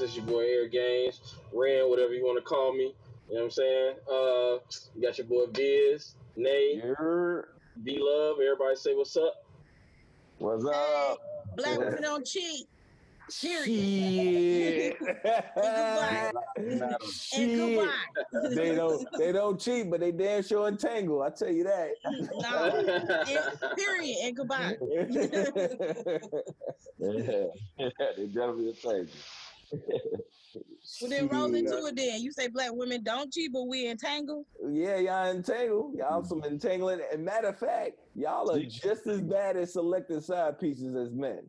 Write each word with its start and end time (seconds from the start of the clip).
Chat 0.00 0.08
Podcast. 0.08 0.08
It's 0.08 0.16
your 0.16 0.24
boy 0.26 0.44
Eric 0.44 0.72
Gaines, 0.72 1.20
Ran, 1.52 1.88
whatever 1.88 2.14
you 2.14 2.24
want 2.24 2.38
to 2.38 2.44
call 2.44 2.72
me. 2.72 2.94
You 3.28 3.34
know 3.36 3.40
what 3.40 3.44
I'm 3.44 3.50
saying? 3.50 3.94
Uh, 4.10 4.58
you 4.96 5.02
got 5.02 5.18
your 5.18 5.26
boy 5.26 5.46
Biz, 5.52 6.14
Nay, 6.36 6.80
You're, 6.82 7.48
B 7.84 7.98
Love. 8.00 8.36
Everybody 8.42 8.76
say 8.76 8.94
what's 8.94 9.16
up. 9.16 9.44
what's 10.38 10.64
Hey, 10.64 10.70
up? 11.10 11.18
black 11.56 11.78
women 11.78 12.02
don't 12.02 12.26
cheat. 12.26 12.66
Period. 13.40 13.64
Shit. 13.64 14.98
goodbye. 15.54 16.32
And 16.56 16.80
goodbye. 16.80 17.92
They 18.56 18.74
don't 18.74 19.06
they 19.18 19.30
don't 19.30 19.60
cheat, 19.60 19.88
but 19.88 20.00
they 20.00 20.10
damn 20.10 20.42
sure 20.42 20.66
entangle. 20.66 21.22
I 21.22 21.30
tell 21.30 21.52
you 21.52 21.62
that. 21.62 21.90
no. 22.04 22.66
And- 23.62 23.78
period. 23.78 24.16
And 24.24 24.36
goodbye. 24.36 24.76
yeah, 26.98 27.44
they 28.16 28.26
definitely 28.26 28.70
a 28.70 28.72
thing. 28.74 29.06
Well, 31.00 31.10
then 31.10 31.28
roll 31.28 31.54
into 31.54 31.86
it 31.86 31.96
then. 31.96 32.20
You 32.20 32.32
say 32.32 32.48
black 32.48 32.70
women 32.72 33.02
don't 33.02 33.32
cheat, 33.32 33.52
but 33.52 33.68
we 33.68 33.88
entangle. 33.88 34.46
Yeah, 34.68 34.96
y'all 34.96 35.30
entangle. 35.30 35.92
Y'all 35.96 36.22
hmm. 36.22 36.28
some 36.28 36.44
entangling. 36.44 37.00
And 37.12 37.24
matter 37.24 37.48
of 37.48 37.58
fact, 37.58 37.92
y'all 38.14 38.50
are 38.50 38.62
just 38.62 39.06
as 39.06 39.20
bad 39.20 39.56
at 39.56 39.68
selecting 39.68 40.20
side 40.20 40.58
pieces 40.58 40.94
as 40.96 41.12
men. 41.12 41.40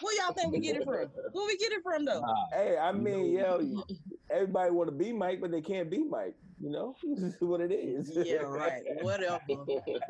Where 0.00 0.14
y'all 0.22 0.34
think 0.34 0.52
we 0.52 0.60
get 0.60 0.76
it 0.76 0.84
from? 0.84 0.94
Where 1.32 1.46
we 1.46 1.56
get 1.56 1.72
it 1.72 1.82
from 1.82 2.04
though? 2.04 2.22
Hey, 2.52 2.76
I 2.76 2.92
mean, 2.92 3.32
yo, 3.32 3.84
everybody 4.30 4.70
want 4.70 4.88
to 4.88 4.94
be 4.94 5.12
Mike, 5.12 5.40
but 5.40 5.50
they 5.50 5.62
can't 5.62 5.90
be 5.90 6.04
Mike. 6.04 6.34
You 6.60 6.70
know, 6.70 6.94
this 7.16 7.34
is 7.34 7.40
what 7.40 7.60
it 7.60 7.72
is. 7.72 8.12
Yeah, 8.24 8.36
right. 8.36 8.82
Whatever. 9.02 9.40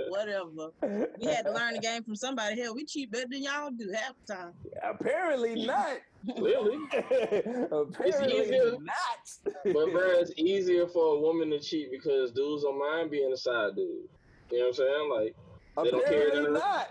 Whatever. 0.09 0.70
We 1.19 1.27
had 1.27 1.47
to 1.47 1.53
learn 1.53 1.75
the 1.75 1.81
game 1.81 2.03
from 2.05 2.17
somebody. 2.17 2.61
Hell, 2.61 2.75
we 2.75 2.84
cheat 2.84 3.11
better 3.11 3.27
than 3.31 3.42
y'all 3.42 3.70
do 3.70 3.92
half 3.95 4.12
the 4.27 4.34
time. 4.34 4.53
Apparently 4.83 5.55
not. 5.67 5.98
Clearly. 6.37 6.78
Apparently 6.92 8.41
easier. 8.41 8.72
not. 8.81 9.55
But 9.65 9.92
bro, 9.92 10.20
it's 10.20 10.33
easier 10.37 10.87
for 10.87 11.17
a 11.17 11.20
woman 11.20 11.50
to 11.50 11.61
cheat 11.61 11.91
because 11.91 12.33
dudes 12.33 12.62
don't 12.62 12.78
mind 12.78 13.11
being 13.11 13.33
a 13.33 13.37
side 13.37 13.75
dude. 13.77 14.09
You 14.50 14.59
know 14.59 14.65
what 14.65 14.69
I'm 14.69 14.75
saying? 14.75 15.11
Like 15.11 15.34
they 15.34 15.34
don't 15.34 15.34
care 15.34 15.44
Apparently 15.77 16.44
that- 16.44 16.53
not. 16.53 16.89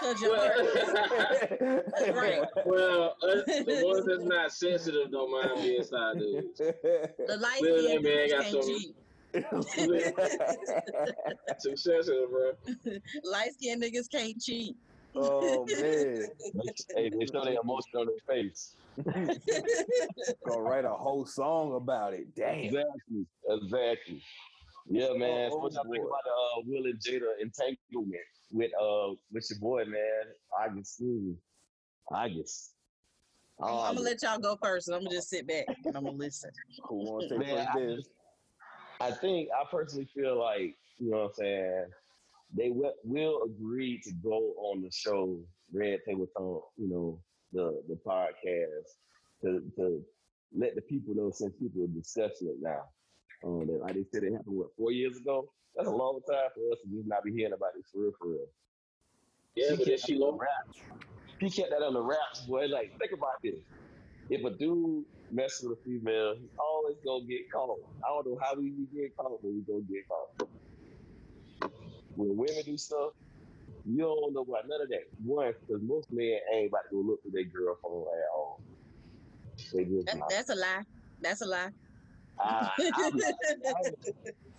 Cause 0.00 0.20
you're 0.22 0.34
right. 2.14 2.42
well, 2.66 3.16
us, 3.22 3.44
the 3.46 3.82
ones 3.84 4.06
that's 4.06 4.24
not 4.24 4.52
sensitive 4.52 5.10
don't 5.12 5.30
mind 5.30 5.62
being 5.62 5.82
side 5.84 6.18
dudes. 6.18 6.58
The 6.58 7.38
light 7.40 7.58
Clearly, 7.58 7.98
man, 7.98 8.04
niggas 8.04 8.30
got 8.30 8.42
can't 8.44 8.64
some- 8.64 8.78
cheat. 8.78 8.94
Too 11.62 11.76
sensitive, 11.76 12.30
bro. 12.30 12.52
Light 13.24 13.52
skinned 13.54 13.82
niggas 13.82 14.10
can't 14.10 14.40
cheat. 14.40 14.74
oh 15.14 15.66
man, 15.66 16.26
hey, 16.96 17.08
they 17.10 17.26
show 17.32 17.42
their 17.44 17.56
emotion 17.62 17.94
on 17.96 18.06
their 18.06 18.22
face. 18.28 18.74
gonna 20.46 20.60
write 20.60 20.84
a 20.84 20.90
whole 20.90 21.24
song 21.26 21.74
about 21.74 22.14
it. 22.14 22.34
Damn. 22.34 22.58
Exactly. 22.58 23.26
Exactly. 23.48 24.22
Yeah, 24.90 25.12
man. 25.14 25.50
What 25.50 25.72
y'all 25.72 25.84
think 25.84 26.04
about 26.04 26.24
the 26.24 26.30
uh, 26.30 26.62
Will 26.66 26.86
and 26.86 26.98
Jada 26.98 27.32
entanglement 27.40 28.22
with 28.50 28.70
uh 28.80 29.14
with 29.32 29.46
your 29.50 29.58
boy, 29.60 29.84
man? 29.84 30.00
August. 30.58 30.96
Sneeze. 30.96 31.36
August. 32.10 32.72
I'm, 33.60 33.68
Oh, 33.68 33.80
I'm 33.80 33.94
gonna 33.96 34.06
let 34.06 34.22
y'all 34.22 34.38
go 34.38 34.56
first, 34.62 34.88
and 34.88 34.96
I'm 34.96 35.02
gonna 35.02 35.16
just 35.16 35.30
sit 35.30 35.46
back 35.46 35.66
and 35.84 35.96
I'm 35.96 36.04
gonna 36.04 36.16
listen. 36.16 36.50
Who 36.88 36.96
wants 36.96 37.28
to 37.28 37.38
take 37.38 37.48
Man, 37.48 37.66
first 37.74 38.08
I? 39.00 39.08
I 39.08 39.10
think 39.10 39.48
I 39.52 39.64
personally 39.70 40.08
feel 40.14 40.38
like 40.38 40.76
you 40.98 41.10
know 41.10 41.18
what 41.18 41.24
I'm 41.26 41.34
saying. 41.34 41.86
They 42.56 42.70
will, 42.70 42.94
will 43.04 43.42
agree 43.44 44.00
to 44.04 44.12
go 44.22 44.54
on 44.58 44.80
the 44.80 44.90
show 44.90 45.38
Red 45.72 45.98
Table 46.06 46.26
Talk, 46.36 46.70
you 46.76 46.88
know, 46.88 47.20
the 47.52 47.82
the 47.88 47.98
podcast 48.06 48.88
to 49.42 49.62
to 49.76 50.02
let 50.56 50.74
the 50.74 50.80
people 50.82 51.14
know 51.14 51.30
since 51.30 51.54
people 51.58 51.84
are 51.84 51.88
discussing 51.88 52.48
it 52.48 52.56
now. 52.60 52.84
Um, 53.44 53.66
that, 53.66 53.80
like 53.80 53.94
they 53.94 54.04
said, 54.12 54.24
it 54.24 54.32
happened 54.32 54.56
what 54.56 54.68
four 54.76 54.92
years 54.92 55.16
ago. 55.16 55.48
That's 55.76 55.88
a 55.88 55.92
long 55.92 56.20
time 56.28 56.50
for 56.54 56.72
us 56.72 56.78
to 56.82 56.90
just 56.90 57.06
not 57.06 57.22
be 57.22 57.32
hearing 57.32 57.52
about 57.52 57.70
this 57.76 57.86
for 57.92 58.02
real, 58.02 58.12
for 58.18 58.28
real. 58.28 58.46
Yeah, 59.54 59.76
but 59.76 59.86
then 59.86 59.98
she 59.98 59.98
kept 59.98 60.08
that 60.08 60.14
on 60.14 60.20
low. 60.20 60.32
the 60.32 60.38
raps. 60.38 60.76
He 61.40 61.50
kept 61.50 61.70
that 61.70 61.82
on 61.82 61.94
the 61.94 62.02
raps, 62.02 62.40
boy. 62.46 62.66
Like, 62.66 62.90
think 62.98 63.12
about 63.12 63.38
this. 63.44 63.54
If 64.28 64.44
a 64.44 64.50
dude 64.58 65.04
messes 65.30 65.68
with 65.68 65.78
a 65.78 65.82
female, 65.82 66.34
he's 66.34 66.50
always 66.58 66.96
gonna 67.06 67.24
get 67.26 67.46
caught. 67.52 67.78
I 68.04 68.08
don't 68.08 68.26
know 68.26 68.38
how 68.42 68.54
we 68.56 68.72
we 68.72 68.86
get 68.90 69.16
caught, 69.16 69.38
but 69.40 69.50
we 69.50 69.62
gonna 69.62 69.86
get 69.86 70.02
caught. 70.08 70.48
When 72.16 72.36
women 72.36 72.62
do 72.64 72.76
stuff, 72.76 73.12
you 73.84 73.98
don't 73.98 74.34
know 74.34 74.42
about 74.42 74.66
none 74.68 74.82
of 74.82 74.88
that. 74.88 75.06
One, 75.24 75.52
because 75.66 75.82
most 75.82 76.08
men 76.10 76.38
ain't 76.52 76.68
about 76.68 76.82
to 76.90 76.96
go 76.96 77.02
look 77.02 77.22
for 77.22 77.30
their 77.30 77.44
girl 77.44 77.76
phone 77.82 78.02
at 78.02 78.28
all. 78.34 78.60
They 79.72 79.84
just 79.84 80.06
That, 80.06 80.28
that's 80.28 80.50
a 80.50 80.54
lie. 80.54 80.82
That's 81.20 81.40
a 81.42 81.46
lie. 81.46 81.70
Ah, 82.40 82.74
I'm 82.94 83.16
not- 83.16 83.34
I'm- 83.66 83.94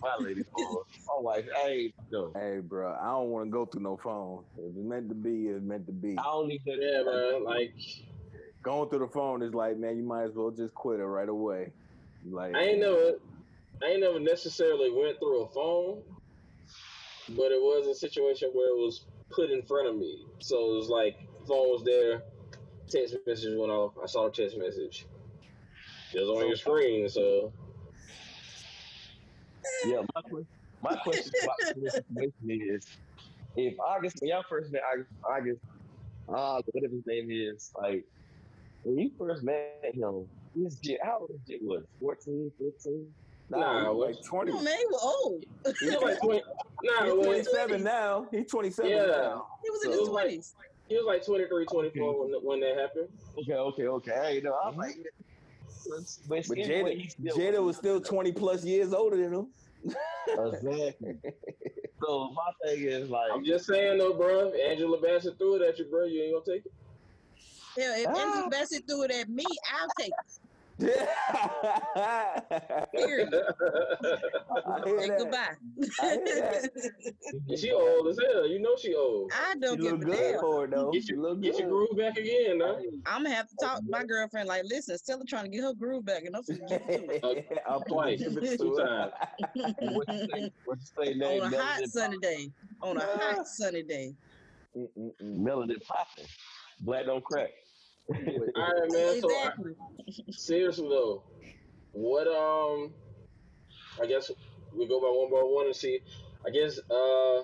my 0.02 0.16
lady, 0.18 0.42
for 0.44 0.84
my 1.08 1.20
wife, 1.20 1.46
hey, 1.56 1.92
no. 2.10 2.32
Hey, 2.34 2.60
bro, 2.60 2.94
I 2.98 3.06
don't 3.08 3.28
want 3.30 3.46
to 3.46 3.50
go 3.50 3.66
through 3.66 3.82
no 3.82 3.98
phone. 3.98 4.44
If 4.56 4.64
it's 4.64 4.76
meant 4.76 5.08
to 5.10 5.14
be, 5.14 5.48
it's 5.48 5.62
meant 5.62 5.86
to 5.86 5.92
be. 5.92 6.16
I 6.18 6.22
don't 6.22 6.48
need 6.48 6.62
that. 6.64 6.78
Yeah, 6.80 7.02
man. 7.02 7.44
Like 7.44 7.74
Going 8.62 8.88
through 8.90 9.00
the 9.00 9.08
phone 9.08 9.42
is 9.42 9.54
like, 9.54 9.76
man, 9.78 9.96
you 9.96 10.02
might 10.02 10.24
as 10.24 10.34
well 10.34 10.50
just 10.50 10.74
quit 10.74 11.00
it 11.00 11.04
right 11.06 11.28
away. 11.28 11.72
Like, 12.30 12.54
I 12.54 12.60
ain't 12.60 12.80
never, 12.80 13.14
I 13.82 13.86
ain't 13.86 14.00
never 14.00 14.20
necessarily 14.20 14.90
went 14.90 15.18
through 15.18 15.42
a 15.44 15.48
phone, 15.48 16.02
but 17.30 17.52
it 17.52 17.60
was 17.60 17.86
a 17.86 17.94
situation 17.94 18.50
where 18.52 18.68
it 18.68 18.76
was 18.78 19.06
put 19.30 19.50
in 19.50 19.62
front 19.62 19.88
of 19.88 19.96
me. 19.96 20.26
So 20.40 20.72
it 20.72 20.76
was 20.76 20.88
like 20.88 21.16
phone 21.46 21.68
was 21.70 21.82
there, 21.84 22.22
text 22.88 23.16
message 23.26 23.56
went 23.56 23.70
off. 23.72 23.94
I 24.02 24.06
saw 24.06 24.24
the 24.26 24.30
text 24.32 24.56
message. 24.58 25.06
It 26.14 26.20
was 26.20 26.28
on 26.28 26.46
your 26.48 26.56
screen, 26.56 27.08
so 27.08 27.52
Yeah, 29.86 30.02
my, 30.14 30.22
que- 30.22 30.46
my 30.82 30.94
question 30.96 31.32
about 31.42 31.56
this 31.76 31.92
situation 31.94 32.32
is 32.76 32.86
if 33.56 33.74
August, 33.80 34.16
when 34.20 34.30
y'all 34.30 34.44
first 34.48 34.72
met 34.72 34.82
August, 34.92 35.10
August 35.24 35.60
uh, 36.28 36.62
whatever 36.72 36.94
his 36.94 37.06
name 37.06 37.28
is, 37.30 37.72
like, 37.80 38.04
when 38.84 38.98
you 38.98 39.10
first 39.18 39.42
met 39.42 39.80
him, 39.92 40.26
this 40.54 40.76
Jit, 40.76 40.98
how 41.02 41.18
old 41.20 41.40
Jit 41.46 41.60
was? 41.62 41.82
14, 42.00 42.50
15? 42.58 43.12
nah, 43.50 43.82
Nah, 43.84 43.90
like 43.90 44.16
20. 44.24 44.52
Oh, 44.52 44.62
man, 44.62 44.76
he 44.78 44.86
was 44.86 45.02
old. 45.24 45.44
he 45.80 45.86
was 45.86 46.02
like 46.02 46.20
twenty. 46.20 46.42
Nah, 46.82 47.04
He's 47.04 47.24
27 47.48 47.82
now. 47.84 48.26
He's 48.30 48.46
27 48.50 48.90
Yeah. 48.90 49.06
now. 49.06 49.46
He 49.64 49.70
was 49.70 49.84
in 49.84 49.92
So- 49.92 49.98
his 50.00 50.08
twenties. 50.08 50.54
he 50.88 50.94
was 50.96 51.04
like 51.06 51.24
23, 51.26 51.66
24 51.66 52.20
when, 52.26 52.32
when 52.44 52.60
that 52.60 52.76
happened. 52.78 53.08
Okay, 53.38 53.54
okay, 53.54 53.86
okay. 53.86 54.12
I 54.12 54.28
ain't 54.30 54.44
know. 54.44 54.56
I'm 54.64 54.76
like, 54.76 54.96
but, 56.28 56.46
But 56.48 56.58
Jada, 56.58 57.16
Jada 57.22 57.62
was 57.62 57.76
still 57.76 58.00
20 58.00 58.32
plus 58.32 58.64
years 58.64 58.92
older 58.92 59.16
than 59.16 59.32
him. 59.34 59.46
Exactly. 60.28 61.16
so 62.02 62.30
my 62.30 62.52
thing 62.64 62.84
is 62.84 63.08
like, 63.10 63.30
I'm 63.32 63.44
just 63.44 63.66
saying 63.66 63.98
though, 63.98 64.12
bro. 64.12 64.48
If 64.52 64.70
Angela 64.70 65.00
Bassett 65.00 65.38
threw 65.38 65.56
it 65.56 65.62
at 65.68 65.78
you, 65.78 65.86
bro. 65.86 66.04
You 66.04 66.22
ain't 66.22 66.32
gonna 66.44 66.56
take 66.58 66.66
it. 66.66 66.72
Hell, 67.76 67.94
if 67.96 68.06
Ah. 68.08 68.28
Angela 68.28 68.50
Bassett 68.50 68.86
threw 68.86 69.02
it 69.04 69.10
at 69.10 69.28
me, 69.28 69.44
I'll 69.72 69.88
take 69.98 70.08
it. 70.10 70.38
I 71.96 72.86
Period. 72.94 73.30
hear 74.84 74.98
And 75.00 75.10
that. 75.10 75.18
goodbye. 75.18 75.56
I 76.00 76.18
hear 76.24 76.70
And 77.48 77.58
she 77.58 77.72
old 77.72 78.08
as 78.08 78.18
hell. 78.18 78.46
You 78.48 78.60
know 78.60 78.76
she 78.76 78.94
old. 78.94 79.32
I 79.32 79.54
You 79.68 79.76
don't 79.76 79.80
give 79.80 79.92
look 79.92 80.02
a 80.02 80.06
good 80.06 80.34
damn. 80.34 80.40
for 80.40 80.64
it, 80.64 80.70
though. 80.72 80.90
Get 80.90 81.08
You 81.08 81.16
your, 81.16 81.18
look 81.18 81.40
get 81.42 81.58
your 81.58 81.68
good. 81.68 81.68
groove 81.68 81.96
back 81.98 82.16
again, 82.16 82.58
now. 82.58 82.78
I'm 83.06 83.22
gonna 83.24 83.34
have 83.34 83.48
to 83.48 83.56
talk 83.56 83.78
to 83.84 83.90
my 83.90 84.04
girlfriend. 84.04 84.48
Like, 84.48 84.64
listen, 84.64 84.98
Stella 84.98 85.24
trying 85.26 85.44
to 85.44 85.50
get 85.50 85.62
her 85.62 85.74
groove 85.74 86.04
back, 86.04 86.24
and 86.24 86.36
I'm 86.36 86.42
finna 86.42 86.68
get 86.68 86.86
to 86.88 87.10
it. 87.20 87.58
I'll 87.66 87.82
Twice. 87.82 88.20
give 88.20 88.36
it 88.36 88.58
Two 88.58 88.74
times. 88.76 89.12
what 89.80 90.08
you 90.08 90.18
say? 90.32 90.50
What 90.64 90.78
you 90.80 90.86
say? 91.04 91.14
on 91.40 91.52
a 91.52 91.56
hot 91.62 91.84
sunny 91.86 92.18
day. 92.18 92.52
On 92.82 92.96
a 92.96 93.00
hot 93.00 93.38
ah. 93.40 93.42
sunny 93.44 93.82
day. 93.82 94.16
Melody 95.20 95.76
popping. 95.80 96.26
Black 96.80 97.06
don't 97.06 97.24
crack. 97.24 97.50
All 98.10 98.80
right, 98.80 98.92
man. 98.92 99.20
So 99.20 99.30
I- 99.30 99.52
seriously 100.30 100.88
though, 100.88 101.22
what 101.92 102.26
um, 102.26 102.92
I 104.02 104.06
guess 104.06 104.30
we 104.76 104.86
go 104.88 105.00
by 105.00 105.06
one 105.08 105.30
by 105.30 105.38
one 105.42 105.66
and 105.66 105.76
see. 105.76 106.00
I 106.46 106.50
guess 106.50 106.78
uh, 106.90 107.42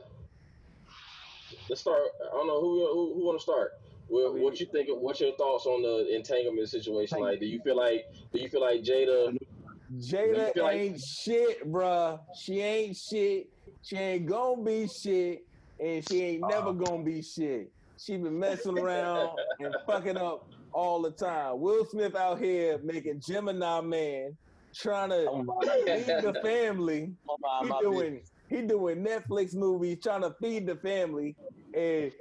let's 1.68 1.80
start. 1.80 2.00
I 2.32 2.36
don't 2.36 2.46
know 2.46 2.60
who 2.60 2.86
who, 2.92 3.14
who 3.14 3.24
want 3.26 3.38
to 3.38 3.42
start. 3.42 3.72
What, 4.08 4.34
what 4.38 4.60
you 4.60 4.66
think? 4.66 4.88
What's 4.90 5.20
your 5.20 5.36
thoughts 5.36 5.66
on 5.66 5.82
the 5.82 6.14
entanglement 6.14 6.68
situation? 6.68 7.20
Like, 7.20 7.40
do 7.40 7.46
you 7.46 7.60
feel 7.60 7.76
like 7.76 8.06
do 8.32 8.40
you 8.40 8.48
feel 8.48 8.60
like 8.60 8.82
Jada? 8.82 9.36
Jada 9.98 10.46
You 10.46 10.52
feel 10.54 10.64
like- 10.64 10.76
ain't 10.76 11.00
shit, 11.00 11.70
bruh. 11.70 12.20
She 12.36 12.60
ain't 12.60 12.96
shit. 12.96 13.48
She 13.82 13.96
ain't 13.96 14.26
gonna 14.26 14.62
be 14.62 14.88
shit, 14.88 15.44
and 15.78 16.08
she 16.08 16.22
ain't 16.22 16.44
never 16.48 16.72
gonna 16.72 17.04
be 17.04 17.22
shit. 17.22 17.70
She 17.98 18.16
been 18.16 18.38
messing 18.38 18.78
around 18.78 19.30
and 19.58 19.74
fucking 19.86 20.16
up 20.18 20.48
all 20.76 21.00
the 21.00 21.10
time. 21.10 21.58
Will 21.58 21.86
Smith 21.86 22.14
out 22.14 22.38
here 22.38 22.78
making 22.84 23.22
Gemini 23.26 23.80
Man, 23.80 24.36
trying 24.74 25.08
to 25.08 25.26
Oh 25.28 25.60
feed 25.62 26.06
the 26.06 26.38
family. 26.42 27.12
oh 27.30 27.36
my, 27.40 27.60
He 27.62 27.68
my 27.68 27.80
doing 27.80 28.20
he 28.48 28.62
doing 28.62 29.04
Netflix 29.04 29.54
movies, 29.54 29.98
trying 30.02 30.20
to 30.20 30.34
feed 30.40 30.66
the 30.66 30.76
family, 30.76 31.34
and 31.74 32.12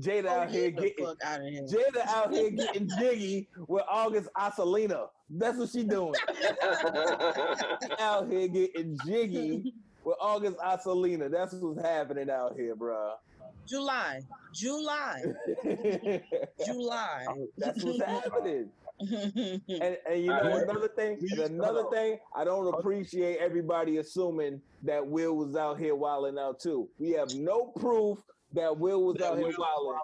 Jada 0.00 0.26
Oh, 0.26 0.40
out 0.42 0.50
here 0.50 0.70
getting 0.70 1.06
out 1.24 1.40
here. 1.42 1.62
Jada 1.72 2.06
out 2.06 2.32
here 2.32 2.50
getting 2.50 2.88
jiggy 2.98 3.48
with 3.68 3.84
August 3.90 4.28
Alsina. 4.38 5.06
That's 5.28 5.58
what 5.58 5.70
she 5.70 5.82
doing. 5.82 6.14
out 7.98 8.30
here 8.30 8.48
getting 8.48 8.96
jiggy 9.04 9.74
with 10.04 10.16
August 10.20 10.58
Alsina. 10.58 11.30
That's 11.30 11.54
what's 11.54 11.82
happening 11.82 12.30
out 12.30 12.54
here, 12.56 12.76
bruh. 12.76 13.12
July, 13.66 14.20
July, 14.52 15.22
July. 16.66 17.24
Oh, 17.28 17.48
that's 17.56 17.82
what's 17.84 18.02
happening. 18.02 18.68
And, 19.00 19.98
and 20.08 20.20
you 20.20 20.28
know 20.28 20.56
another 20.62 20.88
thing, 20.88 21.18
another 21.36 21.82
thing, 21.92 22.16
I 22.34 22.44
don't 22.44 22.72
appreciate 22.72 23.38
everybody 23.38 23.96
assuming 23.98 24.60
that 24.84 25.04
Will 25.04 25.34
was 25.36 25.56
out 25.56 25.80
here 25.80 25.96
wilding 25.96 26.38
out 26.38 26.60
too. 26.60 26.88
We 27.00 27.10
have 27.10 27.34
no 27.34 27.72
proof 27.76 28.20
that 28.52 28.78
Will 28.78 29.02
was 29.02 29.16
That 29.16 29.32
out 29.32 29.38
here 29.38 29.48
Will 29.48 29.48
was 29.48 29.58
wilding. 29.58 30.00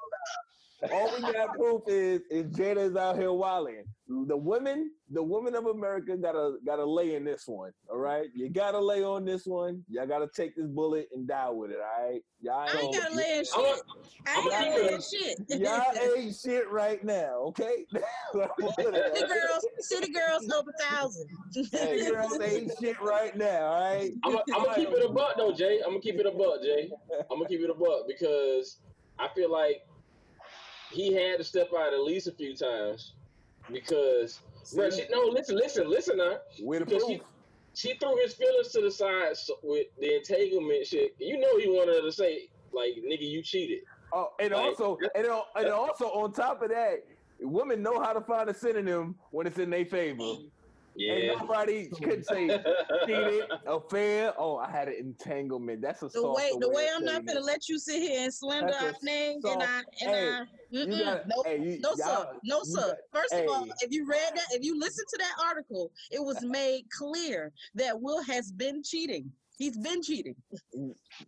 All 0.91 1.13
we 1.15 1.21
got 1.33 1.55
proof 1.55 1.83
is 1.89 2.23
is 2.31 2.47
Jada's 2.57 2.97
out 2.97 3.17
here 3.17 3.33
wilding. 3.33 3.85
The 4.09 4.37
women, 4.37 4.91
the 5.11 5.23
women 5.23 5.55
of 5.55 5.67
America 5.67 6.17
gotta 6.17 6.57
gotta 6.67 6.85
lay 6.85 7.15
in 7.15 7.25
this 7.25 7.45
one. 7.47 7.71
All 7.91 7.99
right, 7.99 8.29
you 8.35 8.49
gotta 8.49 8.79
lay 8.81 9.05
on 9.05 9.25
this 9.25 9.45
one. 9.47 9.85
Y'all 9.89 10.07
gotta 10.07 10.29
take 10.35 10.57
this 10.57 10.67
bullet 10.67 11.09
and 11.15 11.29
die 11.29 11.51
with 11.51 11.71
it. 11.71 11.77
All 11.77 12.09
right, 12.11 12.23
y'all 12.41 12.61
I 12.61 12.67
ain't 12.73 12.83
ain't, 12.85 12.95
gotta 12.95 13.15
lay 13.15 13.39
in 13.39 13.45
I'm 13.55 13.65
shit. 13.65 13.83
I 14.27 14.39
ain't 14.41 14.51
gotta 14.51 14.71
lay 14.71 14.95
in 14.95 15.01
shit. 15.01 15.61
y'all 15.61 16.17
ain't 16.17 16.37
shit 16.37 16.71
right 16.71 17.05
now. 17.05 17.39
Okay, 17.49 17.85
City 18.33 19.27
girls, 19.27 19.67
city 19.81 20.13
girls 20.13 20.51
over 20.51 20.73
thousand. 20.81 21.29
Hey, 21.73 22.11
girls 22.11 22.41
ain't 22.41 22.73
shit 22.81 23.01
right 23.03 23.37
now, 23.37 23.67
all 23.67 23.81
right? 23.81 24.13
I'm 24.25 24.33
gonna 24.33 24.75
keep 24.75 24.89
it 24.89 25.05
a 25.05 25.13
buck 25.13 25.37
though, 25.37 25.53
Jay. 25.53 25.81
I'm 25.85 25.91
gonna 25.91 26.01
keep 26.01 26.19
it 26.19 26.27
a 26.27 26.31
buck, 26.33 26.63
Jay. 26.63 26.91
I'm 27.31 27.37
gonna 27.39 27.49
keep 27.49 27.61
it 27.61 27.71
a 27.71 27.75
buck 27.75 28.07
because 28.09 28.81
I 29.19 29.29
feel 29.35 29.51
like 29.53 29.83
he 30.91 31.13
had 31.15 31.39
to 31.39 31.45
step 31.45 31.69
out 31.77 31.93
at 31.93 32.01
least 32.01 32.27
a 32.27 32.33
few 32.33 32.55
times 32.57 33.15
because, 33.73 34.41
bro, 34.75 34.91
she, 34.91 35.05
no, 35.11 35.21
listen, 35.25 35.57
listen, 35.57 35.89
listen 35.89 36.17
now. 36.19 36.39
With 36.63 36.89
proof. 36.89 37.03
she, 37.07 37.23
she 37.75 37.95
threw 37.99 38.17
his 38.23 38.35
feelings 38.35 38.69
to 38.73 38.81
the 38.83 38.91
side 38.91 39.35
with 39.63 39.87
the 40.01 40.17
entanglement 40.17 40.87
shit. 40.87 41.15
You 41.19 41.39
know 41.39 41.59
he 41.59 41.69
wanted 41.69 41.97
her 41.97 42.03
to 42.03 42.13
say 42.13 42.49
like, 42.73 42.91
"Nigga, 42.97 43.29
you 43.29 43.43
cheated." 43.43 43.81
Oh, 44.13 44.31
and 44.41 44.53
Like- 44.53 44.61
also, 44.65 44.99
and, 45.15 45.27
and 45.57 45.69
also 45.69 46.07
on 46.07 46.33
top 46.33 46.63
of 46.63 46.71
that, 46.71 47.05
women 47.41 47.83
know 47.83 48.01
how 48.01 48.13
to 48.13 48.21
find 48.21 48.51
a 48.51 48.55
synonym 48.55 49.15
when 49.31 49.47
it's 49.47 49.59
in 49.59 49.71
their 49.71 49.85
favor. 49.87 50.35
Yeah. 50.97 51.13
And 51.15 51.27
nobody 51.41 51.89
could 52.03 52.25
say 52.27 52.49
cheated, 53.07 53.45
affair. 53.67 54.35
Oh, 54.39 54.57
I 54.57 54.71
had 54.71 54.89
an 54.89 54.95
entanglement. 54.99 55.81
That's 55.83 56.03
a 56.03 56.07
The 56.07 56.11
soft 56.21 56.37
way, 56.37 56.51
the 56.59 56.69
way 56.69 56.89
I'm 56.95 57.05
not 57.05 57.25
gonna 57.25 57.41
it. 57.41 57.45
let 57.45 57.69
you 57.69 57.79
sit 57.79 58.03
here 58.03 58.21
and 58.23 58.33
slander 58.35 58.69
That's 58.73 58.83
a 58.83 58.87
our 58.87 58.93
name, 59.03 59.41
and 59.45 59.63
I, 59.63 59.79
and 59.79 59.87
Hey, 59.99 60.29
I, 60.31 61.21
nope. 61.27 61.47
hey, 61.47 61.59
you, 61.63 61.79
No 61.81 61.95
sir, 61.95 62.29
no 62.45 62.63
sir. 62.65 62.89
got- 63.13 63.23
First 63.23 63.35
of 63.35 63.49
all, 63.49 63.67
if 63.81 63.91
you 63.93 64.07
read 64.07 64.33
that, 64.35 64.47
if 64.53 64.65
you 64.65 64.79
listen 64.79 65.05
to 65.11 65.19
that 65.19 65.35
article, 65.45 65.91
it 66.11 66.23
was 66.23 66.43
made 66.43 66.85
clear 66.97 67.53
that 67.75 68.01
Will 68.01 68.23
has 68.23 68.51
been 68.53 68.83
cheating. 68.83 69.33
He's 69.61 69.77
been 69.77 70.01
cheating. 70.03 70.35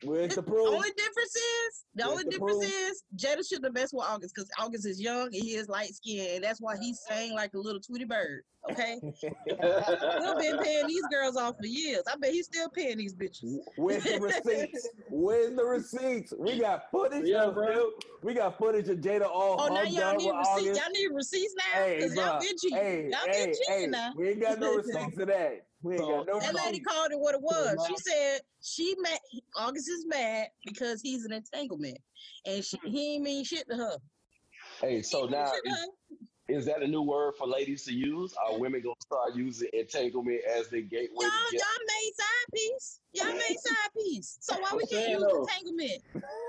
Where's 0.05 0.31
the 0.31 0.37
The 0.37 0.43
proof? 0.43 0.67
only 0.67 0.91
difference 0.97 1.37
is 1.37 1.85
the 1.95 2.05
Where's 2.05 2.11
only 2.13 2.25
the 2.25 2.31
difference 2.31 2.59
proof? 2.65 2.73
is 2.73 3.05
Jada 3.15 3.47
should 3.47 3.63
have 3.63 3.75
messed 3.75 3.93
with 3.93 4.07
August 4.07 4.35
because 4.35 4.51
August 4.59 4.87
is 4.87 4.99
young 4.99 5.27
and 5.27 5.35
he 5.35 5.55
is 5.55 5.69
light 5.69 5.91
skinned 5.95 6.37
and 6.37 6.43
that's 6.45 6.59
why 6.59 6.79
he's 6.79 6.99
saying 7.07 7.35
like 7.35 7.53
a 7.53 7.59
little 7.59 7.81
Tweety 7.81 8.07
bird. 8.07 8.45
Okay, 8.71 8.99
Will 9.03 10.39
been 10.39 10.57
paying 10.61 10.87
these 10.87 11.03
girls 11.11 11.37
off 11.37 11.57
for 11.61 11.67
years. 11.67 12.05
I 12.09 12.17
bet 12.17 12.31
he's 12.33 12.47
still 12.47 12.71
paying 12.71 12.97
these 12.97 13.15
bitches. 13.15 13.59
Where's 13.77 14.05
the 14.05 14.21
receipts? 14.21 14.89
Where's 15.11 15.55
the 15.57 15.65
receipts? 15.65 16.33
We 16.39 16.59
got 16.61 16.89
footage. 16.93 17.27
Yeah, 17.27 17.49
of 17.49 17.55
bro. 17.55 17.67
Jada- 17.67 17.91
We 18.23 18.35
got 18.35 18.57
footage 18.59 18.89
of 18.89 18.99
Jada 18.99 19.27
all 19.29 19.61
Oh, 19.61 19.67
now 19.75 19.83
y'all 19.83 20.03
up 20.05 20.17
need 20.17 20.27
with 20.29 20.37
receipts. 20.37 20.79
August. 20.79 20.81
Y'all 20.81 20.91
need 20.93 21.09
receipts 21.13 21.55
now 21.59 21.65
Hey, 21.73 21.97
because 21.97 22.15
bro. 22.15 22.25
y'all 22.25 22.41
been 22.41 22.57
cheating. 22.63 22.79
Hey, 22.79 23.09
y'all 23.11 23.19
hey, 23.27 23.45
been 23.47 23.55
cheating 23.55 23.75
hey. 23.75 23.87
now. 23.89 24.13
We 24.17 24.29
ain't 24.31 24.41
got 24.41 24.59
no 24.61 24.75
receipts 24.77 25.19
of 25.19 25.27
that. 25.27 25.67
We 25.83 25.95
ain't 25.95 26.03
got 26.03 26.27
no 26.27 26.41
That 26.41 26.55
lady 26.55 26.81
called 26.81 27.11
it 27.11 27.19
what 27.19 27.35
it 27.35 27.43
was. 27.43 27.77
She 27.89 27.97
said 27.97 28.41
she 28.63 28.95
mad. 29.01 29.19
August 29.57 29.89
is 29.89 30.07
mad 30.07 30.47
because 30.65 31.01
he's 31.03 31.25
an 31.25 31.33
entanglement, 31.33 31.99
and 32.47 32.65
she, 32.65 32.77
hmm. 32.79 32.91
he 32.91 33.15
ain't 33.15 33.25
mean 33.25 33.45
shit 33.45 33.69
to 33.69 33.77
her. 33.77 33.97
Hey, 34.81 35.03
so 35.03 35.27
mean 35.27 35.27
now 35.27 35.51
is, 36.57 36.65
that 36.67 36.83
a 36.83 36.87
new 36.87 37.03
word 37.03 37.35
for 37.37 37.47
ladies 37.47 37.85
to 37.85 37.93
use? 37.93 38.35
Are 38.35 38.59
women 38.59 38.83
gonna 38.83 38.95
start 39.01 39.35
using 39.35 39.69
entanglement 39.73 40.41
as 40.45 40.69
the 40.69 40.83
gateway 40.83 41.09
Y'all, 41.21 41.31
to 41.31 41.53
get? 41.53 41.61
y'all 41.61 41.87
made 41.87 42.13
side 42.17 42.53
piece. 42.55 43.01
Y'all 43.15 43.33
made 43.35 43.59
side 43.61 43.91
piece. 43.97 44.39
So 44.41 44.59
why 44.61 44.71
we 44.77 44.87
can't 44.87 45.11
use 45.11 45.23
entanglement? 45.23 46.03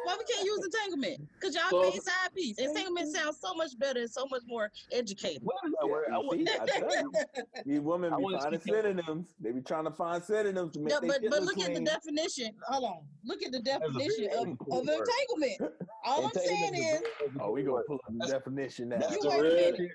Why 0.05 0.17
we 0.17 0.25
can't 0.33 0.45
use 0.45 0.65
entanglement? 0.65 1.27
Cause 1.41 1.55
y'all 1.55 1.69
So- 1.69 1.81
made 1.89 2.01
side 2.01 2.33
piece. 2.35 2.57
Entanglement 2.59 3.13
sounds 3.15 3.39
so 3.39 3.53
much 3.55 3.77
better 3.79 3.99
and 4.01 4.09
so 4.09 4.25
much 4.29 4.43
more 4.47 4.71
educated. 4.91 5.41
What 5.43 5.55
is 5.65 5.71
that 5.71 5.77
Yeah, 5.85 5.91
word? 5.91 6.05
I 6.13 6.17
want- 6.17 6.47
see, 6.47 6.53
I 6.59 6.65
tell 6.65 7.01
you, 7.01 7.11
these 7.65 7.79
women 7.81 8.13
I 8.13 8.17
be 8.17 8.23
wanna 8.23 8.39
finding 8.39 8.61
see 8.61 8.71
your- 8.71 8.81
synonyms. 8.83 9.27
They 9.39 9.51
be 9.51 9.61
trying 9.61 9.85
to 9.85 9.91
find 9.91 10.23
synonyms 10.23 10.73
to 10.73 10.79
make 10.79 10.89
No, 10.93 10.99
their 10.99 11.09
but 11.09 11.21
shit 11.21 11.29
but 11.31 11.43
look 11.43 11.57
look 11.57 11.69
at 11.69 11.73
the 11.75 11.81
definition. 11.81 12.55
Hold 12.67 12.83
on. 12.85 13.07
Look 13.25 13.43
at 13.43 13.51
the 13.51 13.59
That's 13.59 13.83
a 13.85 13.91
very 13.91 14.07
definition 14.09 14.57
of, 14.71 14.77
of 14.77 14.87
entanglement. 14.87 15.75
All 16.05 16.25
I'm 16.25 16.31
saying 16.33 16.73
Entanglement 16.73 16.73
is 16.73 16.75
a 16.75 16.79
very 16.79 17.05
educated 17.05 17.41
Oh, 17.41 17.51
we 17.51 17.61
gonna 17.63 17.73
word. 17.75 17.85
pull 17.87 17.95
up 17.95 18.01
the 18.17 18.27
definition 18.27 18.89
now. 18.89 18.97
That's 18.99 19.15
You 19.15 19.21
the 19.21 19.29
wait 19.29 19.39
a 19.39 19.43
real- 19.43 19.71
minute. 19.71 19.91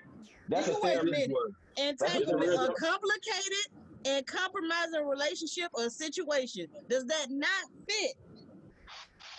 That's 0.47 0.67
You 0.67 0.73
a 0.73 0.79
wait 0.81 0.97
a 0.97 1.03
minute. 1.03 1.31
word. 1.31 1.55
Entanglement, 1.77 2.53
a 2.53 2.73
complicated 2.79 3.65
and 4.05 4.25
compromising 4.25 5.05
relationship 5.05 5.69
or 5.73 5.89
situation. 5.89 6.67
Does 6.89 7.05
that 7.05 7.27
not 7.29 7.65
fit 7.87 8.13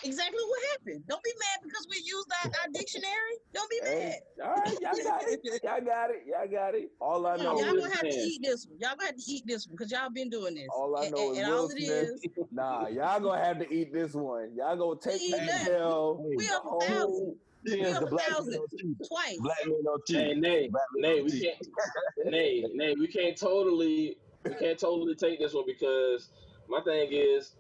exactly 0.04 0.42
what 0.48 0.60
happened? 0.72 1.04
Don't 1.08 1.22
be 1.22 1.30
mad 1.38 1.60
because 1.64 1.86
we 1.90 1.96
used 2.04 2.28
our, 2.44 2.50
our 2.62 2.68
dictionary. 2.72 3.36
Don't 3.52 3.70
be 3.70 3.80
Hey, 3.84 4.14
mad. 4.38 4.46
all 4.48 4.54
right, 4.54 4.78
y'all 4.80 5.04
got 5.04 5.22
it. 5.24 5.40
Y'all 5.64 5.80
got 5.84 6.10
it. 6.10 6.22
Y'all 6.26 6.48
got 6.48 6.74
it. 6.74 6.90
All 7.00 7.26
I 7.26 7.36
know 7.36 7.58
on, 7.58 7.58
y'all 7.64 7.76
is 7.76 7.82
gonna 7.84 7.94
have 7.94 8.00
to 8.02 8.08
eat 8.08 8.40
this 8.42 8.66
one. 8.66 8.78
Y'all 8.80 8.90
gonna 8.96 9.06
have 9.06 9.16
to 9.16 9.22
eat 9.30 9.44
this 9.46 9.66
one 9.66 9.76
because 9.76 9.90
y'all 9.92 10.10
been 10.10 10.30
doing 10.30 10.54
this. 10.54 10.68
all 10.74 10.96
I 10.96 11.04
and, 11.06 11.14
know 11.14 11.28
and, 11.28 11.32
is 11.32 11.38
and 11.38 11.48
Will 11.52 11.58
all 11.58 11.66
it 11.66 11.70
Smith. 11.70 11.88
is, 11.88 12.22
Nah, 12.52 12.86
y'all 12.88 13.20
gonna 13.20 13.44
have 13.44 13.58
to 13.58 13.72
eat 13.72 13.92
this 13.92 14.14
one. 14.14 14.54
Y'all 14.56 14.76
gonna 14.76 15.00
take 15.00 15.20
eat 15.22 15.32
that 15.32 15.48
hell. 15.62 16.22
We 16.36 16.48
up 16.48 16.64
a 16.64 16.68
whole- 16.68 16.80
thousand 16.80 17.36
Cheers, 17.68 17.94
up 17.94 18.00
the 18.00 18.06
a 18.06 18.10
black 18.10 18.26
thousand. 18.26 18.52
man 18.52 18.60
on 18.60 18.66
cheat. 18.78 18.96
twice. 19.06 19.36
Black 19.40 19.66
man 19.66 19.74
on 19.86 19.98
cheat. 20.06 20.16
Hey, 20.16 20.34
Nay, 20.34 20.68
Black 20.68 20.84
Nay, 20.96 21.20
we 21.22 21.40
can't, 21.42 21.66
Nay, 22.24 22.64
Nay, 22.72 22.94
we 22.98 23.06
can't 23.06 23.36
totally, 23.36 24.16
we 24.44 24.54
can't 24.54 24.78
totally 24.78 25.14
take 25.14 25.38
this 25.40 25.52
one 25.52 25.64
because 25.66 26.30
my 26.68 26.80
thing 26.82 27.10
is, 27.12 27.56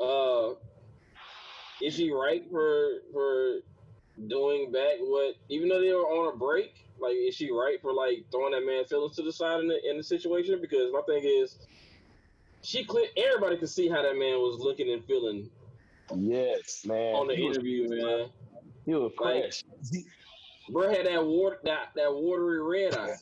uh, 0.00 0.54
is 1.82 1.94
she 1.94 2.10
right 2.12 2.44
for 2.50 3.00
for 3.12 3.58
doing 4.28 4.70
back 4.72 4.96
what? 5.00 5.34
Even 5.48 5.68
though 5.68 5.80
they 5.80 5.92
were 5.92 6.00
on 6.06 6.32
a 6.34 6.36
break, 6.36 6.86
like, 7.00 7.14
is 7.14 7.34
she 7.34 7.50
right 7.50 7.80
for 7.82 7.92
like 7.92 8.24
throwing 8.30 8.52
that 8.52 8.64
man 8.66 8.84
feelings 8.84 9.16
to 9.16 9.22
the 9.22 9.32
side 9.32 9.60
in 9.60 9.68
the 9.68 9.90
in 9.90 9.96
the 9.96 10.02
situation? 10.02 10.60
Because 10.60 10.92
my 10.92 11.00
thing 11.02 11.22
is, 11.24 11.56
she 12.62 12.84
clear. 12.84 13.06
Everybody 13.16 13.56
could 13.56 13.70
see 13.70 13.88
how 13.88 14.02
that 14.02 14.16
man 14.16 14.38
was 14.38 14.58
looking 14.60 14.90
and 14.92 15.04
feeling 15.04 15.50
Yes, 16.14 16.84
man. 16.86 17.14
on 17.14 17.26
the 17.26 17.34
he 17.34 17.44
was, 17.48 17.56
interview, 17.56 17.88
man. 17.88 18.28
he 18.84 18.94
was 18.94 19.12
Like- 19.18 19.42
fresh. 19.44 19.64
Bro 20.68 20.90
had 20.90 21.06
that 21.06 21.24
water, 21.24 21.58
that 21.64 21.90
that 21.96 22.12
watery 22.14 22.62
red 22.62 22.94
eye. 22.94 23.16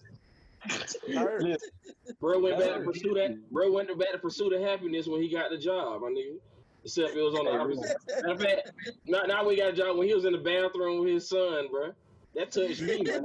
Bro 2.20 2.40
went 2.40 2.58
back 2.58 2.68
to 2.68 2.74
what- 2.80 2.84
pursue 2.84 3.14
that. 3.14 3.50
Bro 3.50 3.72
went 3.72 3.98
back 3.98 4.12
to 4.12 4.18
pursue 4.18 4.50
the 4.50 4.60
happiness 4.60 5.06
when 5.06 5.22
he 5.22 5.28
got 5.30 5.50
the 5.50 5.56
job, 5.58 6.02
my 6.02 6.08
nigga. 6.08 6.38
Except 6.82 7.14
it 7.14 7.20
was 7.20 7.34
on 7.34 7.44
the 7.44 7.50
opposite. 7.52 7.96
Matter 8.22 8.32
of 8.32 8.40
fact, 8.40 8.72
now, 9.06 9.22
now 9.22 9.46
we 9.46 9.56
got 9.56 9.70
a 9.70 9.72
job 9.72 9.98
when 9.98 10.08
he 10.08 10.14
was 10.14 10.24
in 10.24 10.32
the 10.32 10.38
bathroom 10.38 11.00
with 11.00 11.12
his 11.12 11.28
son, 11.28 11.68
bro. 11.70 11.92
That 12.34 12.52
touched 12.52 12.80
me. 12.80 12.98
You 12.98 13.04
know 13.04 13.20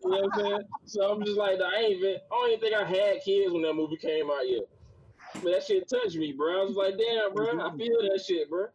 what 0.00 0.24
I'm 0.24 0.40
saying? 0.40 0.62
So 0.84 1.10
I'm 1.10 1.24
just 1.24 1.38
like, 1.38 1.60
I 1.60 1.80
ain't 1.82 1.96
even. 1.96 2.16
I 2.16 2.18
don't 2.30 2.48
even 2.50 2.60
think 2.60 2.74
I 2.74 2.84
had 2.84 3.22
kids 3.24 3.52
when 3.52 3.62
that 3.62 3.74
movie 3.74 3.96
came 3.96 4.30
out 4.30 4.46
yet. 4.48 4.64
But 5.34 5.52
that 5.52 5.62
shit 5.64 5.88
touched 5.88 6.16
me, 6.16 6.32
bro. 6.32 6.60
I 6.60 6.64
was 6.64 6.76
like, 6.76 6.98
damn, 6.98 7.32
bro. 7.32 7.46
I 7.60 7.76
feel 7.76 8.02
that 8.02 8.22
shit, 8.26 8.50
bro. 8.50 8.66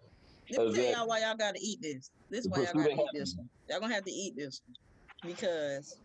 Let 0.51 0.67
me 0.67 0.73
tell 0.73 0.91
y'all 0.91 1.07
why 1.07 1.19
y'all 1.19 1.35
gotta 1.35 1.59
eat 1.61 1.81
this. 1.81 2.09
This 2.29 2.45
is 2.45 2.49
why 2.49 2.63
y'all 2.63 2.73
gotta 2.73 2.91
eat 2.91 3.09
this 3.13 3.35
one. 3.35 3.49
Y'all 3.69 3.79
gonna 3.79 3.93
have 3.93 4.05
to 4.05 4.11
eat 4.11 4.35
this 4.35 4.61
one. 4.65 5.31
Because 5.31 5.99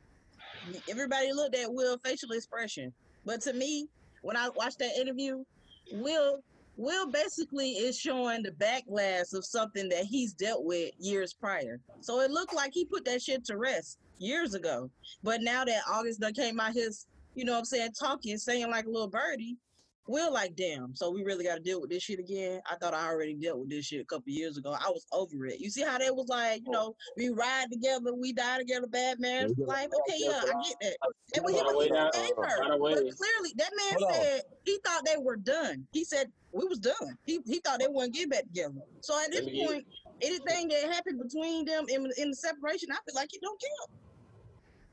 everybody 0.90 1.32
looked 1.32 1.54
at 1.54 1.72
Will 1.72 1.98
facial 2.04 2.32
expression. 2.32 2.92
But 3.24 3.40
to 3.42 3.52
me, 3.52 3.86
when 4.22 4.36
I 4.36 4.48
watched 4.56 4.78
that 4.80 4.96
interview, 4.98 5.44
Will 5.92 6.42
Will 6.80 7.10
basically 7.10 7.72
is 7.72 7.98
showing 7.98 8.42
the 8.42 8.52
backlash 8.52 9.34
of 9.34 9.44
something 9.44 9.86
that 9.90 10.04
he's 10.06 10.32
dealt 10.32 10.64
with 10.64 10.92
years 10.98 11.34
prior. 11.34 11.78
So 12.00 12.20
it 12.20 12.30
looked 12.30 12.54
like 12.54 12.70
he 12.72 12.86
put 12.86 13.04
that 13.04 13.20
shit 13.20 13.44
to 13.44 13.58
rest 13.58 13.98
years 14.18 14.54
ago. 14.54 14.90
But 15.22 15.42
now 15.42 15.62
that 15.66 15.82
August 15.86 16.20
done 16.20 16.32
came 16.32 16.58
out 16.58 16.72
his, 16.72 17.06
you 17.34 17.44
know 17.44 17.52
what 17.52 17.58
I'm 17.58 17.64
saying, 17.66 17.90
talking, 18.00 18.38
saying 18.38 18.70
like 18.70 18.86
a 18.86 18.90
little 18.90 19.08
birdie, 19.08 19.58
Will 20.06 20.32
like, 20.32 20.56
damn, 20.56 20.96
so 20.96 21.10
we 21.10 21.22
really 21.22 21.44
got 21.44 21.56
to 21.56 21.60
deal 21.60 21.82
with 21.82 21.90
this 21.90 22.02
shit 22.02 22.18
again. 22.18 22.60
I 22.68 22.74
thought 22.76 22.94
I 22.94 23.06
already 23.06 23.34
dealt 23.34 23.60
with 23.60 23.68
this 23.68 23.84
shit 23.84 24.00
a 24.00 24.04
couple 24.04 24.32
years 24.32 24.56
ago. 24.56 24.72
I 24.72 24.88
was 24.88 25.06
over 25.12 25.46
it. 25.46 25.60
You 25.60 25.68
see 25.68 25.82
how 25.82 25.98
that 25.98 26.16
was 26.16 26.28
like, 26.28 26.62
you 26.64 26.72
know, 26.72 26.96
we 27.16 27.28
ride 27.28 27.66
together, 27.70 28.14
we 28.14 28.32
die 28.32 28.58
together, 28.58 28.86
bad 28.88 29.20
man 29.20 29.54
life. 29.58 29.86
Okay, 29.86 30.16
yeah, 30.18 30.42
I 30.42 30.62
get 30.66 30.76
that. 30.80 30.96
And 31.36 31.44
we, 31.44 31.52
he 31.52 31.62
was 31.62 31.76
way, 31.76 31.84
he 31.84 31.90
now- 31.92 32.10
forgave 32.10 32.32
her. 32.36 32.78
by 32.78 32.78
But 32.78 33.16
clearly, 33.16 33.52
that 33.56 33.70
man 33.76 34.14
said 34.14 34.42
he 34.64 34.78
thought 34.84 35.04
they 35.04 35.18
were 35.18 35.36
done. 35.36 35.86
He 35.92 36.04
said 36.04 36.32
we 36.52 36.66
was 36.66 36.78
done. 36.78 37.16
He 37.24 37.40
he 37.46 37.60
thought 37.60 37.78
they 37.80 37.86
wouldn't 37.88 38.14
get 38.14 38.30
back 38.30 38.44
together. 38.44 38.74
So 39.02 39.18
at 39.22 39.30
this 39.30 39.44
Let 39.44 39.66
point, 39.68 39.86
anything 40.22 40.68
that 40.68 40.92
happened 40.92 41.20
between 41.22 41.64
them 41.64 41.84
in, 41.88 42.08
in 42.18 42.30
the 42.30 42.36
separation, 42.36 42.88
I 42.90 42.96
feel 43.06 43.14
like 43.14 43.32
it 43.32 43.40
don't 43.42 43.60
count. 43.60 43.90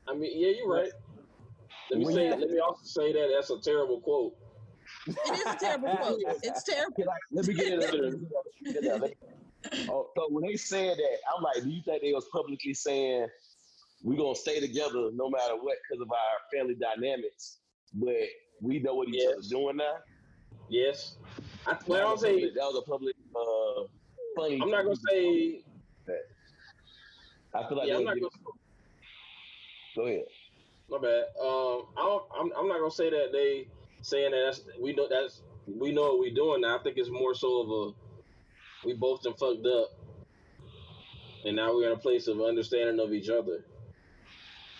I 0.08 0.14
mean, 0.20 0.32
yeah, 0.40 0.52
you're 0.56 0.68
right. 0.72 0.90
Let 1.90 1.98
me 2.00 2.04
Well, 2.06 2.14
say. 2.14 2.24
yeah. 2.28 2.34
Let 2.36 2.50
me 2.50 2.58
also 2.60 2.80
say 2.84 3.12
that 3.12 3.30
that's 3.34 3.50
a 3.50 3.60
terrible 3.60 4.00
quote. 4.00 4.34
It 5.06 5.16
is 5.34 5.46
a 5.54 5.56
terrible 5.58 5.96
quote. 6.00 6.18
It's 6.42 6.62
terrible. 6.64 6.94
Can 6.96 7.08
I- 7.08 7.12
Let 7.32 7.46
me 7.46 7.54
get 7.54 7.72
it. 7.72 9.18
Oh, 9.90 10.08
So 10.16 10.28
when 10.30 10.44
they 10.48 10.56
said 10.56 10.96
that, 10.96 11.16
I'm 11.36 11.42
like, 11.42 11.62
do 11.64 11.68
you 11.68 11.82
think 11.84 12.00
they 12.00 12.12
was 12.12 12.26
publicly 12.32 12.72
saying 12.74 13.26
we're 14.04 14.16
gonna 14.16 14.34
stay 14.36 14.60
together 14.60 15.10
no 15.12 15.28
matter 15.28 15.56
what 15.56 15.76
because 15.90 16.00
of 16.00 16.08
our 16.10 16.38
family 16.54 16.76
dynamics, 16.76 17.58
but 17.92 18.14
we 18.62 18.78
know 18.78 18.94
what 18.94 19.08
each 19.08 19.16
Yes. 19.16 19.32
other's 19.32 19.48
doing 19.48 19.76
now? 19.78 19.94
Yes. 20.70 21.16
I, 21.68 21.76
well, 21.86 21.98
I 21.98 22.02
don't 22.02 22.20
say. 22.20 22.40
that 22.50 22.54
was 22.56 22.82
a 22.86 22.90
public 22.90 23.14
uh, 23.36 23.84
funny. 24.36 24.58
I'm 24.62 24.70
not 24.70 24.84
gonna 24.84 24.96
say. 24.96 25.62
I 27.54 27.68
feel 27.68 27.78
like 27.78 27.88
Yeah, 27.88 27.96
I'm 27.96 28.04
not 28.04 28.14
gonna. 28.14 28.28
go 29.96 30.06
ahead. 30.06 30.24
My 30.90 30.98
bad. 30.98 31.24
Um, 31.40 31.86
I 31.96 32.02
don't, 32.02 32.24
I'm, 32.38 32.52
I'm 32.56 32.68
not 32.68 32.78
gonna 32.78 32.90
say 32.90 33.10
that 33.10 33.30
they 33.32 33.68
saying 34.00 34.30
that 34.30 34.42
that's, 34.46 34.62
we 34.80 34.94
know 34.94 35.08
that's 35.08 35.42
we 35.66 35.92
know 35.92 36.02
what 36.02 36.20
we're 36.20 36.34
doing 36.34 36.62
now. 36.62 36.78
I 36.78 36.82
think 36.82 36.96
it's 36.96 37.10
more 37.10 37.34
so 37.34 37.60
of 37.60 37.70
a 37.70 38.86
we 38.86 38.94
both 38.94 39.22
done 39.22 39.34
fucked 39.34 39.66
up, 39.66 39.90
and 41.44 41.56
now 41.56 41.74
we're 41.74 41.86
in 41.86 41.92
a 41.92 42.00
place 42.00 42.26
of 42.28 42.40
understanding 42.40 43.04
of 43.04 43.12
each 43.12 43.28
other. 43.28 43.64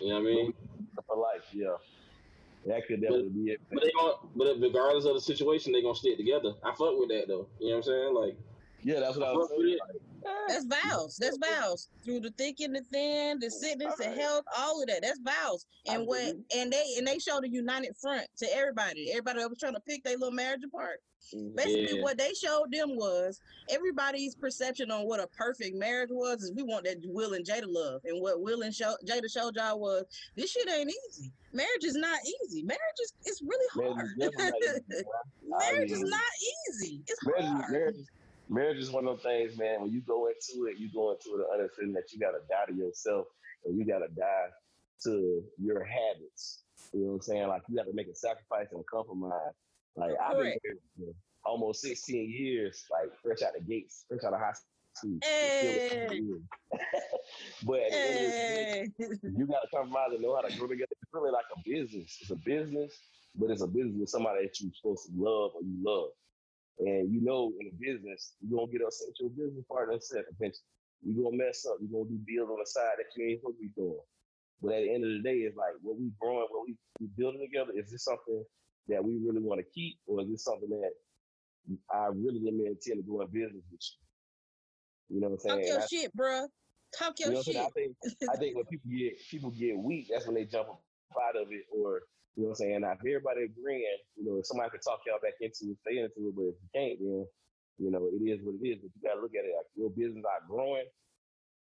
You 0.00 0.09
know 0.09 0.14
what 0.14 0.21
I 0.21 0.25
mean? 0.25 0.54
For 1.07 1.16
life, 1.16 1.45
yeah. 1.52 1.76
That 2.69 2.87
could 2.87 3.01
definitely 3.01 3.31
be 3.31 3.51
it. 3.53 3.61
But 3.73 3.83
they 3.83 3.91
going 3.93 4.15
but 4.37 4.57
regardless 4.61 5.05
of 5.07 5.15
the 5.15 5.21
situation, 5.21 5.73
they're 5.73 5.83
gonna 5.83 5.95
stick 5.95 6.17
together. 6.19 6.53
I 6.63 6.71
fuck 6.71 6.99
with 6.99 7.09
that 7.09 7.25
though. 7.27 7.49
You 7.59 7.71
know 7.71 7.77
what 7.77 7.77
I'm 7.77 7.83
saying? 7.83 8.15
Like, 8.15 8.37
Yeah, 8.83 9.01
that's 9.01 9.17
what 9.17 9.27
I 9.27 9.31
I 9.31 9.33
was 9.35 9.49
fuck 9.49 9.59
with 9.59 9.67
saying. 9.69 9.79
it. 9.95 10.03
That's 10.49 10.65
vows. 10.65 11.17
That's 11.21 11.39
vows. 11.43 11.89
Through 12.05 12.21
the 12.21 12.31
thick 12.39 12.61
and 12.61 12.75
the 12.75 12.83
thin, 12.93 13.39
the 13.41 13.51
sickness, 13.51 13.95
the 13.97 14.05
health, 14.11 14.45
all 14.57 14.81
of 14.83 14.89
that. 14.89 15.01
That's 15.03 15.21
vows. 15.21 15.67
And 15.87 16.07
what 16.07 16.35
and 16.57 16.73
they 16.73 16.95
and 16.99 17.07
they 17.07 17.19
showed 17.19 17.45
a 17.45 17.49
united 17.51 17.97
front 18.01 18.27
to 18.39 18.47
everybody. 18.55 19.11
Everybody 19.11 19.41
that 19.41 19.49
was 19.51 19.59
trying 19.59 19.75
to 19.75 19.81
pick 19.81 20.03
their 20.05 20.17
little 20.17 20.33
marriage 20.33 20.63
apart. 20.65 20.99
Basically, 21.57 21.99
Yeah. 21.99 22.03
what 22.03 22.17
they 22.17 22.33
showed 22.33 22.73
them 22.73 22.97
was 22.97 23.41
everybody's 23.69 24.35
perception 24.37 24.91
on 24.91 25.07
what 25.07 25.21
a 25.21 25.27
perfect 25.27 25.77
marriage 25.77 26.11
was 26.11 26.43
is 26.43 26.53
we 26.55 26.63
want 26.63 26.85
that 26.85 26.99
Will 27.05 27.35
and 27.35 27.45
Jada 27.45 27.65
love. 27.67 28.01
And 28.05 28.23
what 28.23 28.41
Will 28.41 28.63
and 28.63 28.75
show, 28.75 28.95
Jada 29.07 29.31
showed 29.31 29.57
y'all 29.57 29.79
was 29.81 30.05
this 30.37 30.53
shit 30.53 30.69
ain't 30.71 30.91
easy. 31.11 31.33
Marriage 31.53 31.85
is 31.85 31.97
not 31.97 32.21
easy. 32.25 32.63
Marriage 32.63 32.81
is 33.03 33.13
it's 33.25 33.43
really 33.43 33.67
Marriage 33.77 33.95
hard. 33.97 34.11
is 34.21 34.33
not 34.39 34.55
easy, 34.63 34.81
man. 34.89 35.03
I 35.61 35.73
marriage 35.73 35.91
is 35.91 36.01
not 36.01 36.21
easy. 36.71 37.03
It's 37.09 37.27
marriage, 37.27 37.45
hard. 37.45 37.73
marriage, 37.73 37.97
marriage 38.49 38.78
is 38.78 38.90
one 38.90 39.07
of 39.07 39.17
those 39.17 39.23
things, 39.25 39.59
man. 39.59 39.83
When 39.83 39.93
you 39.93 40.00
go 40.02 40.28
into 40.28 40.67
it, 40.67 40.78
you 40.78 40.90
go 40.93 41.12
into 41.12 41.40
it 41.40 41.47
understanding 41.52 41.95
that 41.95 42.12
you 42.12 42.19
got 42.21 42.33
to 42.33 42.40
die 42.49 42.67
to 42.69 42.75
yourself 42.75 43.26
and 43.64 43.78
you 43.78 43.87
got 43.87 44.00
to 44.00 44.09
die 44.09 44.49
to 45.05 45.43
your 45.59 45.85
habits. 45.85 46.64
You 46.93 47.00
know 47.02 47.07
what 47.09 47.14
I'm 47.17 47.21
saying? 47.23 47.49
Like 47.49 47.62
you 47.69 47.76
got 47.76 47.85
to 47.87 47.95
make 47.95 48.09
a 48.09 48.14
sacrifice 48.14 48.69
and 48.73 48.81
a 48.81 48.85
compromise. 48.85 49.55
Like 49.97 50.12
I've 50.23 50.37
been 50.38 50.47
married 50.64 50.81
for 50.97 51.12
almost 51.45 51.83
16 51.83 52.31
years, 52.31 52.85
like 52.90 53.11
fresh 53.23 53.43
out 53.43 53.55
the 53.55 53.62
gates, 53.64 54.05
fresh 54.09 54.25
out 54.25 54.33
of 54.35 54.40
high 54.40 54.52
school. 54.52 55.19
Hey. 55.23 56.21
but 57.62 57.81
at 57.81 57.90
the 57.93 57.99
end 57.99 58.19
of 58.19 58.23
the 58.23 58.33
day, 58.47 58.88
Hey. 58.99 59.07
you 59.23 59.47
got 59.47 59.61
to 59.62 59.69
compromise 59.75 60.11
and 60.12 60.23
know 60.23 60.35
how 60.37 60.43
to 60.43 60.57
grow 60.59 60.69
together. 60.69 60.88
It's 61.02 61.12
really 61.12 61.31
like 61.31 61.47
a 61.57 61.61
business. 61.64 62.19
It's 62.21 62.31
a 62.31 62.37
business, 62.37 62.93
but 63.37 63.50
it's 63.50 63.62
a 63.62 63.67
business 63.67 63.97
with 63.99 64.09
somebody 64.09 64.45
that 64.47 64.61
you're 64.61 64.73
supposed 64.75 65.07
to 65.07 65.12
love 65.17 65.52
or 65.55 65.62
you 65.62 65.76
love. 65.83 66.11
And 66.80 67.12
you 67.12 67.20
know, 67.20 67.52
in 67.61 67.66
a 67.68 67.75
business, 67.78 68.35
you're 68.40 68.58
gonna 68.58 68.73
get 68.73 68.82
upset 68.87 69.08
with 69.08 69.18
your 69.20 69.30
business 69.35 69.64
partner 69.66 69.94
upset 69.94 70.25
eventually. 70.30 70.70
You're 71.02 71.25
gonna 71.25 71.37
mess 71.37 71.66
up. 71.66 71.78
You're 71.80 71.90
gonna 71.90 72.11
do 72.11 72.23
deals 72.26 72.50
on 72.50 72.58
the 72.58 72.66
side 72.66 72.99
that 72.99 73.11
you 73.16 73.26
ain't 73.26 73.40
supposed 73.40 73.58
to 73.58 73.62
be 73.66 73.75
doing. 73.75 74.02
But 74.62 74.75
at 74.75 74.82
the 74.87 74.94
end 74.94 75.04
of 75.04 75.11
the 75.11 75.23
day, 75.23 75.47
it's 75.47 75.56
like 75.56 75.75
what 75.82 75.99
we 75.99 76.11
growing, 76.20 76.47
what 76.50 76.66
we, 76.66 76.75
we 77.00 77.06
building 77.16 77.42
together. 77.42 77.73
Is 77.75 77.90
this 77.90 78.04
something 78.04 78.44
that 78.88 79.02
we 79.02 79.18
really 79.18 79.42
want 79.42 79.61
to 79.61 79.66
keep, 79.75 79.99
or 80.06 80.23
is 80.23 80.30
this 80.30 80.44
something 80.44 80.70
that 80.70 80.92
I 81.92 82.11
really 82.14 82.47
am 82.49 82.58
intend 82.62 83.02
to 83.02 83.06
go 83.06 83.23
in 83.23 83.28
business 83.28 83.62
with 83.70 83.82
you? 83.82 85.16
You 85.16 85.20
know 85.20 85.28
what 85.28 85.40
I'm 85.44 85.50
saying? 85.50 85.58
Talk 85.58 85.66
your 85.66 85.82
I- 85.82 85.87
shit, 85.87 86.16
bruh. 86.16 86.47
Talk 86.97 87.14
you 87.18 87.26
your 87.26 87.35
know 87.35 87.42
shit. 87.42 87.56
I 87.56 87.68
think 87.70 87.97
I 88.32 88.37
think 88.37 88.56
when 88.56 88.64
people 88.66 88.90
get 88.90 89.20
people 89.30 89.50
get 89.50 89.76
weak, 89.76 90.08
that's 90.11 90.26
when 90.26 90.35
they 90.35 90.44
jump 90.44 90.68
out 90.68 91.37
of 91.37 91.49
it, 91.50 91.64
or 91.70 92.02
you 92.38 92.47
know 92.47 92.54
what 92.54 92.62
I'm 92.62 92.71
saying. 92.71 92.80
Now, 92.87 92.95
if 92.95 93.02
everybody 93.02 93.50
agreeing, 93.50 93.99
you 94.14 94.23
know, 94.23 94.38
if 94.38 94.47
somebody 94.47 94.71
can 94.71 94.78
talk 94.78 95.02
y'all 95.02 95.18
back 95.18 95.42
into 95.42 95.75
it, 95.75 95.78
stay 95.83 95.99
into 95.99 96.30
it, 96.30 96.35
but 96.38 96.54
if 96.54 96.57
you 96.62 96.71
can't, 96.71 96.99
then 97.02 97.26
you 97.83 97.90
know 97.90 98.07
it 98.07 98.23
is 98.23 98.38
what 98.47 98.54
it 98.54 98.62
is. 98.62 98.78
But 98.78 98.95
you 98.95 99.00
gotta 99.02 99.18
look 99.18 99.35
at 99.35 99.42
it 99.42 99.50
like 99.59 99.66
your 99.75 99.90
business 99.90 100.23
not 100.23 100.47
growing. 100.47 100.87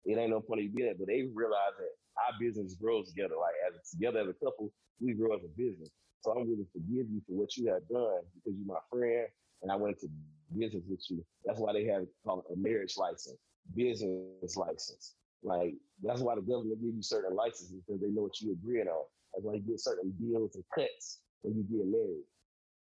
It 0.03 0.19
ain't 0.19 0.35
no 0.35 0.43
point 0.43 0.59
in 0.59 0.67
you 0.67 0.75
being 0.75 0.91
it, 0.91 0.99
but 0.99 1.07
they 1.07 1.31
realize 1.31 1.79
that 1.79 1.95
our 2.19 2.35
business 2.43 2.75
grows 2.75 3.07
together. 3.07 3.39
Like 3.39 3.55
as 3.71 3.87
together 3.87 4.19
as 4.19 4.35
a 4.35 4.37
couple, 4.43 4.67
we 4.99 5.15
grow 5.15 5.31
as 5.31 5.47
a 5.47 5.51
business. 5.55 5.95
So 6.27 6.35
I'm 6.35 6.43
willing 6.43 6.67
to 6.67 6.71
forgive 6.75 7.07
you 7.07 7.23
for 7.23 7.39
what 7.39 7.55
you 7.55 7.71
have 7.71 7.87
done 7.87 8.19
because 8.35 8.59
you're 8.59 8.67
my 8.67 8.83
friend, 8.91 9.31
and 9.63 9.71
I 9.71 9.79
went 9.79 9.95
into 9.95 10.11
business 10.51 10.83
with 10.91 11.07
you. 11.07 11.23
That's 11.47 11.63
why 11.63 11.71
they 11.71 11.87
have 11.87 12.03
called 12.27 12.43
a 12.51 12.59
marriage 12.59 12.99
license, 12.99 13.39
business 13.79 14.59
license. 14.59 15.15
Like 15.39 15.79
that's 16.03 16.19
why 16.19 16.35
the 16.35 16.43
government 16.43 16.83
give 16.83 16.99
you 16.99 17.03
certain 17.03 17.31
licenses 17.31 17.79
because 17.79 18.03
they 18.03 18.11
know 18.11 18.27
what 18.27 18.35
you're 18.43 18.59
agreeing 18.59 18.91
on. 18.91 19.07
That's 19.39 19.47
why 19.47 19.53
you 19.55 19.61
get 19.61 19.79
certain 19.79 20.11
deals 20.19 20.55
and 20.55 20.65
cuts 20.75 21.21
when 21.43 21.55
you 21.55 21.63
get 21.63 21.87
married. 21.87 22.25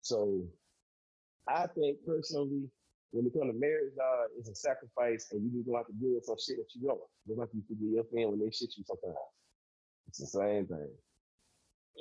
So 0.00 0.48
I 1.46 1.66
think 1.66 1.98
personally, 2.06 2.70
when 3.10 3.26
it 3.26 3.32
comes 3.34 3.52
to 3.52 3.58
marriage, 3.58 3.92
uh, 4.02 4.24
it's 4.38 4.48
a 4.48 4.54
sacrifice, 4.54 5.28
and 5.32 5.44
you 5.44 5.58
just 5.58 5.66
gonna 5.66 5.78
have 5.78 5.86
to 5.88 5.92
deal 5.92 6.14
with 6.14 6.24
some 6.24 6.36
shit 6.40 6.56
that 6.56 6.68
you 6.74 6.88
don't. 6.88 7.00
Just 7.28 7.38
like 7.38 7.48
you 7.52 7.62
forget 7.68 7.92
your 7.92 8.04
family 8.04 8.38
when 8.38 8.40
they 8.40 8.50
shit 8.50 8.72
you 8.78 8.84
sometimes. 8.86 9.16
It's 10.08 10.18
the 10.20 10.26
same 10.28 10.66
thing. 10.66 10.88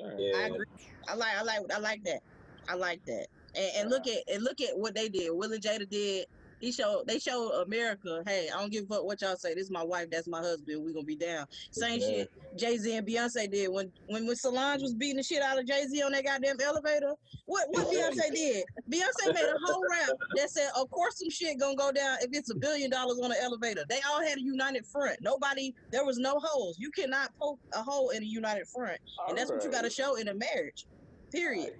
I 0.01 0.07
Yeah. 0.21 0.45
agree. 0.47 0.65
I 1.09 1.15
like 1.15 1.35
I 1.35 1.41
like 1.41 1.71
I 1.73 1.79
like 1.79 2.03
that. 2.05 2.21
I 2.69 2.75
like 2.75 3.03
that. 3.05 3.27
And, 3.55 3.71
and 3.77 3.89
look 3.89 4.07
at 4.07 4.23
and 4.31 4.43
look 4.43 4.61
at 4.61 4.77
what 4.79 4.95
they 4.95 5.09
did. 5.09 5.31
Will 5.31 5.51
and 5.51 5.61
Jada 5.61 5.89
did. 5.89 6.27
He 6.59 6.71
showed 6.71 7.03
they 7.07 7.19
showed 7.19 7.51
America, 7.65 8.21
hey, 8.25 8.49
I 8.53 8.59
don't 8.59 8.71
give 8.71 8.85
a 8.85 8.87
fuck 8.87 9.05
what 9.05 9.21
y'all 9.21 9.35
say. 9.35 9.53
This 9.53 9.65
is 9.65 9.71
my 9.71 9.83
wife, 9.83 10.07
that's 10.11 10.27
my 10.27 10.39
husband. 10.39 10.83
We 10.83 10.93
gonna 10.93 11.05
be 11.05 11.15
down. 11.15 11.45
Same 11.71 11.99
shit 11.99 12.29
Jay 12.55 12.77
Z 12.77 12.95
and 12.95 13.07
Beyonce 13.07 13.49
did 13.51 13.69
when 13.69 13.91
when 14.07 14.25
when 14.25 14.35
Solange 14.35 14.81
was 14.81 14.93
beating 14.93 15.17
the 15.17 15.23
shit 15.23 15.41
out 15.41 15.59
of 15.59 15.65
Jay 15.65 15.85
Z 15.85 16.01
on 16.01 16.11
that 16.13 16.25
goddamn 16.25 16.57
elevator. 16.59 17.13
What 17.45 17.67
what 17.69 17.87
Beyonce 17.87 18.33
did? 18.33 18.63
Beyonce 18.91 19.33
made 19.33 19.43
a 19.43 19.57
whole 19.65 19.83
rap 19.89 20.09
that 20.35 20.49
said, 20.49 20.69
of 20.75 20.89
course 20.89 21.19
some 21.19 21.29
shit 21.29 21.59
gonna 21.59 21.75
go 21.75 21.91
down 21.91 22.17
if 22.21 22.29
it's 22.33 22.49
a 22.49 22.55
billion 22.55 22.89
dollars 22.89 23.19
on 23.21 23.29
the 23.29 23.41
elevator. 23.41 23.83
They 23.87 23.99
all 24.09 24.21
had 24.21 24.37
a 24.37 24.41
united 24.41 24.85
front. 24.87 25.17
Nobody 25.21 25.73
there 25.91 26.05
was 26.05 26.17
no 26.17 26.39
holes. 26.41 26.77
You 26.79 26.91
cannot 26.91 27.29
poke 27.39 27.59
a 27.73 27.83
hole 27.83 28.09
in 28.09 28.23
a 28.23 28.25
united 28.25 28.67
front, 28.67 28.97
and 29.27 29.37
that's 29.37 29.51
what 29.51 29.63
you 29.63 29.71
got 29.71 29.83
to 29.83 29.89
show 29.89 30.15
in 30.15 30.27
a 30.27 30.33
marriage. 30.33 30.85
Period. 31.31 31.73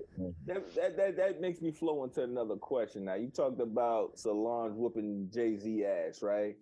That, 0.46 0.76
that, 0.76 0.98
that, 0.98 1.18
that 1.18 1.42
makes 1.42 1.62
me 1.62 1.72
flow 1.72 2.04
into 2.04 2.24
another 2.24 2.56
question. 2.56 3.06
Now, 3.06 3.16
you 3.16 3.30
talked 3.30 3.60
about 3.60 4.18
Solange 4.18 4.76
whooping 4.76 5.30
Jay 5.34 5.58
Z 5.58 5.86
ass, 5.86 6.22
right? 6.22 6.56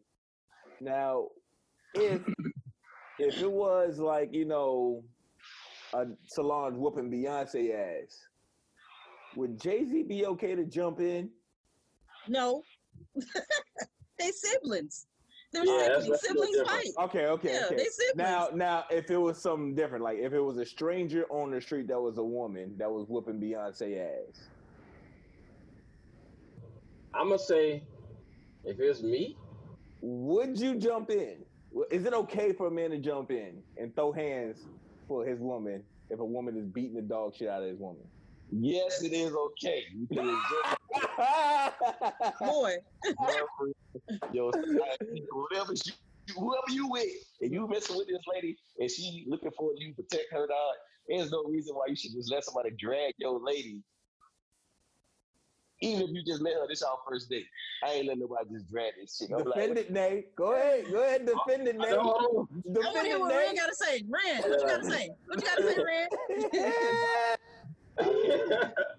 Now, 0.79 1.27
if 1.93 2.21
if 3.19 3.41
it 3.41 3.51
was 3.51 3.99
like 3.99 4.33
you 4.33 4.45
know, 4.45 5.03
a 5.93 6.05
Solange 6.27 6.77
whooping 6.77 7.11
Beyonce 7.11 7.73
ass, 7.73 8.17
would 9.35 9.59
Jay 9.59 9.85
Z 9.85 10.03
be 10.03 10.25
okay 10.25 10.55
to 10.55 10.65
jump 10.65 10.99
in? 10.99 11.29
No, 12.27 12.63
they 14.19 14.31
siblings. 14.31 15.07
They're 15.53 15.65
Yeah, 15.65 15.79
siblings. 15.99 16.07
that's 16.09 16.23
a 16.23 16.27
Siblings 16.27 16.61
fight. 16.61 16.87
Okay, 16.99 17.25
okay, 17.27 17.53
Yeah, 17.53 17.65
okay. 17.65 17.75
they 17.77 17.85
siblings. 17.85 18.15
Now, 18.15 18.49
now, 18.53 18.83
if 18.91 19.09
it 19.09 19.17
was 19.17 19.41
something 19.41 19.75
different, 19.75 20.03
like 20.03 20.17
if 20.19 20.33
it 20.33 20.39
was 20.41 20.57
a 20.57 20.65
stranger 20.65 21.25
on 21.29 21.51
the 21.51 21.61
street 21.61 21.87
that 21.87 21.99
was 21.99 22.17
a 22.17 22.23
woman 22.23 22.75
that 22.77 22.91
was 22.91 23.05
whooping 23.07 23.39
Beyonce 23.39 24.05
ass, 24.05 24.49
I'm 27.13 27.27
gonna 27.29 27.39
say, 27.39 27.83
if 28.63 28.79
it's 28.79 29.01
me, 29.01 29.37
would 30.01 30.59
you 30.59 30.75
jump 30.75 31.09
in? 31.09 31.45
Is 31.91 32.05
it 32.05 32.13
okay 32.13 32.53
for 32.53 32.67
a 32.67 32.71
man 32.71 32.91
to 32.91 32.97
jump 32.99 33.31
in 33.31 33.63
and 33.77 33.95
throw 33.95 34.11
hands 34.11 34.57
for 35.07 35.25
his 35.25 35.39
woman 35.39 35.83
if 36.09 36.19
a 36.19 36.25
woman 36.25 36.57
is 36.57 36.65
beating 36.67 36.95
the 36.95 37.01
dog 37.01 37.35
shit 37.35 37.47
out 37.47 37.63
of 37.63 37.69
his 37.69 37.79
woman? 37.79 38.03
Yes, 38.51 39.01
it 39.01 39.13
is 39.13 39.33
okay 39.33 39.83
because 40.07 40.27
it's 40.29 40.49
just 40.63 40.76
Boy, 42.39 42.75
Yo, 44.33 44.51
whatever 44.51 45.73
you, 45.73 45.93
whoever 46.35 46.69
you 46.69 46.87
with, 46.87 47.05
and 47.41 47.51
you 47.51 47.67
messing 47.67 47.97
with 47.97 48.07
this 48.07 48.21
lady, 48.33 48.55
and 48.79 48.89
she 48.89 49.25
looking 49.27 49.51
for 49.57 49.71
you 49.77 49.93
to 49.93 50.01
protect 50.03 50.31
her 50.31 50.47
dog, 50.47 50.75
there's 51.07 51.31
no 51.31 51.43
reason 51.45 51.75
why 51.75 51.85
you 51.87 51.95
should 51.95 52.11
just 52.13 52.31
let 52.31 52.43
somebody 52.43 52.71
drag 52.77 53.13
your 53.17 53.39
lady. 53.39 53.81
Even 55.81 56.01
if 56.03 56.09
you 56.11 56.23
just 56.25 56.41
met 56.41 56.53
her 56.53 56.67
this 56.67 56.81
our 56.81 56.97
first 57.07 57.29
date, 57.29 57.45
I 57.85 57.91
ain't 57.93 58.07
letting 58.07 58.21
nobody 58.21 58.49
just 58.51 58.67
drag 58.69 58.93
this 58.99 59.17
shit. 59.17 59.29
I'm 59.31 59.43
defend 59.43 59.75
like, 59.75 59.85
it, 59.85 59.91
Nate. 59.91 60.35
Go 60.35 60.53
ahead. 60.53 60.85
Go 60.91 61.03
ahead. 61.03 61.25
Defend 61.27 61.67
it, 61.67 61.75
I 61.75 61.79
Nate. 61.79 61.89
don't- 61.91 62.07
I 62.07 62.27
want 62.31 62.49
to 62.49 62.73
Defend 62.73 63.05
hear 63.07 63.15
it, 63.15 63.19
what 63.19 63.35
Ren 63.35 63.55
got 63.55 63.67
to 63.67 63.75
say. 63.75 64.03
Ren, 64.09 64.41
what 64.41 64.59
you 64.59 64.67
got 64.67 64.81
to 64.81 64.89
say? 64.89 65.09
What 65.27 65.39
you 65.39 65.47
got 65.47 65.57
to 65.57 65.63
say, 65.63 65.77
Ren? 67.99 68.71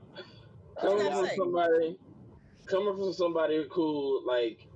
coming 0.81 1.13
from 1.13 1.27
say? 1.27 1.37
somebody, 1.37 1.99
coming 2.67 2.97
from 2.97 3.13
somebody 3.13 3.67
who 3.71 4.27
like 4.27 4.67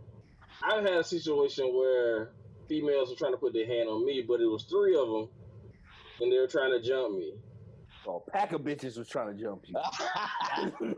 I've 0.63 0.85
had 0.85 0.99
a 0.99 1.05
situation 1.05 1.75
where 1.75 2.31
females 2.69 3.11
were 3.11 3.17
trying 3.17 3.33
to 3.33 3.39
put 3.39 3.53
their 3.53 3.67
hand 3.67 3.89
on 3.89 4.05
me, 4.05 4.25
but 4.27 4.41
it 4.41 4.47
was 4.47 4.65
three 4.65 4.97
of 4.97 5.09
them, 5.09 5.29
and 6.21 6.33
they 6.33 6.39
were 6.39 6.47
trying 6.47 6.71
to 6.71 6.81
jump 6.81 7.17
me. 7.17 7.35
Oh, 8.07 8.23
pack 8.33 8.53
of 8.53 8.61
bitches 8.63 8.97
was 8.99 9.09
trying 9.09 9.37
to 9.37 9.43
jump 9.43 9.65
you. 9.67 9.75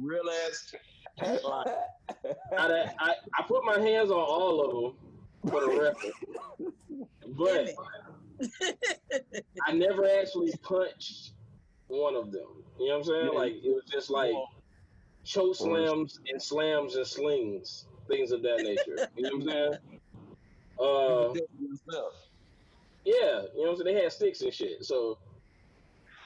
Real 0.00 0.30
ass. 0.46 0.74
I, 1.20 1.38
I, 2.58 3.14
I 3.38 3.42
put 3.46 3.64
my 3.64 3.78
hands 3.78 4.10
on 4.10 4.18
all 4.18 4.60
of 4.60 4.70
them 4.72 4.94
for 5.50 5.60
the 5.60 5.68
record, 5.80 6.12
but 7.38 7.70
I 9.66 9.72
never 9.72 10.06
actually 10.06 10.52
punched 10.62 11.30
one 11.88 12.16
of 12.16 12.32
them. 12.32 12.64
You 12.78 12.88
know 12.88 12.98
what 12.98 12.98
I'm 12.98 13.04
saying? 13.04 13.30
Yeah. 13.32 13.38
Like 13.38 13.52
it 13.54 13.74
was 13.74 13.84
just 13.90 14.10
like 14.10 14.34
choke 15.24 15.56
slams 15.56 16.20
and 16.30 16.42
slams 16.42 16.96
and 16.96 17.06
slings, 17.06 17.86
things 18.08 18.32
of 18.32 18.42
that 18.42 18.62
nature. 18.62 19.08
You 19.16 19.22
know 19.22 19.30
what 19.30 19.34
I'm 19.34 19.48
saying? 19.48 20.00
Uh, 20.78 21.34
yeah, 23.04 23.42
you 23.54 23.64
know 23.64 23.70
what 23.70 23.70
I'm 23.70 23.76
saying? 23.76 23.94
They 23.94 24.02
had 24.02 24.12
sticks 24.12 24.40
and 24.42 24.52
shit, 24.52 24.84
so 24.84 25.18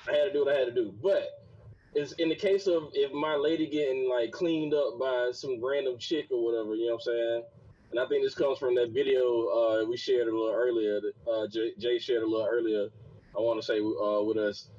I 0.09 0.13
had 0.13 0.25
to 0.25 0.33
do 0.33 0.45
what 0.45 0.55
I 0.55 0.59
had 0.59 0.67
to 0.67 0.75
do. 0.75 0.93
But 1.03 1.47
it's 1.95 2.13
in 2.13 2.29
the 2.29 2.35
case 2.35 2.67
of 2.67 2.91
if 2.95 3.13
my 3.13 3.35
lady 3.35 3.67
getting 3.67 4.09
like 4.09 4.33
cleaned 4.33 4.75
up 4.75 4.99
by 4.99 5.31
some 5.33 5.63
random 5.65 5.99
chick 5.99 6.27
or 6.31 6.45
whatever, 6.45 6.75
you 6.75 6.87
know 6.87 6.95
what 6.95 7.03
I'm 7.07 7.15
saying? 7.15 7.43
And 7.91 8.01
I 8.01 8.07
think 8.07 8.23
this 8.25 8.35
comes 8.35 8.59
from 8.59 8.75
that 8.77 8.91
video 8.93 9.49
uh, 9.49 9.85
we 9.85 9.97
shared 9.97 10.29
a 10.29 10.31
little 10.31 10.53
earlier. 10.55 11.01
Uh, 11.31 11.49
Jay, 11.49 11.73
Jay 11.79 11.99
shared 11.99 12.23
a 12.23 12.27
little 12.27 12.47
earlier. 12.47 12.89
I 13.37 13.41
want 13.41 13.61
to 13.61 13.67
say 13.67 13.79
uh, 13.81 14.23
with 14.23 14.37
us, 14.37 14.71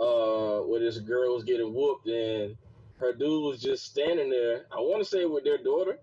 uh, 0.00 0.60
where 0.62 0.80
this 0.80 0.98
girl 0.98 1.34
was 1.34 1.44
getting 1.44 1.74
whooped 1.74 2.06
and 2.08 2.56
her 2.98 3.12
dude 3.12 3.44
was 3.44 3.60
just 3.60 3.84
standing 3.84 4.30
there. 4.30 4.66
I 4.72 4.76
want 4.76 5.02
to 5.02 5.08
say 5.08 5.24
with 5.24 5.44
their 5.44 5.58
daughter, 5.62 5.98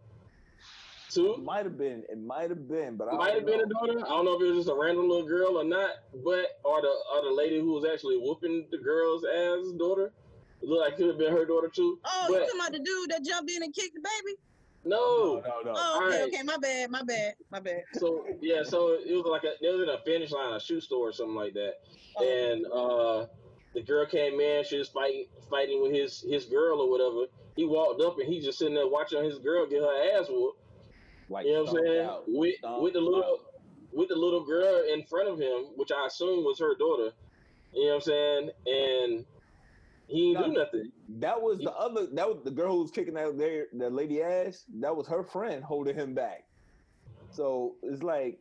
too. 1.10 1.38
might 1.38 1.66
have 1.66 1.77
been. 1.77 2.04
It 2.10 2.20
might 2.20 2.50
have 2.50 2.68
been, 2.68 2.96
but 2.96 3.08
I 3.08 3.16
Might 3.16 3.34
have 3.36 3.46
been 3.46 3.62
a 3.62 3.66
daughter. 3.66 4.00
I 4.06 4.10
don't 4.10 4.25
know 4.25 4.36
if 4.36 4.42
it 4.42 4.50
was 4.54 4.66
just 4.66 4.70
a 4.70 4.75
random 4.75 5.08
little 5.10 5.27
girl 5.27 5.58
or 5.60 5.63
not, 5.63 5.92
but 6.24 6.60
or 6.63 6.82
the 6.82 6.94
or 7.13 7.24
the 7.24 7.32
lady 7.32 7.60
who 7.60 7.72
was 7.74 7.86
actually 7.86 8.18
whooping 8.18 8.68
the 8.72 8.77
girl's 8.77 9.24
ass 9.25 9.72
daughter. 9.77 10.12
It 10.62 10.68
looked 10.68 10.82
like 10.82 10.94
it 10.94 10.98
could 10.98 11.08
have 11.08 11.18
been 11.18 11.32
her 11.32 11.46
daughter 11.46 11.70
too. 11.70 12.00
Oh, 12.04 12.27
you 12.30 12.39
talking 12.39 12.60
about 12.60 12.72
the 12.72 12.80
dude 12.80 13.12
that 13.12 13.24
jumped 13.24 13.51
in 13.51 13.63
and 13.63 13.74
kicked 13.74 13.94
the 13.94 14.01
baby? 14.01 14.38
no. 14.86 15.36
No, 15.36 15.42
no, 15.42 15.62
no. 15.66 15.74
Oh, 15.75 16.01
okay, 16.08 16.16
Alright. 16.18 16.34
okay, 16.34 16.44
my 16.44 16.58
bad, 16.58 16.89
my 16.89 17.04
bad, 17.04 17.36
my 17.51 17.60
bad. 17.60 17.84
So 17.94 18.25
yeah, 18.42 18.63
so 18.63 18.94
it 18.94 19.13
was 19.13 19.25
like 19.25 19.44
a 19.44 19.54
it 19.62 19.72
was 19.72 19.82
in 19.82 19.89
a 19.89 20.00
finish 20.04 20.32
line, 20.32 20.54
a 20.54 20.60
shoe 20.60 20.82
store 20.82 21.10
or 21.10 21.13
something 21.13 21.36
like 21.36 21.54
that. 21.54 21.75
Oh, 22.18 22.51
And 22.51 22.66
uh 22.68 23.27
the 23.74 23.82
girl 23.84 24.06
came 24.06 24.40
in, 24.40 24.64
she 24.64 24.78
was 24.78 24.90
fighting 24.90 25.26
fighting 25.50 25.82
with 25.82 25.92
his 25.94 26.22
his 26.22 26.46
girl 26.46 26.82
or 26.82 26.90
whatever. 26.90 27.32
He 27.56 27.66
walked 27.66 28.02
up 28.02 28.18
and 28.20 28.28
he 28.32 28.40
just 28.40 28.60
sitting 28.60 28.76
there 28.76 28.88
watching 28.88 29.24
his 29.24 29.40
girl 29.40 29.66
get 29.66 29.82
her 29.82 30.20
ass 30.20 30.28
whooped. 30.30 30.60
Like, 31.30 31.46
You 31.46 31.54
know 31.54 31.64
what 31.64 31.70
I'm 31.80 31.86
saying? 31.86 32.06
out. 32.06 32.24
With 32.28 32.56
Stomped 32.58 32.84
with 32.84 32.94
the 32.94 33.02
little 33.02 33.40
with 33.92 34.10
the 34.10 34.16
little 34.16 34.46
girl 34.46 34.84
in 34.94 35.04
front 35.06 35.30
of 35.30 35.40
him, 35.40 35.72
which 35.76 35.92
I 35.92 36.06
assume 36.08 36.44
was 36.44 36.60
her 36.60 36.76
daughter. 36.76 37.12
You 37.74 37.86
know 37.86 37.90
what 37.90 37.96
I'm 37.96 38.02
saying? 38.02 38.50
And 38.66 39.26
he 40.08 40.34
didn't 40.34 40.53
do 40.53 40.60
nothing. 40.60 40.92
That 41.20 41.42
was 41.42 41.60
the 41.60 41.72
other. 41.74 42.08
That 42.14 42.27
was 42.30 42.44
the 42.44 42.51
girl 42.51 42.74
who 42.75 42.82
was 42.84 42.92
kicking 42.92 43.18
out 43.18 43.38
there. 43.38 43.68
that 43.74 43.92
lady 43.92 44.22
ass. 44.22 44.64
That 44.80 44.96
was 44.96 45.08
her 45.08 45.24
friend 45.24 45.64
holding 45.64 45.96
him 45.96 46.14
back. 46.14 46.46
So 47.32 47.75
it's 47.84 48.03
like 48.03 48.40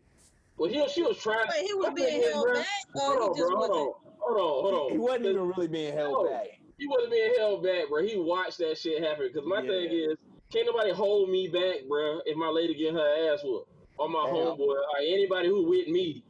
Well, 0.57 0.71
he 0.71 0.87
she 0.89 1.03
was 1.03 1.19
trying. 1.19 1.47
Wait, 1.49 1.67
he 1.67 1.75
was 1.75 1.93
being 1.95 2.09
thing 2.09 2.23
is, 2.23 2.33
held 2.33 2.55
back, 2.55 2.67
Hold 2.95 3.17
or 3.17 3.23
on, 3.23 3.35
he 3.35 3.41
just 3.41 3.51
bro. 3.51 3.59
Wasn't? 3.69 3.97
Hold 4.27 4.39
on. 4.39 4.73
Hold 4.73 4.75
on. 4.87 4.93
he 4.93 4.99
wasn't 4.99 5.27
even 5.27 5.49
really 5.49 5.69
being 5.69 5.95
held 5.95 6.13
No. 6.25 6.31
back. 6.31 6.47
He 6.79 6.87
wasn't 6.87 7.13
being 7.13 7.33
held 7.39 7.63
back, 7.63 7.89
bro. 7.89 8.03
He 8.03 8.17
watched 8.19 8.59
that 8.59 8.77
shit 8.79 9.03
happen. 9.03 9.31
Cause 9.33 9.45
my 9.47 9.63
Yeah. 9.63 9.71
thing 9.71 9.93
is, 9.93 10.17
can't 10.53 10.67
nobody 10.67 10.91
hold 10.93 11.31
me 11.31 11.49
back, 11.49 11.87
bro. 11.89 12.21
If 12.27 12.37
my 12.37 12.49
lady 12.49 12.75
get 12.75 12.95
her 12.95 13.33
ass 13.33 13.43
whooped, 13.45 13.71
or 13.99 14.09
my 14.09 14.27
Yeah. 14.27 14.33
homeboy, 14.35 14.61
or 14.61 14.99
anybody 15.01 15.49
who 15.49 15.63
with 15.69 15.89
me 15.89 16.23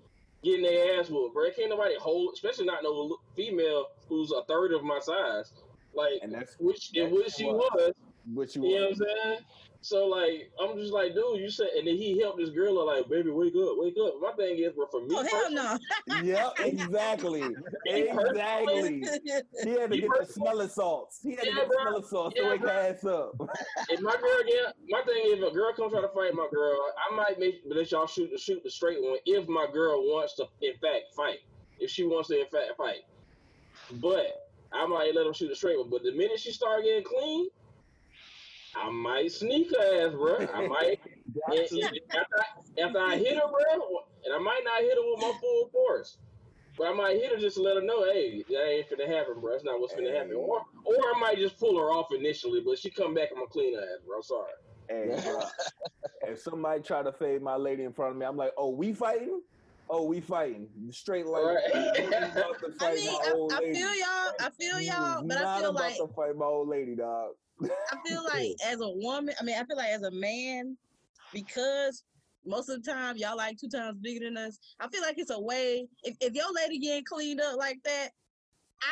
getting 0.45 0.63
their 0.63 1.01
ass 1.01 1.11
whooped, 1.11 1.35
bro. 1.35 1.51
Can't 1.51 1.71
nobody 1.71 1.97
hold, 1.97 2.35
especially 2.35 2.67
not 2.67 2.83
no 2.83 3.19
female 3.35 3.87
who's 4.09 4.31
a 4.31 4.43
third 4.45 4.73
of 4.73 4.85
my 4.85 5.01
size. 5.01 5.53
Like, 5.95 6.21
And 6.23 6.33
that's 6.33 6.57
which 6.61 6.93
and 6.97 7.13
which 7.13 7.33
she 7.33 7.47
what- 7.47 7.75
was. 7.75 7.93
what 8.35 8.55
you. 8.55 8.65
You 8.67 8.75
know 8.77 8.81
what 8.83 8.89
I'm 8.91 8.95
saying? 8.97 9.39
So 9.87 10.09
like, 10.09 10.51
I'm 10.61 10.77
just 10.77 10.93
like, 10.93 11.15
dude, 11.15 11.39
you 11.39 11.49
said, 11.49 11.69
and 11.79 11.87
then 11.87 11.95
he 11.97 12.21
helped 12.21 12.39
this 12.39 12.51
girl 12.51 12.85
like, 12.85 13.09
baby, 13.09 13.31
wake 13.31 13.55
up, 13.55 13.75
wake 13.79 13.95
up. 14.05 14.15
My 14.21 14.33
thing 14.33 14.59
is, 14.59 14.73
bro, 14.73 14.87
for 14.91 15.01
me, 15.01 15.15
Oh 15.17 15.23
hell 15.25 15.53
no! 15.53 15.79
yeah, 16.25 16.51
exactly, 16.59 17.43
exactly. 17.87 19.05
He 19.63 19.71
had 19.71 19.83
to 19.83 19.89
Me 19.89 20.01
get 20.01 20.09
the 20.11 20.17
personally- 20.19 20.25
smelling 20.27 20.69
salts. 20.71 21.21
He 21.23 21.37
had 21.37 21.41
to 21.43 21.47
Yeah, 21.47 21.55
get 21.55 21.69
the 21.69 21.75
bro. 21.75 21.83
smelling 21.85 22.05
salts 22.05 22.35
Yeah, 22.37 22.43
to 22.43 22.51
wake 22.51 22.61
bro. 22.63 22.71
her 22.71 22.79
ass 22.81 23.05
up. 23.05 23.35
if 23.89 24.01
my 24.01 24.17
girl 24.17 24.43
get 24.49 24.75
my 24.89 25.03
thing 25.03 25.23
is 25.27 25.39
if 25.39 25.53
a 25.53 25.55
girl 25.55 25.73
comes 25.73 25.93
try 25.93 26.01
to 26.01 26.09
fight 26.09 26.35
my 26.35 26.49
girl, 26.53 26.77
I 27.09 27.15
might 27.15 27.39
make 27.39 27.63
let 27.67 27.93
y'all 27.93 28.09
shoot 28.09 28.31
the 28.33 28.39
shoot 28.39 28.65
the 28.65 28.71
straight 28.71 29.01
one 29.01 29.19
if 29.25 29.47
my 29.47 29.69
girl 29.73 30.03
wants 30.03 30.35
to 30.37 30.47
in 30.63 30.73
fact 30.83 31.15
fight. 31.15 31.39
If 31.79 31.91
she 31.91 32.03
wants 32.05 32.29
to 32.31 32.41
in 32.41 32.47
fact 32.49 32.77
fight. 32.77 33.03
But 34.03 34.51
I 34.73 34.85
might 34.87 35.15
let 35.15 35.25
them 35.27 35.33
shoot 35.33 35.47
the 35.49 35.55
straight 35.55 35.79
one. 35.79 35.91
But 35.91 36.03
the 36.03 36.11
minute 36.11 36.41
she 36.41 36.51
start 36.51 36.83
getting 36.83 37.05
clean, 37.05 37.47
I 38.77 38.91
might 38.91 39.33
sneak 39.33 39.71
her 39.77 40.07
ass, 40.07 40.13
bro. 40.13 40.37
I 40.53 40.67
might 40.69 40.99
and- 41.49 41.59
and 41.59 42.01
after, 42.13 42.37
I, 42.39 42.83
after 42.83 42.99
I 43.01 43.17
hit 43.17 43.35
her, 43.35 43.49
bro, 43.49 43.99
and 44.25 44.35
I 44.35 44.39
might 44.39 44.63
not 44.65 44.81
hit 44.81 44.95
her 44.95 45.03
with 45.11 45.21
my 45.21 45.33
full 45.41 45.69
force. 45.71 46.19
But 46.79 46.89
I 46.89 46.93
might 46.93 47.17
hit 47.17 47.33
her 47.33 47.39
just 47.39 47.57
to 47.57 47.63
let 47.63 47.77
her 47.77 47.83
know, 47.83 48.05
hey, 48.05 48.45
that 48.51 48.67
ain't 48.69 48.87
finna 48.91 49.07
happen, 49.09 49.41
bro. 49.41 49.53
That's 49.53 49.65
not 49.65 49.81
what's 49.81 49.95
finna 49.95 50.15
happen. 50.15 50.35
Or, 50.37 50.61
or 50.85 50.95
I 50.95 51.19
might 51.19 51.39
just 51.39 51.59
pull 51.59 51.79
her 51.79 51.87
off 51.91 52.09
initially, 52.15 52.61
but 52.61 52.79
she 52.79 52.91
come 52.91 53.15
back, 53.15 53.29
I'm 53.33 53.37
gonna 53.39 53.47
clean 53.49 53.75
her 53.77 53.81
ass, 53.81 54.01
bro. 54.07 54.17
I'm 54.17 54.23
sorry. 54.23 54.53
Hey, 54.89 55.21
bro, 55.25 55.41
if 56.31 56.41
somebody 56.41 56.83
try 56.83 57.03
to 57.03 57.13
fade 57.13 57.41
my 57.43 57.57
lady 57.57 57.85
in 57.85 57.93
front 57.95 58.13
of 58.13 58.19
me, 58.19 58.27
I'm 58.27 58.37
like, 58.37 58.53
oh, 58.59 58.71
we 58.71 58.93
fighting? 58.93 59.41
Oh, 59.89 60.05
we 60.05 60.21
fighting. 60.21 60.69
Straight 60.91 61.27
like, 61.27 61.43
Right. 61.45 61.61
you 61.75 61.81
ain't 62.15 62.37
about 62.37 62.59
to 62.59 62.75
I 62.81 62.95
mean, 62.95 63.09
I, 63.09 63.57
I 63.57 63.61
feel 63.61 63.95
y'all. 63.95 64.33
I 64.41 64.51
feel 64.51 64.81
You 64.81 64.87
y'all, 64.93 65.23
was 65.23 65.25
but 65.29 65.39
I 65.39 65.43
not 65.43 65.61
feel 65.61 65.71
about 65.71 65.83
like 65.83 65.97
to 65.97 66.09
fight 66.15 66.37
my 66.37 66.45
old 66.45 66.69
lady, 66.69 66.95
dog. 66.95 67.31
I 67.63 67.97
feel 68.07 68.25
like 68.35 68.55
as 68.67 68.81
a 68.81 68.89
woman, 68.89 69.35
I 69.41 69.45
mean, 69.45 69.57
I 69.57 69.65
feel 69.65 69.77
like 69.77 69.91
as 69.91 70.03
a 70.03 70.11
man, 70.11 70.77
because 71.33 72.05
most 72.47 72.69
of 72.69 72.83
the 72.83 72.91
time 72.93 73.17
y'all 73.17 73.37
like 73.37 73.59
two 73.59 73.69
times 73.69 73.99
bigger 74.01 74.25
than 74.25 74.37
us. 74.37 74.59
I 74.81 74.89
feel 74.89 75.03
like 75.03 75.19
it's 75.19 75.31
a 75.31 75.41
way. 75.41 75.89
If, 76.05 76.17
if 76.21 76.35
your 76.35 76.53
lady 76.53 76.79
getting 76.79 77.05
cleaned 77.05 77.41
up 77.41 77.57
like 77.57 77.79
that, 77.85 78.11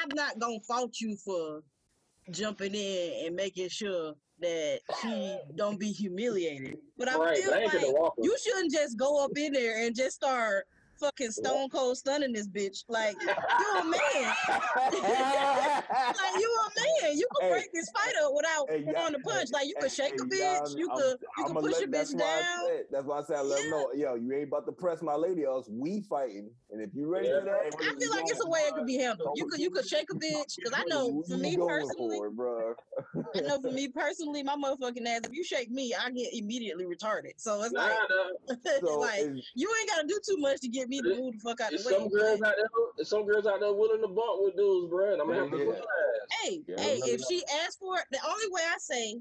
I'm 0.02 0.08
not 0.14 0.38
gonna 0.38 0.60
fault 0.66 0.94
you 1.00 1.16
for 1.16 1.62
jumping 2.30 2.74
in 2.74 3.26
and 3.26 3.36
making 3.36 3.68
sure 3.68 4.14
that 4.40 4.80
she 5.00 5.38
don't 5.56 5.78
be 5.78 5.92
humiliated. 5.92 6.78
But 6.98 7.08
I 7.08 7.16
right, 7.16 7.36
feel 7.36 7.50
but 7.50 7.58
I 7.58 7.62
ain't 7.62 7.74
like 7.74 7.82
finna 7.82 7.92
walk 7.98 8.14
her. 8.18 8.24
you 8.24 8.36
shouldn't 8.42 8.72
just 8.72 8.98
go 8.98 9.24
up 9.24 9.30
in 9.36 9.52
there 9.52 9.86
and 9.86 9.94
just 9.94 10.16
start 10.16 10.66
fucking 11.04 11.30
stone 11.30 11.68
cold 11.68 11.96
stunning 11.98 12.32
this 12.32 12.48
bitch. 12.48 12.84
Like 12.88 13.16
you 13.22 13.80
a 13.80 13.84
man. 13.84 14.34
like 14.92 16.40
you 16.40 16.58
a 16.60 17.04
man. 17.04 17.18
You 17.18 17.28
can 17.40 17.48
Hey, 17.48 17.50
break 17.50 17.72
this 17.72 17.90
fight 17.90 18.14
up 18.22 18.32
without 18.34 18.70
hey, 18.70 18.84
y'all- 18.84 18.94
throwing 18.94 19.12
the 19.12 19.18
punch. 19.20 19.50
Like 19.52 19.66
you 19.66 19.74
Hey, 19.76 19.82
can 19.82 19.90
shake 19.90 20.14
a 20.14 20.24
bitch. 20.24 20.38
y'all, 20.38 20.48
I'm- 20.56 20.64
could 20.64 20.76
you 20.78 21.44
I'ma 21.44 21.46
can 21.46 21.54
push 21.62 21.72
let- 21.72 21.84
a 21.84 21.86
that's 21.90 22.14
bitch 22.14 22.20
why 22.20 22.26
I 22.26 22.40
down. 22.40 22.66
said- 22.66 22.84
that's 22.90 23.06
why 23.06 23.18
I 23.18 23.22
said 23.24 23.36
I 23.36 23.42
let 23.42 23.60
them 23.60 23.70
know, 23.70 23.92
yo, 23.94 24.14
you 24.14 24.32
ain't 24.32 24.48
about 24.48 24.66
to 24.66 24.72
press 24.72 25.02
my 25.02 25.14
lady, 25.14 25.44
else 25.44 25.68
we 25.70 26.02
fighting. 26.08 26.50
And 26.70 26.80
if 26.80 26.90
you 26.94 27.06
ready 27.06 27.28
Yeah. 27.28 27.40
for 27.40 27.44
that, 27.46 27.74
I 27.80 27.94
feel 28.00 28.10
like 28.10 28.24
it's 28.26 28.44
a 28.44 28.48
way 28.48 28.60
it 28.60 28.74
could 28.74 28.86
be 28.86 28.96
handled. 28.96 29.30
You 29.36 29.46
could 29.46 29.60
you 29.60 29.70
could 29.70 29.86
shake 29.86 30.06
a 30.10 30.14
bitch 30.14 30.56
because 30.56 30.72
I 30.74 30.84
know 30.86 31.22
for 31.28 31.36
me 31.36 31.56
personally, 31.56 32.18
for 32.18 32.30
bro. 32.30 32.74
I 33.34 33.40
know 33.40 33.60
for 33.60 33.70
me 33.70 33.88
personally, 33.88 34.42
my 34.42 34.56
motherfucking 34.56 35.06
ass. 35.06 35.20
If 35.24 35.32
you 35.32 35.44
shake 35.44 35.70
me, 35.70 35.94
I 35.94 36.10
get 36.10 36.32
immediately 36.32 36.84
retarded. 36.84 37.32
So 37.36 37.62
it's 37.62 37.72
Nah, 37.72 37.82
like 37.82 37.98
nah. 38.48 38.54
So 38.80 38.98
like 38.98 39.20
is- 39.20 39.46
you 39.54 39.72
ain't 39.80 39.88
gotta 39.90 40.06
do 40.08 40.18
too 40.26 40.36
much 40.38 40.60
to 40.60 40.68
get 40.68 40.88
me 40.88 40.93
to 41.02 41.16
move 41.20 41.34
the 41.34 41.40
fuck 41.40 41.60
out 41.60 41.70
the 41.70 41.76
There's 41.76 41.86
way. 41.86 41.92
some 41.92 42.08
girls 42.08 42.42
out 42.42 42.54
there. 42.56 43.04
Some 43.04 43.26
girls 43.26 43.46
out 43.46 43.60
there 43.60 43.72
willing 43.72 44.00
to 44.02 44.08
bump 44.08 44.42
with 44.42 44.56
dudes, 44.56 44.88
bro. 44.90 45.12
And 45.12 45.20
I'm 45.22 45.28
gonna 45.28 45.40
have 45.42 45.50
to 45.50 45.58
Yeah. 45.58 45.64
put 45.64 45.76
her 45.76 45.80
ass. 45.80 46.28
Hey, 46.42 46.64
Yeah, 46.66 46.80
hey, 46.80 47.00
if 47.04 47.20
she 47.28 47.42
asks 47.64 47.76
for 47.76 47.98
it, 47.98 48.04
the 48.10 48.18
only 48.26 48.46
way 48.50 48.62
I 48.62 48.76
say, 48.78 49.20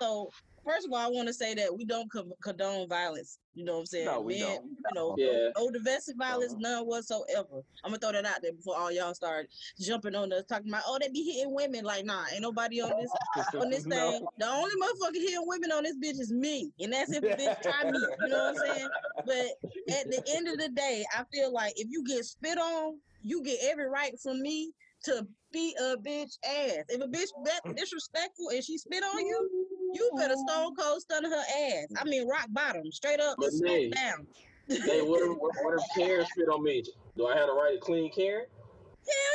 so 0.00 0.30
first 0.64 0.86
of 0.86 0.92
all, 0.92 0.98
I 0.98 1.08
want 1.08 1.28
to 1.28 1.34
say 1.34 1.54
that 1.54 1.76
we 1.76 1.84
don't 1.84 2.10
condone 2.42 2.88
violence. 2.88 3.38
You 3.54 3.64
know 3.64 3.74
what 3.74 3.78
I'm 3.80 3.86
saying? 3.86 4.04
No, 4.06 4.20
we 4.20 4.38
Men, 4.38 4.40
don't. 4.40 4.64
you 4.70 4.76
know, 4.94 5.14
Yeah. 5.18 5.50
no, 5.56 5.64
no 5.66 5.70
domestic 5.70 6.16
violence, 6.16 6.52
Uh-huh. 6.52 6.60
none 6.60 6.86
whatsoever. 6.86 7.62
I'm 7.82 7.90
gonna 7.90 7.98
throw 7.98 8.12
that 8.12 8.24
out 8.24 8.40
there 8.42 8.52
before 8.52 8.76
all 8.76 8.92
y'all 8.92 9.14
start 9.14 9.48
jumping 9.80 10.14
on 10.14 10.32
us 10.32 10.44
talking 10.44 10.68
about, 10.68 10.84
oh, 10.86 10.98
they 11.00 11.08
be 11.08 11.24
hitting 11.24 11.52
women. 11.52 11.84
Like, 11.84 12.04
nah, 12.04 12.24
ain't 12.32 12.42
nobody 12.42 12.80
on 12.80 12.92
this 13.00 13.10
on 13.60 13.70
this 13.70 13.84
No. 13.86 14.12
thing. 14.12 14.26
The 14.38 14.46
only 14.46 14.74
motherfucker 14.80 15.14
hitting 15.20 15.46
women 15.46 15.72
on 15.72 15.82
this 15.82 15.96
bitch 15.96 16.20
is 16.20 16.32
me, 16.32 16.72
and 16.78 16.92
that's 16.92 17.12
if 17.12 17.22
the 17.22 17.30
bitch 17.30 17.60
try 17.62 17.84
me. 17.84 17.98
You 18.20 18.30
know 18.30 18.38
what 18.44 18.48
I'm 18.50 18.56
saying? 18.56 18.90
But 19.24 19.46
at 19.90 20.10
the 20.10 20.22
end 20.28 20.48
of 20.48 20.58
the 20.58 20.68
day, 20.68 21.04
I 21.12 21.24
feel 21.32 21.52
like 21.52 21.72
if 21.76 21.88
you 21.90 22.04
get 22.04 22.24
spit 22.24 22.58
on, 22.58 23.00
you 23.22 23.42
get 23.42 23.58
every 23.62 23.88
right 23.88 24.18
from 24.20 24.40
me 24.40 24.72
to 25.04 25.26
beat 25.52 25.76
a 25.78 25.96
bitch 25.96 26.38
ass. 26.44 26.84
If 26.88 27.00
a 27.00 27.06
bitch 27.08 27.28
that 27.44 27.60
disrespectful 27.76 28.50
and 28.50 28.62
she 28.62 28.78
spit 28.78 29.02
on 29.02 29.26
you, 29.26 29.67
you 29.94 30.10
better 30.16 30.34
stone 30.36 30.74
cold 30.74 31.00
stun 31.02 31.24
her 31.24 31.36
ass. 31.36 31.86
I 31.96 32.04
mean 32.04 32.26
rock 32.28 32.46
bottom, 32.50 32.90
straight 32.92 33.20
up, 33.20 33.36
But 33.38 33.46
and 33.46 33.54
scoop 33.54 33.66
Nay, 33.68 33.90
down. 33.90 34.26
Hey, 34.68 35.02
what 35.02 35.22
if, 35.22 35.36
what 35.38 35.74
if 35.74 35.82
Karen 35.96 36.26
spit 36.26 36.48
on 36.48 36.62
me? 36.62 36.84
Do 37.16 37.26
I 37.26 37.36
have 37.36 37.46
the 37.46 37.54
right 37.54 37.74
to 37.74 37.80
clean 37.80 38.12
Karen? 38.12 38.44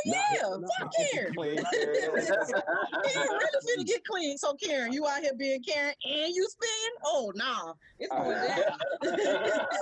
Hell 0.06 0.14
yeah, 0.14 0.68
fuck 0.80 0.92
Karen. 1.12 1.34
Clean. 1.34 1.56
Karen 1.74 2.14
really 2.14 3.60
finna 3.68 3.86
get 3.88 4.06
clean. 4.06 4.38
So 4.38 4.54
Karen, 4.54 4.94
you 4.94 5.08
out 5.08 5.22
here 5.22 5.34
being 5.36 5.64
Karen 5.64 5.96
and 6.06 6.36
you 6.36 6.48
spin? 6.48 6.92
Oh 7.04 7.32
nah, 7.34 7.74
it's 7.98 8.12
going 8.12 8.48
down. 8.48 8.74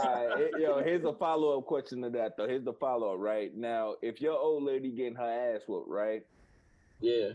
All 0.02 0.30
right, 0.30 0.42
it- 0.42 0.62
yo, 0.62 0.82
here's 0.82 1.04
a 1.04 1.14
follow 1.14 1.58
up 1.58 1.66
question 1.66 2.02
to 2.04 2.10
that 2.12 2.38
though. 2.38 2.48
Here's 2.48 2.64
the 2.64 2.74
follow 2.74 3.14
up, 3.14 3.20
right? 3.20 3.54
Now, 3.54 3.96
if 4.02 4.22
your 4.22 4.40
old 4.40 4.64
lady 4.64 4.92
getting 4.92 5.16
her 5.16 5.56
ass 5.56 5.62
whooped, 5.68 5.90
right? 5.90 6.26
yeah. 7.02 7.30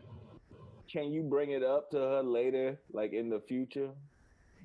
Can 0.91 1.13
you 1.13 1.23
bring 1.23 1.51
it 1.51 1.63
up 1.63 1.91
to 1.91 1.99
her 1.99 2.23
later, 2.23 2.79
like 2.93 3.13
in 3.13 3.29
the 3.29 3.41
future? 3.41 3.93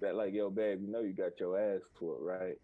That 0.02 0.16
like, 0.16 0.34
yo, 0.34 0.50
babe, 0.50 0.82
you 0.82 0.88
know 0.88 1.02
you 1.02 1.14
got 1.14 1.40
your 1.40 1.60
ass 1.60 1.82
whooped, 2.00 2.22
right? 2.22 2.56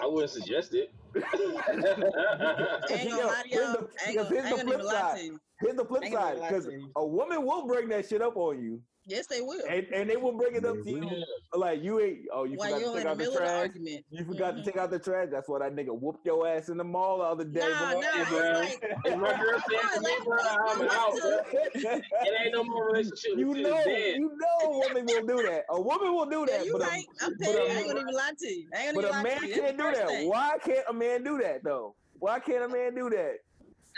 I 0.00 0.06
wouldn't 0.06 0.30
suggest 0.30 0.74
it. 0.74 0.94
I 1.14 2.86
ain't 2.90 3.10
Yo, 3.10 3.16
gonna 3.16 3.26
lie 3.26 3.42
to 3.42 3.48
here's 3.48 3.64
y'all. 3.64 3.72
the- 3.72 3.88
I 4.00 4.08
ain't 4.08 4.16
because 4.16 4.16
gonna, 4.16 4.28
here's 4.28 4.44
I 4.44 4.48
the 4.48 4.56
ain't 4.56 4.56
gonna 4.56 4.62
flip 4.62 4.74
even 4.74 4.86
lie 4.86 4.92
side. 4.92 5.18
to 5.18 5.24
you. 5.24 5.40
Here's 5.60 5.76
the 5.76 5.84
flip 5.84 6.02
I 6.02 6.06
ain't 6.06 6.14
gonna 6.14 6.26
side, 6.26 6.38
lie 6.38 6.48
because 6.48 6.64
to 6.66 6.72
you. 6.72 6.92
a 6.96 7.06
woman 7.06 7.44
will 7.44 7.66
bring 7.66 7.88
that 7.90 8.08
shit 8.08 8.22
up 8.22 8.36
on 8.36 8.62
you, 8.62 8.82
Yes, 9.10 9.26
they 9.26 9.40
will. 9.40 9.60
and, 9.68 9.84
and 9.92 10.08
they 10.08 10.16
will 10.16 10.36
bring 10.38 10.54
it 10.54 10.64
up 10.64 10.76
to 10.76 10.82
They 10.84 10.92
you 10.92 11.24
like 11.52 11.82
you 11.82 11.98
ain't. 11.98 12.18
Oh, 12.32 12.44
you 12.44 12.56
While 12.56 12.68
forgot 12.78 12.92
to 12.94 12.98
take 12.98 13.06
out 13.06 13.10
the 13.10 13.16
middle 13.18 13.32
the 13.32 13.38
trash. 13.40 13.50
argument. 13.58 14.04
You 14.10 14.24
forgot 14.24 14.54
Mhm. 14.54 14.56
to 14.58 14.64
take 14.64 14.76
out 14.76 14.90
the 14.92 14.98
trash. 15.00 15.28
That's 15.32 15.48
why 15.48 15.58
that 15.58 15.74
nigga 15.74 15.98
whooped 16.00 16.24
your 16.24 16.46
ass 16.46 16.68
in 16.68 16.76
the 16.76 16.84
mall 16.84 17.18
the 17.18 17.24
other 17.24 17.42
day. 17.44 17.60
Nah, 17.68 17.92
nah, 17.94 18.00
Hey, 18.00 18.20
it's 18.22 18.30
like, 18.30 18.96
If 19.04 19.18
my 19.18 19.36
girl 19.42 19.58
said 19.68 19.94
to 19.94 20.00
me, 20.00 20.16
bro, 20.24 20.38
I'm 20.40 20.88
out. 20.88 21.14
It 22.22 22.34
ain't 22.44 22.52
no 22.54 22.62
more 22.62 22.86
relationship. 22.92 23.32
you 23.36 23.46
know, 23.46 23.82
you 23.84 24.30
know, 24.38 24.70
a 24.70 24.78
woman 24.78 25.06
will 25.06 25.26
do 25.26 25.42
that. 25.48 25.64
A 25.70 25.80
woman 25.80 26.14
will 26.14 26.26
do 26.26 26.46
yeah, 26.48 26.58
that, 26.58 26.66
you 26.66 26.72
but 26.74 26.82
right. 26.82 27.04
a, 27.20 27.24
I'm 27.24 27.32
but 27.38 27.46
petty. 27.46 27.58
a- 27.58 27.62
I 27.62 27.76
ain't 27.78 27.86
gonna 27.88 28.00
even 28.00 28.14
lie 28.14 28.32
to 28.38 28.48
you. 28.48 28.68
I 28.72 28.86
ain't 28.86 28.94
but 28.94 29.02
gonna 29.06 29.18
a 29.18 29.22
man 29.24 29.38
can't 29.40 29.76
do 29.76 29.90
that. 29.92 30.24
Why 30.26 30.56
can't 30.64 30.84
a 30.88 30.92
man 30.92 31.24
do 31.24 31.38
that 31.38 31.64
though? 31.64 31.96
Why 32.20 32.38
can't 32.38 32.62
a 32.62 32.68
man 32.68 32.94
do 32.94 33.10
that? 33.10 33.34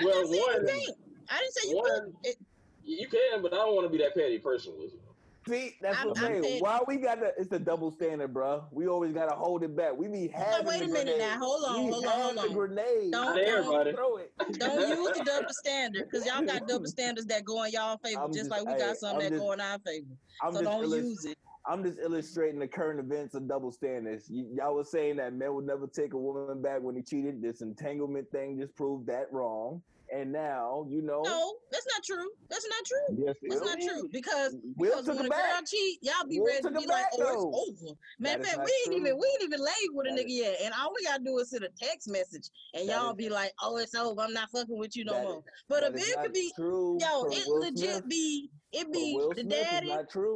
Well, 0.03 0.22
didn't 0.22 0.29
say 0.31 0.37
you 0.37 0.40
one- 0.40 0.96
I 1.29 1.38
didn't 1.38 1.53
say 1.55 1.68
you 1.68 1.77
one- 1.77 1.90
couldn't. 2.22 2.46
You 2.85 3.07
can, 3.09 3.42
but 3.42 3.53
I 3.53 3.59
don't 3.59 3.77
want 3.77 3.87
to 3.87 3.90
be 3.96 4.03
that 4.03 4.12
petty 4.14 4.38
person 4.38 4.72
with 4.77 4.92
you. 4.92 5.02
See, 5.48 5.76
that's 5.81 5.98
I'm- 5.98 6.09
what 6.09 6.18
I'm 6.18 6.24
I'm 6.37 6.42
saying. 6.42 6.61
Why 6.62 6.81
we 6.87 6.96
got 6.98 7.18
the? 7.20 7.33
It's 7.37 7.48
the 7.48 7.59
double 7.59 7.90
standard, 7.90 8.33
bro. 8.33 8.64
We 8.70 8.87
always 8.87 9.12
gotta 9.12 9.35
hold 9.35 9.64
it 9.64 9.74
back. 9.76 9.96
We 9.96 10.07
be 10.09 10.28
having. 10.28 10.66
wait 10.66 10.78
the 10.81 10.85
a 10.85 10.88
minute 10.88 11.05
grenade. 11.16 11.18
now. 11.18 11.38
Hold 11.38 11.64
on, 11.64 11.85
We 11.85 11.90
hold 11.92 12.05
on, 12.07 12.11
have 12.12 12.22
hold 12.22 12.37
the 12.37 12.40
on. 12.42 12.52
grenade. 12.52 13.11
Don't- 13.11 13.11
Not 13.11 13.37
don't- 13.37 13.44
everybody. 13.48 13.92
Throw 13.92 14.16
it. 14.18 14.33
Don't 14.59 14.88
use 14.98 15.18
the 15.18 15.24
double 15.24 15.48
standard 15.50 16.09
because 16.11 16.26
y'all 16.26 16.44
got 16.44 16.68
double 16.68 16.87
standards 16.87 17.26
that 17.26 17.44
go 17.44 17.64
in 17.64 17.72
y'all 17.72 17.98
favor, 17.98 18.20
just, 18.28 18.38
just- 18.38 18.50
like 18.50 18.64
we 18.64 18.72
hey, 18.72 18.78
got 18.78 18.96
some 18.98 19.18
that 19.18 19.31
just- 19.31 19.42
go 19.42 19.52
in 19.52 19.61
our 19.61 19.78
favor. 19.81 20.07
I'm 20.42 20.55
So 20.55 20.62
don't 20.62 20.85
illus- 20.85 21.05
use 21.05 21.24
it. 21.24 21.38
I'm 21.64 21.85
just 21.85 21.98
illustrating 22.00 22.59
the 22.59 22.66
current 22.66 22.98
events 22.98 23.35
of 23.35 23.46
double 23.46 23.70
standards. 23.70 24.26
Y- 24.28 24.44
y'all 24.55 24.74
was 24.74 24.90
saying 24.90 25.16
that 25.16 25.33
men 25.33 25.55
would 25.55 25.64
never 25.66 25.87
take 25.87 26.12
a 26.12 26.18
woman 26.18 26.61
back 26.61 26.81
when 26.83 26.96
he 26.96 27.02
cheated. 27.02 27.40
This 27.40 27.62
entanglement 27.62 28.28
thing 28.33 28.59
just 28.59 28.74
proved 28.74 29.07
that 29.07 29.33
wrong. 29.33 29.81
And 30.14 30.31
now, 30.31 30.85
you 30.90 31.01
know, 31.01 31.22
No, 31.25 31.55
that's 31.70 31.87
not 31.87 32.03
true. 32.05 32.29
That's 32.51 32.66
not 32.68 32.85
true. 32.85 33.25
Yes, 33.27 33.37
That's 33.48 33.62
is. 33.62 33.62
not 33.62 33.81
true 33.81 34.09
because 34.12 34.55
Will 34.77 34.90
because 35.01 35.07
when 35.07 35.25
a 35.25 35.29
girl 35.31 35.61
cheat, 35.66 35.98
y'all 36.03 36.29
be 36.29 36.38
Will 36.38 36.46
ready 36.48 36.61
to 36.61 36.68
be 36.70 36.75
like, 36.81 36.88
back, 36.88 37.07
oh, 37.14 37.64
it's 37.72 37.83
over. 37.83 37.94
Matter 38.18 38.40
of 38.42 38.46
fact, 38.46 38.59
we 38.66 38.72
ain't 38.94 39.01
even 39.01 39.18
we 39.18 39.27
ain't 39.27 39.42
even 39.44 39.61
laid 39.61 39.88
with 39.92 40.07
a 40.09 40.14
That 40.14 40.20
nigga 40.20 40.29
yet, 40.29 40.57
and 40.64 40.75
all 40.79 40.92
we 40.94 41.03
gotta 41.07 41.25
do 41.25 41.38
is 41.38 41.48
send 41.48 41.64
a 41.64 41.70
text 41.81 42.11
message, 42.11 42.51
and 42.75 42.87
That 42.88 42.92
y'all 43.01 43.11
is- 43.12 43.16
be 43.16 43.31
like, 43.31 43.53
oh, 43.62 43.79
it's 43.79 43.94
over. 43.94 44.20
I'm 44.20 44.35
not 44.35 44.51
fucking 44.51 44.77
with 44.77 44.94
you 44.96 45.07
no 45.07 45.12
That 45.14 45.20
is- 45.22 45.29
more. 45.29 45.44
But 45.70 45.83
a 45.85 45.87
is 45.94 46.03
bitch 46.05 46.22
could 46.22 46.33
be, 46.35 46.53
true. 46.57 46.98
yo, 47.01 47.25
it 47.31 47.44
Will 47.46 47.61
legit 47.61 47.79
Smith. 47.79 48.09
be, 48.09 48.51
it 48.72 48.92
be 48.92 49.16
the 49.35 49.40
Smith 49.40 49.48
daddy, 49.48 49.88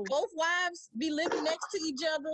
both 0.08 0.30
wives 0.34 0.88
be 0.96 1.10
living 1.10 1.44
next 1.44 1.66
to 1.72 1.80
each 1.86 2.00
other. 2.14 2.30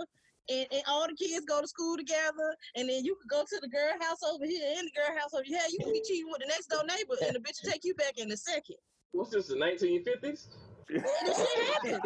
And, 0.49 0.67
and 0.71 0.83
all 0.87 1.07
the 1.07 1.15
kids 1.15 1.45
go 1.45 1.61
to 1.61 1.67
school 1.67 1.95
together, 1.95 2.55
and 2.75 2.89
then 2.89 3.05
you 3.05 3.15
could 3.15 3.29
go 3.29 3.43
to 3.47 3.59
the 3.61 3.67
girl 3.69 3.93
house 4.01 4.21
over 4.23 4.45
here 4.45 4.75
and 4.77 4.87
the 4.87 4.91
girl 4.91 5.17
house 5.17 5.33
over 5.33 5.43
here. 5.45 5.59
You 5.71 5.79
can 5.79 5.93
be 5.93 6.01
cheating 6.05 6.29
with 6.31 6.41
the 6.41 6.47
next 6.47 6.67
door 6.67 6.83
neighbor, 6.85 7.15
and 7.25 7.35
the 7.35 7.39
bitch 7.39 7.63
will 7.63 7.71
take 7.71 7.85
you 7.85 7.93
back 7.95 8.17
in 8.17 8.29
a 8.31 8.35
second. 8.37 8.75
What's 9.13 9.29
this, 9.31 9.47
the 9.47 9.55
1950s? 9.55 10.47
This 10.89 11.01
shit 11.01 11.65
happened. 11.73 12.01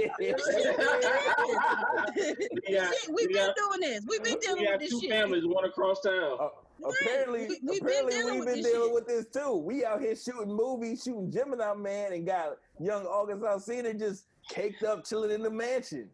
We 2.67 2.73
got, 2.75 2.93
Shit, 2.93 3.09
we 3.09 3.13
we 3.27 3.33
been 3.33 3.53
doing 3.55 3.79
this. 3.81 4.03
We've 4.07 4.23
been 4.23 4.35
we 4.35 4.39
dealing 4.39 4.63
got 4.65 4.71
with 4.73 4.81
this 4.81 4.89
two 4.91 4.99
shit. 5.01 5.09
families, 5.09 5.43
one 5.45 5.65
across 5.65 6.01
town. 6.01 6.37
Uh, 6.39 6.47
Right. 6.79 6.93
Apparently, 7.01 7.47
We- 7.47 7.59
we 7.63 7.79
been 7.79 7.87
apparently 7.87 8.11
dealing 8.13 8.35
we've 8.35 8.45
been 8.45 8.61
this 8.61 8.71
dealing 8.71 8.87
shit. 8.89 8.93
with 8.93 9.07
this 9.07 9.25
too. 9.33 9.55
We 9.55 9.83
out 9.83 9.99
here 9.99 10.15
shooting 10.15 10.53
movies, 10.53 11.01
shooting 11.03 11.31
Gemini 11.31 11.73
Man, 11.73 12.13
and 12.13 12.23
got 12.23 12.59
young 12.79 13.03
August 13.07 13.41
Alsina 13.41 13.97
just 13.97 14.25
caked 14.47 14.83
up, 14.83 15.03
chilling 15.03 15.31
in 15.31 15.41
the 15.41 15.49
mansion. 15.49 16.07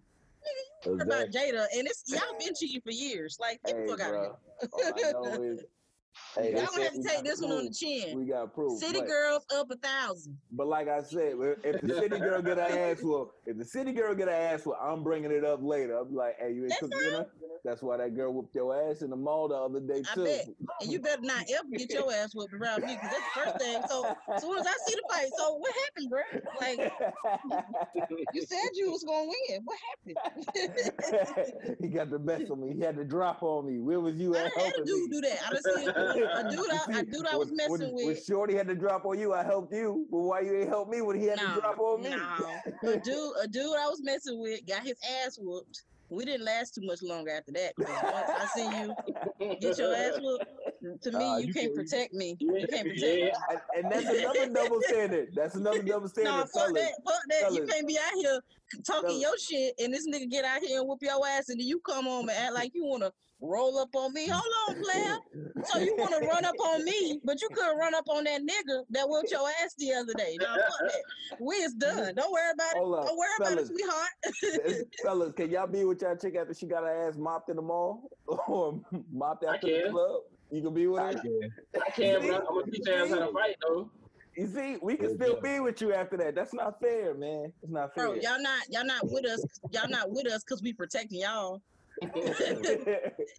What 0.83 1.01
about 1.01 1.25
Exactly. 1.27 1.53
Jada? 1.57 1.65
And 1.77 1.87
it's 1.87 2.03
y'all 2.07 2.21
been 2.39 2.53
cheating 2.59 2.81
for 2.81 2.91
years. 2.91 3.37
Like 3.39 3.59
get 3.65 3.75
Hey, 3.75 3.85
the 3.85 3.91
fuck 3.91 4.01
out 4.01 4.13
of. 4.15 4.35
All 4.71 4.81
I 4.95 5.11
know 5.11 5.31
here. 5.41 5.53
is 5.53 5.63
Hey, 6.35 6.53
Y'all 6.55 6.65
gonna 6.65 6.83
have 6.83 6.93
to 6.93 7.03
take 7.03 7.23
this 7.23 7.41
one 7.41 7.51
on 7.51 7.65
the 7.65 7.71
chin. 7.71 8.17
we 8.17 8.25
got 8.25 8.53
proof. 8.53 8.79
City 8.79 8.99
but, 8.99 9.07
girls 9.07 9.45
up 9.53 9.69
a 9.69 9.75
thousand. 9.75 10.37
but 10.51 10.67
like 10.67 10.87
I 10.87 11.01
said, 11.03 11.35
if 11.63 11.81
the 11.81 11.93
city 11.95 12.19
girl 12.19 12.41
get 12.41 12.57
her 12.57 12.63
ass 12.63 12.97
whooped, 13.03 13.47
if 13.47 13.57
the 13.57 13.65
city 13.65 13.91
girl 13.93 14.15
get 14.15 14.27
her 14.27 14.33
ass 14.33 14.65
whooped, 14.65 14.79
I'm 14.81 15.03
bringing 15.03 15.31
it 15.31 15.45
up 15.45 15.59
later. 15.61 15.97
I'm 15.97 16.13
like, 16.13 16.35
hey, 16.39 16.53
you 16.53 16.63
ain't 16.65 16.77
cook 16.79 16.91
dinner? 16.91 17.25
That's 17.63 17.81
why 17.81 17.97
that 17.97 18.15
girl 18.15 18.33
whooped 18.33 18.53
your 18.55 18.89
ass 18.89 19.03
in 19.03 19.09
the 19.09 19.15
mall 19.15 19.47
the 19.47 19.55
other 19.55 19.79
day 19.79 20.01
I 20.11 20.15
too. 20.15 20.23
bet. 20.25 20.47
And 20.81 20.91
you 20.91 20.99
better 20.99 21.21
not 21.21 21.45
ever 21.49 21.69
get 21.77 21.91
your 21.91 22.11
ass 22.11 22.33
whooped 22.35 22.53
around 22.53 22.83
me, 22.83 22.95
because 22.95 23.11
that's 23.11 23.23
the 23.23 23.41
first 23.41 23.59
thing. 23.59 23.81
So 23.87 24.15
as 24.33 24.41
soon 24.41 24.57
as 24.57 24.67
I 24.67 24.73
see 24.85 24.95
the 24.95 25.03
fight, 25.09 25.29
so 25.37 25.55
what 25.55 25.73
happened, 25.85 26.09
bro? 26.09 26.21
Like 26.59 26.91
you 28.33 28.41
said 28.41 28.69
you 28.73 28.91
was 28.91 29.03
gonna 29.03 29.29
win. 29.49 29.61
What 29.63 29.77
happened? 29.89 31.77
he 31.79 31.87
got 31.87 32.09
the 32.09 32.19
best 32.19 32.49
of 32.49 32.59
me. 32.59 32.73
He 32.73 32.81
had 32.81 32.97
to 32.97 33.05
drop 33.05 33.43
on 33.43 33.67
me. 33.67 33.79
Where 33.79 33.99
was 33.99 34.15
you 34.15 34.35
I 34.35 34.45
at 34.45 34.53
done 34.53 34.63
had 34.65 34.73
a 34.73 34.85
dude 34.85 35.11
do 35.11 35.21
that. 35.21 35.39
I 35.45 35.53
done 35.53 35.63
seen 35.77 35.89
a 36.11 36.49
dude 36.51 36.69
I, 36.71 36.99
a 36.99 37.03
dude 37.03 37.27
I 37.27 37.35
was 37.37 37.47
when- 37.47 37.57
messing 37.57 37.71
when, 37.71 37.95
When 37.95 38.07
with. 38.07 38.23
Shorty 38.25 38.55
had 38.55 38.67
to 38.67 38.75
drop 38.75 39.05
on 39.05 39.19
you, 39.19 39.33
I 39.33 39.43
helped 39.43 39.73
you. 39.73 40.05
But 40.11 40.19
why 40.19 40.41
you 40.41 40.55
ain't 40.59 40.69
help 40.69 40.89
me 40.89 41.01
when 41.01 41.19
he 41.19 41.27
had 41.27 41.37
No, 41.37 41.55
to 41.55 41.61
drop 41.61 41.79
on 41.79 42.01
me? 42.03 42.09
no. 42.09 42.19
A 42.91 42.97
dude, 42.99 43.31
a 43.43 43.47
dude 43.47 43.75
I 43.77 43.87
was 43.87 44.01
messing 44.03 44.39
with 44.41 44.65
got 44.67 44.83
his 44.83 44.95
ass 45.25 45.37
whooped. 45.41 45.83
We 46.09 46.25
didn't 46.25 46.45
last 46.45 46.75
too 46.75 46.81
much 46.85 47.01
longer 47.01 47.31
after 47.31 47.51
that. 47.53 47.73
I 47.79 48.45
see 48.53 48.63
you 48.65 49.55
get 49.59 49.77
your 49.79 49.95
ass 49.95 50.19
whooped, 50.21 50.45
to 51.01 51.11
me, 51.11 51.17
Nah, 51.19 51.37
you, 51.37 51.47
you 51.47 51.53
can't 51.53 51.65
can't- 51.67 51.75
protect 51.75 52.13
me. 52.13 52.35
Yeah, 52.39 52.57
You 52.59 52.67
can't 52.67 52.87
protect 52.87 53.01
yeah. 53.03 53.25
me. 53.25 53.31
and, 53.75 53.85
and 53.85 53.91
that's 53.91 54.05
another 54.19 54.49
double 54.53 54.81
standard. 54.81 55.29
That's 55.35 55.55
another 55.55 55.81
double 55.91 56.07
standard. 56.09 56.31
No, 56.31 56.45
fuck 56.53 56.73
that. 56.75 56.91
Fuck 57.05 57.21
that. 57.29 57.53
You 57.53 57.65
can't 57.65 57.87
be 57.87 57.97
out 57.97 58.13
here 58.15 58.39
talking 58.85 59.09
Fellas. 59.09 59.21
your 59.21 59.37
shit 59.37 59.75
and 59.79 59.93
this 59.93 60.07
nigga 60.07 60.29
get 60.29 60.45
out 60.45 60.61
here 60.61 60.79
and 60.79 60.87
whoop 60.87 60.99
your 61.01 61.25
ass 61.27 61.49
and 61.49 61.59
then 61.59 61.67
you 61.67 61.79
come 61.79 62.05
home 62.05 62.29
and 62.29 62.37
act 62.37 62.53
like 62.53 62.71
you 62.73 62.85
wanna 62.85 63.11
roll 63.41 63.77
up 63.77 63.89
on 63.95 64.13
me. 64.13 64.27
Hold 64.27 64.43
on, 64.77 64.83
player. 64.83 65.17
So 65.65 65.79
you 65.79 65.95
wanna 65.97 66.19
run 66.25 66.43
up 66.45 66.55
on 66.59 66.83
me, 66.85 67.19
but 67.23 67.41
you 67.41 67.49
couldn't 67.53 67.77
run 67.77 67.93
up 67.93 68.05
on 68.09 68.23
that 68.23 68.41
nigga 68.41 68.83
that 68.91 69.07
whooped 69.07 69.29
your 69.31 69.47
ass 69.63 69.75
the 69.77 69.93
other 69.93 70.13
day. 70.13 70.37
No, 70.39 70.45
fuck 70.47 70.79
that. 70.91 71.39
We 71.41 71.55
is 71.57 71.73
done. 71.73 72.15
Don't 72.15 72.31
worry 72.31 72.51
about 72.53 72.75
it. 72.75 72.77
Up, 72.99 73.05
Don't 73.07 73.17
worry 73.17 73.29
about 73.39 73.57
it, 73.59 73.67
sweetheart. 73.67 74.85
fellas, 75.03 75.33
can 75.33 75.49
y'all 75.51 75.67
be 75.67 75.83
with 75.83 76.01
y'all 76.01 76.15
chick 76.15 76.35
after 76.35 76.53
she 76.53 76.65
got 76.67 76.83
her 76.83 77.07
ass 77.07 77.15
mopped 77.17 77.49
in 77.49 77.57
the 77.57 77.61
mall 77.61 78.09
or 78.47 78.81
mopped 79.11 79.45
I 79.45 79.55
after 79.55 79.67
the 79.67 79.81
can. 79.83 79.91
club? 79.91 80.21
You 80.53 80.61
can 80.61 80.73
be 80.75 80.85
with 80.85 81.01
I 81.01 81.13
can. 81.13 81.39
I 81.83 81.89
can, 81.89 82.21
but 82.21 82.35
I'm 82.35 82.45
gonna 82.45 82.71
teach 82.71 82.85
your 82.85 82.95
ass 82.95 83.09
how 83.09 83.25
to 83.25 83.33
fight 83.33 83.55
though. 83.67 83.89
You 84.37 84.45
see, 84.45 84.77
we 84.83 84.95
can 84.95 85.15
still 85.15 85.41
be 85.41 85.59
with 85.59 85.81
you 85.81 85.93
after 85.93 86.15
that. 86.17 86.35
That's 86.35 86.53
not 86.53 86.79
fair, 86.79 87.15
man. 87.15 87.51
It's 87.63 87.71
not 87.71 87.95
fair. 87.95 88.05
Bro, 88.05 88.13
y'all 88.21 88.39
not 88.39 88.61
y'all 88.69 88.85
not 88.85 89.01
with 89.03 89.25
us. 89.25 89.43
Y'all 89.71 89.89
not 89.89 90.11
with 90.11 90.27
us 90.27 90.43
because 90.43 90.61
we 90.61 90.71
protecting 90.73 91.21
y'all. 91.21 91.59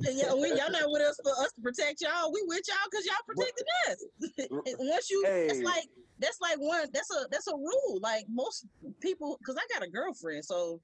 Yeah, 0.00 0.32
we, 0.34 0.48
y'all 0.50 0.70
not 0.70 0.86
with 0.86 1.02
us 1.02 1.18
for 1.22 1.32
us 1.32 1.52
to 1.52 1.60
protect 1.62 2.00
y'all. 2.00 2.32
We 2.32 2.42
with 2.46 2.62
y'all 2.66 2.76
because 2.90 3.06
y'all 3.06 3.16
protecting 3.26 3.66
us. 3.88 4.76
Once 4.78 5.10
you, 5.10 5.22
that's 5.24 5.62
like 5.62 5.84
that's 6.18 6.40
like 6.40 6.58
one. 6.58 6.88
That's 6.92 7.10
a 7.14 7.26
that's 7.30 7.46
a 7.46 7.54
rule. 7.54 8.00
Like 8.00 8.24
most 8.28 8.66
people, 9.00 9.36
because 9.38 9.56
I 9.56 9.72
got 9.72 9.86
a 9.86 9.90
girlfriend, 9.90 10.44
so 10.44 10.80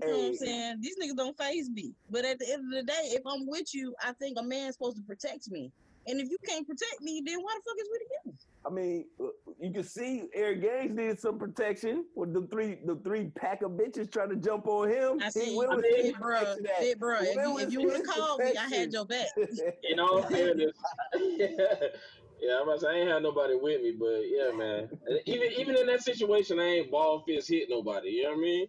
you 0.00 0.08
know 0.08 0.18
what 0.18 0.26
I'm 0.28 0.34
saying. 0.34 0.80
These 0.80 0.98
niggas 0.98 1.16
don't 1.16 1.38
phase 1.38 1.70
me. 1.70 1.94
But 2.08 2.24
at 2.24 2.38
the 2.38 2.52
end 2.52 2.64
of 2.64 2.70
the 2.70 2.82
day, 2.84 3.10
if 3.12 3.22
I'm 3.26 3.46
with 3.46 3.74
you, 3.74 3.94
I 4.02 4.12
think 4.14 4.38
a 4.38 4.42
man's 4.42 4.74
supposed 4.76 4.96
to 4.98 5.02
protect 5.04 5.50
me. 5.50 5.72
And 6.06 6.20
if 6.20 6.28
you 6.28 6.36
can't 6.46 6.66
protect 6.66 7.00
me, 7.00 7.22
then 7.24 7.40
why 7.40 7.54
the 7.56 7.62
fuck 7.70 7.78
is 7.80 7.88
we 7.90 7.98
together? 7.98 8.38
I 8.66 8.70
mean, 8.70 9.10
uh, 9.20 9.52
you 9.60 9.72
can 9.72 9.84
see 9.84 10.28
Eric 10.34 10.62
Gaines 10.62 10.90
needed 10.96 11.18
some 11.18 11.38
protection 11.38 12.10
with 12.14 12.32
the 12.34 12.46
three 12.48 12.76
the 12.84 12.96
three 13.04 13.30
pack 13.30 13.62
of 13.62 13.72
bitches 13.72 14.10
trying 14.10 14.30
to 14.30 14.36
jump 14.36 14.66
on 14.66 14.88
him. 14.90 15.20
I 15.20 15.26
He 15.26 15.30
see, 15.30 15.56
will 15.56 15.70
I 15.70 15.76
receive 15.76 15.92
mean, 15.94 16.02
big 16.12 16.18
bro, 16.20 16.40
protection 16.56 16.64
big 16.78 16.98
bro. 16.98 17.20
If 17.20 17.34
you, 17.36 17.58
if 17.58 17.72
you 17.72 17.82
would 17.82 17.96
have 17.96 18.04
called 18.04 18.42
me, 18.42 18.56
I 18.56 18.68
had 18.68 18.92
your 18.92 19.06
back. 19.06 19.28
In 19.82 19.98
all 20.00 20.22
fairness, 20.22 20.72
yeah, 21.14 22.56
I'm 22.56 22.62
about 22.62 22.74
to 22.74 22.80
say 22.80 22.88
I 22.88 22.92
ain't 23.00 23.10
had 23.10 23.22
nobody 23.22 23.54
with 23.54 23.80
me, 23.82 23.92
but 23.92 24.20
yeah, 24.28 24.50
man. 24.52 24.88
Even 25.26 25.52
even 25.52 25.76
in 25.76 25.86
that 25.86 26.00
situation, 26.02 26.58
I 26.58 26.64
ain't 26.64 26.90
ball 26.90 27.22
fist 27.24 27.48
hit 27.48 27.68
nobody. 27.70 28.10
You 28.10 28.22
know 28.24 28.30
what 28.30 28.38
I 28.38 28.40
mean? 28.40 28.66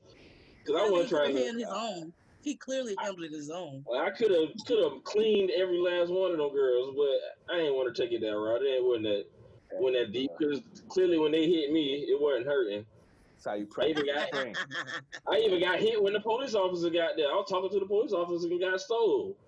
Because 0.66 0.82
I 0.82 0.90
wasn't 0.90 1.10
he 1.10 1.16
trying 1.16 1.38
handled 1.38 1.54
to. 1.54 1.60
his 1.60 1.74
own. 1.74 2.14
He 2.42 2.56
clearly 2.56 2.96
handled 3.00 3.24
it 3.26 3.32
his 3.32 3.50
own. 3.50 3.84
I 3.96 4.12
could 4.12 4.32
have 4.32 4.50
could 4.66 4.84
have 4.84 5.04
cleaned 5.04 5.52
every 5.52 5.78
last 5.78 6.12
one 6.12 6.32
of 6.32 6.38
them 6.38 6.54
girls, 6.54 6.96
but 6.96 7.54
I 7.54 7.58
didn't 7.58 7.76
want 7.76 7.94
to 7.94 8.02
take 8.02 8.12
it 8.12 8.22
that 8.22 8.38
route. 8.38 8.62
It 8.62 8.84
wasn't 8.84 9.06
that 9.06 9.26
wasn't 9.74 10.08
that 10.08 10.14
deep 10.14 10.32
uh, 10.32 10.36
because 10.40 10.62
clearly 10.90 11.18
when 11.18 11.32
they 11.32 11.48
hit 11.48 11.72
me, 11.72 12.06
it 12.08 12.20
wasn't 12.20 12.46
hurting. 12.46 12.86
That's 13.34 13.46
how 13.46 13.54
you 13.56 13.68
I 13.80 13.88
even 13.88 14.06
got. 14.06 14.30
I 15.28 15.38
even 15.38 15.60
got 15.60 15.80
hit 15.80 16.02
when 16.02 16.14
the 16.14 16.20
police 16.20 16.54
officer 16.54 16.90
got 16.90 17.12
there. 17.18 17.32
I 17.32 17.36
was 17.36 17.48
talking 17.50 17.70
to 17.72 17.80
the 17.80 17.86
police 17.86 18.12
officer 18.12 18.48
and 18.48 18.60
got 18.60 18.80
stole. 18.80 19.36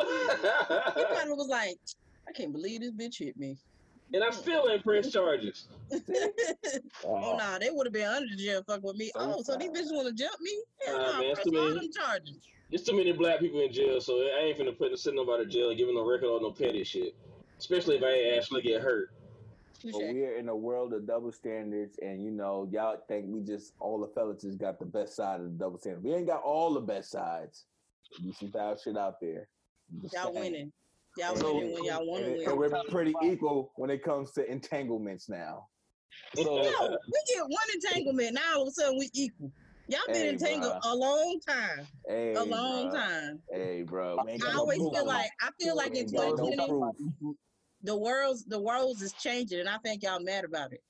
He 0.00 0.06
probably 0.06 1.34
was 1.34 1.48
like, 1.48 1.78
I 2.28 2.32
can't 2.32 2.52
believe 2.52 2.80
this 2.80 2.92
bitch 2.92 3.18
hit 3.18 3.36
me. 3.36 3.58
And 4.12 4.22
I 4.24 4.30
still 4.30 4.68
ain't 4.70 4.82
pressed 4.84 5.12
charges. 5.12 5.68
Oh, 7.04 7.14
oh 7.16 7.36
nah, 7.36 7.58
they 7.58 7.70
would 7.70 7.86
have 7.86 7.92
been 7.92 8.06
under 8.08 8.28
the 8.28 8.36
jail 8.36 8.62
fuck 8.66 8.82
with 8.82 8.96
me. 8.96 9.10
Oh, 9.14 9.42
so 9.42 9.56
these 9.56 9.70
bitches 9.70 9.92
want 9.92 10.06
to 10.08 10.14
jump 10.14 10.40
me? 10.40 10.52
Hell 10.86 10.98
Nah, 10.98 11.12
nah, 11.12 11.18
man, 11.18 11.30
it's 11.30 11.40
press 11.40 11.44
too 11.52 11.58
all 11.58 11.68
many- 11.68 11.80
them 11.80 11.90
charges. 11.92 12.38
There's 12.70 12.82
too 12.84 12.96
many 12.96 13.12
black 13.12 13.40
people 13.40 13.60
in 13.60 13.72
jail, 13.72 14.00
so 14.00 14.18
I 14.18 14.44
ain't 14.44 14.58
finna 14.58 14.76
put 14.76 14.96
send 14.98 15.16
nobody 15.16 15.44
to 15.44 15.50
jail 15.50 15.70
and 15.70 15.78
giving 15.78 15.94
no 15.96 16.06
record 16.08 16.26
on 16.28 16.42
no 16.42 16.52
petty 16.52 16.84
shit. 16.84 17.14
Especially 17.58 17.96
if 17.96 18.02
I 18.04 18.10
ain't 18.10 18.36
actually 18.38 18.62
get 18.62 18.80
hurt. 18.80 19.10
But 19.82 19.94
we're 19.94 20.36
in 20.36 20.48
a 20.48 20.54
world 20.54 20.92
of 20.92 21.06
double 21.06 21.32
standards, 21.32 21.98
and 22.02 22.22
you 22.22 22.30
know, 22.30 22.68
y'all 22.70 22.98
think 23.08 23.26
we 23.28 23.40
just 23.40 23.72
all 23.80 23.98
the 23.98 24.06
fellas 24.08 24.42
just 24.42 24.58
got 24.58 24.78
the 24.78 24.84
best 24.84 25.16
side 25.16 25.40
of 25.40 25.46
the 25.46 25.58
double 25.58 25.78
standard. 25.78 26.04
We 26.04 26.12
ain't 26.14 26.26
got 26.26 26.42
all 26.42 26.74
the 26.74 26.80
best 26.80 27.10
sides. 27.10 27.64
You 28.20 28.32
some 28.34 28.52
foul 28.52 28.76
shit 28.76 28.96
out 28.96 29.20
there. 29.20 29.48
Just 30.02 30.14
Y'all 30.14 30.32
saying. 30.32 30.52
winning. 30.52 30.72
Y'all 31.16 31.36
So- 31.36 31.54
winning 31.54 31.74
when 31.74 31.84
y'all 31.84 32.06
want 32.06 32.24
to 32.24 32.30
win. 32.32 32.48
and 32.48 32.58
we're 32.58 32.82
pretty 32.88 33.14
equal 33.22 33.72
when 33.76 33.90
it 33.90 34.02
comes 34.02 34.32
to 34.32 34.48
entanglements 34.50 35.28
now. 35.28 35.68
So 36.36 36.42
No, 36.44 36.52
we 37.06 37.34
get 37.34 37.42
one 37.42 37.70
entanglement. 37.74 38.34
Now 38.34 38.56
all 38.56 38.62
of 38.62 38.68
a 38.68 38.70
sudden 38.72 38.98
we 38.98 39.10
equal. 39.14 39.52
Y'all 39.88 40.00
been 40.06 40.14
Hey, 40.16 40.28
entangled 40.28 40.72
bruh. 40.74 40.92
a 40.92 40.94
long 40.94 41.40
time. 41.40 41.86
Hey, 42.06 42.34
A 42.34 42.44
long 42.44 42.90
bruh. 42.90 42.92
time. 42.92 43.42
Hey, 43.50 43.82
bro. 43.82 44.22
we 44.24 44.32
I 44.32 44.36
got 44.36 44.52
no 44.54 44.60
always 44.60 44.78
proof. 44.78 44.94
feel 44.94 45.06
like 45.06 45.30
I 45.40 45.50
feel 45.60 45.76
like 45.76 45.90
in 45.92 45.96
Ain't 45.98 46.12
no 46.12 46.36
2020 46.36 47.36
the 47.82 47.96
world's 47.96 48.44
the 48.44 48.60
world's 48.60 49.02
is 49.02 49.12
changing, 49.14 49.58
and 49.60 49.68
I 49.68 49.78
think 49.78 50.02
y'all 50.04 50.20
mad 50.20 50.44
about 50.44 50.72
it. 50.72 50.82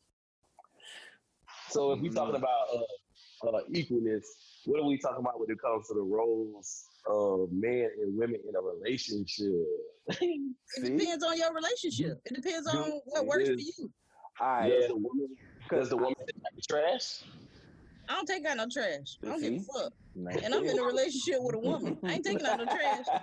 So 1.70 1.92
if 1.92 2.00
we're 2.00 2.12
talking 2.12 2.34
Mm. 2.34 2.38
about 2.38 2.68
uh, 2.74 3.56
uh, 3.56 3.62
equalness, 3.70 4.26
what 4.66 4.80
are 4.80 4.84
we 4.86 4.98
talking 4.98 5.20
about 5.20 5.40
when 5.40 5.50
it 5.50 5.60
comes 5.60 5.86
to 5.88 5.94
the 5.94 6.02
roles 6.02 6.84
of 7.10 7.50
men 7.52 7.88
and 8.00 8.16
women 8.16 8.40
in 8.48 8.54
a 8.56 8.60
relationship? 8.60 9.66
It 10.08 10.16
See? 10.18 10.96
depends 10.96 11.24
on 11.24 11.36
your 11.36 11.52
relationship. 11.54 12.20
It 12.24 12.34
depends 12.34 12.70
Do- 12.70 12.78
on 12.78 13.00
what 13.04 13.22
it 13.22 13.26
works 13.26 13.48
for 13.48 13.54
you. 13.54 13.90
All 14.40 14.46
right. 14.48 14.70
Does 14.70 14.88
the 14.88 14.96
woman 14.96 15.28
does 15.70 15.88
the 15.90 15.96
woman 15.96 16.14
take 16.26 16.36
out 16.46 16.56
the 16.56 16.62
trash? 16.62 17.22
I 18.08 18.14
don't 18.14 18.26
take 18.26 18.44
out 18.46 18.56
no 18.56 18.66
trash. 18.72 19.18
I 19.22 19.26
don't 19.26 19.40
give 19.40 19.52
a 19.54 19.60
fuck. 19.60 19.92
Nah. 20.16 20.30
And 20.42 20.54
I'm 20.54 20.64
in 20.64 20.78
a 20.78 20.82
relationship 20.82 21.36
with 21.42 21.54
a 21.54 21.58
woman. 21.58 21.96
I 22.02 22.14
ain't 22.14 22.24
taking 22.24 22.44
out 22.44 22.58
no 22.58 22.64
trash. 22.64 23.04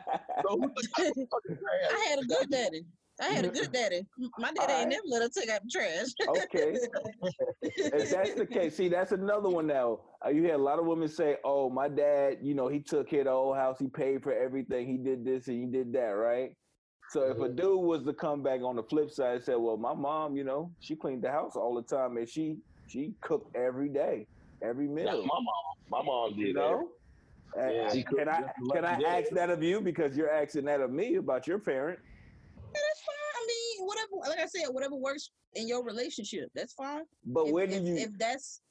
So 0.43 0.55
who 0.57 0.67
took 0.69 0.99
out 0.99 1.13
the 1.15 1.27
fucking 1.31 1.57
trash? 1.57 1.91
I 1.91 2.05
had 2.09 2.19
a 2.19 2.25
good 2.25 2.49
daddy. 2.49 2.85
I 3.19 3.25
had 3.25 3.45
a 3.45 3.49
good 3.49 3.71
daddy. 3.71 4.05
My 4.37 4.51
daddy 4.51 4.73
ain't 4.73 4.81
Alright. 4.83 4.89
never 4.89 5.03
let 5.07 5.21
her 5.23 5.29
take 5.29 5.49
out 5.49 5.61
the 5.63 5.69
trash. 5.69 6.07
okay. 6.27 6.77
if 7.61 8.09
that's 8.11 8.35
the 8.35 8.45
case, 8.45 8.75
see, 8.75 8.89
that's 8.89 9.11
another 9.11 9.49
one 9.49 9.67
now. 9.67 9.99
Uh, 10.25 10.29
you 10.29 10.43
hear 10.43 10.55
a 10.55 10.59
lot 10.59 10.79
of 10.79 10.85
women 10.85 11.07
say, 11.07 11.37
"Oh, 11.43 11.69
my 11.69 11.87
dad, 11.87 12.37
you 12.41 12.53
know, 12.53 12.67
he 12.67 12.79
took 12.79 13.09
care 13.09 13.21
of 13.21 13.25
the 13.25 13.31
whole 13.31 13.53
house. 13.53 13.79
He 13.79 13.87
paid 13.87 14.21
for 14.23 14.33
everything. 14.33 14.87
He 14.87 14.97
did 14.97 15.25
this 15.25 15.47
and 15.47 15.57
he 15.59 15.65
did 15.65 15.93
that, 15.93 16.11
right?" 16.11 16.51
So 17.09 17.31
if 17.31 17.39
a 17.39 17.47
dude 17.47 17.81
was 17.81 18.03
to 18.03 18.13
come 18.13 18.43
back 18.43 18.61
on 18.61 18.75
the 18.75 18.83
flip 18.83 19.09
side 19.11 19.35
and 19.35 19.43
say, 19.43 19.55
"Well, 19.55 19.77
my 19.77 19.93
mom, 19.93 20.35
you 20.35 20.43
know, 20.43 20.71
she 20.79 20.95
cleaned 20.95 21.23
the 21.23 21.31
house 21.31 21.55
all 21.55 21.73
the 21.73 21.83
time 21.83 22.17
and 22.17 22.27
she 22.29 22.57
she 22.87 23.13
cooked 23.21 23.55
every 23.55 23.89
day, 23.89 24.27
every 24.61 24.87
Nah, 24.87 24.93
meal," 25.13 25.21
my 25.23 25.39
mom, 25.39 25.45
my 25.89 26.03
mom 26.03 26.29
did 26.31 26.39
you 26.39 26.53
that. 26.53 26.59
know. 26.59 26.89
Uh, 27.57 27.71
Yeah. 27.71 27.93
She 27.93 28.03
can 28.03 28.27
I 28.27 28.43
can 28.73 28.85
I 28.85 29.01
ask 29.03 29.29
that 29.31 29.49
of 29.49 29.63
you 29.63 29.81
because 29.81 30.15
you're 30.17 30.29
asking 30.29 30.65
that 30.65 30.81
of 30.81 30.91
me 30.91 31.15
about 31.15 31.47
your 31.47 31.59
parent? 31.59 31.99
Yeah, 32.57 32.63
that's 32.73 33.01
fine. 33.01 33.15
I 33.35 33.45
mean, 33.77 33.87
whatever. 33.87 34.29
Like 34.29 34.39
I 34.39 34.45
said, 34.45 34.67
whatever 34.71 34.95
works 34.95 35.29
in 35.53 35.67
your 35.67 35.83
relationship, 35.83 36.49
that's 36.55 36.73
fine. 36.73 37.03
But 37.25 37.47
if, 37.47 37.53
when 37.53 37.69
do 37.69 37.75
if, 37.75 37.83
you 37.83 37.95
if 37.95 38.09
that's 38.17 38.61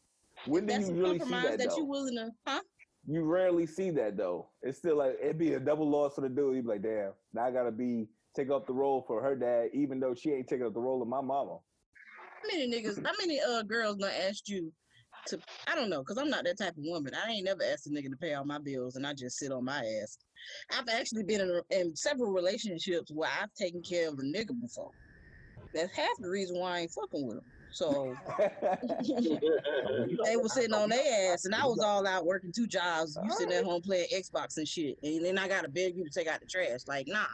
when 0.47 0.66
do 0.66 0.75
that's 0.75 0.88
you 0.88 0.95
really 0.95 1.12
see 1.14 1.19
compromise 1.19 1.51
that 1.51 1.59
that, 1.59 1.69
though? 1.71 1.77
you 1.77 1.85
willing 1.85 2.16
to, 2.16 2.31
huh? 2.47 2.61
you 3.07 3.23
rarely 3.25 3.66
see 3.66 3.90
that 3.90 4.16
though. 4.16 4.49
It's 4.62 4.79
still 4.79 4.97
like 4.97 5.16
it'd 5.23 5.38
be 5.38 5.55
a 5.55 5.61
double 5.61 5.88
loss 5.88 6.14
for 6.14 6.21
the 6.23 6.29
dude. 6.29 6.57
He'd 6.57 6.62
be 6.62 6.69
like, 6.69 6.83
damn, 6.83 7.12
now 7.33 7.45
I 7.45 7.51
gotta 7.51 7.73
be 7.73 8.09
take 8.35 8.51
up 8.51 8.66
the 8.66 8.73
role 8.73 9.05
for 9.07 9.23
her 9.23 9.35
dad, 9.35 9.71
even 9.73 10.01
though 10.01 10.14
she 10.14 10.31
ain't 10.31 10.49
taking 10.49 10.66
up 10.66 10.75
the 10.75 10.81
role 10.81 11.03
of 11.03 11.09
my 11.09 11.21
mama. 11.21 11.59
How 12.42 12.57
many 12.57 12.71
niggas? 12.71 13.05
How 13.05 13.12
many 13.21 13.40
uh 13.40 13.62
girls 13.62 13.97
gonna 13.97 14.12
ask 14.12 14.49
you 14.49 14.73
to? 15.27 15.41
I 15.67 15.75
don't 15.75 15.91
know, 15.91 16.03
cause 16.03 16.19
I'm 16.19 16.31
not 16.31 16.45
that 16.45 16.59
type 16.59 16.77
of 16.77 16.85
woman. 16.85 17.12
I 17.15 17.31
ain't 17.31 17.45
never 17.45 17.62
asked 17.62 17.87
a 17.87 17.91
nigga 17.91 18.11
to 18.11 18.17
pay 18.17 18.35
all 18.35 18.45
my 18.45 18.59
bills, 18.59 18.97
and 18.97 19.07
I 19.07 19.15
just 19.15 19.39
sit 19.39 19.53
on 19.53 19.65
my 19.65 19.79
ass. 19.79 20.19
I've 20.73 20.89
actually 20.89 21.25
been 21.25 21.41
in, 21.41 21.61
in 21.71 21.97
several 21.97 22.33
relationships 22.33 23.11
where 23.12 23.31
I've 23.41 23.53
taken 23.55 23.83
care 23.83 24.09
of 24.09 24.15
a 24.15 24.23
nigga 24.23 24.59
before. 24.61 24.93
That's 25.75 25.95
half 25.97 26.09
the 26.21 26.31
reason 26.31 26.59
why 26.59 26.77
I 26.77 26.81
ain't 26.81 26.93
fucking 26.93 27.27
with 27.27 27.37
them. 27.37 27.45
So 27.71 28.15
they 30.25 30.37
were 30.37 30.49
sitting 30.49 30.73
on 30.73 30.89
their 30.89 31.33
ass, 31.33 31.45
and 31.45 31.55
I 31.55 31.67
was 31.67 31.81
all 31.81 32.07
out 32.07 32.25
working 32.25 32.53
two 32.53 32.67
jobs. 32.67 33.19
You 33.23 33.31
sitting 33.33 33.55
at 33.55 33.65
home 33.65 33.83
playing 33.83 34.07
Xbox 34.15 34.57
and 34.57 34.67
shit, 34.67 34.97
and 35.03 35.25
then 35.25 35.37
I 35.37 35.49
gotta 35.49 35.69
beg 35.69 35.97
you 35.97 36.05
to 36.05 36.11
take 36.11 36.27
out 36.29 36.41
the 36.41 36.47
trash. 36.47 36.81
Like, 36.87 37.07
nah, 37.07 37.27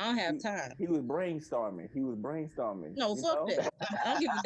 I 0.00 0.04
don't 0.06 0.16
have 0.18 0.42
time. 0.42 0.72
he 0.78 0.86
was 0.86 1.00
brainstorming. 1.02 1.88
He 1.92 2.00
was 2.00 2.16
brainstorming. 2.16 2.96
No, 2.96 3.14
you 3.14 3.22
fuck 3.22 3.46
know? 3.48 3.54
that. 3.56 3.72
I 4.06 4.14
don't 4.14 4.20
give 4.20 4.30
a 4.32 4.42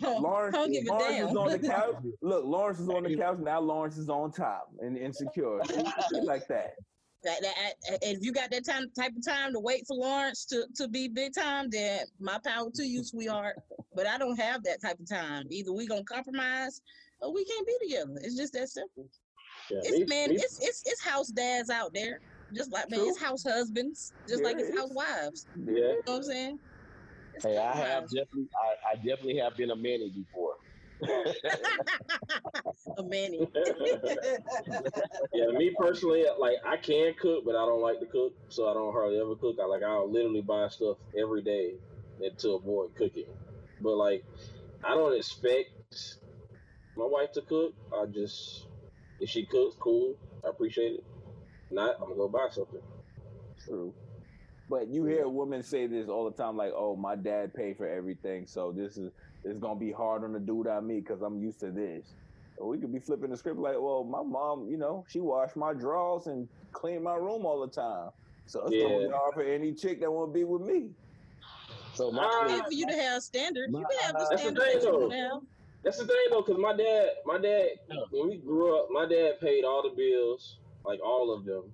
damn. 0.00 0.12
Lawrence, 0.22 0.54
I 0.54 0.58
don't 0.58 0.70
give 0.72 0.84
a 0.84 0.88
Lawrence 0.90 1.16
damn. 1.16 1.28
is 1.28 1.36
on 1.36 1.50
the 1.50 1.58
couch. 1.68 1.96
Look, 2.22 2.44
Lawrence 2.44 2.78
is 2.80 2.88
on 2.88 3.02
the 3.02 3.16
couch. 3.16 3.38
Now 3.40 3.60
Lawrence 3.60 3.98
is 3.98 4.08
on 4.08 4.30
top 4.30 4.70
and 4.80 4.96
insecure. 4.96 5.58
Like 6.22 6.46
that. 6.48 6.74
That, 7.24 7.40
that, 7.42 7.74
and 8.02 8.16
if 8.16 8.24
you 8.24 8.32
got 8.32 8.50
that 8.52 8.64
time 8.64 8.90
type 8.98 9.12
of 9.16 9.24
time 9.24 9.52
to 9.52 9.60
wait 9.60 9.86
for 9.86 9.96
Lawrence 9.96 10.44
to, 10.46 10.64
to 10.76 10.88
be 10.88 11.06
big 11.08 11.32
time, 11.34 11.68
then 11.70 12.00
my 12.20 12.38
power 12.44 12.68
to 12.74 12.84
you, 12.84 13.04
sweetheart. 13.04 13.56
But 13.94 14.06
I 14.06 14.18
don't 14.18 14.38
have 14.38 14.62
that 14.64 14.80
type 14.82 14.98
of 14.98 15.08
time. 15.08 15.46
Either 15.50 15.72
we 15.72 15.86
gonna 15.86 16.02
compromise 16.04 16.80
or 17.20 17.32
we 17.32 17.44
can't 17.44 17.66
be 17.66 17.76
together. 17.82 18.18
It's 18.22 18.36
just 18.36 18.52
that 18.54 18.68
simple. 18.68 19.08
Yeah, 19.70 19.78
It's 19.84 19.98
me- 20.00 20.04
man, 20.06 20.30
me- 20.30 20.36
it's 20.36 20.58
it's 20.60 20.82
it's 20.86 21.00
house 21.00 21.28
dads 21.28 21.70
out 21.70 21.92
there. 21.94 22.20
Just 22.54 22.72
like 22.72 22.90
man, 22.90 23.00
True. 23.00 23.08
it's 23.08 23.20
house 23.20 23.44
husbands, 23.44 24.12
just 24.28 24.42
like 24.44 24.58
his 24.58 24.68
is. 24.68 24.78
housewives. 24.78 25.46
yeah. 25.56 25.74
You 25.74 25.80
know 25.80 25.96
what 26.04 26.16
I'm 26.16 26.22
saying? 26.22 26.58
It's 27.34 27.44
Hey, 27.44 27.56
I 27.58 27.72
have 27.74 28.04
compromise. 28.04 28.10
definitely, 28.10 28.48
I, 28.54 28.90
I 28.92 28.94
definitely 28.96 29.38
have 29.38 29.56
been 29.56 29.70
a 29.70 29.76
manny 29.76 30.10
before. 30.10 30.54
a 32.98 33.02
manny. 33.02 33.40
yeah, 35.32 35.46
me 35.56 35.74
personally, 35.78 36.24
like 36.38 36.58
I 36.66 36.76
can 36.76 37.14
cook, 37.20 37.44
but 37.44 37.56
I 37.56 37.64
don't 37.64 37.80
like 37.80 38.00
to 38.00 38.06
cook, 38.06 38.34
so 38.48 38.68
I 38.68 38.74
don't 38.74 38.92
hardly 38.92 39.18
ever 39.18 39.34
cook. 39.36 39.56
I 39.60 39.66
like 39.66 39.82
I'll 39.82 40.10
literally 40.10 40.42
buy 40.42 40.68
stuff 40.68 40.98
every 41.18 41.42
day 41.42 41.74
to 42.38 42.50
avoid 42.52 42.94
cooking. 42.96 43.26
But 43.80 43.96
like, 43.96 44.24
I 44.84 44.94
don't 44.94 45.16
expect 45.16 46.18
my 46.96 47.06
wife 47.06 47.32
to 47.32 47.42
cook. 47.42 47.74
I 47.92 48.06
just 48.06 48.66
if 49.20 49.28
she 49.30 49.46
cooks, 49.46 49.76
cool. 49.80 50.16
I 50.44 50.50
appreciate 50.50 50.94
it. 50.94 51.04
Not, 51.72 51.94
I'm 52.00 52.08
gonna 52.08 52.16
go 52.16 52.28
buy 52.28 52.48
something. 52.50 52.80
True. 53.66 53.94
But 54.68 54.88
you 54.88 55.04
hear 55.04 55.28
women 55.28 55.62
say 55.62 55.86
this 55.86 56.08
all 56.08 56.24
the 56.30 56.36
time, 56.42 56.56
like, 56.56 56.72
"Oh, 56.76 56.96
my 56.96 57.16
dad 57.16 57.54
paid 57.54 57.76
for 57.76 57.86
everything, 57.88 58.46
so 58.46 58.72
this 58.72 58.96
is 58.96 59.10
it's 59.44 59.58
gonna 59.58 59.78
be 59.80 59.90
hard 59.90 60.22
on 60.24 60.32
the 60.32 60.38
dude 60.40 60.66
on 60.68 60.86
me 60.86 61.00
because 61.00 61.22
I'm 61.22 61.38
used 61.40 61.60
to 61.60 61.70
this." 61.72 62.14
Or 62.58 62.68
we 62.68 62.78
could 62.78 62.92
be 62.92 63.00
flipping 63.00 63.30
the 63.30 63.36
script 63.36 63.58
like, 63.58 63.80
"Well, 63.80 64.04
my 64.04 64.22
mom, 64.22 64.68
you 64.68 64.76
know, 64.76 65.04
she 65.08 65.20
washed 65.20 65.56
my 65.56 65.72
drawers 65.72 66.26
and 66.26 66.48
cleaned 66.72 67.04
my 67.04 67.16
room 67.16 67.46
all 67.46 67.60
the 67.60 67.72
time, 67.72 68.10
so 68.46 68.60
it's 68.66 68.70
gonna 68.82 68.98
be 68.98 69.04
Yeah. 69.04 69.10
hard 69.16 69.34
for 69.34 69.42
any 69.42 69.72
chick 69.74 70.00
that 70.00 70.12
want 70.12 70.30
to 70.30 70.32
be 70.34 70.44
with 70.44 70.62
me." 70.62 70.94
So 71.94 72.10
my 72.10 72.28
thing- 72.46 72.56
And 72.56 72.66
for 72.66 72.72
you 72.72 72.86
to 72.86 72.92
have 72.96 73.22
standards, 73.22 73.72
you 73.72 73.84
can 73.86 73.98
have 74.00 74.12
the 74.12 74.18
That's 74.18 74.30
the 74.30 74.38
standards 74.38 74.66
thing, 74.66 74.78
that 74.78 74.84
you 74.86 74.92
though. 74.92 74.98
want 74.98 75.12
to 75.12 75.16
have. 75.18 75.42
That's 75.82 75.98
the 75.98 76.06
thing 76.06 76.26
though, 76.30 76.42
cause 76.42 76.58
my 76.58 76.74
dad, 76.74 77.10
my 77.26 77.38
dad, 77.38 77.70
when 78.12 78.28
we 78.28 78.36
grew 78.38 78.78
up, 78.78 78.88
my 78.90 79.04
dad 79.06 79.40
paid 79.40 79.64
all 79.64 79.82
the 79.82 79.90
bills, 79.96 80.60
like 80.84 81.00
all 81.04 81.32
of 81.34 81.44
them. 81.44 81.64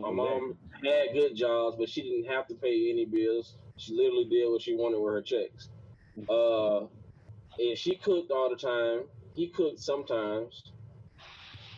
My 0.00 0.10
mom 0.10 0.56
had 0.84 1.12
good 1.12 1.34
jobs, 1.36 1.76
but 1.78 1.88
she 1.88 2.02
didn't 2.02 2.32
have 2.32 2.46
to 2.48 2.54
pay 2.54 2.90
any 2.90 3.04
bills. 3.04 3.56
She 3.76 3.94
literally 3.94 4.24
did 4.24 4.50
what 4.50 4.62
she 4.62 4.74
wanted 4.74 4.98
with 5.00 5.14
her 5.14 5.22
checks. 5.22 5.68
Uh, 6.28 6.86
and 7.58 7.76
she 7.76 7.96
cooked 7.96 8.30
all 8.30 8.48
the 8.50 8.56
time. 8.56 9.04
He 9.34 9.48
cooked 9.48 9.80
sometimes. 9.80 10.72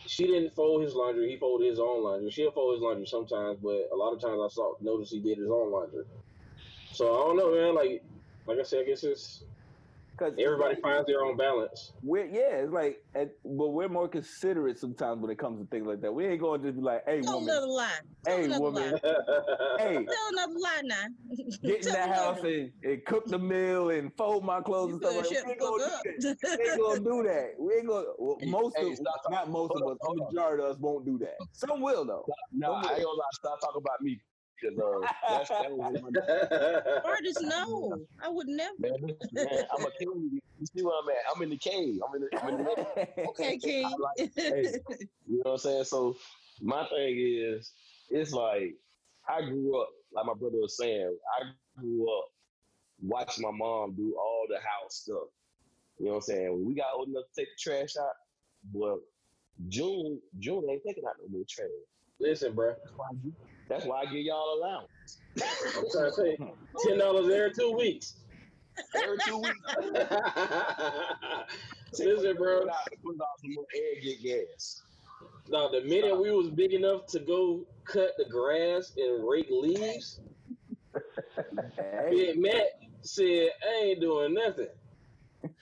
She 0.07 0.25
didn't 0.25 0.55
fold 0.55 0.81
his 0.83 0.95
laundry. 0.95 1.29
He 1.29 1.37
folded 1.37 1.67
his 1.67 1.79
own 1.79 2.03
laundry. 2.03 2.31
She'll 2.31 2.51
fold 2.51 2.75
his 2.75 2.81
laundry 2.81 3.05
sometimes, 3.05 3.59
but 3.61 3.89
a 3.91 3.95
lot 3.95 4.13
of 4.13 4.21
times 4.21 4.39
I 4.43 4.47
saw 4.49 4.73
notice 4.81 5.11
he 5.11 5.19
did 5.19 5.37
his 5.37 5.49
own 5.49 5.71
laundry. 5.71 6.05
So 6.93 7.13
I 7.13 7.27
don't 7.27 7.37
know, 7.37 7.51
man. 7.53 7.75
Like, 7.75 8.03
like 8.47 8.59
I 8.59 8.63
said, 8.63 8.81
I 8.81 8.83
guess 8.85 9.03
it's 9.03 9.43
Because 10.19 10.33
everybody 10.37 10.75
finds 10.81 11.07
their 11.07 11.23
own 11.23 11.37
balance. 11.37 11.93
We're 12.03 12.25
yeah, 12.25 12.57
it's 12.57 12.73
like, 12.73 13.01
and, 13.15 13.29
but 13.45 13.69
we're 13.69 13.87
more 13.87 14.09
considerate 14.09 14.77
sometimes 14.77 15.21
when 15.21 15.31
it 15.31 15.37
comes 15.39 15.61
to 15.61 15.67
things 15.67 15.87
like 15.87 16.01
that. 16.01 16.13
We 16.13 16.25
ain't 16.25 16.41
going 16.41 16.61
to 16.61 16.67
just 16.67 16.77
be 16.77 16.83
like, 16.83 17.05
"Hey, 17.05 17.21
Tell 17.21 17.35
woman, 17.35 17.49
another 17.49 17.67
lie. 17.67 17.99
Tell 18.25 18.37
hey, 18.37 18.43
another 18.43 18.61
woman, 18.61 18.91
lie. 18.91 18.99
hey, 19.79 19.93
Tell 19.93 20.29
another 20.33 20.59
lie 20.59 20.81
now. 20.83 21.03
get 21.63 21.75
in 21.77 21.81
Tell 21.83 21.93
that 21.93 22.15
house 22.15 22.39
and, 22.43 22.71
and 22.83 23.05
cook 23.05 23.27
the 23.27 23.39
meal 23.39 23.91
and 23.91 24.11
fold 24.17 24.43
my 24.43 24.59
clothes 24.59 24.89
You 24.89 24.93
and 24.95 25.01
stuff 25.03 25.13
better 25.13 25.27
like 25.27 25.37
shut. 25.37 25.45
We 25.45 25.51
ain't 25.51 25.59
gonna 25.61 25.83
do 26.19 26.35
that. 26.35 26.57
We 26.59 26.69
ain't 26.69 26.81
gonna 26.81 26.99
do 26.99 27.23
that. 27.23 27.49
We 27.57 27.73
ain't 27.75 27.87
gonna. 27.87 28.05
Well, 28.17 28.37
most 28.45 28.77
hey, 28.77 28.91
of, 28.91 28.97
stop 28.97 29.23
talking- 29.23 29.35
not 29.35 29.49
most 29.49 29.71
hold 29.71 29.81
of 29.83 29.87
on, 29.87 29.91
us, 29.93 29.97
a 30.01 30.05
hold 30.05 30.19
on. 30.19 30.27
majority 30.33 30.63
of 30.63 30.69
us 30.71 30.77
won't 30.79 31.05
do 31.05 31.17
that. 31.19 31.35
Some 31.53 31.81
will 31.81 32.03
though. 32.03 32.25
no, 32.51 32.73
I 32.73 32.77
ain't 32.79 32.83
gonna 32.83 33.07
lie. 33.07 33.25
Stop 33.33 33.61
talking 33.61 33.81
about 33.81 34.01
me 34.01 34.19
because 34.61 34.77
uh, 34.77 35.13
that's 35.29 35.49
that 35.49 35.71
was 35.71 36.01
my 36.01 37.01
Artists, 37.09 37.41
no. 37.41 38.05
I 38.21 38.29
would 38.29 38.47
never. 38.47 38.73
man. 38.79 38.91
man 39.31 39.63
I'm 39.75 39.85
a 39.85 39.91
king. 39.99 40.39
You 40.59 40.65
see 40.65 40.83
where 40.83 40.95
I'm 41.01 41.09
at? 41.09 41.15
I'm 41.35 41.41
in 41.41 41.49
the 41.49 41.57
cave. 41.57 41.99
I'm 42.07 42.15
in 42.15 42.21
the, 42.21 42.41
I'm 42.41 42.49
in 42.49 42.57
the 42.65 43.29
Okay, 43.29 43.57
King. 43.63 43.95
like- 43.99 44.31
hey, 44.35 44.63
You 45.27 45.37
know 45.37 45.41
what 45.43 45.51
I'm 45.53 45.57
saying? 45.57 45.83
So 45.85 46.17
my 46.61 46.87
thing 46.89 47.17
is, 47.19 47.73
it's 48.09 48.31
like 48.33 48.75
I 49.27 49.41
grew 49.41 49.81
up, 49.81 49.89
like 50.11 50.25
my 50.25 50.33
brother 50.33 50.57
was 50.57 50.77
saying, 50.77 51.17
I 51.39 51.51
grew 51.79 52.17
up 52.19 52.25
watching 53.01 53.43
my 53.43 53.51
mom 53.51 53.95
do 53.95 54.15
all 54.19 54.45
the 54.49 54.57
house 54.59 54.95
stuff. 54.95 55.29
You 55.97 56.05
know 56.05 56.11
what 56.11 56.15
I'm 56.17 56.21
saying? 56.21 56.51
When 56.53 56.65
we 56.65 56.75
got 56.75 56.93
old 56.93 57.09
enough 57.09 57.25
to 57.33 57.41
take 57.41 57.49
the 57.49 57.71
trash 57.71 57.95
out, 57.97 58.13
well, 58.73 58.99
June 59.67 60.21
June 60.39 60.65
ain't 60.69 60.83
taking 60.85 61.05
out 61.05 61.15
no 61.21 61.27
more 61.29 61.43
trash. 61.47 61.69
Listen, 62.19 62.53
bro. 62.53 62.75
That's 63.69 63.85
why, 63.85 64.01
I, 64.01 64.01
that's 64.01 64.01
why 64.01 64.01
I 64.01 64.05
give 64.05 64.25
y'all 64.25 64.57
allowance. 64.59 64.89
I'm 65.77 65.85
trying 65.91 66.09
to 66.09 66.11
say 66.11 66.37
ten 66.87 66.97
dollars 66.97 67.31
every 67.31 67.53
two 67.53 67.71
weeks. 67.77 68.15
Every 68.95 69.17
two 69.25 69.37
weeks. 69.37 69.59
Listen, 71.99 72.35
bro. 72.35 72.61
Put 72.61 72.69
out, 72.69 72.75
some 73.41 73.53
more 73.53 73.65
air 73.75 74.01
get 74.01 74.23
gas. 74.23 74.81
No, 75.49 75.69
the 75.71 75.81
minute 75.87 76.19
we 76.19 76.31
was 76.31 76.49
big 76.49 76.73
enough 76.73 77.05
to 77.07 77.19
go 77.19 77.65
cut 77.85 78.11
the 78.17 78.25
grass 78.25 78.93
and 78.97 79.27
rake 79.27 79.47
leaves, 79.49 80.19
Hey, 81.75 82.07
Big 82.11 82.39
Matt 82.39 82.79
said, 83.01 83.49
I 83.63 83.83
ain't 83.85 84.01
doing 84.01 84.33
nothing. 84.33 84.67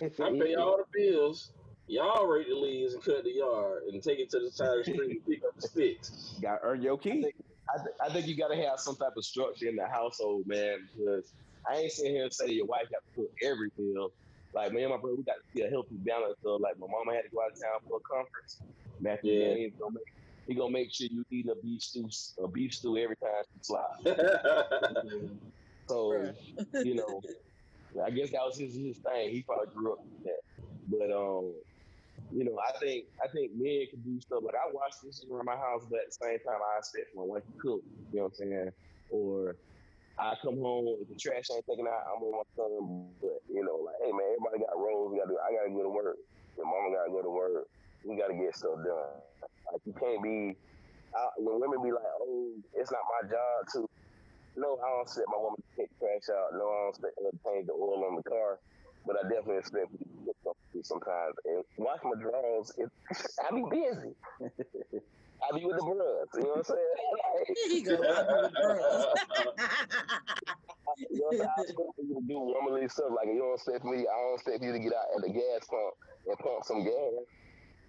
I 0.02 0.10
pay 0.10 0.56
all 0.56 0.78
the 0.78 0.86
bills. 0.94 1.52
Y'all 1.88 2.28
rake 2.28 2.48
the 2.50 2.56
leaves 2.56 2.94
and 2.94 3.04
cut 3.04 3.24
the 3.24 3.32
yard 3.32 3.84
and 3.92 4.04
take 4.04 4.20
it 4.20 4.30
to 4.32 4.40
the 4.40 4.52
side 4.52 4.80
of 4.80 4.86
the 4.86 4.94
street 4.94 5.12
and 5.12 5.26
pick 5.26 5.42
up 5.48 5.56
the 5.56 5.68
sticks. 5.68 6.36
Got 6.42 6.58
to 6.58 6.64
earn 6.64 6.82
your 6.82 6.98
keep. 6.98 7.26
I, 7.74 7.78
th- 7.78 7.96
I 8.02 8.10
think 8.14 8.28
you 8.28 8.38
got 8.38 8.50
to 8.50 8.56
have 8.56 8.80
some 8.80 8.96
type 8.96 9.14
of 9.18 9.26
structure 9.26 9.68
in 9.68 9.76
the 9.76 9.88
household, 9.88 10.44
man, 10.48 10.88
because 10.96 11.34
I 11.70 11.78
ain't 11.78 11.92
sitting 11.92 12.14
here 12.14 12.24
and 12.24 12.34
say 12.34 12.50
your 12.50 12.66
wife 12.66 12.88
got 12.92 13.02
to 13.06 13.22
cook 13.22 13.32
every 13.44 13.70
meal. 13.78 14.10
Like, 14.54 14.72
me 14.72 14.84
and 14.84 14.92
my 14.92 14.98
brother, 14.98 15.16
we 15.18 15.24
got 15.24 15.34
to 15.36 15.42
see 15.56 15.64
a 15.64 15.70
healthy 15.70 15.96
balance. 16.06 16.36
So, 16.44 16.56
like, 16.56 16.80
my 16.80 16.88
mama 16.90 17.14
had 17.14 17.24
to 17.24 17.30
go 17.34 17.42
out 17.42 17.52
of 17.52 17.60
town 17.62 17.80
for 17.88 17.98
a 17.98 18.02
conference. 18.16 18.62
Matthew, 19.00 19.34
Yeah. 19.34 19.50
yeah. 19.50 19.56
he's 19.56 19.74
gonna 19.80 19.94
make, 19.94 20.04
he 20.48 20.56
gonna 20.56 20.72
make 20.72 20.94
sure 20.94 21.08
you 21.12 21.24
eat 21.30 21.48
a 21.50 21.56
beef 21.62 21.82
stew, 21.82 22.10
a 22.44 22.48
beef 22.48 22.74
stew 22.74 22.98
every 22.98 23.18
time 23.18 23.44
she 23.54 23.60
flies. 23.68 24.18
So, 25.90 26.34
you 26.84 26.96
know, 26.96 27.22
I 28.04 28.10
guess 28.10 28.32
that 28.32 28.42
was 28.46 28.58
his 28.58 28.76
his 28.76 28.98
thing. 29.00 29.30
He 29.30 29.44
probably 29.44 29.74
grew 29.74 29.94
up 29.94 30.00
with 30.04 30.24
that. 30.26 30.42
But 30.90 31.12
um, 31.16 31.54
you 32.34 32.44
know, 32.44 32.58
I 32.60 32.72
think 32.80 33.08
I 33.24 33.28
think 33.32 33.56
men 33.56 33.88
can 33.92 34.04
do 34.04 34.20
stuff 34.20 34.44
like 34.44 34.56
I 34.56 34.68
watch 34.74 35.00
this 35.04 35.24
around 35.28 35.48
my 35.48 35.56
house, 35.56 35.88
but 35.88 36.04
at 36.04 36.10
the 36.12 36.18
same 36.20 36.40
time 36.44 36.60
I 36.60 36.80
expect 36.80 37.16
my 37.16 37.24
wife 37.24 37.46
to 37.48 37.56
cook. 37.62 37.82
You 38.12 38.20
know 38.20 38.28
what 38.28 38.36
I'm 38.36 38.40
saying? 38.40 38.72
Or 39.10 39.56
I 40.20 40.36
come 40.44 40.60
home 40.60 40.92
if 41.00 41.08
the 41.08 41.16
trash 41.16 41.48
ain't 41.54 41.64
taken 41.70 41.88
out, 41.88 42.04
I'm 42.10 42.24
on 42.26 42.42
my 42.42 42.48
son. 42.58 42.72
But 43.24 43.40
you 43.48 43.64
know, 43.64 43.80
like, 43.86 44.00
hey 44.04 44.12
man, 44.12 44.28
everybody 44.36 44.66
got 44.66 44.76
roles. 44.76 45.14
We 45.14 45.22
got 45.22 45.32
to. 45.32 45.38
do. 45.38 45.40
I 45.40 45.56
gotta 45.56 45.72
go 45.72 45.84
to 45.88 45.94
work. 45.94 46.18
Your 46.60 46.68
mama 46.68 46.92
gotta 46.92 47.12
go 47.14 47.22
to 47.24 47.32
work. 47.32 47.66
We 48.04 48.20
gotta 48.20 48.36
get 48.36 48.52
stuff 48.58 48.82
done. 48.84 49.14
Like 49.72 49.84
you 49.88 49.94
can't 49.96 50.22
be. 50.22 50.58
I, 51.16 51.22
when 51.40 51.64
women 51.64 51.80
be 51.80 51.96
like, 51.96 52.12
"Oh, 52.20 52.52
it's 52.76 52.92
not 52.92 53.02
my 53.08 53.30
job 53.32 53.58
to," 53.74 53.80
no, 54.60 54.76
I 54.84 54.86
don't 54.92 55.06
expect 55.08 55.32
my 55.32 55.40
woman 55.40 55.58
to 55.64 55.72
take 55.80 55.92
trash 56.02 56.28
out. 56.34 56.52
No, 56.60 56.66
I 56.68 56.78
don't 56.84 56.94
expect 56.94 57.16
her 57.16 57.32
to 57.32 57.40
change 57.48 57.66
the 57.72 57.76
oil 57.78 58.04
on 58.04 58.20
the 58.20 58.26
car. 58.28 58.60
But 59.08 59.16
I 59.22 59.24
definitely 59.30 59.64
expect 59.64 59.88
me 60.78 60.82
to 60.82 60.88
sometimes. 60.88 61.36
And 61.46 61.64
wash 61.78 62.00
my 62.04 62.22
drawers. 62.22 62.72
It, 62.78 62.90
I 63.42 63.52
be 63.56 63.64
busy. 63.70 64.14
I 65.38 65.58
be 65.58 65.66
with 65.66 65.78
the 65.78 65.84
bros. 65.84 66.28
You 66.34 66.42
know 66.42 66.50
what 66.50 66.58
I'm 66.58 66.64
saying? 66.64 66.96
Here 67.56 67.70
he 67.70 67.82
go. 67.82 67.94
I 68.04 68.24
do 68.24 68.38
with 68.42 68.54
girls. 68.54 69.06
you 71.10 71.20
know 71.20 71.26
what 71.28 71.34
I'm 71.34 71.38
saying? 71.38 71.50
I 71.58 71.62
expect 71.62 71.90
you 71.98 72.16
to 72.16 72.22
do 72.28 72.40
womanly 72.40 72.88
stuff. 72.90 73.12
Like, 73.16 73.28
you 73.28 73.40
don't 73.40 73.54
expect 73.54 73.86
me, 73.86 74.06
I 74.08 74.18
don't 74.18 74.34
expect 74.36 74.64
you 74.64 74.72
to 74.72 74.80
get 74.80 74.94
out 74.94 75.06
at 75.16 75.22
the 75.22 75.30
gas 75.30 75.66
pump 75.70 75.94
and 76.28 76.38
pump 76.40 76.64
some 76.64 76.84
gas. 76.84 77.26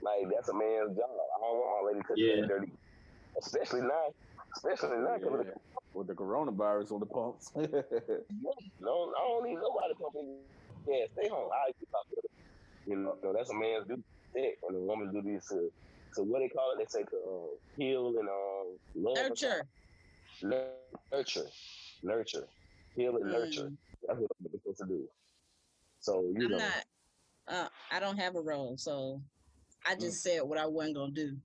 Like, 0.03 0.29
that's 0.35 0.49
a 0.49 0.55
man's 0.55 0.97
job. 0.97 1.09
I 1.11 1.41
don't 1.41 1.59
want 1.59 1.71
my 1.85 1.93
lady 1.93 2.01
to 2.07 2.15
Yeah. 2.17 2.43
yeah. 2.43 2.47
dirty. 2.47 2.73
Especially 3.41 3.81
now. 3.83 4.13
Especially 4.57 4.99
now. 4.99 5.19
'cause 5.19 5.41
of 5.41 5.47
the 5.47 5.55
With 5.95 6.07
the 6.07 6.15
coronavirus 6.15 6.93
on 6.93 7.01
the 7.01 7.07
pumps. 7.07 7.51
No, 7.55 9.13
I 9.17 9.21
don't 9.27 9.45
need 9.45 9.57
nobody 9.57 9.95
pumping. 10.01 10.39
Yeah, 10.87 11.07
stay 11.13 11.29
home. 11.29 11.51
I 11.53 11.73
keep 11.79 11.89
up 11.95 12.07
with 12.11 12.25
it. 12.25 12.31
You 12.89 12.97
know, 12.97 13.17
so 13.23 13.35
that's 13.37 13.51
a 13.51 13.55
man's 13.55 13.87
duty, 13.87 14.03
sick, 14.35 14.55
and 14.69 14.77
a 14.77 14.81
woman's 14.81 15.13
duty 15.13 15.37
is 15.37 15.45
to, 15.51 15.71
to 16.17 16.23
what 16.25 16.41
they 16.41 16.49
call 16.49 16.73
it. 16.73 16.79
They 16.79 16.87
say 16.89 17.05
to 17.05 17.17
uh, 17.17 17.57
heal 17.77 18.15
and 18.19 18.29
um, 18.29 18.79
love. 18.97 19.17
Nurture. 19.29 19.69
nurture, 20.43 21.47
nurture, 22.03 22.49
heal 22.97 23.17
and 23.17 23.31
nurture. 23.31 23.69
Mm. 23.69 23.77
That's 24.07 24.21
what 24.21 24.31
they're 24.41 24.53
supposed 24.53 24.79
to 24.79 24.87
do. 24.87 25.09
So 26.01 26.23
you 26.37 26.47
I'm 26.47 26.51
know, 26.51 26.59
not. 26.59 26.85
Uh, 27.47 27.69
I 27.91 28.01
don't 28.01 28.19
have 28.19 28.37
a 28.37 28.41
role, 28.41 28.77
so 28.79 29.23
I 29.87 29.95
Mm. 29.95 30.01
just 30.01 30.23
said 30.23 30.43
what 30.43 30.59
I 30.59 30.67
wasn't 30.67 30.97
gonna 30.97 31.13
do. 31.13 31.37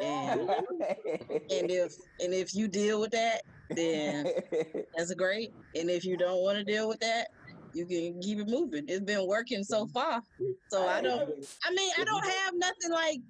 And 0.00 0.40
and 1.50 1.70
if 1.70 1.92
and 2.20 2.34
if 2.34 2.54
you 2.54 2.68
deal 2.68 3.00
with 3.00 3.12
that, 3.12 3.42
then 3.70 4.26
that's 4.96 5.14
great. 5.14 5.50
And 5.74 5.90
if 5.90 6.04
you 6.04 6.16
don't 6.16 6.42
want 6.42 6.58
to 6.58 6.64
deal 6.64 6.88
with 6.88 7.00
that, 7.00 7.28
you 7.74 7.86
can 7.86 8.20
keep 8.20 8.38
it 8.38 8.48
moving. 8.48 8.84
It's 8.88 9.04
been 9.04 9.26
working 9.26 9.64
so 9.64 9.86
far. 9.88 10.22
So 10.68 10.86
I 10.86 11.00
don't. 11.00 11.22
I 11.64 11.70
mean, 11.72 11.90
I 11.98 12.04
don't 12.04 12.24
have 12.26 12.54
nothing 12.56 12.90
like. 12.90 13.20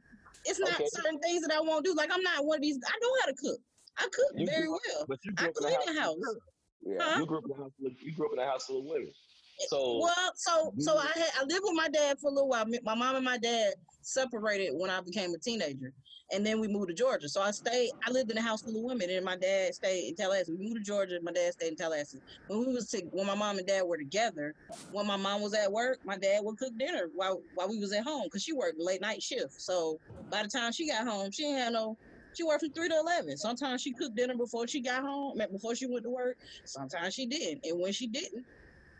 It's 0.45 0.61
not 0.61 0.75
Okay. 0.75 0.89
certain 0.93 1.19
things 1.21 1.47
that 1.47 1.55
I 1.57 1.61
won't 1.61 1.85
do. 1.85 1.95
Like 1.95 2.11
I'm 2.13 2.23
not 2.23 2.45
one 2.45 2.59
of 2.59 2.63
these. 2.63 2.79
I 2.87 2.99
know 3.01 3.11
how 3.21 3.27
to 3.29 3.35
cook. 3.35 3.61
I 3.99 4.03
cook 4.05 4.33
You 4.37 4.47
very 4.47 4.67
do. 4.67 4.71
well. 4.71 5.07
but 5.09 5.19
you 5.25 5.33
I 5.39 5.43
grew 5.43 5.49
in 5.49 5.55
clean 5.55 5.77
a 5.89 5.93
the 5.95 6.01
house. 6.01 6.15
house. 6.25 6.37
yeah. 6.83 6.97
Huh? 7.01 7.19
You 7.21 7.27
grew 7.27 7.39
up 7.39 7.45
in 7.47 7.51
a 7.53 7.57
house. 7.57 7.73
Full 7.81 7.91
you 8.01 8.15
grew 8.15 8.27
up 8.27 8.33
in 8.35 8.39
a 8.41 8.45
house 8.47 8.65
full 8.65 8.81
of 8.81 8.85
women. 8.87 9.13
So 9.59 9.99
Well, 10.01 10.33
so 10.37 10.75
so 10.79 10.97
I 10.99 11.11
had 11.15 11.31
I 11.41 11.45
lived 11.45 11.63
with 11.65 11.75
my 11.77 11.89
dad 11.89 12.19
for 12.21 12.31
a 12.31 12.35
little 12.35 12.49
while. 12.49 12.67
My 12.83 12.95
mom 12.95 13.17
and 13.17 13.25
my 13.25 13.39
dad 13.39 13.75
separated 14.03 14.73
when 14.75 14.91
I 14.91 15.01
became 15.01 15.33
a 15.35 15.39
teenager, 15.39 15.93
and 16.33 16.45
then 16.45 16.61
we 16.61 16.69
moved 16.69 16.89
to 16.89 16.95
Georgia. 16.95 17.29
So 17.29 17.41
I 17.41 17.51
stayed. 17.53 17.91
I 18.07 18.11
lived 18.11 18.31
in 18.31 18.39
a 18.39 18.43
house 18.43 18.63
full 18.63 18.77
of 18.77 18.83
women, 18.83 19.11
and 19.11 19.25
my 19.25 19.37
dad 19.37 19.75
stayed 19.75 20.09
in 20.09 20.17
Tallahassee. 20.17 20.53
We 20.53 20.65
moved 20.65 20.77
to 20.77 20.83
Georgia. 20.83 21.19
My 21.23 21.33
dad 21.33 21.53
stayed 21.53 21.69
in 21.69 21.77
Tallahassee. 21.77 22.23
When 22.47 22.61
we 22.61 22.73
was 22.73 22.89
to, 22.91 23.03
when 23.13 23.27
my 23.27 23.35
mom 23.35 23.59
and 23.59 23.67
dad 23.67 23.83
were 23.85 23.99
together, 23.99 24.55
when 24.91 25.07
my 25.07 25.17
mom 25.17 25.43
was 25.43 25.55
at 25.55 25.73
work, 25.73 25.99
my 26.05 26.19
dad 26.19 26.41
would 26.45 26.59
cook 26.59 26.73
dinner 26.77 27.09
while 27.15 27.43
while 27.55 27.69
we 27.69 27.79
was 27.79 27.93
at 27.93 28.05
home 28.05 28.25
because 28.25 28.43
she 28.43 28.53
worked 28.53 28.79
late 28.79 29.01
night 29.01 29.23
shift. 29.23 29.55
So 29.61 29.99
by 30.31 30.43
the 30.43 30.49
time 30.49 30.73
she 30.73 30.89
got 30.89 31.07
home, 31.07 31.31
she 31.31 31.45
didn't 31.45 31.59
have 31.59 31.73
no. 31.73 31.97
She 32.33 32.43
worked 32.43 32.61
from 32.63 32.73
three 32.73 32.89
to 32.89 32.99
eleven. 32.99 33.37
Sometimes 33.37 33.81
she 33.83 33.95
cooked 33.95 34.17
dinner 34.17 34.37
before 34.37 34.67
she 34.67 34.83
got 34.83 35.03
home, 35.03 35.39
before 35.53 35.77
she 35.77 35.87
went 35.87 36.03
to 36.05 36.11
work. 36.11 36.37
Sometimes 36.65 37.15
she 37.15 37.27
didn't, 37.27 37.65
and 37.65 37.81
when 37.81 37.93
she 37.93 38.09
didn't, 38.09 38.45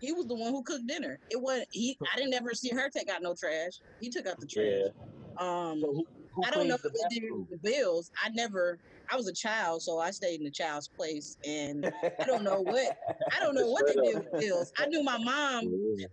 he 0.01 0.13
was 0.13 0.27
the 0.27 0.35
one 0.35 0.53
who 0.53 0.63
cooked 0.63 0.87
dinner. 0.87 1.19
It 1.31 1.41
was 1.41 1.65
he. 1.71 1.97
I 2.13 2.17
didn't 2.17 2.35
ever 2.35 2.53
see 2.55 2.71
her 2.71 2.91
take 2.91 3.09
out 3.09 3.23
no 3.23 3.35
trash. 3.39 3.73
He 4.01 4.11
took 4.11 4.27
out 4.27 4.41
the 4.41 4.47
trash. 4.47 4.93
Um, 5.39 5.81
so 5.81 5.93
who, 5.93 6.07
who 6.35 6.45
I 6.45 6.51
don't 6.51 6.69
know 6.69 6.77
the 6.83 6.91
they 7.11 7.21
did 7.21 7.33
the 7.51 7.59
bills. 7.63 8.11
I 8.23 8.31
never. 8.31 8.79
I 9.11 9.17
was 9.17 9.29
a 9.29 9.35
child, 9.35 9.83
so 9.83 9.99
I 9.99 10.11
stayed 10.13 10.41
in 10.41 10.45
the 10.45 10.51
child's 10.51 10.89
place, 10.89 11.37
and 11.45 11.85
I 12.21 12.27
don't 12.27 12.43
know 12.45 12.61
what 12.61 12.97
I 13.33 13.41
don't 13.41 13.55
know 13.55 13.71
what 13.71 13.87
they 13.87 13.95
did 13.95 14.17
with 14.17 14.41
bills. 14.41 14.73
I 14.79 14.87
knew 14.87 15.03
my 15.03 15.19
mom 15.19 15.65
Yeah. 15.97 16.07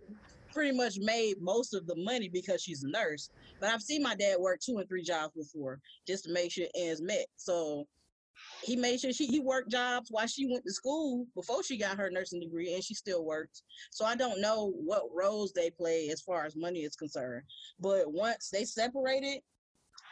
pretty 0.52 0.76
much 0.76 0.96
made 0.98 1.36
most 1.40 1.74
of 1.74 1.86
the 1.86 1.96
money 1.96 2.28
because 2.28 2.62
she's 2.62 2.82
a 2.84 2.88
nurse. 2.88 3.30
But 3.60 3.70
I've 3.70 3.80
seen 3.82 4.02
my 4.02 4.14
dad 4.14 4.38
work 4.40 4.60
two 4.60 4.78
and 4.78 4.88
three 4.88 5.02
jobs 5.02 5.32
before 5.34 5.80
just 6.06 6.24
to 6.24 6.32
make 6.32 6.52
sure 6.52 6.66
ends 6.74 7.00
met. 7.00 7.26
So 7.36 7.86
he 8.62 8.76
made 8.76 9.00
sure 9.00 9.12
she 9.12 9.26
he 9.26 9.40
worked 9.40 9.70
jobs 9.70 10.08
while 10.10 10.26
she 10.26 10.46
went 10.46 10.64
to 10.64 10.72
school 10.72 11.26
before 11.34 11.62
she 11.62 11.76
got 11.76 11.98
her 11.98 12.10
nursing 12.10 12.40
degree, 12.40 12.74
and 12.74 12.84
she 12.84 12.94
still 12.94 13.24
works. 13.24 13.62
So 13.90 14.04
I 14.04 14.14
don't 14.14 14.40
know 14.40 14.72
what 14.76 15.08
roles 15.14 15.52
they 15.52 15.70
play 15.70 16.08
as 16.10 16.20
far 16.20 16.44
as 16.44 16.56
money 16.56 16.80
is 16.80 16.96
concerned. 16.96 17.42
But 17.80 18.12
once 18.12 18.50
they 18.50 18.64
separated, 18.64 19.40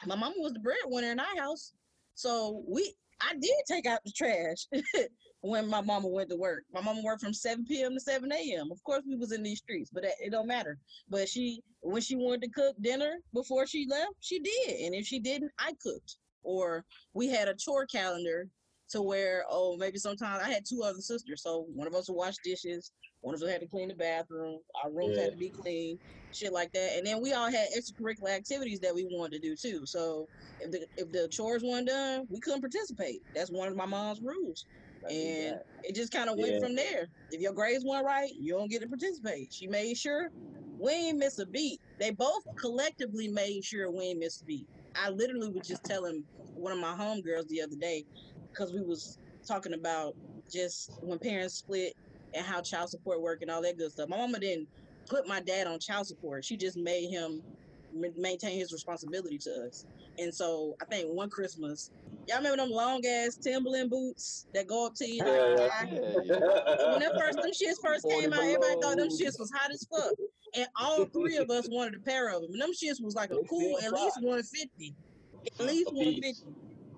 my 0.06 0.16
mama 0.16 0.34
was 0.38 0.52
the 0.52 0.60
breadwinner 0.60 1.12
in 1.12 1.20
our 1.20 1.36
house. 1.36 1.72
So 2.14 2.62
we 2.68 2.94
I 3.20 3.34
did 3.34 3.50
take 3.68 3.86
out 3.86 4.00
the 4.04 4.12
trash 4.12 4.66
when 5.42 5.68
my 5.68 5.80
mama 5.80 6.08
went 6.08 6.30
to 6.30 6.36
work. 6.36 6.64
My 6.72 6.80
mama 6.80 7.02
worked 7.04 7.22
from 7.22 7.34
7 7.34 7.64
p.m. 7.66 7.94
to 7.94 8.00
7 8.00 8.30
a.m. 8.32 8.70
Of 8.72 8.82
course, 8.82 9.02
we 9.06 9.16
was 9.16 9.32
in 9.32 9.42
these 9.42 9.58
streets, 9.58 9.90
but 9.92 10.04
it 10.04 10.30
don't 10.30 10.46
matter. 10.46 10.78
But 11.08 11.28
she, 11.28 11.62
when 11.82 12.02
she 12.02 12.16
wanted 12.16 12.42
to 12.42 12.50
cook 12.50 12.76
dinner 12.80 13.18
before 13.34 13.66
she 13.66 13.86
left, 13.88 14.14
she 14.20 14.38
did. 14.38 14.80
And 14.86 14.94
if 14.94 15.06
she 15.06 15.20
didn't, 15.20 15.52
I 15.58 15.72
cooked. 15.82 16.16
Or 16.42 16.84
we 17.14 17.28
had 17.28 17.48
a 17.48 17.54
chore 17.54 17.86
calendar 17.86 18.48
to 18.90 19.02
where, 19.02 19.44
oh, 19.48 19.76
maybe 19.76 19.98
sometimes 19.98 20.42
I 20.42 20.50
had 20.50 20.64
two 20.68 20.82
other 20.82 21.00
sisters. 21.00 21.42
So 21.42 21.66
one 21.74 21.86
of 21.86 21.94
us 21.94 22.08
would 22.08 22.16
wash 22.16 22.38
dishes, 22.38 22.92
one 23.20 23.34
of 23.34 23.42
us 23.42 23.50
had 23.50 23.60
to 23.60 23.68
clean 23.68 23.88
the 23.88 23.94
bathroom, 23.94 24.58
our 24.82 24.90
rooms 24.90 25.16
Yeah. 25.16 25.24
had 25.24 25.32
to 25.32 25.36
be 25.36 25.50
clean, 25.50 25.98
shit 26.32 26.52
like 26.52 26.72
that. 26.72 26.96
And 26.96 27.06
then 27.06 27.22
we 27.22 27.32
all 27.32 27.50
had 27.50 27.68
extracurricular 27.76 28.30
activities 28.30 28.80
that 28.80 28.94
we 28.94 29.04
wanted 29.10 29.42
to 29.42 29.48
do 29.48 29.56
too. 29.56 29.86
So 29.86 30.28
if 30.58 30.70
the 30.70 30.86
if 30.96 31.10
the 31.12 31.28
chores 31.30 31.62
weren't 31.62 31.88
done, 31.88 32.26
we 32.28 32.40
couldn't 32.40 32.60
participate. 32.62 33.22
That's 33.34 33.50
one 33.50 33.68
of 33.68 33.76
my 33.76 33.86
mom's 33.86 34.20
rules. 34.22 34.66
And 35.10 35.56
it 35.82 35.94
just 35.94 36.12
kind 36.12 36.28
of 36.28 36.36
went 36.38 36.52
Yeah. 36.52 36.58
from 36.60 36.76
there. 36.76 37.08
If 37.30 37.40
your 37.40 37.52
grades 37.52 37.84
weren't 37.84 38.06
right, 38.06 38.30
you 38.38 38.54
don't 38.54 38.70
get 38.70 38.82
to 38.82 38.88
participate. 38.88 39.52
She 39.52 39.66
made 39.66 39.96
sure 39.96 40.30
we 40.78 40.92
ain't 40.92 41.18
miss 41.18 41.38
a 41.38 41.46
beat. 41.46 41.80
They 41.98 42.10
both 42.10 42.42
collectively 42.60 43.28
made 43.28 43.64
sure 43.64 43.90
we 43.90 44.06
ain't 44.06 44.18
miss 44.18 44.40
a 44.40 44.44
beat. 44.44 44.68
I 44.96 45.10
literally 45.10 45.48
was 45.50 45.66
just 45.66 45.84
telling 45.84 46.24
one 46.54 46.72
of 46.72 46.78
my 46.78 46.94
homegirls 46.94 47.48
the 47.48 47.62
other 47.62 47.76
day 47.80 48.04
because 48.52 48.72
we 48.72 48.80
was 48.82 49.18
talking 49.46 49.74
about 49.74 50.14
just 50.52 50.90
when 51.02 51.18
parents 51.18 51.54
split 51.54 51.94
and 52.34 52.44
how 52.44 52.60
child 52.60 52.90
support 52.90 53.22
work 53.22 53.42
and 53.42 53.50
all 53.50 53.62
that 53.62 53.78
good 53.78 53.90
stuff. 53.92 54.08
My 54.08 54.16
mama 54.16 54.38
didn't 54.38 54.68
put 55.08 55.26
my 55.26 55.40
dad 55.40 55.66
on 55.66 55.78
child 55.78 56.06
support. 56.06 56.44
She 56.44 56.56
just 56.56 56.76
made 56.76 57.08
him 57.10 57.42
maintain 58.16 58.58
his 58.58 58.72
responsibility 58.72 59.38
to 59.38 59.66
us. 59.66 59.84
And 60.18 60.32
so 60.32 60.76
I 60.80 60.84
think 60.84 61.08
one 61.12 61.30
Christmas, 61.30 61.90
y'all 62.28 62.38
remember 62.38 62.58
them 62.58 62.70
long 62.70 63.04
ass 63.06 63.36
Timberland 63.36 63.90
boots 63.90 64.46
that 64.54 64.66
go 64.66 64.86
up 64.86 64.94
to 64.96 65.06
you? 65.08 65.22
Yeah. 65.24 65.32
like, 65.58 65.90
Yeah, 65.90 66.90
when 66.90 67.00
that 67.00 67.14
first 67.18 67.38
them 67.38 67.50
shits 67.50 67.80
first 67.82 68.06
came 68.08 68.32
out, 68.32 68.40
everybody 68.40 68.74
thought 68.80 68.96
them 68.96 69.08
below. 69.08 69.18
shits 69.18 69.38
was 69.38 69.50
hot 69.54 69.70
as 69.72 69.86
fuck. 69.90 70.12
And 70.54 70.66
all 70.80 71.04
three 71.12 71.36
of 71.36 71.50
us 71.50 71.68
wanted 71.70 71.94
a 71.94 72.00
pair 72.00 72.28
of 72.34 72.42
them. 72.42 72.52
And 72.52 72.60
them 72.60 72.70
shits 72.72 73.02
was 73.02 73.14
like 73.14 73.30
a 73.30 73.38
cool 73.48 73.78
at 73.78 73.92
least 73.92 74.16
150. 74.20 74.94
At 75.58 75.66
least 75.66 75.92
150. 75.92 76.44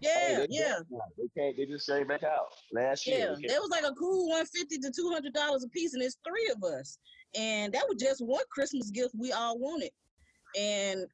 Yeah, 0.03 0.39
they 0.41 0.47
yeah. 0.51 0.79
got- 0.91 1.03
They 1.17 1.29
can't. 1.41 1.57
They 1.57 1.65
just 1.67 1.85
straight 1.85 2.09
back 2.09 2.25
out 2.25 2.47
last 2.73 3.07
year. 3.07 3.37
Yeah, 3.39 3.49
They 3.55 3.59
was 3.61 3.71
like 3.71 3.85
a 3.85 3.95
cool 3.95 4.29
one 4.31 4.45
fifty 4.47 4.79
to 4.79 4.91
two 4.91 5.11
hundred 5.13 5.33
dollars 5.33 5.63
a 5.63 5.69
piece, 5.69 5.95
and 5.95 6.03
it's 6.03 6.17
three 6.27 6.53
of 6.55 6.65
us, 6.65 6.99
and 7.37 7.73
that 7.73 7.85
was 7.89 8.03
just 8.03 8.21
one 8.25 8.43
Christmas 8.51 8.91
gift 8.91 9.15
we 9.17 9.31
all 9.31 9.61
wanted, 9.61 9.91
and 10.59 11.07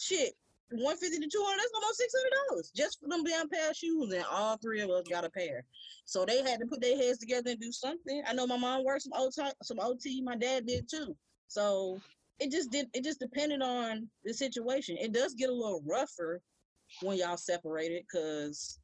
shit, 0.00 0.32
one 0.72 0.96
fifty 0.96 1.20
to 1.20 1.28
two 1.28 1.44
hundred, 1.46 1.60
that's 1.60 1.70
almost 1.76 1.98
six 1.98 2.12
hundred 2.16 2.32
dollars 2.48 2.72
just 2.74 2.98
for 3.00 3.08
them 3.08 3.22
damn 3.22 3.48
pair 3.48 3.70
of 3.70 3.76
shoes, 3.76 4.12
and 4.12 4.24
all 4.28 4.56
three 4.56 4.80
of 4.80 4.90
us 4.90 5.04
got 5.08 5.24
a 5.24 5.30
pair. 5.30 5.64
So 6.04 6.24
they 6.24 6.42
had 6.42 6.58
to 6.58 6.66
put 6.66 6.80
their 6.80 6.96
heads 6.96 7.18
together 7.18 7.50
and 7.50 7.60
do 7.60 7.70
something. 7.70 8.24
I 8.26 8.32
know 8.34 8.48
my 8.48 8.56
mom 8.58 8.84
worked 8.84 9.02
some 9.02 9.12
OT, 9.14 9.52
some 9.62 9.78
OT, 9.78 10.20
my 10.20 10.36
dad 10.36 10.66
did 10.66 10.88
too. 10.90 11.16
So 11.48 12.00
it 12.38 12.50
just 12.50 12.70
did. 12.70 12.88
It 12.94 13.04
just 13.04 13.20
depended 13.20 13.62
on 13.62 14.08
the 14.24 14.34
situation. 14.34 14.96
It 14.98 15.12
does 15.12 15.34
get 15.34 15.50
a 15.50 15.54
little 15.54 15.82
rougher 15.86 16.40
when 17.00 17.18
y'all 17.18 17.36
separated 17.36 18.02
because 18.02 18.78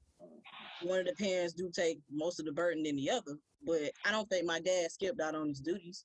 one 0.80 1.00
of 1.00 1.06
the 1.06 1.14
parents 1.14 1.54
do 1.54 1.70
take 1.74 1.98
most 2.10 2.40
of 2.40 2.46
the 2.46 2.52
burden 2.52 2.82
than 2.82 2.96
the 2.96 3.10
other. 3.10 3.36
But 3.64 3.92
I 4.04 4.10
don't 4.10 4.28
think 4.28 4.46
my 4.46 4.60
dad 4.60 4.90
skipped 4.90 5.20
out 5.20 5.34
on 5.34 5.48
his 5.48 5.60
duties. 5.60 6.04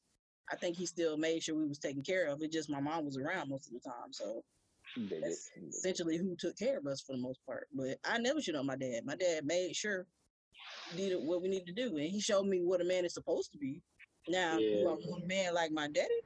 I 0.51 0.55
think 0.55 0.77
he 0.77 0.85
still 0.85 1.17
made 1.17 1.43
sure 1.43 1.55
we 1.55 1.67
was 1.67 1.79
taken 1.79 2.03
care 2.03 2.27
of. 2.27 2.41
It 2.41 2.51
just 2.51 2.69
my 2.69 2.79
mom 2.79 3.05
was 3.05 3.17
around 3.17 3.49
most 3.49 3.67
of 3.67 3.73
the 3.73 3.79
time, 3.79 4.11
so 4.11 4.43
he 4.95 5.01
did 5.07 5.17
it. 5.17 5.21
that's 5.23 5.51
He 5.55 5.61
did 5.61 5.69
it. 5.69 5.75
essentially 5.75 6.17
who 6.17 6.35
took 6.37 6.57
care 6.57 6.77
of 6.77 6.85
us 6.85 7.01
for 7.01 7.13
the 7.15 7.21
most 7.21 7.39
part. 7.45 7.67
But 7.73 7.97
I 8.05 8.17
never 8.19 8.41
shit 8.41 8.55
on 8.55 8.65
my 8.65 8.77
dad. 8.77 9.05
My 9.05 9.15
dad 9.15 9.45
made 9.45 9.75
sure 9.75 10.05
did 10.95 11.17
what 11.17 11.41
we 11.41 11.49
need 11.49 11.65
to 11.65 11.73
do, 11.73 11.97
and 11.97 12.07
he 12.07 12.21
showed 12.21 12.45
me 12.45 12.61
what 12.63 12.81
a 12.81 12.85
man 12.85 13.03
is 13.03 13.13
supposed 13.13 13.51
to 13.51 13.57
be. 13.57 13.81
Now, 14.29 14.57
do 14.57 14.63
I 14.87 14.95
Yeah. 14.95 15.15
a 15.23 15.27
man 15.27 15.53
like 15.53 15.71
my 15.71 15.87
daddy? 15.87 16.21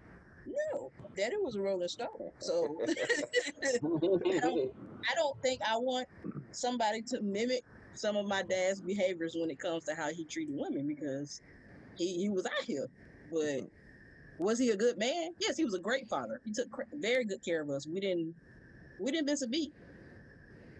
No, 0.46 0.92
daddy 1.16 1.36
was 1.38 1.56
a 1.56 1.62
rolling 1.62 1.88
stone. 1.88 2.32
So 2.40 2.78
I 3.64 5.16
don't 5.16 5.42
think 5.42 5.62
I 5.68 5.78
want 5.78 6.08
somebody 6.52 7.02
to 7.04 7.22
mimic 7.22 7.64
some 7.94 8.16
of 8.16 8.26
my 8.26 8.44
dad's 8.44 8.82
behaviors 8.82 9.36
when 9.38 9.50
it 9.50 9.60
comes 9.60 9.84
to 9.86 9.96
how 9.96 10.10
he 10.10 10.26
treated 10.26 10.56
women 10.56 10.88
because 10.88 11.42
he, 11.98 12.18
he 12.18 12.30
was 12.30 12.46
out 12.46 12.64
here. 12.66 12.88
But 13.32 13.40
mm-hmm. 13.40 14.44
was 14.44 14.60
he 14.60 14.70
a 14.70 14.78
good 14.78 14.98
man? 14.98 15.32
Yes, 15.40 15.58
he 15.58 15.66
was 15.66 15.74
a 15.74 15.80
great 15.80 16.08
father. 16.08 16.42
He 16.46 16.52
took 16.52 16.70
cr- 16.72 16.84
very 16.94 17.26
good 17.26 17.44
care 17.44 17.62
of 17.62 17.70
us. 17.70 17.88
We 17.88 18.00
didn't 18.00 18.34
we 19.00 19.12
didn't 19.12 19.26
miss 19.26 19.42
a 19.42 19.48
beat 19.48 19.74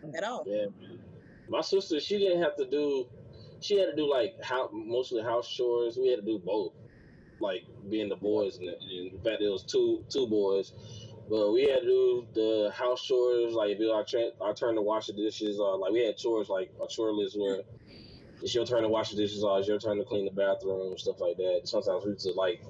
mm. 0.06 0.16
at 0.16 0.24
all. 0.24 0.44
Yeah, 0.46 0.66
man. 0.80 1.00
My 1.50 1.62
sister, 1.62 2.00
she 2.00 2.18
didn't 2.18 2.42
have 2.42 2.56
to 2.58 2.66
do. 2.66 3.08
She 3.60 3.78
had 3.78 3.88
to 3.88 3.96
do 3.96 4.10
like 4.10 4.36
how 4.42 4.70
mostly 4.72 5.22
house 5.22 5.50
chores. 5.50 5.98
We 5.98 6.10
had 6.10 6.20
to 6.20 6.26
do 6.26 6.40
both, 6.40 6.74
like 7.42 7.64
being 7.90 8.10
the 8.10 8.16
boys, 8.16 8.58
and, 8.58 8.70
and 8.70 9.14
in 9.14 9.22
fact, 9.24 9.38
there 9.40 9.52
was 9.52 9.64
two 9.64 10.04
two 10.10 10.28
boys. 10.28 10.74
But 11.30 11.54
we 11.54 11.64
had 11.64 11.82
to 11.82 11.86
do 11.86 12.28
the 12.34 12.72
house 12.74 13.06
chores, 13.06 13.54
like 13.54 13.78
do 13.78 13.90
our, 13.92 14.04
tra- 14.04 14.32
our 14.42 14.54
turn 14.54 14.76
to 14.76 14.82
wash 14.82 15.08
the 15.08 15.14
dishes. 15.14 15.60
Uh, 15.60 15.78
like 15.78 15.94
we 15.94 16.06
had 16.06 16.18
chores, 16.18 16.50
like 16.50 16.72
a 16.84 16.88
chore 16.88 17.14
list 17.14 17.40
where 17.40 17.62
it's 18.42 18.54
your 18.54 18.66
turn 18.66 18.82
to 18.84 18.90
wash 18.90 19.12
the 19.12 19.16
dishes, 19.16 19.44
or 19.44 19.60
it's 19.60 19.68
your 19.68 19.80
turn 19.80 19.98
to 19.98 20.04
clean 20.04 20.26
the 20.26 20.32
bathroom, 20.32 20.98
stuff 20.98 21.22
like 21.22 21.38
that. 21.38 21.62
Sometimes 21.66 22.04
we 22.04 22.12
used 22.12 22.26
to 22.26 22.34
like 22.34 22.62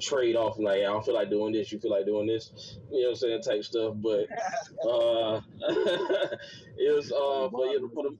trade 0.00 0.36
off, 0.36 0.56
and 0.56 0.64
like 0.64 0.78
I 0.78 0.84
don't 0.84 1.04
feel 1.04 1.14
like 1.14 1.30
doing 1.30 1.52
this, 1.52 1.72
you 1.72 1.80
feel 1.80 1.90
like 1.90 2.06
doing 2.06 2.26
this, 2.26 2.78
you 2.90 3.02
know 3.02 3.08
what 3.08 3.10
I'm 3.10 3.16
saying, 3.16 3.42
type 3.42 3.64
stuff. 3.64 3.94
But 3.96 4.26
uh, 4.88 5.40
it 6.78 6.94
was 6.94 7.12
uh, 7.12 7.48
but 7.50 7.64
yeah, 7.64 7.88
for 7.92 8.04
the 8.04 8.16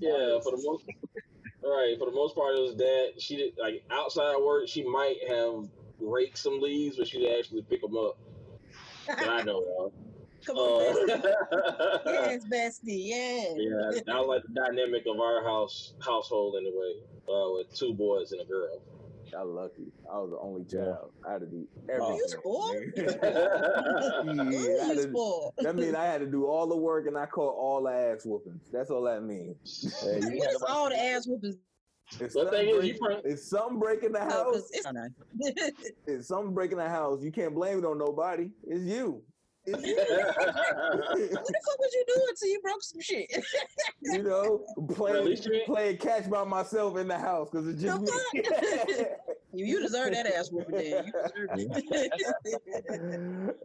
yeah, 0.00 0.40
for 0.42 0.56
the 0.56 0.62
most 0.64 0.84
right, 1.62 1.96
for 1.98 2.06
the 2.06 2.14
most 2.14 2.34
part, 2.34 2.56
it 2.56 2.60
was 2.60 2.76
that 2.76 3.12
she 3.18 3.36
did 3.36 3.52
like 3.58 3.82
outside 3.90 4.36
work. 4.36 4.68
She 4.68 4.82
might 4.84 5.16
have 5.28 5.68
raked 5.98 6.38
some 6.38 6.60
leaves, 6.60 6.96
but 6.96 7.06
she 7.08 7.18
didn't 7.18 7.38
actually 7.38 7.62
pick 7.62 7.82
them 7.82 7.96
up. 7.96 8.18
That 9.06 9.28
I 9.28 9.42
know 9.42 9.64
of. 9.80 9.92
Come 10.46 10.56
on, 10.56 11.10
Uh, 11.10 11.16
bestie. 11.16 12.04
yes, 12.06 12.44
bestie. 12.46 13.08
Yeah. 13.08 13.52
yeah, 13.56 14.00
that 14.06 14.16
was 14.16 14.26
like 14.28 14.42
the 14.44 14.54
dynamic 14.54 15.04
of 15.06 15.20
our 15.20 15.44
house 15.44 15.92
household 16.00 16.54
anyway, 16.56 16.94
uh, 17.28 17.52
with 17.52 17.74
two 17.76 17.92
boys 17.92 18.32
and 18.32 18.40
a 18.40 18.44
girl. 18.46 18.80
I 19.36 19.42
lucky. 19.42 19.92
I 20.12 20.18
was 20.18 20.30
the 20.30 20.38
only 20.38 20.64
child. 20.64 21.12
I 21.26 21.32
had 21.34 21.40
to 21.42 21.46
do 21.46 21.66
You 21.88 22.24
spoiled? 22.28 22.74
Yeah, 22.96 23.18
I 23.22 23.22
Ooh, 24.24 24.78
had 24.80 24.88
you 24.88 24.94
to- 24.96 25.02
spoiled. 25.10 25.54
that 25.58 25.76
means 25.76 25.94
I 25.94 26.04
had 26.04 26.20
to 26.20 26.26
do 26.26 26.46
all 26.46 26.66
the 26.66 26.76
work 26.76 27.06
and 27.06 27.16
I 27.16 27.26
caught 27.26 27.54
all 27.54 27.82
the 27.84 27.90
ass 27.90 28.24
whoopings. 28.24 28.62
That's 28.72 28.90
all 28.90 29.02
that 29.04 29.22
means. 29.22 29.56
Hey, 30.02 30.20
you 30.20 30.38
What 30.38 30.70
all 30.70 30.88
the 30.88 31.00
ass 31.00 31.26
whoopings? 31.26 31.56
It's 32.18 32.34
The 32.34 32.40
something, 32.40 32.52
thing 32.52 32.74
is, 32.76 32.86
you 32.86 32.98
probably, 32.98 33.30
it's 33.30 33.48
something 33.48 33.78
breaking 33.78 34.12
the 34.12 34.20
Oh, 34.22 34.28
house. 34.28 34.52
'cause 34.52 34.70
it's 34.72 34.92
not. 34.92 35.10
It's 36.06 36.26
something 36.26 36.52
breaking 36.52 36.78
the 36.78 36.88
house. 36.88 37.22
You 37.22 37.30
can't 37.30 37.54
blame 37.54 37.78
it 37.78 37.84
on 37.84 37.98
nobody. 37.98 38.50
It's 38.64 38.82
you. 38.82 39.22
It's 39.66 39.86
you. 39.86 39.96
What 39.96 41.46
the 41.46 41.60
fuck 41.66 41.78
was 41.78 41.92
you 41.94 42.04
doing 42.08 42.26
till 42.38 42.48
you 42.48 42.60
broke 42.62 42.82
some 42.82 43.00
shit? 43.00 43.30
you 44.02 44.22
know, 44.22 44.64
playing 44.94 45.24
least 45.26 45.44
you 45.46 45.52
ain't- 45.54 45.66
playing 45.66 45.96
catch 45.98 46.28
by 46.30 46.44
myself 46.44 46.96
in 46.96 47.08
the 47.08 47.18
house 47.18 47.48
because 47.50 47.68
it's 47.68 47.82
just 47.82 48.00
The 48.04 48.12
me. 49.52 49.62
you, 49.64 49.66
you 49.66 49.80
deserve 49.82 50.12
that 50.12 50.26
ass 50.26 50.50
whooping, 50.50 50.74
Dan. 50.76 51.04
You 51.06 51.12
deserve 51.12 51.50
it. 51.52 52.12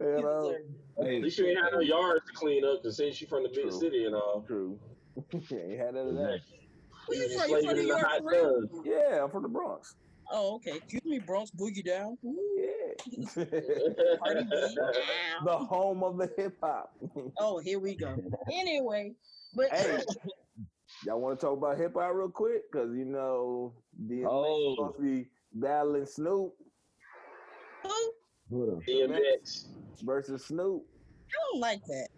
you 0.00 0.16
You 0.16 0.22
know, 0.22 0.52
deserve 0.52 0.60
it. 0.98 1.16
at 1.16 1.22
least 1.22 1.38
you 1.38 1.46
ain't 1.46 1.58
had 1.58 1.72
no 1.72 1.80
yards 1.80 2.24
to 2.26 2.32
clean 2.34 2.64
up, 2.64 2.82
cause 2.82 2.96
since 2.98 3.20
you 3.20 3.26
from 3.26 3.42
the 3.44 3.48
big 3.48 3.68
True. 3.68 3.80
city 3.80 4.04
and 4.04 4.14
all. 4.14 4.44
true. 4.46 4.78
ain't 5.32 5.78
had 5.80 5.94
none 5.94 6.08
of 6.08 6.14
that. 6.14 6.40
Where 7.06 7.18
you 7.18 7.24
You 7.28 7.38
from? 7.38 7.50
You 7.50 7.60
slaving 7.60 7.64
from 7.64 7.64
New 7.64 7.68
in 7.70 7.76
the 7.76 7.84
York 7.86 8.02
hot 8.04 8.22
for. 8.22 8.68
Yeah, 8.84 9.24
I'm 9.24 9.30
from 9.30 9.42
the 9.44 9.48
Bronx. 9.48 9.94
Oh, 10.30 10.56
okay. 10.56 10.76
Excuse 10.76 11.04
me, 11.04 11.18
Bronx 11.18 11.50
Boogie 11.50 11.84
Down. 11.84 12.16
Ooh, 12.24 12.56
Yeah. 12.56 13.44
The 15.44 15.56
home 15.58 16.02
of 16.02 16.16
the 16.16 16.30
hip 16.36 16.56
hop. 16.62 16.92
Oh, 17.38 17.58
here 17.58 17.78
we 17.78 17.94
go. 17.94 18.16
Anyway, 18.52 19.12
but 19.54 19.70
hey, 19.72 20.00
y'all 21.04 21.20
want 21.20 21.38
to 21.38 21.46
talk 21.46 21.56
about 21.56 21.76
hip 21.78 21.94
hop 21.94 22.14
real 22.14 22.28
quick? 22.30 22.62
Because 22.70 22.94
you 22.96 23.04
know, 23.04 23.74
DMX 24.06 24.26
Oh. 24.28 24.74
supposed 24.76 24.96
to 24.96 25.02
be 25.02 25.28
battling 25.52 26.06
Snoop 26.06 26.54
who? 27.82 28.12
Hold. 28.50 28.84
DMX. 28.86 29.66
versus 30.02 30.46
Snoop. 30.46 30.82
I 31.28 31.52
don't 31.52 31.60
like 31.60 31.84
that. 31.86 32.08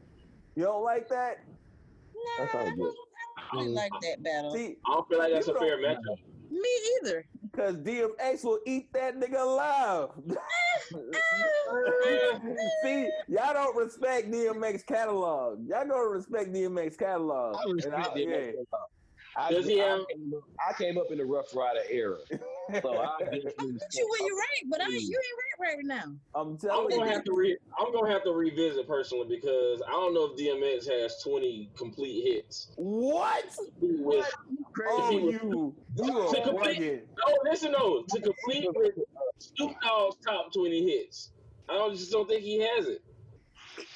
You 0.54 0.64
don't 0.64 0.84
like 0.84 1.08
that? 1.08 1.38
Nah, 2.14 2.44
I 2.44 2.64
don't. 2.76 2.94
I 3.36 3.54
don't 3.56 3.74
like 3.74 3.92
that 4.02 4.22
battle. 4.22 4.54
See, 4.54 4.76
I 4.86 4.94
don't 4.94 5.08
feel 5.08 5.18
like 5.18 5.32
that's 5.32 5.48
a 5.48 5.54
fair 5.54 5.78
matchup. 5.78 6.18
Me 6.50 6.68
either. 7.02 7.24
because 7.50 7.76
DMX 7.76 8.44
will 8.44 8.60
eat 8.66 8.92
that 8.92 9.18
nigga 9.18 9.40
alive. 9.40 10.08
See, 12.82 13.08
y'all 13.28 13.52
don't 13.52 13.76
respect 13.76 14.30
DMX 14.30 14.84
catalog. 14.86 15.66
Y'all 15.68 15.86
gonna 15.86 16.08
respect 16.08 16.52
DMX 16.52 16.98
catalog. 16.98 17.56
I 17.56 17.62
And 17.64 17.74
respect 17.74 18.08
I- 18.08 18.18
DMX. 18.18 18.54
I, 19.36 19.52
Does 19.52 19.66
he 19.66 19.80
I 19.80 19.84
came 20.10 20.34
up- 20.34 20.42
I 20.68 20.72
came 20.72 20.98
up 20.98 21.12
in 21.12 21.18
the 21.18 21.24
Ruff 21.24 21.54
Ryder 21.54 21.82
era, 21.88 22.16
so 22.28 22.34
I 22.34 22.40
definitely 23.20 23.52
But 23.56 23.66
respect 23.66 23.94
you 23.94 24.08
when 24.10 24.26
you're 24.26 24.36
right, 24.36 24.62
but 24.66 24.80
I 24.80 24.86
ain't, 24.86 24.94
you 25.02 25.16
ain't 25.16 25.60
rank 25.62 25.76
right 25.78 25.84
now. 25.84 26.12
I'm 26.34 26.58
telling 26.58 26.86
I'm 26.86 26.88
telling 26.88 26.88
gonna 26.98 27.04
you. 27.10 27.14
have 27.14 27.24
to 27.24 27.32
re- 27.36 27.56
I'm 27.78 27.92
gonna 27.92 28.10
have 28.10 28.24
to 28.24 28.32
revisit 28.32 28.88
personally 28.88 29.26
because 29.28 29.80
I 29.86 29.90
don't 29.92 30.12
know 30.12 30.32
if 30.32 30.38
DMX 30.40 30.90
has 30.90 31.22
20 31.22 31.70
complete 31.76 32.24
hits. 32.24 32.70
What? 32.76 33.44
With, 33.80 34.26
Oh, 34.26 34.67
he 34.78 34.90
oh, 34.90 35.18
was- 35.20 35.34
you, 35.34 35.74
you 35.96 36.28
To 36.32 36.42
complete- 36.42 36.80
no, 36.80 37.24
oh, 37.26 37.38
listen, 37.44 37.72
no, 37.72 38.02
to 38.08 38.20
complete 38.20 38.68
with 38.74 38.94
Snoop 39.38 39.74
Dogg's 39.82 40.16
top 40.24 40.52
20 40.52 40.82
hits. 40.90 41.32
I 41.68 41.74
don't, 41.74 41.94
just 41.94 42.10
don't 42.12 42.28
think 42.28 42.42
he 42.42 42.60
has 42.60 42.86
it. 42.86 43.02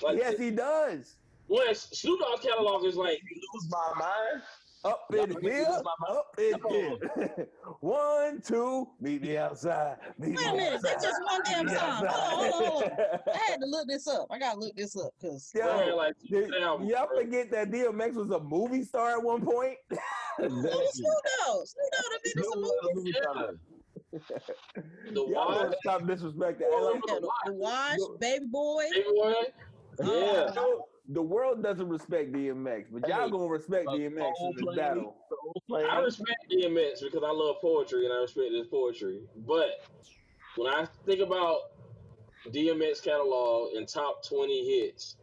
Like, 0.03 0.19
Yes, 0.19 0.39
he 0.39 0.51
does. 0.51 1.17
when 1.47 1.75
Snoop 1.75 2.21
Dogg's 2.21 2.45
catalog 2.45 2.85
is 2.85 2.97
like, 2.97 3.21
lose 3.55 3.71
my 3.71 3.93
mind. 3.99 4.43
Up 4.85 5.07
in 5.13 5.33
forget 5.33 5.53
here, 5.53 5.65
this 5.65 5.77
is 5.77 5.83
my 5.85 5.93
mind. 6.01 6.19
up 6.19 6.35
in 6.39 6.53
Come 6.59 6.73
here. 6.73 7.49
One, 7.81 8.41
two, 8.41 8.89
meet 9.01 9.23
me 9.23 9.37
outside. 9.37 9.97
Meet 10.19 10.37
Wait 10.37 10.47
a 10.47 10.51
me 10.51 10.57
minute, 10.57 10.81
that's 10.83 11.05
just 11.05 11.21
one 11.23 11.41
damn 11.45 11.67
Meet 11.67 11.77
song. 11.77 12.05
Hold 12.05 12.05
on, 12.05 12.53
hold 12.53 12.65
on, 12.65 12.71
hold 12.71 12.83
on. 13.01 13.19
I 13.33 13.51
had 13.51 13.61
to 13.61 13.67
look 13.67 13.87
this 13.87 14.09
up. 14.09 14.27
I 14.31 14.39
gotta 14.41 14.59
look 14.59 14.75
this 14.75 14.97
up 14.97 15.13
because 15.21 15.53
Yo, 15.55 15.65
man, 15.67 15.97
like 15.97 16.15
y'all 16.31 17.09
forget 17.17 17.51
that 17.53 17.71
DMX 17.71 18.15
was 18.15 18.31
a 18.31 18.41
movie 18.41 18.83
star 18.83 19.11
at 19.13 19.23
one 19.23 19.45
point? 19.45 19.77
Snoop 20.39 20.51
Dogg, 20.51 20.83
Snoop 20.93 21.23
Dogg, 21.37 22.07
that 22.11 22.21
been 22.25 22.33
in 22.37 22.51
some 22.51 22.65
movies. 22.95 23.17
the 25.13 25.21
Y'all 25.31 25.49
Wild, 25.49 25.75
stop 25.81 26.03
disrespecting. 26.03 26.63
Hey, 26.71 26.81
like, 26.81 27.03
the, 27.07 27.29
the 27.47 27.53
Wash, 27.53 27.99
Baby 28.19 28.47
Boy. 28.51 28.85
Baby 28.91 29.07
Boy. 29.15 29.33
Uh, 30.01 30.05
yeah. 30.05 30.49
you 30.49 30.55
know, 30.55 30.85
the 31.09 31.23
world 31.23 31.63
doesn't 31.63 31.89
respect 31.89 32.33
DMX, 32.33 32.87
but 32.91 33.09
y'all 33.09 33.25
Hey, 33.25 33.31
gonna 33.31 33.47
respect 33.47 33.87
DMX 33.87 34.33
in 34.41 34.53
this 34.57 34.77
battle. 34.77 35.17
I 35.75 35.99
respect 35.99 36.47
DMX 36.51 37.03
because 37.03 37.23
I 37.25 37.31
love 37.33 37.57
poetry 37.61 38.05
and 38.05 38.13
I 38.15 38.19
respect 38.19 38.53
his 38.53 38.67
poetry. 38.69 39.23
But 39.47 39.87
when 40.57 40.73
I 40.73 40.87
think 41.07 41.21
about 41.21 41.59
DMX 42.49 43.03
catalog 43.03 43.75
and 43.75 43.89
top 43.89 44.25
20 44.25 44.65
hits, 44.81 45.17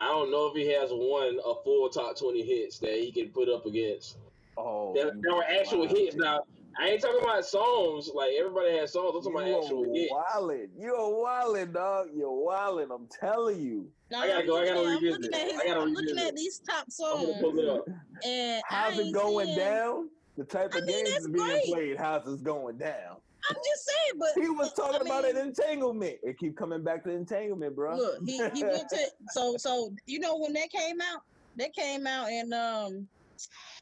I 0.00 0.06
don't 0.06 0.30
know 0.32 0.46
if 0.46 0.54
he 0.56 0.66
has 0.72 0.90
one 0.90 1.38
a 1.46 1.62
full 1.62 1.88
top 1.88 2.18
twenty 2.18 2.42
hits 2.42 2.80
that 2.80 2.94
he 2.94 3.12
can 3.12 3.28
put 3.28 3.48
up 3.48 3.66
against. 3.66 4.18
Oh, 4.56 4.92
That, 4.94 5.20
that 5.22 5.34
were 5.34 5.44
actual 5.44 5.86
wow. 5.86 5.94
hits. 5.94 6.16
Now 6.16 6.40
I 6.80 6.88
ain't 6.88 7.02
talking 7.02 7.20
about 7.22 7.44
songs. 7.44 8.10
Like 8.14 8.30
everybody 8.38 8.76
has 8.78 8.92
songs. 8.92 9.14
I'm 9.26 9.32
talking 9.32 9.48
about 9.50 9.62
actual 9.64 9.86
You 9.86 10.02
hits. 10.02 10.12
are 10.12 10.40
wildin'. 10.40 10.68
You 10.78 10.94
are 10.94 11.44
wildin', 11.44 11.72
dog. 11.72 12.08
You're 12.14 12.30
wildin'. 12.30 12.94
I'm 12.94 13.06
telling 13.20 13.60
you. 13.60 13.90
No, 14.10 14.18
I 14.20 14.28
gotta 14.28 14.46
go, 14.46 14.56
I 14.56 14.60
looking 14.60 14.74
gotta 14.74 14.80
at- 14.80 14.86
I'm 14.86 15.02
revisit 15.02 15.22
looking 15.22 15.34
at 15.34 15.50
his- 15.50 15.60
I 15.60 15.66
gotta 15.66 15.80
I'm 15.80 15.88
looking 15.92 16.06
revisit 16.08 16.28
at 16.28 16.36
these 16.36 16.58
top 16.60 16.84
I'm 16.84 16.90
songs, 16.90 17.34
pull 17.40 17.58
it 17.58 17.68
up. 17.68 17.84
and 18.24 18.62
How's 18.66 18.98
I 18.98 19.02
it 19.02 19.12
going 19.12 19.46
seeing- 19.46 19.58
down? 19.58 20.10
The 20.38 20.44
type 20.44 20.74
I 20.74 20.78
of 20.78 20.86
mean, 20.86 21.04
games 21.04 21.16
is 21.18 21.28
being 21.28 21.46
great. 21.46 21.64
played. 21.66 21.96
How's 21.98 22.26
it's 22.26 22.40
going 22.42 22.78
down? 22.78 23.16
I'm 23.50 23.56
just 23.56 23.84
saying, 23.86 24.18
but 24.18 24.28
He 24.42 24.48
was 24.48 24.72
talking 24.72 25.00
I 25.02 25.04
about 25.04 25.24
an 25.28 25.36
entanglement. 25.36 26.16
It 26.22 26.38
keep 26.38 26.56
coming 26.56 26.82
back 26.82 27.02
to 27.04 27.10
entanglement, 27.10 27.74
bro. 27.74 27.96
Look, 27.96 28.18
he, 28.24 28.36
he 28.54 28.64
went 28.64 28.88
to 28.88 28.98
so 29.32 29.56
so 29.58 29.92
you 30.06 30.20
know 30.20 30.36
when 30.38 30.52
that 30.54 30.70
came 30.70 31.00
out, 31.00 31.22
that 31.56 31.74
came 31.74 32.06
out 32.06 32.28
in 32.30 32.52
um 32.52 33.08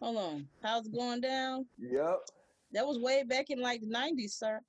hold 0.01 0.16
on, 0.16 0.49
how's 0.62 0.86
it 0.86 0.93
going 0.95 1.20
down? 1.20 1.66
Yep. 1.78 2.20
That 2.72 2.86
was 2.86 2.98
way 2.98 3.22
back 3.24 3.50
in 3.50 3.60
like 3.60 3.80
the 3.80 3.88
nineties, 3.88 4.34
sir. 4.34 4.60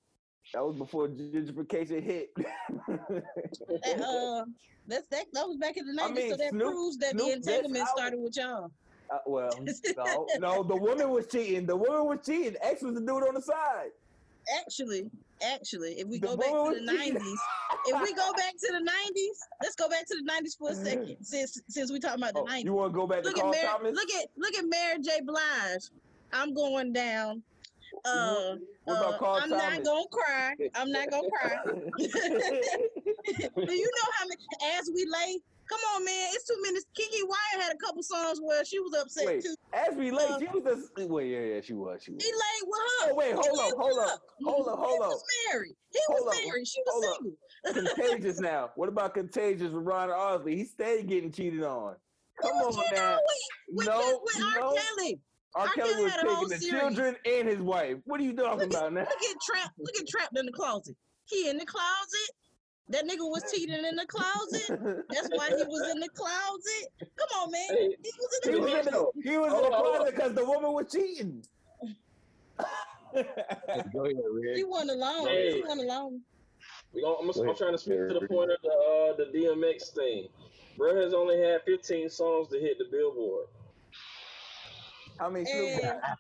That 0.54 0.66
was 0.66 0.76
before 0.76 1.08
gentrification 1.08 2.02
hit. 2.02 2.30
That, 2.88 4.02
uh 4.02 4.46
that's 4.88 5.08
that 5.10 5.26
that 5.34 5.48
was 5.48 5.58
back 5.58 5.78
in 5.78 5.86
the 5.86 6.02
I 6.02 6.08
nineties, 6.08 6.24
so 6.24 6.30
mean, 6.30 6.38
that 6.40 6.50
Snoop- 6.50 6.68
proves 6.74 6.98
that 6.98 7.12
Snoop, 7.12 7.26
the 7.28 7.34
entanglement 7.34 7.88
started 7.90 8.20
with 8.20 8.36
y'all. 8.36 8.72
Uh, 9.14 9.18
well, 9.28 9.50
no, 9.98 10.28
no, 10.40 10.64
the 10.64 10.76
woman 10.76 11.10
was 11.10 11.28
cheating. 11.28 11.66
The 11.66 11.76
woman 11.76 12.06
was 12.06 12.20
cheating. 12.26 12.56
X 12.62 12.82
was 12.82 12.94
the 12.96 13.02
dude 13.02 13.10
on 13.28 13.34
the 13.36 13.42
side. 13.42 13.90
Actually, 14.60 15.10
actually, 15.44 15.92
if 16.00 16.08
we 16.08 16.18
The 16.18 16.28
go 16.28 16.38
back 16.38 16.50
to 16.52 16.74
the 16.80 16.82
nineties, 16.86 17.40
if 17.86 18.02
we 18.02 18.14
go 18.14 18.32
back 18.34 18.54
to 18.54 18.68
the 18.72 18.80
nineties, 18.80 19.38
let's 19.62 19.76
go 19.76 19.88
back 19.90 20.06
to 20.08 20.16
the 20.18 20.24
nineties 20.24 20.56
for 20.56 20.72
a 20.72 20.76
second. 20.76 21.18
Since 21.22 21.62
since 21.70 21.92
we 21.92 22.00
talking 22.00 22.22
about 22.24 22.34
the 22.34 22.40
Oh, 22.42 22.46
nineties. 22.46 22.66
you 22.66 22.74
want 22.74 22.94
to 22.94 23.00
go 23.00 23.06
back 23.06 23.22
to 23.24 23.28
look 23.30 23.38
at 23.38 23.42
Carl 23.42 23.52
Mary, 23.54 23.68
Thomas? 23.68 23.96
look 23.96 24.10
at 24.12 24.28
look 24.38 24.56
at 24.56 24.66
Mary 24.68 25.00
J. 25.02 25.22
Blige. 25.24 25.90
I'm 26.34 26.54
going 26.54 26.92
down. 26.94 27.44
Uh, 28.06 28.56
what 28.86 28.98
about 28.98 29.14
uh, 29.14 29.18
Carl 29.20 29.40
I'm 29.44 29.50
Thomas? 29.50 29.64
not 29.64 29.84
gonna 29.84 30.06
cry. 30.12 30.56
I'm 30.76 30.92
not 30.92 31.10
gonna 31.12 31.28
cry. 31.30 31.56
Do 31.98 33.74
you 33.74 33.92
know 33.98 34.08
how 34.18 34.26
many? 34.28 34.78
As 34.80 34.90
we 34.94 35.06
lay, 35.06 35.40
come 35.70 35.80
on, 35.96 36.06
man. 36.06 36.30
It's 36.34 36.46
two 36.48 36.60
minutes. 36.62 36.86
Keke 36.98 37.28
Wyatt 37.28 37.64
had 37.68 37.74
a 37.74 37.78
couple 37.78 38.02
songs 38.04 38.40
where 38.42 38.64
she 38.66 38.80
was 38.80 38.94
upset 39.00 39.26
wait, 39.26 39.44
too. 39.44 39.56
as 39.74 39.96
we 39.96 40.12
late, 40.12 40.30
Uh, 40.30 40.40
she 40.40 40.48
was 40.60 40.90
the 40.96 41.08
wait, 41.08 41.32
yeah, 41.32 41.56
yeah, 41.56 41.62
she 41.62 41.74
was, 41.74 42.02
she 42.04 42.12
was. 42.12 42.24
He 42.24 42.32
laid 42.32 42.64
with 42.68 42.80
her. 42.80 43.12
Oh 43.12 43.16
wait, 43.16 43.34
hold 43.36 43.60
up, 43.60 43.78
hold 43.78 44.00
up, 44.00 44.22
hold 44.44 44.68
up, 44.68 44.80
He 44.80 44.86
hold 44.86 45.02
up. 45.02 45.10
was 45.10 45.24
married. 45.52 45.76
He 45.92 46.00
Hold 46.08 46.26
was 46.26 46.36
up, 46.38 46.46
married. 46.46 46.68
She 46.68 46.82
was 46.86 47.18
single. 47.18 47.38
Contagious 47.96 48.40
now. 48.40 48.72
What 48.76 48.90
about 48.90 49.14
Contagious 49.14 49.72
with 49.72 49.84
Ron 49.84 50.10
Isley? 50.12 50.56
He 50.56 50.66
stayed 50.66 51.08
getting 51.08 51.32
cheated 51.32 51.64
on. 51.64 51.96
Come 52.42 52.56
on 52.56 52.84
now. 52.96 53.20
with, 53.70 53.86
with, 53.86 53.88
No, 53.88 54.20
with 54.24 54.42
R. 54.42 54.60
no. 54.60 54.78
Kelly. 55.54 55.64
R. 55.64 55.68
R. 55.68 55.74
Kelly 55.76 55.92
Kelly 55.92 56.04
was 56.04 56.12
had 56.14 56.26
a 56.26 56.30
taking 56.30 56.48
the 56.50 56.58
series. 56.58 56.82
children 56.82 57.16
and 57.26 57.48
his 57.48 57.60
wife. 57.60 57.98
What 58.06 58.20
are 58.20 58.24
you 58.24 58.34
talking 58.34 58.60
Look 58.70 58.74
at, 58.74 58.80
about 58.80 58.94
now? 58.94 59.00
look 59.02 59.10
at 59.10 59.36
trapped. 59.42 59.80
Look 59.80 59.96
at 60.00 60.08
trapped 60.08 60.38
in 60.38 60.46
the 60.46 60.52
closet. 60.52 60.96
He 61.26 61.50
in 61.50 61.58
the 61.58 61.66
closet. 61.66 62.32
That 62.90 63.06
nigga 63.06 63.20
was 63.20 63.44
cheating 63.54 63.86
in 63.86 63.96
the 63.96 64.06
closet. 64.06 64.68
That's 65.10 65.30
why 65.34 65.48
he 65.48 65.64
was 65.64 65.90
in 65.92 66.00
the 66.02 66.10
closet. 66.10 67.10
Come 67.18 67.42
on, 67.42 67.52
man. 67.52 67.62
He 67.70 67.96
was 68.20 68.40
in 68.46 68.54
the 68.54 68.60
was 68.60 68.74
in 68.74 68.82
closet. 68.84 68.92
the, 69.24 69.30
he 69.32 69.38
was 69.38 69.54
in 69.54 69.62
the 69.64 69.70
closet 69.70 70.16
because 70.16 70.34
the 70.34 70.46
woman 70.46 70.74
was 70.74 70.92
cheating. 70.92 71.44
Go 73.14 73.20
ahead, 74.06 74.16
Rick. 74.34 74.58
He 74.58 74.64
wasn't 74.64 74.92
alone. 74.92 75.28
Hey. 75.28 75.54
He 75.56 75.62
wasn't 75.62 75.82
alone. 75.90 76.22
We 76.94 77.02
gonna, 77.02 77.16
I'm, 77.20 77.28
Go 77.28 77.32
I'm 77.42 77.46
ahead. 77.48 77.58
trying 77.58 77.72
to 77.72 77.78
speak 77.78 77.98
to 78.10 78.14
the 78.20 78.28
point 78.28 78.52
of 78.52 78.58
the 78.62 78.70
uh, 78.70 79.16
the 79.16 79.26
DMX 79.38 79.94
thing. 79.96 80.28
Bro 80.78 81.02
has 81.02 81.14
only 81.14 81.40
had 81.40 81.62
15 81.66 82.10
songs 82.10 82.48
to 82.50 82.60
hit 82.60 82.78
the 82.78 82.86
Billboard. 82.92 83.48
How 85.20 85.30
many 85.30 85.46
Snoop 85.46 85.70
And 85.70 85.82
got? 86.02 86.18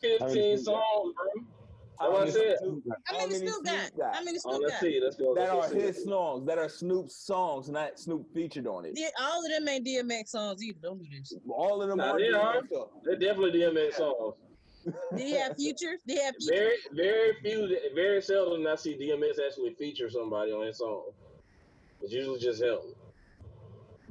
15 0.00 0.18
Snoop 0.58 0.64
got? 0.64 0.64
songs, 0.64 1.14
bro. 1.14 1.44
How 1.98 2.06
That's 2.06 2.12
what 2.12 2.16
I 2.16 2.20
many 2.20 2.30
said. 2.30 2.58
Snoop 2.58 2.84
got? 2.88 2.98
how 3.04 3.26
many 3.26 3.34
Snoop 3.38 3.64
got? 3.64 4.14
How 4.14 4.24
many 4.24 4.38
Oh, 4.38 4.50
Snoop 4.50 4.62
let's 4.62 4.72
got? 4.72 4.80
see. 4.80 5.00
Let's 5.02 5.16
go. 5.16 5.34
That 5.34 5.52
let's 5.54 5.66
are 5.66 5.70
see. 5.74 5.80
his 5.80 6.04
songs. 6.04 6.46
That 6.46 6.58
are 6.58 6.68
Snoop's 6.68 7.16
songs, 7.26 7.68
not 7.68 7.98
Snoop 7.98 8.26
featured 8.32 8.66
on 8.66 8.86
it. 8.86 8.92
Yeah, 8.96 9.08
all 9.20 9.44
of 9.44 9.50
them 9.50 9.68
ain't 9.68 9.86
DMX 9.86 10.28
songs 10.28 10.62
either. 10.62 10.78
Don't 10.80 10.98
do 10.98 11.06
this. 11.10 11.34
All 11.48 11.82
of 11.82 11.88
them 11.88 11.98
Nah, 11.98 12.12
are. 12.12 12.18
they 12.18 12.28
are. 12.30 12.62
DMX 12.62 12.68
songs. 12.70 12.90
They're 13.04 13.16
definitely 13.16 13.60
DMX 13.60 13.92
songs. 13.94 14.34
Did 15.14 15.20
he 15.20 15.32
have 15.32 15.56
features? 15.56 16.00
Did 16.06 16.16
he 16.18 16.24
have 16.24 16.34
features? 16.40 16.56
Very, 16.56 16.78
very 16.92 17.34
few, 17.42 17.78
very 17.94 18.22
seldom 18.22 18.66
I 18.66 18.76
see 18.76 18.96
DMX 18.96 19.38
actually 19.46 19.74
feature 19.74 20.08
somebody 20.08 20.52
on 20.52 20.66
his 20.66 20.78
song. 20.78 21.10
It's 22.00 22.12
usually 22.14 22.40
just 22.40 22.62
him. 22.62 22.78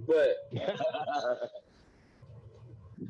But 0.05 0.37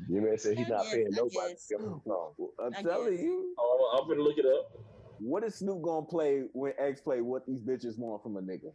you 0.08 0.20
may 0.20 0.36
say 0.36 0.54
he's 0.54 0.68
not 0.68 0.84
guess, 0.84 0.94
paying 0.94 1.08
nobody. 1.10 1.50
guess. 1.50 1.66
to 1.66 1.74
give 1.74 1.86
him 1.86 1.94
a 1.94 2.08
song. 2.08 2.32
I'm 2.62 2.84
telling 2.84 3.18
you. 3.18 3.54
oh, 3.58 3.98
I'm 4.00 4.08
gonna 4.08 4.22
look 4.22 4.38
it 4.38 4.46
up. 4.46 4.72
What 5.18 5.44
is 5.44 5.56
Snoop 5.56 5.82
gonna 5.82 6.06
play 6.06 6.44
when 6.52 6.72
X 6.78 7.00
play 7.00 7.20
what 7.20 7.46
these 7.46 7.60
bitches 7.62 7.98
want 7.98 8.22
from 8.22 8.36
a 8.36 8.40
nigga? 8.40 8.72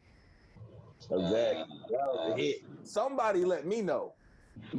Exactly. 1.11 1.77
That 1.89 2.05
was 2.07 2.33
a 2.33 2.37
hit. 2.37 2.57
Somebody 2.83 3.45
let 3.45 3.65
me 3.65 3.81
know. 3.81 4.13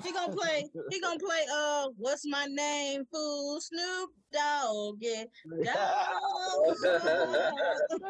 He 0.02 0.12
gonna 0.12 0.34
play. 0.34 0.64
He 0.90 1.00
gonna 1.00 1.18
play. 1.18 1.44
Uh, 1.52 1.88
what's 1.98 2.26
my 2.26 2.46
name? 2.46 3.04
Fool 3.12 3.60
Snoop 3.60 4.10
Dogg. 4.32 4.96
Yeah. 5.00 5.24
Dogg. 5.64 6.76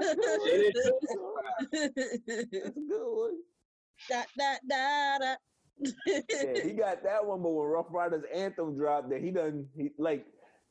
That's 0.01 0.15
a 2.65 2.81
good 2.81 3.07
one. 3.13 3.37
da 4.09 4.23
da 4.39 4.55
da 4.69 5.19
da. 5.19 5.35
Yeah, 5.79 6.63
he 6.63 6.71
got 6.79 7.03
that 7.03 7.25
one, 7.25 7.43
but 7.43 7.51
when 7.51 7.67
Ruff 7.69 7.87
Ryders 7.91 8.25
Anthem 8.35 8.77
dropped, 8.77 9.11
that 9.11 9.21
he 9.21 9.31
done 9.31 9.67
he 9.77 9.91
like 9.99 10.27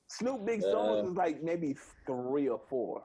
Snoop 0.07 0.45
big 0.45 0.61
songs 0.61 1.05
Uh, 1.07 1.11
is 1.11 1.15
like 1.15 1.41
maybe 1.43 1.75
three 2.05 2.47
or 2.47 2.61
four. 2.69 3.03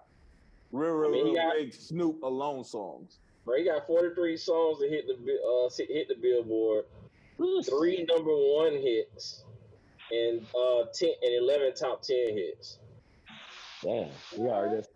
Real, 0.72 0.92
real, 0.92 1.10
I 1.10 1.12
mean, 1.12 1.24
real 1.26 1.34
got- 1.34 1.54
big 1.56 1.72
Snoop 1.74 2.22
alone 2.22 2.64
songs. 2.64 3.18
Bro, 3.44 3.56
he 3.58 3.64
got 3.64 3.86
43 3.86 4.36
songs 4.36 4.78
that 4.80 4.90
hit 4.90 5.06
the 5.06 5.14
uh 5.14 5.68
hit 5.76 6.08
the 6.08 6.14
Billboard, 6.14 6.84
three 7.64 8.04
number 8.08 8.30
one 8.34 8.72
hits, 8.74 9.44
and 10.12 10.46
uh 10.54 10.84
10 10.92 11.08
and 11.22 11.34
11 11.42 11.74
top 11.74 12.02
10 12.02 12.16
hits. 12.36 12.78
Damn. 13.82 14.10
We 14.36 14.46
already 14.46 14.76
that's 14.76 14.88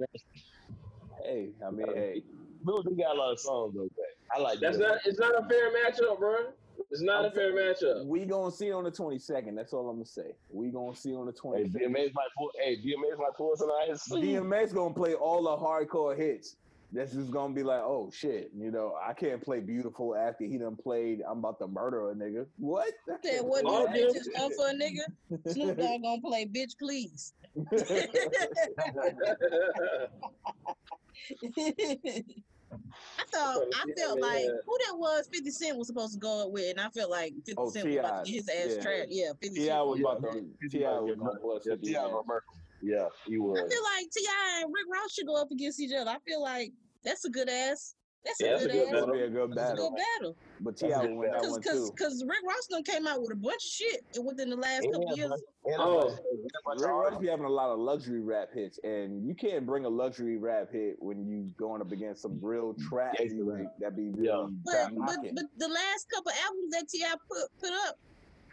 Hey, 1.25 1.49
I 1.67 1.71
mean, 1.71 1.87
hey, 1.95 2.23
Bills, 2.67 2.85
we 2.85 2.97
got 2.97 3.17
a 3.17 3.19
lot 3.19 3.33
of 3.33 3.41
songs 3.41 3.75
though. 3.75 3.89
but 3.97 4.05
I 4.37 4.41
like 4.41 4.61
That's 4.61 4.77
Bill. 4.77 4.89
not. 4.89 4.99
It's 5.07 5.19
not 5.19 5.43
a 5.43 5.49
fair 5.49 5.71
matchup, 5.73 6.19
bro. 6.19 6.53
It's 6.91 7.03
not 7.03 7.25
a 7.25 7.29
I'm 7.29 7.35
fair 7.35 7.53
matchup. 7.53 8.07
we 8.07 8.25
gonna 8.25 8.51
see 8.51 8.73
on 8.73 8.85
the 8.85 8.91
twenty 8.91 9.19
second. 9.19 9.55
That's 9.57 9.73
all 9.73 9.89
I'm 9.89 9.97
gonna 9.97 10.07
say. 10.07 10.33
We 10.51 10.71
gonna 10.71 10.95
see 10.95 11.15
on 11.15 11.27
the 11.27 11.33
Hey, 11.33 11.39
twenty 11.39 11.71
second. 11.71 11.95
DMX 11.95 12.13
might 12.15 12.29
pull. 12.37 12.51
Hey, 12.63 12.77
DMX 12.77 13.19
might 13.19 13.35
pull 13.37 13.57
some 13.57 13.71
out 13.71 13.89
his 13.89 14.03
sleeve. 14.03 14.41
DMX 14.41 14.73
gonna 14.75 14.95
play 14.95 15.15
all 15.15 15.43
the 15.43 15.57
hardcore 15.57 16.17
hits. 16.17 16.57
This 16.93 17.15
is 17.15 17.29
gonna 17.29 17.53
be 17.53 17.65
like, 17.65 17.81
oh 17.81 18.11
shit, 18.15 18.53
you 18.57 18.71
know, 18.71 18.95
I 19.03 19.15
can't 19.15 19.43
play 19.43 19.59
beautiful 19.59 20.15
after 20.15 20.45
he 20.45 20.59
done 20.59 20.77
played. 20.77 21.23
I'm 21.29 21.39
about 21.39 21.59
to 21.59 21.67
murder 21.67 22.11
a 22.11 22.15
nigga. 22.15 22.47
What? 22.57 22.93
I 23.09 23.41
what 23.41 23.65
play 23.65 23.75
All 23.75 23.87
do 23.89 23.93
bitches 23.93 24.29
come 24.37 24.53
for 24.53 24.69
a 24.69 24.75
nigga? 24.75 25.53
Snoop 25.53 25.77
Dogg 25.77 26.03
gonna 26.03 26.21
play 26.21 26.47
bitch 26.47 26.79
please. 26.79 27.33
I 32.73 33.25
thought 33.31 33.63
I 33.75 33.85
felt 33.97 34.21
like 34.21 34.45
Yeah. 34.45 34.51
who 34.67 34.79
that 34.87 34.97
was 34.99 35.29
50 35.33 35.51
Cent 35.51 35.77
was 35.79 35.87
supposed 35.89 36.15
to 36.15 36.19
go 36.19 36.45
up 36.47 36.51
with, 36.53 36.71
and 36.71 36.81
I 36.81 36.89
felt 36.91 37.11
like 37.11 37.33
Fifty 37.47 37.71
Cent 37.71 37.87
was 37.89 37.97
about 37.97 38.25
to 38.25 38.31
get 38.31 38.37
his 38.41 38.49
ass 38.49 38.77
Yeah. 38.77 38.83
trapped. 38.83 39.09
Yeah, 39.11 39.33
50 39.41 39.49
T.I. 39.51 39.65
Cent. 39.67 39.87
was 39.87 40.01
about 40.01 40.23
to 40.23 40.27
yeah. 40.39 40.69
T.I. 40.71 40.99
was 41.01 41.09
Yeah, 41.11 41.15
gonna 41.17 41.41
bust 41.41 41.67
Yeah, 41.67 41.73
50 41.75 41.87
T.I. 41.87 42.01
ass. 42.05 42.11
on 42.13 42.27
Merkel. 42.27 42.57
Yeah, 42.83 43.09
he 43.27 43.35
I 43.35 43.39
feel 43.39 43.83
like 43.83 44.11
T.I. 44.13 44.61
and 44.63 44.73
Rick 44.73 44.87
Ross 44.93 45.13
should 45.13 45.27
go 45.27 45.41
up 45.41 45.51
against 45.51 45.81
each 45.81 45.93
other. 45.95 46.11
I 46.11 46.19
feel 46.21 46.43
like 46.43 46.73
that's 47.03 47.25
a 47.25 47.31
good 47.31 47.49
ass. 47.49 47.95
That's 48.25 48.41
Yeah, 48.41 48.47
a 48.47 48.51
that's 48.53 48.65
a 48.65 48.69
good 48.69 48.91
good 48.91 49.13
be 49.13 49.21
a 49.21 49.29
good 49.29 49.51
That's 49.55 49.71
a 49.71 49.75
battle. 49.75 49.91
good 49.91 49.99
battle. 50.21 50.37
But 50.61 50.77
That's 50.79 50.93
T.I. 50.95 50.99
a 50.99 51.03
would 51.09 51.17
win 51.19 51.31
that 51.33 51.41
Cause, 51.43 51.51
one 51.51 51.63
cause, 51.63 51.91
too. 51.91 51.95
cause 52.05 52.25
Rick 52.27 52.39
Ross 52.47 52.67
done 52.71 52.83
came 52.83 53.07
out 53.07 53.21
with 53.21 53.33
a 53.33 53.37
bunch 53.37 53.57
of 53.57 53.71
shit 53.71 54.05
within 54.25 54.51
the 54.51 54.57
last 54.57 54.85
And, 54.85 54.93
couple 54.95 55.17
years. 55.17 55.43
and 55.67 55.75
Oh. 55.79 55.99
a 55.99 56.05
bunch- 56.07 56.19
and 56.21 56.41
a 56.47 56.59
bunch 56.65 56.81
Rick 56.81 56.91
Ross 56.91 57.19
be 57.21 57.27
having 57.29 57.45
a 57.45 57.51
lot 57.51 57.71
of 57.71 57.79
luxury 57.81 58.21
rap 58.21 58.49
hits, 58.53 58.79
and 58.83 59.27
you 59.27 59.35
can't 59.35 59.67
bring 59.67 59.85
a 59.85 59.89
luxury 59.89 60.37
rap 60.39 60.71
hit 60.73 60.97
when 61.03 61.27
you 61.27 61.51
going 61.59 61.81
up 61.83 61.93
against 61.93 62.23
some 62.23 62.39
real 62.41 62.75
trap 62.89 63.15
Gangsta 63.19 63.35
music 63.35 63.65
rap. 63.67 63.75
that 63.81 63.97
be 63.97 64.09
really 64.11 64.27
Yeah. 64.27 64.47
But, 64.65 64.95
but 64.95 65.17
but 65.35 65.45
the 65.59 65.69
last 65.69 66.09
couple 66.09 66.33
albums 66.45 66.71
that 66.73 66.89
T.I. 66.89 67.15
put 67.29 67.49
put 67.61 67.73
up 67.89 67.99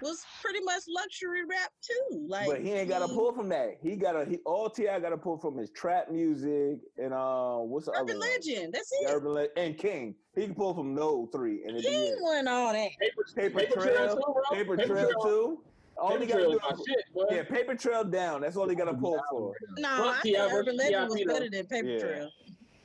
was 0.02 0.26
pretty 0.42 0.60
much 0.64 0.84
luxury 0.88 1.44
rap 1.46 1.72
too. 1.82 2.26
Like, 2.28 2.48
But 2.48 2.62
he 2.62 2.72
ain't 2.72 2.90
got 2.90 3.00
to 3.08 3.14
pull 3.14 3.34
from 3.34 3.50
that. 3.50 3.78
He 3.82 3.96
got 3.96 4.14
to 4.14 4.26
he 4.26 4.38
all 4.46 4.70
T.I. 4.70 5.00
got 5.00 5.10
to 5.10 5.18
pull 5.18 5.38
from 5.38 5.58
his 5.58 5.70
trap 5.72 6.10
music 6.10 6.80
and 6.98 7.14
uh 7.14 7.58
what's 7.58 7.86
the 7.86 7.92
other 7.94 8.02
Urban 8.04 8.20
one? 8.20 8.30
Legend. 8.30 8.74
That's 8.74 8.90
The 8.90 9.08
it. 9.10 9.14
Urban 9.16 9.32
Le- 9.34 9.48
and 9.58 9.78
King. 9.78 10.16
He 10.36 10.46
can 10.46 10.56
pull 10.56 10.74
from 10.74 10.94
no 10.96 11.28
three 11.28 11.64
and 11.66 11.78
it 11.78 11.84
He 11.84 11.90
be 11.90 11.96
ain't 11.96 12.18
it. 12.18 12.22
won 12.22 12.48
all 12.48 12.74
that. 12.74 12.90
Paper, 13.00 13.24
Paper, 13.36 13.60
Paper 13.60 13.74
Trail, 13.82 13.96
Trail 13.96 14.16
too. 14.16 14.56
Paper, 14.56 14.78
Paper 14.78 14.88
Trail 14.94 15.10
Trail. 15.10 15.24
too. 15.24 15.64
All 15.98 16.18
he 16.18 16.26
got 16.26 16.38
to 16.38 16.44
do 16.46 16.52
is 16.54 16.86
shit, 16.88 17.06
yeah, 17.30 17.44
Paper 17.44 17.76
Trail 17.76 18.04
down. 18.04 18.42
That's 18.42 18.56
all 18.56 18.68
he 18.68 18.76
got 18.76 18.86
to 18.86 18.94
pull 18.96 19.22
for. 19.30 19.54
No, 19.78 19.90
Fuck 19.98 20.18
I 20.18 20.22
think 20.22 20.38
Urban 20.40 20.78
Legend 20.78 21.10
was 21.10 21.24
better 21.26 21.50
than 21.50 21.68
Paper 21.68 21.88
Yeah. 21.90 22.00
Trail. 22.00 22.32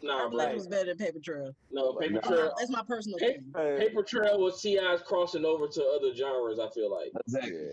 Nah, 0.03 0.25
Purple 0.25 0.39
Label 0.39 0.51
bro. 0.51 0.55
was 0.57 0.67
better 0.67 0.85
than 0.87 0.99
Paper 0.99 1.19
Trail. 1.21 1.53
No, 1.71 1.95
Paper 1.95 2.15
Nah. 2.15 2.21
Trail. 2.21 2.53
That's 2.59 2.71
my 2.71 2.83
personal 2.87 3.19
Hey, 3.19 3.41
opinion. 3.55 3.79
Paper 3.79 4.03
Trail 4.03 4.41
was 4.41 4.61
T.I.'s 4.61 5.01
crossing 5.03 5.45
over 5.45 5.67
to 5.69 5.85
other 5.97 6.15
genres. 6.15 6.59
I 6.59 6.69
feel 6.71 6.91
like. 6.93 7.13
Exactly. 7.27 7.71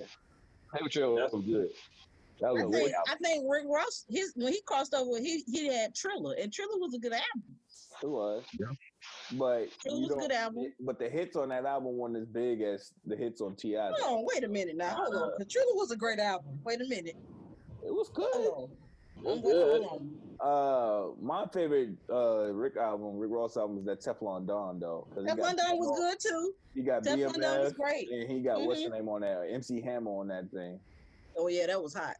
Paper 0.73 0.89
Trail 0.89 1.13
was 1.15 1.45
good. 1.45 1.69
That 2.39 2.53
was 2.53 2.63
I 2.63 2.65
a 2.65 2.71
think, 2.71 2.95
I 3.09 3.15
think 3.17 3.45
Rick 3.47 3.65
Ross, 3.69 4.05
his 4.09 4.33
when 4.35 4.51
he 4.51 4.61
crossed 4.65 4.93
over, 4.93 5.19
he 5.19 5.43
he 5.47 5.67
had 5.67 5.93
Trilla, 5.93 6.41
and 6.41 6.51
Trilla 6.51 6.79
was 6.79 6.93
a 6.93 6.99
good 6.99 7.13
album. 7.13 7.43
It 8.01 8.09
was. 8.09 8.43
Yeah. 8.59 8.67
But 9.37 9.69
It 9.85 9.91
was 9.91 10.11
a 10.11 10.15
good 10.15 10.31
album. 10.31 10.73
But 10.79 10.97
the 10.99 11.09
hits 11.09 11.35
on 11.35 11.49
that 11.49 11.65
album 11.65 11.95
weren't 11.97 12.17
as 12.17 12.25
big 12.25 12.61
as 12.61 12.91
the 13.05 13.15
hits 13.15 13.39
on 13.39 13.55
Ti. 13.55 13.75
Hold 13.75 13.95
on, 14.01 14.25
wait 14.33 14.43
a 14.43 14.47
minute 14.47 14.75
now. 14.75 14.95
Hold 14.95 15.15
on. 15.15 15.31
The 15.37 15.45
Trilla 15.45 15.75
was 15.75 15.91
a 15.91 15.95
great 15.95 16.19
album. 16.19 16.59
Wait 16.63 16.81
a 16.81 16.87
minute. 16.87 17.15
It 17.85 17.93
was 17.93 18.09
good. 18.09 18.69
Hold 19.23 19.45
on. 19.45 19.51
It's 19.51 19.93
I'm 19.93 20.09
good. 20.09 20.39
Uh, 20.39 21.07
my 21.21 21.45
favorite 21.53 21.91
uh 22.11 22.53
Rick 22.53 22.75
album, 22.77 23.17
Rick 23.17 23.31
Ross 23.31 23.55
album, 23.57 23.77
is 23.79 23.85
that 23.85 24.01
Teflon 24.01 24.45
Don 24.47 24.79
though. 24.79 25.07
'cause 25.13 25.25
he 25.25 25.31
Teflon 25.31 25.55
Don 25.55 25.77
was 25.77 25.97
good 25.97 26.17
too. 26.19 26.53
He 26.73 26.81
got 26.83 27.03
Teflon 27.03 27.39
Don 27.41 27.61
was 27.61 27.73
great. 27.73 28.09
and 28.09 28.29
he 28.31 28.41
got 28.41 28.61
what's 28.61 28.81
Mhm. 28.81 28.85
the 28.85 28.89
name 28.89 29.09
on 29.09 29.21
that? 29.21 29.49
MC 29.49 29.81
Hammer 29.81 30.11
on 30.11 30.27
that 30.27 30.49
thing. 30.51 30.79
Oh 31.37 31.47
yeah, 31.47 31.67
that 31.67 31.81
was 31.81 31.93
hot. 31.93 32.15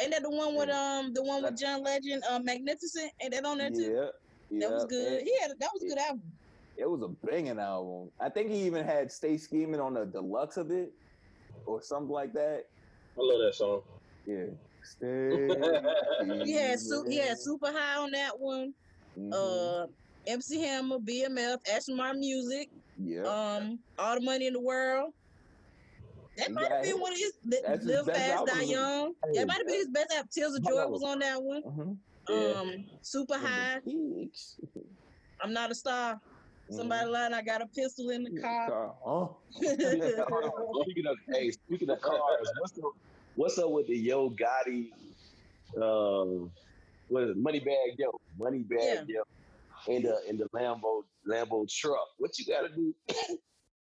Ain't 0.00 0.10
that 0.12 0.22
the 0.22 0.30
one 0.30 0.54
with 0.56 0.70
um 0.70 1.12
the 1.12 1.22
one 1.22 1.42
with 1.42 1.56
John 1.58 1.82
Legend, 1.82 2.24
uh, 2.28 2.40
Magnificent? 2.40 3.12
Ain't 3.20 3.32
that 3.34 3.44
on 3.44 3.58
there 3.58 3.70
too? 3.70 3.92
Yeah, 3.92 4.08
yeah. 4.50 4.68
That 4.68 4.74
was 4.74 4.84
good. 4.86 5.18
and 5.18 5.26
He 5.28 5.38
had 5.40 5.50
that 5.58 5.70
was 5.72 5.82
a 5.82 5.86
good 5.86 5.98
album. 5.98 6.22
It 6.76 6.88
was 6.90 7.02
a 7.02 7.08
banging 7.26 7.58
album. 7.58 8.10
I 8.18 8.30
think 8.30 8.50
he 8.50 8.62
even 8.62 8.84
had 8.84 9.12
"Stay 9.12 9.36
Scheming" 9.36 9.80
on 9.80 9.94
the 9.94 10.06
deluxe 10.06 10.56
of 10.56 10.70
it, 10.70 10.90
or 11.66 11.82
something 11.82 12.10
like 12.10 12.32
that. 12.32 12.64
I 13.16 13.20
love 13.20 13.40
that 13.40 13.54
song. 13.54 13.82
Yeah. 14.24 14.46
Stay. 14.82 15.48
He 16.44 16.52
had 16.52 16.78
su- 16.80 17.04
he 17.08 17.16
had 17.16 17.36
scheming. 17.38 17.58
super 17.58 17.72
high 17.72 17.96
on 17.98 18.10
that 18.12 18.38
one. 18.38 18.74
Mhm. 19.18 19.32
Uh, 19.32 19.86
MC 20.26 20.60
Hammer, 20.60 20.98
BMF, 20.98 21.58
Aston 21.72 21.96
Martin 21.96 22.20
Music, 22.20 22.70
yeah. 23.02 23.22
um, 23.22 23.78
All 23.98 24.14
the 24.14 24.20
Money 24.20 24.46
in 24.46 24.52
the 24.52 24.60
World. 24.60 25.12
That 26.36 26.52
might 26.52 26.70
have 26.70 26.82
been 26.82 27.00
one 27.00 27.12
of 27.12 27.18
his 27.18 27.32
li- 27.44 27.60
That's 27.66 27.84
Live 27.84 28.06
best 28.06 28.18
Fast, 28.18 28.46
Die 28.46 28.52
album. 28.52 28.68
Young. 28.70 29.14
That 29.34 29.46
might 29.46 29.58
have 29.58 29.66
been 29.66 29.76
his 29.76 29.88
best 29.88 30.12
album. 30.12 30.28
Tears 30.32 30.54
of 30.54 30.62
Joy 30.64 30.86
was 30.88 31.02
on 31.02 31.18
that 31.18 31.42
one. 31.42 31.62
Mhm. 31.62 31.96
Yeah. 32.28 32.36
Um, 32.60 32.84
Super 33.02 33.36
High. 33.36 33.80
I'm 35.42 35.52
not 35.52 35.70
a 35.70 35.74
star. 35.74 36.20
Somebody 36.70 37.06
Mhm. 37.08 37.12
lying. 37.12 37.34
I 37.34 37.42
got 37.42 37.62
a 37.62 37.66
pistol 37.66 38.10
in 38.10 38.22
the 38.22 38.40
car. 38.40 38.68
Car. 38.68 38.94
Huh? 39.04 39.28
speaking 40.84 41.06
of 41.06 41.16
hey, 41.28 41.50
speaking 41.50 41.90
of 41.90 42.00
cars, 42.00 42.52
what's 42.60 42.78
up? 42.78 42.92
What's 43.36 43.58
up 43.58 43.70
with 43.70 43.86
the 43.86 43.96
Yo 43.96 44.30
Gotti? 44.30 44.90
Um, 45.76 46.50
what 47.08 47.24
is 47.24 47.30
it? 47.30 47.42
Moneybagg 47.42 47.96
Yo, 47.98 48.20
Moneybagg 48.38 49.08
Yo, 49.08 49.22
in 49.88 50.02
the 50.02 50.18
in 50.28 50.36
the 50.36 50.46
Lambo 50.54 51.02
Lambo 51.28 51.68
truck. 51.68 52.08
What 52.18 52.38
you 52.38 52.46
got 52.46 52.62
to 52.62 52.68
do? 52.74 52.94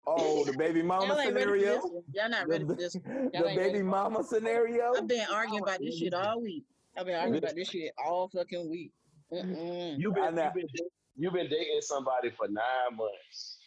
Oh, 0.08 0.44
the 0.44 0.56
baby 0.56 0.84
mama 0.84 1.06
Y'all 1.06 1.18
ain't 1.18 1.34
ready 1.34 1.50
for 1.50 1.58
this 1.58 1.82
scenario. 1.82 2.04
Y'all 2.14 2.28
not 2.30 2.46
ready 2.48 2.64
for 2.64 2.74
this 2.76 2.94
one. 2.94 3.30
the 3.32 3.38
Y'all 3.40 3.48
ain't 3.48 3.58
baby 3.58 3.78
for 3.80 3.84
mama 3.86 4.22
scenario. 4.22 4.92
I've 4.96 5.08
been 5.08 5.26
arguing 5.32 5.62
about 5.64 5.80
this 5.80 5.98
shit 5.98 6.14
all 6.14 6.40
week. 6.40 6.62
I've 6.96 7.06
been 7.06 7.16
arguing 7.16 7.42
about 7.42 7.56
this 7.56 7.70
shit 7.70 7.90
all 7.98 8.28
fucking 8.28 8.70
week. 8.70 8.92
Mm-mm. 9.32 9.98
You've 9.98 10.14
been 10.14 10.36
you've 10.36 10.54
been, 10.54 10.68
you've 11.16 11.32
been 11.32 11.48
dating 11.48 11.80
somebody 11.80 12.30
for 12.30 12.46
nine 12.46 12.96
months, 12.96 13.58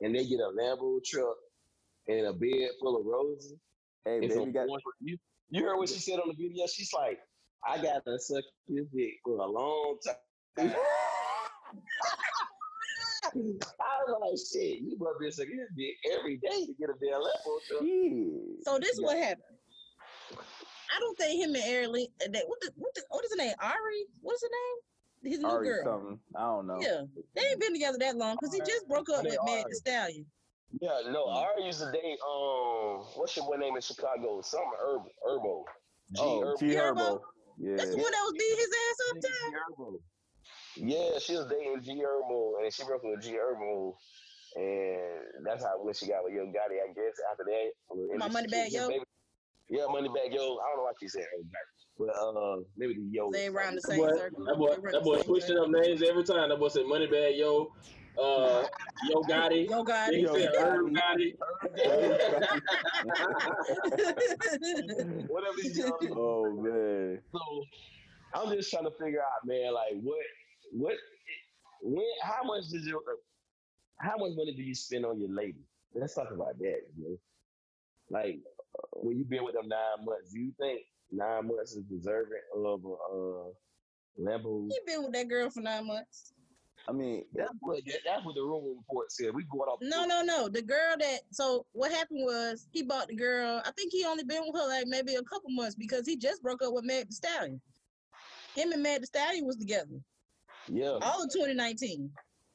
and 0.00 0.14
they 0.14 0.24
get 0.24 0.40
a 0.40 0.50
Lambo 0.58 1.04
truck 1.04 1.36
and 2.08 2.26
a 2.28 2.32
bed 2.32 2.70
full 2.80 2.98
of 2.98 3.04
roses. 3.04 3.52
Hey, 4.08 4.24
and 4.24 4.32
some 4.32 4.52
baby 4.52 4.52
got. 4.52 4.68
you. 5.00 5.18
You 5.50 5.64
heard 5.64 5.76
what 5.76 5.88
she 5.88 5.98
said 5.98 6.18
on 6.18 6.28
the 6.28 6.34
video? 6.34 6.66
She's 6.66 6.92
like, 6.94 7.18
"I 7.66 7.76
got 7.82 8.04
to 8.06 8.18
suck 8.18 8.44
his 8.66 8.86
dick 8.94 9.14
for 9.24 9.38
a 9.38 9.46
long 9.46 9.98
time." 10.04 10.16
I 13.24 13.30
was 13.34 14.16
like, 14.20 14.38
"Shit, 14.38 14.80
you 14.80 14.96
must 14.98 15.20
be 15.20 15.30
sucking 15.30 15.58
his 15.58 15.68
dick 15.76 15.96
every 16.18 16.38
day 16.38 16.66
to 16.66 16.74
get 16.78 16.88
a 16.88 16.94
damn 17.04 17.20
Lambo 17.20 17.58
truck." 17.68 17.82
Shit. 17.82 18.64
So 18.64 18.78
this 18.78 18.92
is 18.92 19.02
what 19.02 19.18
happened. 19.18 19.58
I 20.32 21.00
don't 21.00 21.18
think 21.18 21.42
him 21.42 21.54
and 21.54 21.64
Aaron 21.64 21.92
Lee, 21.92 22.08
uh, 22.24 22.28
they, 22.32 22.42
what, 22.46 22.60
the, 22.60 22.70
what, 22.76 22.94
the, 22.94 23.02
what 23.10 23.24
is 23.24 23.30
his 23.30 23.38
name? 23.38 23.54
Ari? 23.60 24.06
What's 24.22 24.40
his 24.40 24.50
name? 24.50 25.32
His 25.32 25.40
new 25.40 25.48
Ari 25.48 25.68
girl. 25.68 25.84
something. 25.84 26.18
I 26.34 26.40
don't 26.40 26.66
know. 26.66 26.80
Yeah, 26.80 27.02
they 27.34 27.42
ain't 27.42 27.60
been 27.60 27.74
together 27.74 27.98
that 27.98 28.16
long 28.16 28.36
because 28.40 28.54
he 28.54 28.60
just 28.60 28.88
broke 28.88 29.10
up 29.10 29.22
with 29.22 29.38
Meg 29.44 29.64
are. 29.64 29.68
Thee 29.68 29.74
Stallion. 29.74 30.26
Yeah, 30.80 31.00
no, 31.10 31.24
I 31.26 31.44
already 31.48 31.64
used 31.66 31.80
to 31.80 31.90
date. 31.92 32.18
Um, 32.20 33.00
what's 33.16 33.36
your 33.36 33.46
boy 33.46 33.56
name 33.56 33.74
in 33.76 33.82
Chicago? 33.82 34.40
Some 34.42 34.60
Herbo. 34.84 35.06
Herbo. 35.26 35.62
G 36.12 36.20
Oh, 36.20 36.40
Herbo. 36.40 36.58
G 36.60 36.66
Herbo? 36.66 36.96
Herbo. 36.96 37.20
Yeah. 37.58 37.76
That's 37.76 37.90
the 37.90 37.96
one 37.96 38.12
that 38.12 38.22
was 38.24 38.32
beating 38.38 38.58
his 38.58 38.70
ass 38.84 38.98
up 39.10 39.16
G. 39.22 39.28
Herbo. 39.56 39.92
Yeah, 40.76 41.18
she 41.18 41.32
was 41.36 41.46
dating 41.46 41.80
G 41.82 42.02
Herbo, 42.04 42.62
and 42.62 42.72
she 42.72 42.84
broke 42.84 43.02
up 43.04 43.10
with 43.10 43.22
G 43.22 43.32
Herbo, 43.32 43.94
and 44.56 45.46
that's 45.46 45.64
how 45.64 45.82
when 45.82 45.94
she 45.94 46.06
got 46.06 46.22
with 46.24 46.34
Yo 46.34 46.44
Gotti. 46.46 46.78
I 46.84 46.92
guess 46.94 47.16
after 47.32 47.44
that, 47.44 48.18
My 48.18 48.28
Money 48.28 48.48
Bag 48.48 48.68
she- 48.70 48.76
Yo? 48.76 48.88
maybe- 48.88 49.04
Yeah, 49.70 49.84
money 49.90 50.08
back, 50.08 50.32
yo. 50.32 50.56
I 50.56 50.68
don't 50.70 50.78
know 50.78 50.84
why 50.84 50.92
she 51.00 51.08
said 51.08 51.22
Herbo 51.22 51.50
back, 51.52 51.66
but 51.98 52.08
uh, 52.16 52.56
maybe 52.78 52.94
the 52.94 53.08
yo. 53.10 53.30
They 53.30 53.48
around 53.48 53.74
the 53.74 53.82
same 53.82 53.98
boy, 53.98 54.08
circle. 54.16 54.44
that 54.46 54.56
boy, 54.56 54.68
They 54.74 54.80
run 54.80 54.92
that 54.92 55.02
boy 55.02 55.16
same 55.16 55.24
switching 55.24 55.58
up 55.58 55.68
names 55.68 56.02
every 56.02 56.24
time. 56.24 56.48
That 56.48 56.58
boy 56.58 56.68
said 56.68 56.84
Moneybagg 56.84 57.36
Yo, 57.36 57.70
uh, 58.20 58.66
Yo 59.08 59.22
Gotti. 59.22 59.68
Yo, 59.68 59.82
God. 59.82 60.10
Then 60.10 60.14
he 60.14 60.20
Yo 60.22 60.34
said 60.34 60.50
Herb 60.58 60.86
Gotti. 60.90 61.36
Gotti. 61.76 62.48
Whatever 65.28 65.60
you 65.62 65.84
know. 65.84 65.98
oh 66.16 66.50
man. 66.62 67.20
So 67.32 67.40
I'm 68.34 68.54
just 68.54 68.70
trying 68.70 68.84
to 68.84 68.90
figure 68.90 69.20
out, 69.20 69.46
man, 69.46 69.72
like 69.72 69.94
what, 70.02 70.24
what, 70.72 70.94
when, 71.82 72.04
how 72.22 72.42
much 72.44 72.68
did 72.70 72.84
you, 72.84 73.02
how 74.00 74.16
much 74.18 74.32
money 74.36 74.54
do 74.54 74.62
you 74.62 74.74
spend 74.74 75.06
on 75.06 75.20
your 75.20 75.30
lady? 75.30 75.64
Let's 75.94 76.14
talk 76.14 76.30
about 76.30 76.58
that, 76.58 76.80
man. 76.96 77.18
Like 78.10 78.40
uh, 78.78 79.00
when 79.00 79.18
you've 79.18 79.30
been 79.30 79.44
with 79.44 79.54
them 79.54 79.68
nine 79.68 80.04
months, 80.04 80.32
do 80.32 80.40
you 80.40 80.52
think 80.60 80.80
nine 81.10 81.48
months 81.48 81.72
is 81.72 81.84
deserving 81.84 82.40
of 82.54 82.84
a 82.84 82.88
uh, 82.88 83.50
Lambo? 84.20 84.68
he 84.68 84.78
been 84.86 85.02
with 85.04 85.12
that 85.12 85.28
girl 85.28 85.50
for 85.50 85.60
nine 85.60 85.86
months. 85.86 86.32
I 86.88 86.92
mean, 86.92 87.24
That's 87.34 87.52
what 87.60 87.82
that's 88.04 88.24
what 88.24 88.34
the 88.34 88.40
rumor 88.42 88.70
report 88.78 89.12
said. 89.12 89.34
We 89.34 89.44
going 89.44 89.68
off. 89.68 89.78
No, 89.82 90.06
no, 90.06 90.22
no. 90.22 90.48
The 90.48 90.62
girl 90.62 90.94
that 90.98 91.20
so 91.30 91.66
what 91.72 91.92
happened 91.92 92.24
was 92.24 92.66
he 92.72 92.82
bought 92.82 93.08
the 93.08 93.14
girl. 93.16 93.60
I 93.64 93.70
think 93.72 93.92
he 93.92 94.04
only 94.06 94.24
been 94.24 94.42
with 94.46 94.60
her 94.60 94.66
like 94.68 94.86
maybe 94.86 95.14
a 95.16 95.22
couple 95.24 95.50
months 95.50 95.74
because 95.74 96.06
he 96.06 96.16
just 96.16 96.42
broke 96.42 96.62
up 96.62 96.72
with 96.72 96.84
Meg 96.84 97.08
The 97.08 97.14
Stallion. 97.14 97.60
Him 98.54 98.72
and 98.72 98.82
Meg 98.82 99.02
The 99.02 99.06
Stallion 99.06 99.44
was 99.46 99.56
together 99.56 100.00
Yeah. 100.66 100.98
all 101.02 101.22
of 101.24 101.30
2019, 101.32 102.10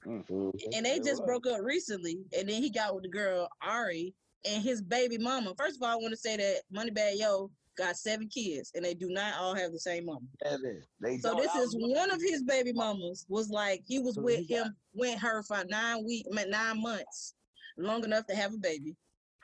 Mm-hmm. 0.07 0.49
and 0.73 0.85
they 0.85 0.97
just 0.99 1.21
right. 1.21 1.27
broke 1.27 1.47
up 1.47 1.61
recently. 1.61 2.17
And 2.37 2.49
then 2.49 2.61
he 2.61 2.69
got 2.69 2.93
with 2.93 3.03
the 3.03 3.09
girl 3.09 3.47
Ari 3.61 4.13
and 4.45 4.61
his 4.63 4.81
baby 4.81 5.17
mama. 5.17 5.53
First 5.57 5.77
of 5.77 5.83
all, 5.83 5.89
I 5.93 5.95
want 5.95 6.09
to 6.11 6.17
say 6.17 6.35
that 6.37 6.61
Moneybagg 6.75 7.19
Yo 7.19 7.49
got 7.77 7.95
seven 7.97 8.27
kids, 8.27 8.71
and 8.75 8.83
they 8.85 8.93
do 8.93 9.09
not 9.09 9.35
all 9.39 9.55
have 9.55 9.71
the 9.71 9.79
same 9.79 10.05
mama. 10.05 10.19
Seven. 10.43 10.81
They 11.01 11.17
So 11.17 11.35
this 11.35 11.53
is 11.55 11.75
one 11.77 12.11
of 12.11 12.21
his 12.21 12.43
baby 12.43 12.73
mamas 12.73 13.25
was 13.29 13.49
like 13.49 13.81
he 13.85 13.99
was 13.99 14.15
So 14.15 14.21
with 14.21 14.39
he 14.39 14.55
got- 14.55 14.67
him 14.67 14.75
with 14.93 15.19
her 15.19 15.43
for 15.43 15.63
nine 15.65 16.05
week, 16.05 16.25
nine 16.31 16.81
months, 16.81 17.33
long 17.77 18.03
enough 18.03 18.25
to 18.27 18.35
have 18.35 18.53
a 18.53 18.57
baby, 18.57 18.95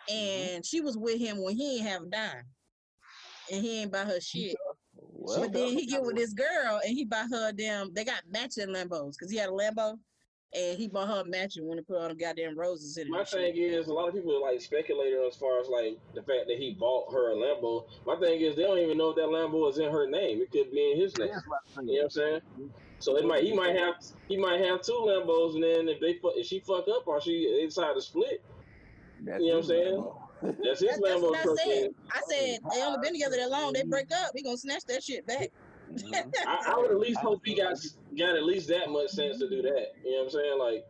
Mm-hmm. 0.09 0.55
and 0.55 0.65
she 0.65 0.81
was 0.81 0.97
with 0.97 1.19
him 1.19 1.43
when 1.43 1.55
he 1.55 1.77
ain't 1.77 1.87
have 1.87 2.03
a 2.03 2.05
dime, 2.07 2.45
and 3.51 3.63
he 3.63 3.81
ain't 3.81 3.91
buy 3.91 4.05
her 4.05 4.19
shit. 4.21 4.55
well, 4.93 5.41
but 5.41 5.53
then 5.53 5.69
he 5.77 5.85
get 5.85 6.01
with 6.01 6.15
this 6.15 6.33
girl 6.33 6.79
and 6.85 6.93
he 6.95 7.05
buy 7.05 7.25
her 7.29 7.51
damn. 7.51 7.93
They 7.93 8.05
got 8.05 8.21
matching 8.29 8.69
Lambos 8.69 9.13
because 9.17 9.29
he 9.31 9.37
had 9.37 9.49
a 9.49 9.51
Lambo, 9.51 9.99
and 10.53 10.77
he 10.77 10.87
bought 10.87 11.07
her 11.07 11.21
a 11.21 11.25
matching 11.25 11.67
when 11.67 11.77
he 11.77 11.83
put 11.83 11.97
all 11.97 12.09
the 12.09 12.15
goddamn 12.15 12.57
roses 12.57 12.97
in 12.97 13.07
it. 13.07 13.09
My 13.09 13.19
and 13.19 13.27
shit. 13.27 13.55
thing 13.55 13.63
is, 13.63 13.87
a 13.87 13.93
lot 13.93 14.07
of 14.09 14.15
people 14.15 14.35
are 14.35 14.51
like 14.51 14.61
speculating 14.61 15.23
as 15.27 15.35
far 15.35 15.59
as 15.59 15.67
like 15.67 15.99
the 16.15 16.21
fact 16.21 16.47
that 16.47 16.57
he 16.57 16.75
bought 16.79 17.11
her 17.11 17.31
a 17.31 17.35
Lambo. 17.35 17.85
My 18.05 18.15
thing 18.19 18.41
is, 18.41 18.55
they 18.55 18.63
don't 18.63 18.79
even 18.79 18.97
know 18.97 19.09
if 19.09 19.15
that 19.17 19.27
Lambo 19.27 19.69
is 19.69 19.77
in 19.77 19.91
her 19.91 20.09
name. 20.09 20.41
It 20.41 20.51
could 20.51 20.71
be 20.71 20.91
in 20.91 20.99
his 20.99 21.17
name. 21.17 21.29
That's 21.29 21.45
You 21.77 21.85
know 21.85 21.93
what 21.93 22.03
I'm 22.03 22.09
saying? 22.09 22.41
So 22.99 23.17
it 23.17 23.25
might 23.25 23.43
he 23.43 23.53
might 23.53 23.77
have 23.77 23.95
he 24.27 24.37
might 24.37 24.59
have 24.61 24.81
two 24.81 24.91
Lambos, 24.91 25.55
and 25.55 25.63
then 25.63 25.87
if 25.87 26.01
they 26.01 26.13
fuck, 26.21 26.33
if 26.35 26.47
she 26.47 26.59
fuck 26.59 26.85
up 26.89 27.07
or 27.07 27.21
she 27.21 27.49
they 27.57 27.65
decide 27.65 27.93
to 27.95 28.01
split, 28.01 28.43
That's 29.23 29.41
you 29.41 29.49
know 29.49 29.55
what 29.55 29.63
I'm 29.63 29.65
saying? 29.65 30.11
That's 30.63 30.79
his 30.81 30.89
that's 30.89 30.99
Lambo 30.99 31.31
what 31.31 31.39
I 31.39 31.55
said. 31.55 31.89
I 32.11 32.21
said 32.29 32.59
they 32.73 32.83
only 32.83 32.99
been 33.01 33.13
together 33.13 33.37
that 33.37 33.49
long. 33.49 33.71
They 33.71 33.83
break 33.83 34.11
up. 34.11 34.31
He 34.35 34.43
gonna 34.43 34.57
snatch 34.57 34.83
that 34.85 35.03
shit 35.03 35.25
back. 35.25 35.49
I, 36.45 36.73
I 36.73 36.77
would 36.77 36.91
at 36.91 36.99
least 36.99 37.21
hope 37.21 37.41
he 37.45 37.55
got 37.55 37.75
got 38.17 38.35
at 38.35 38.43
least 38.43 38.67
that 38.69 38.89
much 38.89 39.09
sense 39.11 39.39
to 39.39 39.49
do 39.49 39.61
that. 39.61 39.87
You 40.03 40.11
know 40.11 40.17
what 40.17 40.23
I'm 40.25 40.29
saying? 40.29 40.59
Like, 40.59 40.85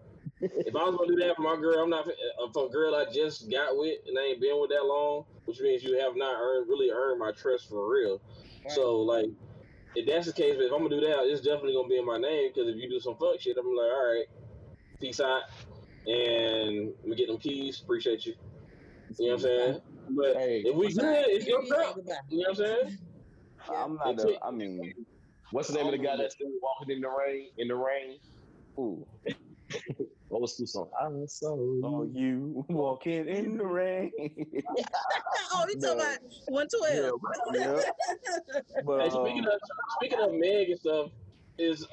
if 0.65 0.75
I 0.75 0.83
was 0.83 0.95
gonna 0.95 1.07
do 1.07 1.15
that 1.27 1.35
for 1.35 1.41
my 1.41 1.55
girl, 1.57 1.79
I'm 1.83 1.89
not 1.89 2.07
uh, 2.07 2.51
for 2.53 2.67
a 2.67 2.69
girl 2.69 2.95
I 2.95 3.11
just 3.11 3.49
got 3.49 3.77
with 3.77 3.99
and 4.07 4.17
I 4.17 4.23
ain't 4.23 4.41
been 4.41 4.59
with 4.59 4.69
that 4.71 4.85
long, 4.85 5.25
which 5.45 5.59
means 5.59 5.83
you 5.83 5.99
have 5.99 6.15
not 6.15 6.35
earned 6.39 6.67
really 6.69 6.91
earned 6.91 7.19
my 7.19 7.31
trust 7.31 7.69
for 7.69 7.89
real. 7.91 8.21
So 8.67 8.97
like, 9.01 9.27
if 9.95 10.07
that's 10.07 10.27
the 10.27 10.33
case, 10.33 10.55
but 10.55 10.65
if 10.65 10.71
I'm 10.71 10.79
gonna 10.83 10.89
do 10.89 11.07
that, 11.07 11.23
it's 11.25 11.41
definitely 11.41 11.73
gonna 11.73 11.87
be 11.87 11.97
in 11.97 12.05
my 12.05 12.17
name 12.17 12.51
because 12.53 12.69
if 12.69 12.75
you 12.75 12.89
do 12.89 12.99
some 12.99 13.15
fuck 13.17 13.39
shit, 13.39 13.57
I'm 13.57 13.65
like, 13.75 13.91
all 13.91 14.15
right, 14.15 14.25
peace 14.99 15.19
out, 15.19 15.43
and 16.05 16.93
we 17.03 17.15
get 17.15 17.27
them 17.27 17.37
keys. 17.37 17.81
Appreciate 17.81 18.25
you. 18.25 18.35
You 19.17 19.27
know 19.29 19.33
what 19.33 19.33
I'm 19.33 19.39
saying? 19.41 19.81
But 20.11 20.35
Hey, 20.37 20.61
if 20.65 20.75
we 20.75 20.93
good, 20.93 21.25
it's 21.27 21.47
your 21.47 21.61
Goodbye. 21.61 21.75
girl. 21.75 22.17
You 22.29 22.37
know 22.37 22.49
what 22.49 22.49
I'm 22.49 22.55
saying? 22.55 22.99
I'm 23.75 23.95
not. 23.95 24.09
Until- 24.09 24.35
A, 24.41 24.45
I 24.47 24.51
mean, 24.51 24.93
What's 25.51 25.69
the 25.69 25.75
name 25.75 25.87
of 25.87 25.91
the 25.93 25.97
guy 25.97 26.15
that's 26.15 26.35
still 26.35 26.51
walking 26.61 26.95
in 26.95 27.01
the 27.01 27.09
rain? 27.09 27.49
In 27.57 27.67
the 27.69 27.75
rain? 27.75 28.19
Ooh. 28.79 29.07
What 30.29 30.41
was 30.41 30.57
the 30.57 30.67
song? 30.67 30.91
I 30.99 31.09
saw 31.25 31.57
Oh, 31.83 32.03
you. 32.03 32.11
you 32.13 32.65
walking 32.69 33.27
in 33.27 33.57
the 33.57 33.65
rain. 33.65 34.11
oh, 34.19 35.65
you 35.67 35.79
talking 35.79 35.99
about 35.99 36.19
one 36.49 36.67
twelve? 36.67 37.19
yeah. 37.53 37.81
But, 38.85 39.01
Hey, 39.03 39.09
speaking 39.09 39.45
um, 39.45 39.51
of 39.51 39.59
speaking 39.97 40.19
of 40.19 40.31
Meg 40.33 40.69
and 40.69 40.79
stuff, 40.79 41.11
is 41.57 41.83
uh 41.83 41.87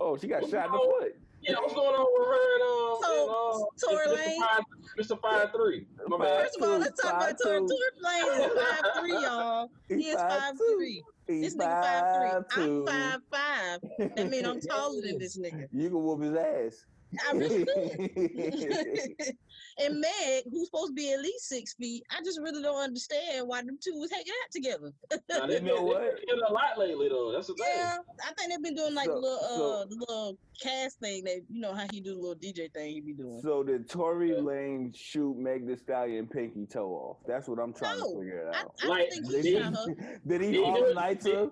oh, 0.00 0.16
she 0.20 0.28
got 0.28 0.48
shot 0.48 0.66
in 0.66 0.72
the 0.72 0.78
foot. 0.78 1.12
Yeah, 1.46 1.54
what's 1.60 1.74
going 1.74 1.94
on 1.94 2.06
with 2.12 2.26
her 2.28 2.54
and 2.54 2.62
uh, 2.64 3.06
So, 3.06 3.12
and, 3.22 3.30
uh 3.30 3.94
Tory 3.94 4.06
Mr. 4.06 4.26
Lane? 4.26 4.40
Five, 4.40 4.62
Mr. 4.98 5.20
Five 5.20 5.48
Three? 5.54 5.86
My 6.08 6.18
bad. 6.18 6.42
First 6.42 6.56
of 6.60 6.68
all, 6.68 6.78
let's 6.78 7.00
talk 7.02 7.12
about 7.14 7.36
Tour 7.38 7.60
two. 7.60 7.66
Tour 7.68 7.90
Lane 8.02 8.40
is 8.40 8.62
five 8.62 8.84
three, 8.98 9.12
y'all. 9.12 9.68
He 9.88 10.08
is 10.08 10.16
five 10.20 10.52
two. 10.58 10.74
three. 10.78 11.02
He's 11.26 11.54
This 11.54 11.64
nigga 11.66 11.82
five 11.82 12.44
three. 12.54 12.64
two. 12.64 12.86
I'm 12.88 13.20
five 13.20 13.20
five. 13.30 13.80
That 14.16 14.30
means 14.30 14.46
I'm 14.46 14.60
taller 14.68 15.00
than 15.02 15.18
this 15.18 15.38
nigga. 15.38 15.66
You 15.72 15.88
can 15.90 16.02
whoop 16.02 16.20
his 16.22 16.34
ass. 16.34 16.84
I 17.28 17.32
really 17.36 17.64
do. 17.64 19.14
and 19.78 20.00
Meg, 20.00 20.44
who's 20.50 20.66
supposed 20.66 20.88
to 20.90 20.92
be 20.94 21.12
at 21.12 21.20
least 21.20 21.48
six 21.48 21.74
feet, 21.74 22.04
I 22.10 22.22
just 22.24 22.38
really 22.40 22.62
don't 22.62 22.80
understand 22.82 23.48
why 23.48 23.62
them 23.62 23.78
two 23.82 23.94
was 23.98 24.10
hanging 24.10 24.26
out 24.44 24.50
together. 24.52 24.92
Now, 25.28 25.46
they 25.46 25.54
You 25.56 25.60
know 25.62 25.82
what? 25.82 26.00
they 26.00 26.06
been 26.08 26.24
getting 26.26 26.42
a 26.48 26.52
lot 26.52 26.78
lately 26.78 27.08
though. 27.08 27.32
That's 27.32 27.48
the 27.48 27.54
thing. 27.54 27.66
Yeah, 27.74 27.96
I 28.22 28.32
think 28.34 28.50
they've 28.50 28.62
been 28.62 28.74
doing 28.74 28.94
like 28.94 29.06
So- 29.06 29.14
little 29.18 29.38
uh 29.38 29.48
so- 29.48 29.86
little 29.90 30.38
cast 30.62 31.00
thing 31.00 31.24
that 31.24 31.40
you 31.50 31.60
know 31.60 31.74
how 31.74 31.84
he 31.90 32.00
do 32.00 32.14
the 32.14 32.20
little 32.20 32.36
DJ 32.36 32.72
thing 32.72 32.92
he 32.92 33.00
be 33.00 33.12
doing. 33.12 33.40
so 33.42 33.62
did 33.64 33.88
Tory 33.90 34.40
Lane 34.40 34.92
shoot 34.94 35.36
Meg 35.36 35.66
the 35.66 35.76
Stallion 35.76 36.28
pinky 36.28 36.64
toe 36.66 36.90
off? 36.92 37.16
That's 37.26 37.48
what 37.48 37.58
I'm 37.58 37.72
trying 37.72 37.98
No, 37.98 38.12
to 38.12 38.18
figure 38.20 38.50
I, 38.54 38.60
out. 38.60 38.74
I 38.82 38.86
Like, 38.86 39.10
don't 39.10 39.24
think 39.24 39.30
Did 39.30 39.44
he 39.44 39.50
he, 39.56 39.60
shot 39.60 39.74
her. 39.74 40.20
did 40.28 40.40
he 40.40 40.46
Did 40.52 40.54
he 40.54 40.62
Harlem 40.64 40.80
do 40.84 40.86
it? 40.90 40.94
Nights 40.94 41.24
Did- 41.24 41.34
her? 41.34 41.50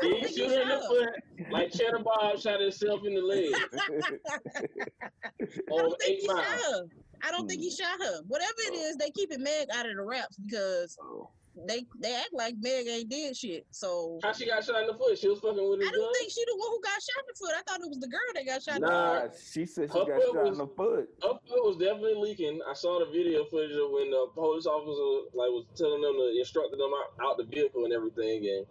Did 0.00 0.26
he 0.26 0.34
shoot 0.36 0.50
her 0.50 0.62
in 0.62 0.68
the 0.68 0.80
foot 0.88 1.50
like 1.52 1.70
Cheddar 1.72 1.98
Bob 2.00 2.38
shot 2.40 2.60
himself 2.60 3.00
in 3.04 3.14
the 3.14 3.20
leg 3.20 3.52
I 3.72 5.46
on 5.70 5.78
don't 5.78 6.00
think 6.00 6.10
Eight 6.10 6.20
he 6.22 6.26
Mile? 6.28 6.36
shot 6.42 6.60
her. 6.60 6.82
I 7.26 7.30
don't 7.30 7.46
think 7.48 7.62
he 7.62 7.68
mm. 7.70 7.78
shot 7.78 7.98
her. 8.00 8.22
Whatever 8.28 8.54
it 8.58 8.72
oh. 8.74 8.88
is, 8.88 8.96
they 8.96 9.10
keeping 9.10 9.42
Meg 9.42 9.68
out 9.74 9.88
of 9.88 9.96
the 9.96 10.02
raps 10.02 10.36
because 10.36 10.96
Oh. 11.02 11.30
they 11.66 11.84
they 12.00 12.14
act 12.14 12.30
like 12.32 12.54
Meg 12.60 12.86
ain't 12.86 13.08
did 13.10 13.36
shit. 13.36 13.66
So 13.70 14.18
How 14.22 14.32
she 14.32 14.46
got 14.46 14.64
shot 14.64 14.80
in 14.82 14.86
the 14.86 14.94
foot? 14.94 15.18
She 15.18 15.28
was 15.28 15.40
fucking 15.40 15.68
with 15.68 15.80
his 15.80 15.88
I 15.88 15.92
don't 15.92 16.00
gun. 16.02 16.14
think 16.14 16.30
she 16.30 16.44
the 16.46 16.56
one 16.56 16.70
who 16.70 16.80
got 16.80 17.00
shot 17.02 17.20
in 17.20 17.26
the 17.28 17.38
foot. 17.38 17.52
I 17.58 17.62
thought 17.66 17.80
it 17.84 17.88
was 17.88 17.98
the 17.98 18.08
girl 18.08 18.20
that 18.34 18.46
got 18.46 18.62
shot 18.62 18.76
in 18.76 18.82
the 18.82 18.86
foot. 18.88 19.24
Nah, 19.24 19.28
she 19.52 19.66
said 19.66 19.90
she 19.92 19.98
Her 19.98 20.04
got 20.06 20.22
shot 20.22 20.34
was- 20.44 20.58
in 20.58 20.58
the 20.58 20.66
foot. 20.74 21.08
Her 21.22 21.34
foot 21.48 21.64
was 21.66 21.76
definitely 21.76 22.14
leaking. 22.16 22.60
I 22.68 22.72
saw 22.74 22.98
the 23.04 23.10
video 23.10 23.44
footage 23.46 23.72
of 23.76 23.90
when 23.90 24.10
the 24.10 24.26
police 24.34 24.66
officer 24.66 25.28
like 25.34 25.50
was 25.50 25.66
telling 25.76 26.00
them 26.00 26.14
to 26.14 26.38
instructing 26.38 26.78
them 26.78 26.92
out, 26.94 27.12
out 27.26 27.36
the 27.36 27.44
vehicle 27.44 27.84
and 27.84 27.92
everything. 27.92 28.46
And 28.46 28.66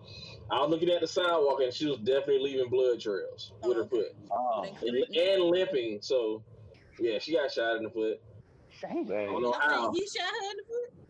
I 0.50 0.62
was 0.62 0.70
looking 0.72 0.90
at 0.90 1.02
the 1.02 1.08
sidewalk 1.08 1.60
and 1.62 1.74
she 1.74 1.86
was 1.86 2.00
definitely 2.00 2.40
leaving 2.40 2.70
blood 2.70 3.00
trails 3.00 3.54
with 3.62 3.78
her 3.78 3.84
Oh, 3.84 3.86
okay. 3.86 4.10
foot 4.10 4.16
Oh, 4.32 4.64
and, 4.64 5.16
and 5.16 5.44
limping. 5.44 6.00
So 6.02 6.44
yeah, 6.98 7.20
she 7.20 7.34
got 7.34 7.52
shot 7.52 7.78
in 7.78 7.84
the 7.84 7.90
foot. 7.90 8.20
I 8.84 8.94
don't 8.94 9.42
know 9.42 9.52
how. 9.52 9.92
he 9.92 10.08
shot 10.08 10.28
her 10.30 10.52
in 10.52 10.58
the 10.58 10.64
foot? 10.68 11.06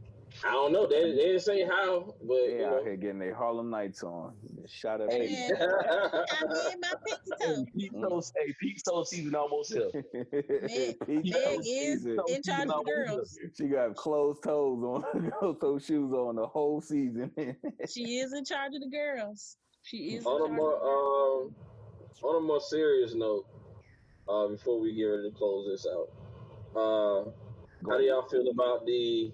I 0.45 0.51
don't 0.51 0.71
know. 0.71 0.87
They, 0.87 1.11
they 1.11 1.17
didn't 1.17 1.39
say 1.41 1.63
how, 1.65 2.13
but 2.21 2.27
They 2.47 2.59
you 2.59 2.65
out 2.65 2.71
know. 2.77 2.83
here 2.83 2.95
getting 2.95 3.19
their 3.19 3.33
Harlem 3.35 3.69
Nights 3.69 4.03
on. 4.03 4.35
Shot 4.67 5.01
at 5.01 5.11
Hey. 5.11 5.27
Peggy. 5.27 5.53
Man, 5.59 5.65
I 5.81 6.45
mean 6.47 6.79
my 6.81 6.93
pinky 7.05 7.31
Hey, 7.39 7.45
toe. 7.55 7.65
peak 7.75 7.91
toe, 7.91 8.21
hey, 8.37 8.53
peak 8.61 8.77
toe 8.87 9.03
season 9.03 9.35
almost 9.35 9.73
here. 9.73 9.89
Peak 11.05 11.25
Meg 11.25 11.59
is 11.65 12.05
in 12.05 12.41
charge 12.45 12.61
of 12.61 12.67
the 12.67 12.83
girls. 12.85 13.37
She 13.57 13.67
got 13.67 13.95
closed 13.95 14.43
toes 14.43 14.81
on, 14.83 15.31
closed 15.39 15.59
toe 15.61 15.79
shoes 15.79 16.13
on 16.13 16.35
the 16.35 16.47
whole 16.47 16.79
season. 16.81 17.31
She 17.89 18.19
is 18.19 18.31
in 18.33 18.45
charge 18.45 18.75
of 18.75 18.81
the 18.81 18.89
girls. 18.89 19.57
She 19.81 20.15
is 20.15 20.25
on 20.25 20.49
a 20.49 20.53
more 20.53 20.75
of 20.75 20.79
the 20.79 20.85
girls. 20.85 21.53
um, 22.23 22.29
on 22.29 22.35
a 22.37 22.41
more 22.45 22.61
serious 22.61 23.13
note, 23.15 23.45
uh, 24.27 24.47
before 24.47 24.79
we 24.79 24.93
get 24.93 25.03
ready 25.05 25.29
to 25.31 25.35
close 25.35 25.67
this 25.67 25.87
out, 25.91 26.09
uh, 26.79 27.31
how 27.87 27.97
do 27.97 28.03
y'all 28.03 28.27
feel 28.27 28.49
about 28.49 28.85
the 28.85 29.31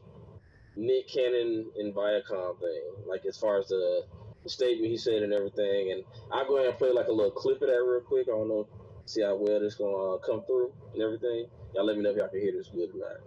Nick 0.75 1.09
Cannon 1.09 1.71
and 1.77 1.93
Viacom 1.93 2.59
thing? 2.59 2.81
Like 3.07 3.25
as 3.25 3.37
far 3.37 3.59
as 3.59 3.67
the, 3.67 4.03
statement 4.47 4.91
he 4.91 4.95
said 4.97 5.23
and 5.23 5.33
everything, 5.33 5.91
and 5.91 6.03
I'll 6.31 6.47
go 6.47 6.57
ahead 6.57 6.69
and 6.69 6.77
play 6.77 6.91
like 6.91 7.07
a 7.07 7.11
little 7.11 7.31
clip 7.31 7.61
of 7.63 7.67
that 7.67 7.83
real 7.83 8.01
quick. 8.01 8.27
I 8.27 8.31
don't 8.31 8.47
know, 8.47 8.67
see 9.05 9.23
how 9.23 9.35
well 9.35 9.59
this 9.59 9.73
gonna 9.73 10.15
uh, 10.15 10.17
come 10.19 10.43
through 10.45 10.71
and 10.93 11.01
everything. 11.01 11.47
Y'all 11.73 11.85
let 11.85 11.97
me 11.97 12.03
know 12.03 12.11
if 12.11 12.17
y'all 12.17 12.27
can 12.27 12.41
hear 12.41 12.51
this 12.51 12.69
good 12.69 12.91
or 12.93 12.99
not. 12.99 13.17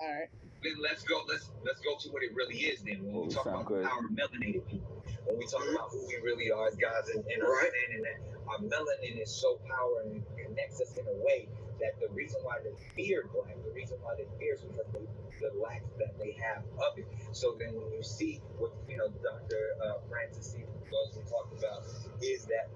All 0.00 0.14
right. 0.14 0.28
Let- 0.64 0.78
Let's 0.80 1.04
go. 1.04 1.22
Let's 1.28 1.50
let's 1.64 1.80
go 1.80 1.96
to 2.00 2.08
what 2.10 2.22
it 2.22 2.34
really 2.34 2.58
is. 2.70 2.82
Then 2.82 3.02
when 3.04 3.26
we 3.28 3.34
talk 3.34 3.44
sound 3.44 3.62
about 3.62 3.68
good. 3.68 3.84
our 3.86 4.02
melanated 4.14 4.66
people, 4.68 5.02
when 5.26 5.38
we 5.38 5.46
talk 5.46 5.62
about 5.62 5.90
who 5.90 6.06
we 6.06 6.16
really 6.22 6.50
are 6.50 6.68
as 6.68 6.76
guys, 6.76 7.08
and, 7.14 7.24
and 7.26 7.42
understanding 7.42 8.02
that 8.02 8.18
our 8.50 8.58
melanin 8.62 9.22
is 9.22 9.30
so 9.34 9.58
powerful 9.66 10.02
and 10.12 10.22
connects 10.38 10.80
us 10.80 10.94
in 10.98 11.06
a 11.06 11.16
way 11.24 11.48
that 11.80 11.98
the 12.00 12.08
reason 12.14 12.40
why 12.44 12.58
they 12.62 12.74
fear 12.94 13.26
black, 13.34 13.54
the 13.64 13.72
reason 13.74 13.98
why 14.02 14.14
they 14.18 14.26
fear 14.38 14.54
is 14.54 14.62
because 14.62 14.86
they, 14.94 15.02
the 15.42 15.50
lack 15.62 15.82
that 15.98 16.14
they 16.18 16.36
have 16.38 16.62
of 16.78 16.98
it. 16.98 17.06
So 17.32 17.56
then 17.58 17.74
when 17.74 17.90
you 17.94 18.02
see 18.02 18.40
what 18.58 18.72
you 18.88 18.98
know, 18.98 19.08
Dr. 19.22 19.62
Uh, 19.82 19.98
Frances 20.08 20.54
Cress 20.54 20.70
Welsing 20.92 21.26
talked 21.30 21.58
about 21.58 21.82
is 22.22 22.46
that 22.46 22.70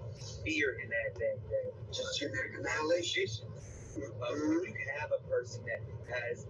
fear 0.45 0.76
and 0.82 0.91
that 0.91 1.11
that, 1.20 1.37
that 1.51 1.66
just 1.95 2.18
genetic 2.18 2.59
annihilation. 2.59 3.26
Uh, 3.97 4.01
when 4.62 4.72
you 4.74 4.87
have 5.01 5.11
a 5.12 5.22
person 5.30 5.64
that 5.66 5.80
has 6.12 6.47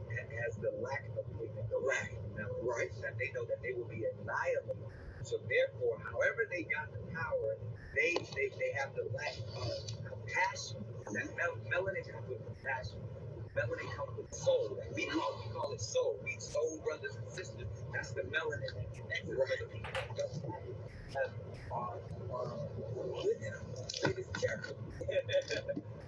has 0.46 0.56
the 0.58 0.72
lack 0.82 1.04
of 1.18 1.24
pigment, 1.38 1.68
the 1.70 1.78
lack 1.86 2.12
of 2.12 2.24
melanin, 2.36 2.65
right? 2.76 2.92
That 3.02 3.18
they 3.18 3.32
know 3.34 3.44
that 3.46 3.62
they 3.62 3.72
will 3.74 3.88
be 3.88 4.04
annihilated. 4.06 4.78
So 5.24 5.38
therefore, 5.48 5.98
however 6.04 6.48
they 6.52 6.64
got 6.64 6.92
the 6.92 7.00
power, 7.14 7.58
they 7.96 8.14
they, 8.36 8.48
they 8.60 8.72
have 8.78 8.94
the 8.94 9.08
lack 9.16 9.36
of 9.56 9.72
compassion. 10.04 10.84
That 11.12 11.28
mel- 11.36 11.60
melanin 11.72 12.04
comes 12.12 12.28
with 12.28 12.44
compassion. 12.44 13.00
Melanin 13.56 13.90
comes 13.96 14.14
with 14.18 14.32
soul. 14.34 14.78
We 14.94 15.06
call 15.06 15.40
we 15.44 15.52
call 15.52 15.72
it 15.74 15.82
soul. 15.82 16.20
We 16.24 16.36
soul 16.38 16.80
brothers 16.84 17.16
and 17.16 17.28
sisters. 17.32 17.68
That's 17.94 18.12
the 18.12 18.22
melanin 18.22 18.72
that 18.76 18.88
connects 18.94 19.30
us 19.30 19.50
to 19.50 19.64
the 19.64 19.68
people. 19.72 19.92
Have 21.14 21.32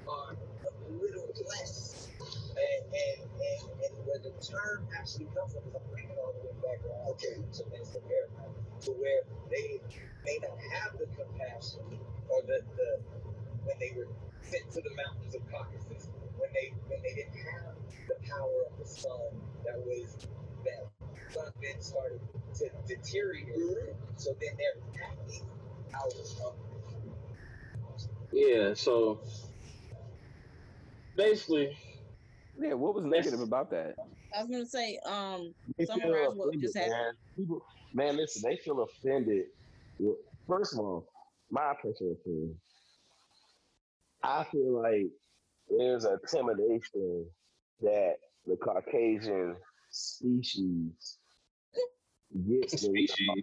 are 0.09 0.33
a 0.37 0.93
little 0.93 1.29
less. 1.49 2.09
And, 2.21 2.85
and, 2.95 3.21
and, 3.31 3.71
and 3.83 4.07
where 4.07 4.21
the 4.21 4.33
term 4.45 4.89
actually 4.99 5.27
comes 5.37 5.55
from 5.55 5.65
is 5.69 5.77
I'm 5.77 5.98
bringing 6.69 6.85
it 6.85 6.93
all 6.93 7.17
the 7.17 7.29
way 7.29 7.41
okay. 7.41 7.49
to 7.53 7.63
Minister 7.73 8.01
Paradigm, 8.05 8.53
to 8.85 8.91
where 8.93 9.23
they 9.51 9.81
may 10.25 10.39
not 10.43 10.59
have 10.77 10.93
the 10.99 11.07
compassion 11.17 11.81
or 12.29 12.43
the, 12.43 12.61
the 12.77 13.01
when 13.65 13.77
they 13.81 13.93
were 13.97 14.09
sent 14.43 14.71
to 14.73 14.81
the 14.81 14.91
mountains 14.97 15.35
of 15.35 15.43
Caucasus, 15.51 16.09
when 16.37 16.51
they 16.53 16.73
when 16.89 17.01
they 17.03 17.15
didn't 17.15 17.37
have 17.37 17.75
the 18.09 18.17
power 18.29 18.69
of 18.71 18.79
the 18.79 18.87
sun 18.87 19.41
that 19.65 19.79
was 19.81 20.29
that 20.65 20.89
sun 21.33 21.53
then 21.63 21.81
started 21.81 22.21
to 22.57 22.71
deteriorate. 22.87 23.95
So 24.17 24.35
then 24.41 24.57
they're 24.57 25.05
acting 25.09 25.47
out 25.95 26.07
of 26.07 26.27
Yeah. 28.33 28.75
So 28.75 29.21
basically, 31.17 31.77
yeah, 32.59 32.75
what 32.75 32.95
was 32.95 33.05
negative 33.05 33.41
about 33.41 33.71
that? 33.71 33.97
I 34.35 34.43
was 34.43 34.51
gonna 34.51 34.67
say, 34.67 34.99
um, 35.07 35.55
They 35.79 35.87
feel 35.87 35.97
Summarize 35.97 36.29
what 36.35 36.49
offended, 36.49 36.63
just 36.63 36.77
happened. 36.77 36.93
Man. 36.93 37.13
People, 37.37 37.63
man, 37.93 38.17
listen, 38.17 38.43
they 38.49 38.57
feel 38.59 38.83
offended. 38.83 39.47
First 40.47 40.75
of 40.75 40.81
all, 40.81 41.09
my 41.51 41.75
personal 41.83 42.13
opinion, 42.15 42.61
I 44.23 44.45
feel 44.45 44.81
like 44.83 45.07
there's 45.69 46.05
a 46.05 46.19
intimidation 46.23 47.31
that 47.81 48.17
the 48.47 48.57
Caucasian 48.57 49.57
species 49.91 51.19
gets 52.49 52.83
when 52.83 52.93
we 52.93 53.07
talk 53.07 53.37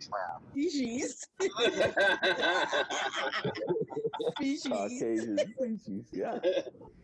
Species. 0.52 0.52
species, 0.52 1.28
species. 4.38 4.72
Caucasian 4.72 5.38
species. 5.56 6.06
Yeah. 6.12 6.40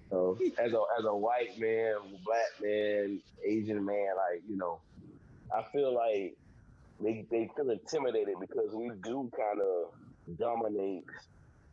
So 0.09 0.37
as 0.59 0.73
a 0.73 0.81
as 0.99 1.05
a 1.05 1.15
white 1.15 1.57
man, 1.57 1.95
black 2.25 2.51
man, 2.61 3.21
Asian 3.45 3.85
man, 3.85 4.07
like 4.17 4.43
you 4.47 4.57
know, 4.57 4.79
I 5.55 5.63
feel 5.71 5.93
like 5.95 6.35
they 7.01 7.25
they 7.31 7.49
feel 7.55 7.69
intimidated 7.69 8.35
because 8.39 8.73
we 8.73 8.91
do 9.03 9.31
kind 9.35 9.61
of 9.61 10.37
dominate 10.37 11.05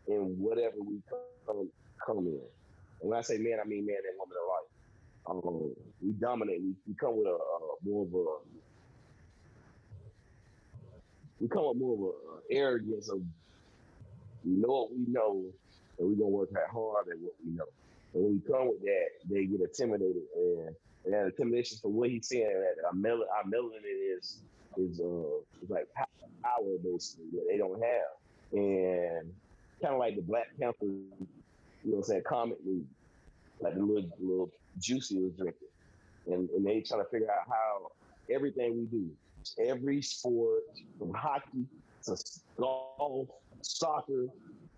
in 0.06 0.36
whatever 0.38 0.76
we 0.78 1.00
come 1.46 1.68
come 2.04 2.18
in. 2.18 2.40
And 3.00 3.10
when 3.10 3.18
I 3.18 3.22
say 3.22 3.38
man, 3.38 3.58
I 3.62 3.66
mean 3.66 3.86
man 3.86 3.96
and 4.08 4.18
woman 4.18 4.36
alike. 4.44 4.68
Um, 5.28 5.74
we 6.00 6.12
dominate. 6.12 6.60
We, 6.62 6.74
we 6.86 6.94
come 6.94 7.18
with 7.18 7.26
a, 7.26 7.30
a 7.30 7.36
more 7.84 8.06
of 8.06 8.14
a 8.14 8.24
we 11.40 11.48
come 11.48 11.68
with 11.68 11.76
more 11.76 11.94
of 11.94 12.00
a 12.14 12.54
arrogance 12.54 13.08
of 13.08 13.20
we 14.48 14.56
know 14.56 14.68
what 14.68 14.92
we 14.92 15.04
know, 15.08 15.44
and 15.98 16.08
we're 16.08 16.16
gonna 16.16 16.28
work 16.28 16.50
that 16.52 16.70
hard 16.72 17.08
at 17.08 17.18
what 17.20 17.34
we 17.44 17.52
know. 17.52 17.68
And 18.14 18.24
when 18.24 18.32
we 18.34 18.50
come 18.50 18.68
with 18.68 18.80
that, 18.80 19.08
they 19.28 19.44
get 19.44 19.60
intimidated, 19.60 20.22
and, 20.34 20.74
and 21.04 21.14
that 21.14 21.26
intimidation 21.26 21.78
for 21.82 21.90
what 21.90 22.10
he's 22.10 22.28
saying 22.28 22.46
that 22.46 22.86
our, 22.86 22.94
mel- 22.94 23.28
our 23.36 23.44
melanin 23.44 24.16
is 24.16 24.42
is 24.76 25.00
uh 25.00 25.38
is 25.62 25.70
like 25.70 25.86
power 26.42 26.76
basically 26.82 27.26
that 27.32 27.46
they 27.50 27.58
don't 27.58 27.82
have, 27.82 28.12
and 28.52 29.32
kind 29.82 29.94
of 29.94 30.00
like 30.00 30.16
the 30.16 30.22
Black 30.22 30.46
Panther, 30.60 30.76
you 30.82 31.08
know, 31.84 31.96
what 31.96 31.96
I'm 31.98 32.02
saying 32.04 32.22
comic 32.28 32.58
movie, 32.64 32.86
like 33.60 33.74
the 33.74 33.80
little 33.80 34.08
little 34.20 34.50
juicy 34.78 35.18
was 35.18 35.32
drinking, 35.36 35.68
and 36.26 36.48
and 36.50 36.66
they 36.66 36.80
trying 36.80 37.02
to 37.02 37.10
figure 37.10 37.30
out 37.30 37.46
how 37.48 37.88
everything 38.34 38.78
we 38.78 38.86
do, 38.86 39.10
every 39.62 40.02
sport 40.02 40.62
from 40.98 41.12
hockey 41.14 41.66
to 42.04 42.16
golf, 42.58 43.28
soccer, 43.62 44.26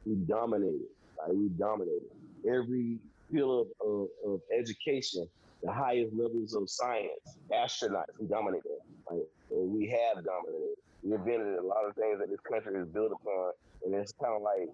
we 0.06 0.14
dominated. 0.26 0.80
Like 1.18 1.36
we 1.36 1.48
dominated 1.50 2.02
every 2.48 2.98
field 3.30 3.68
of, 3.80 3.88
of, 3.88 4.08
of 4.26 4.40
education, 4.56 5.28
the 5.62 5.72
highest 5.72 6.14
levels 6.14 6.54
of 6.54 6.68
science, 6.70 7.10
astronauts, 7.52 8.06
we 8.18 8.26
dominated. 8.26 8.78
Like 9.10 9.20
and 9.50 9.72
we 9.72 9.88
have 9.88 10.24
dominated. 10.24 10.76
We 11.02 11.14
invented 11.14 11.58
a 11.58 11.62
lot 11.62 11.84
of 11.88 11.94
things 11.94 12.18
that 12.20 12.30
this 12.30 12.40
country 12.40 12.80
is 12.80 12.88
built 12.88 13.12
upon, 13.12 13.52
and 13.84 13.94
it's 13.94 14.12
kind 14.12 14.34
of 14.34 14.42
like 14.42 14.68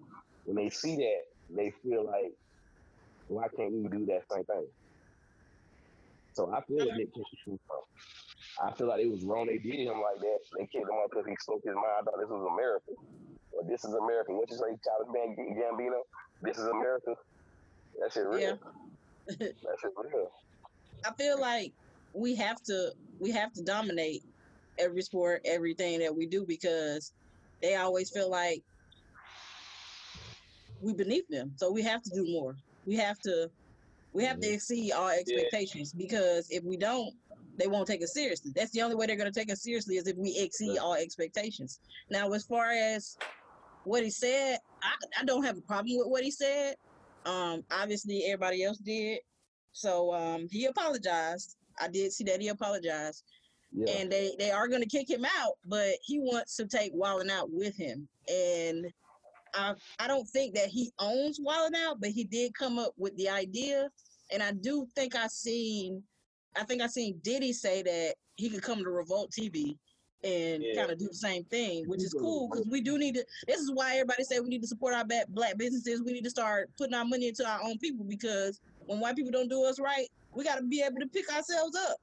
when 0.45 0.55
they 0.55 0.69
see 0.69 0.95
that, 0.95 1.21
they 1.55 1.71
feel 1.83 2.05
like, 2.05 2.33
why 3.27 3.47
can't 3.55 3.71
we 3.71 3.87
do 3.89 4.05
that 4.05 4.23
same 4.31 4.43
thing? 4.45 4.67
So 6.33 6.53
I 6.53 6.61
feel 6.61 6.87
like 6.87 7.07
I 8.61 8.71
feel 8.71 8.87
like 8.87 9.01
it 9.01 9.11
was 9.11 9.23
wrong. 9.23 9.47
They 9.47 9.57
did 9.57 9.87
him 9.87 10.01
like 10.01 10.19
that. 10.19 10.39
They 10.57 10.65
kicked 10.65 10.87
him 10.87 10.93
out 10.93 11.09
because 11.09 11.25
he 11.27 11.35
spoke 11.39 11.61
his 11.63 11.73
mind. 11.73 11.85
I 11.99 12.03
thought 12.03 12.19
this 12.19 12.29
was 12.29 12.47
America. 12.53 12.91
This 13.65 13.83
is 13.83 13.93
America. 13.93 14.33
What 14.33 14.49
you 14.49 14.57
say, 14.57 14.77
Taliban 14.87 15.35
Gambino? 15.37 16.01
This 16.41 16.57
is 16.57 16.65
America. 16.65 17.15
That 17.99 18.13
shit 18.13 18.27
real. 18.27 18.39
Yeah. 18.39 18.53
that 19.39 19.55
shit 19.81 19.91
real. 19.97 20.31
I 21.05 21.11
feel 21.13 21.39
like 21.39 21.73
we 22.13 22.35
have 22.35 22.61
to 22.63 22.91
we 23.19 23.31
have 23.31 23.53
to 23.53 23.63
dominate 23.63 24.23
every 24.77 25.01
sport, 25.01 25.41
everything 25.45 25.99
that 25.99 26.15
we 26.15 26.25
do 26.25 26.45
because 26.45 27.13
they 27.61 27.75
always 27.75 28.09
feel 28.09 28.29
like 28.29 28.61
we 30.81 30.93
beneath 30.93 31.27
them. 31.27 31.53
So 31.55 31.71
we 31.71 31.81
have 31.83 32.03
to 32.03 32.09
do 32.11 32.31
more. 32.31 32.55
We 32.85 32.95
have 32.97 33.19
to 33.21 33.49
we 34.13 34.23
have 34.23 34.39
to 34.39 34.47
mm-hmm. 34.47 34.55
exceed 34.55 34.91
all 34.91 35.09
expectations 35.09 35.93
because 35.93 36.49
if 36.49 36.63
we 36.63 36.77
don't, 36.77 37.13
they 37.57 37.67
won't 37.67 37.87
take 37.87 38.03
us 38.03 38.13
seriously. 38.13 38.51
That's 38.55 38.71
the 38.71 38.81
only 38.81 38.95
way 38.95 39.07
they're 39.07 39.15
going 39.15 39.31
to 39.31 39.39
take 39.39 39.51
us 39.51 39.61
seriously 39.61 39.97
is 39.97 40.07
if 40.07 40.15
we 40.17 40.37
exceed 40.37 40.77
all 40.77 40.93
expectations. 40.93 41.79
Now, 42.09 42.31
as 42.31 42.43
far 42.43 42.71
as 42.71 43.17
what 43.87 44.03
he 44.03 44.09
said, 44.09 44.59
I, 44.83 45.21
I 45.21 45.25
don't 45.25 45.43
have 45.43 45.57
a 45.57 45.61
problem 45.61 45.97
with 45.97 46.07
what 46.07 46.23
he 46.23 46.31
said. 46.31 46.75
Um, 47.25 47.63
obviously, 47.71 48.25
everybody 48.25 48.63
else 48.63 48.77
did. 48.77 49.19
So 49.71 50.13
um, 50.13 50.47
he 50.51 50.65
apologized. 50.65 51.55
I 51.79 51.87
did 51.87 52.11
see 52.11 52.23
that 52.25 52.41
he 52.41 52.49
apologized. 52.49 53.23
Yeah. 53.71 53.93
And 53.97 54.11
they, 54.11 54.33
they 54.39 54.51
are 54.51 54.67
going 54.67 54.81
to 54.81 54.89
kick 54.89 55.09
him 55.09 55.25
out, 55.25 55.53
but 55.65 55.95
he 56.03 56.19
wants 56.19 56.55
to 56.57 56.67
take 56.67 56.93
Wildin' 56.95 57.29
Out 57.29 57.49
with 57.51 57.75
him. 57.75 58.07
And 58.27 58.87
I 59.53 59.73
I 59.99 60.07
don't 60.07 60.27
think 60.27 60.55
that 60.55 60.67
he 60.67 60.91
owns 60.99 61.39
Wildin' 61.39 61.75
Out, 61.75 61.99
but 61.99 62.09
he 62.09 62.23
did 62.23 62.53
come 62.53 62.79
up 62.79 62.93
with 62.97 63.15
the 63.17 63.29
idea. 63.29 63.89
And 64.31 64.41
I 64.41 64.51
do 64.51 64.87
think 64.95 65.15
I 65.15 65.27
seen 65.27 66.03
I 66.55 66.63
think 66.63 66.81
I 66.81 66.87
seen 66.87 67.19
Diddy 67.23 67.53
say 67.53 67.83
that 67.83 68.15
he 68.35 68.49
could 68.49 68.63
come 68.63 68.83
to 68.83 68.89
Revolt 68.89 69.31
TV 69.31 69.77
and 70.27 70.63
Yeah. 70.63 70.75
kind 70.81 70.91
of 70.91 70.97
do 70.97 71.07
the 71.07 71.13
same 71.13 71.45
thing, 71.45 71.87
which 71.87 72.03
is 72.03 72.11
He 72.11 72.19
go 72.19 72.19
to 72.19 72.23
cool 72.25 72.49
because 72.49 72.67
we 72.67 72.81
do 72.81 72.97
need 72.97 73.15
to. 73.15 73.25
This 73.47 73.59
is 73.61 73.71
why 73.71 73.93
everybody 73.93 74.23
say 74.23 74.39
we 74.39 74.49
need 74.49 74.61
to 74.61 74.67
support 74.67 74.93
our 74.93 75.05
black 75.29 75.57
businesses. 75.57 76.01
We 76.03 76.11
need 76.13 76.23
to 76.25 76.29
start 76.29 76.69
putting 76.77 76.93
our 76.93 77.05
money 77.05 77.27
into 77.29 77.47
our 77.47 77.61
own 77.63 77.77
people 77.79 78.05
because 78.05 78.59
when 78.85 78.99
white 78.99 79.15
people 79.15 79.31
don't 79.31 79.49
do 79.49 79.63
us 79.63 79.79
right, 79.79 80.07
we 80.33 80.43
got 80.43 80.57
to 80.57 80.63
be 80.63 80.81
able 80.81 80.99
to 80.99 81.07
pick 81.07 81.29
ourselves 81.33 81.75
up. 81.75 81.97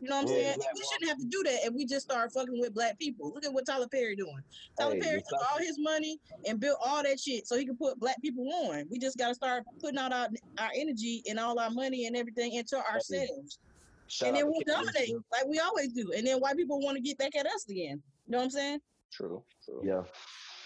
You 0.00 0.08
know 0.08 0.16
what 0.16 0.22
I'm 0.22 0.28
Yeah, 0.28 0.34
saying? 0.34 0.54
Exactly. 0.54 0.80
we 0.80 0.86
shouldn't 0.92 1.08
have 1.10 1.18
to 1.18 1.26
do 1.26 1.42
that 1.44 1.66
if 1.66 1.74
we 1.74 1.84
just 1.84 2.04
start 2.10 2.32
fucking 2.32 2.58
with 2.58 2.74
black 2.74 2.98
people. 2.98 3.30
Look 3.34 3.44
at 3.44 3.52
what 3.52 3.66
Tyler 3.66 3.88
Perry 3.88 4.16
doing. 4.16 4.40
Tyler 4.78 4.94
Hey, 4.94 5.00
Perry 5.00 5.22
took 5.28 5.40
all 5.52 5.58
his 5.58 5.78
money 5.78 6.18
and 6.46 6.58
built 6.58 6.78
all 6.82 7.02
that 7.02 7.20
shit 7.20 7.46
so 7.46 7.58
he 7.58 7.66
could 7.66 7.78
put 7.78 8.00
black 8.00 8.20
people 8.22 8.48
on. 8.64 8.86
We 8.90 8.98
just 8.98 9.18
got 9.18 9.28
to 9.28 9.34
start 9.34 9.64
putting 9.80 9.98
out 9.98 10.12
our, 10.12 10.28
our 10.58 10.70
energy 10.74 11.22
and 11.28 11.38
all 11.38 11.58
our 11.58 11.70
money 11.70 12.06
and 12.06 12.16
everything 12.16 12.54
into 12.54 12.78
ourselves 12.78 13.58
Shout 14.10 14.28
and 14.28 14.36
then 14.36 14.46
we'll 14.46 14.60
dominate 14.66 15.08
Smith. 15.08 15.22
like 15.32 15.46
we 15.46 15.60
always 15.60 15.92
do. 15.92 16.12
And 16.16 16.26
then 16.26 16.38
white 16.38 16.56
people 16.56 16.80
want 16.80 16.96
to 16.96 17.02
get 17.02 17.16
back 17.18 17.36
at 17.36 17.46
us 17.46 17.64
again. 17.68 18.02
You 18.26 18.32
know 18.32 18.38
what 18.38 18.44
I'm 18.44 18.50
saying? 18.50 18.78
True. 19.12 19.42
True. 19.64 19.82
Yeah. 19.84 20.02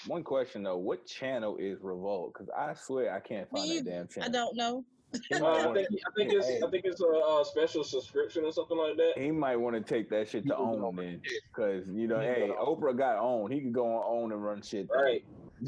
One 0.07 0.23
question 0.23 0.63
though, 0.63 0.79
what 0.79 1.07
channel 1.07 1.57
is 1.59 1.79
Revolt? 1.83 2.33
Because 2.35 2.49
I 2.57 2.75
swear 2.75 3.15
I 3.15 3.21
can't 3.21 3.51
Me 3.53 3.77
find 3.77 3.87
that 3.87 3.91
damn 3.91 4.09
channel. 4.09 4.29
I 4.29 4.33
don't 4.33 4.57
know. 4.57 4.85
Uh, 5.33 5.71
I 5.71 5.73
think 5.75 5.89
I 5.91 6.11
think 6.17 6.33
it's 6.33 6.47
I 6.65 6.71
think 6.71 6.85
it's 6.87 7.01
a, 7.01 7.07
uh 7.07 7.45
special 7.45 7.85
subscription 7.85 8.45
or 8.45 8.51
something 8.53 8.77
like 8.77 8.97
that. 8.97 9.13
he 9.17 9.31
might 9.31 9.55
want 9.57 9.77
to 9.77 9.81
take 9.83 10.11
that 10.11 10.29
shit 10.29 10.43
to 10.43 10.49
You 10.49 10.55
can 10.57 10.65
own 10.85 10.97
then, 10.97 11.23
because 11.55 11.85
you 11.87 12.09
know, 12.09 12.21
You 12.21 12.27
hey, 12.27 12.51
Oprah 12.61 12.97
got 12.99 13.19
OWN. 13.19 13.53
He 13.53 13.61
could 13.61 13.73
go 13.73 13.87
on 13.87 14.03
OWN 14.05 14.33
and 14.33 14.45
run 14.45 14.63
shit. 14.63 14.89
then. 14.93 15.01
Right. 15.03 15.25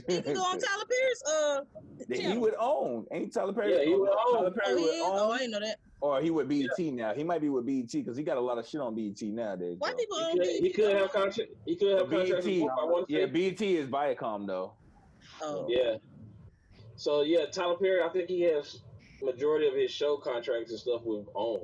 He 0.09 0.20
could 0.20 0.35
go 0.35 0.43
on 0.43 0.59
Tyler 0.59 0.85
Perry's 0.91 1.22
uh 1.29 1.61
That 2.09 2.18
he 2.18 2.37
would 2.37 2.55
own. 2.59 3.07
Ain't 3.12 3.33
Tyler 3.33 3.53
Perry? 3.53 3.72
Yeah, 3.77 3.85
he 3.85 3.95
would 3.95 4.11
own. 4.11 4.35
Tyler 4.37 4.51
Perry 4.51 4.74
Oh, 4.79 4.83
would 4.83 4.95
is? 4.95 5.03
Oh, 5.05 5.31
I 5.31 5.39
didn't 5.39 5.51
know 5.53 5.61
that. 5.61 5.77
Or 6.01 6.20
he 6.20 6.30
would 6.30 6.49
BET 6.49 6.78
now. 6.78 7.14
He 7.14 7.24
might 7.24 7.40
be 7.40 7.49
with 7.49 7.66
BET 7.66 7.90
because 7.92 8.16
he 8.16 8.22
got 8.22 8.36
a 8.36 8.40
lot 8.40 8.59
of 8.59 8.66
shit 8.66 8.80
on 8.80 8.94
BET 8.94 9.20
nowadays. 9.22 9.76
White 9.78 9.97
people 9.97 10.18
He 10.18 10.24
own 10.24 10.38
could, 10.38 10.47
he 10.47 10.72
could 10.72 10.97
have 10.97 11.12
contract. 11.12 11.51
He 11.64 11.76
could 11.76 11.99
have 11.99 12.11
contracts 12.11 12.47
BET, 12.47 12.61
both. 12.61 12.70
I 12.70 13.05
yeah, 13.09 13.26
say. 13.26 13.51
BET 13.51 13.62
is 13.62 13.88
Viacom 13.88 14.47
though. 14.47 14.72
Oh, 15.42 15.66
Yeah. 15.68 15.97
So 16.97 17.22
yeah, 17.22 17.47
Tyler 17.53 17.76
Perry. 17.76 18.03
I 18.03 18.09
think 18.09 18.28
he 18.28 18.40
has 18.42 18.80
majority 19.22 19.66
of 19.66 19.74
his 19.74 19.90
show 19.90 20.16
contracts 20.16 20.70
and 20.70 20.80
stuff 20.80 21.03
with 21.05 21.26
OWN. 21.34 21.61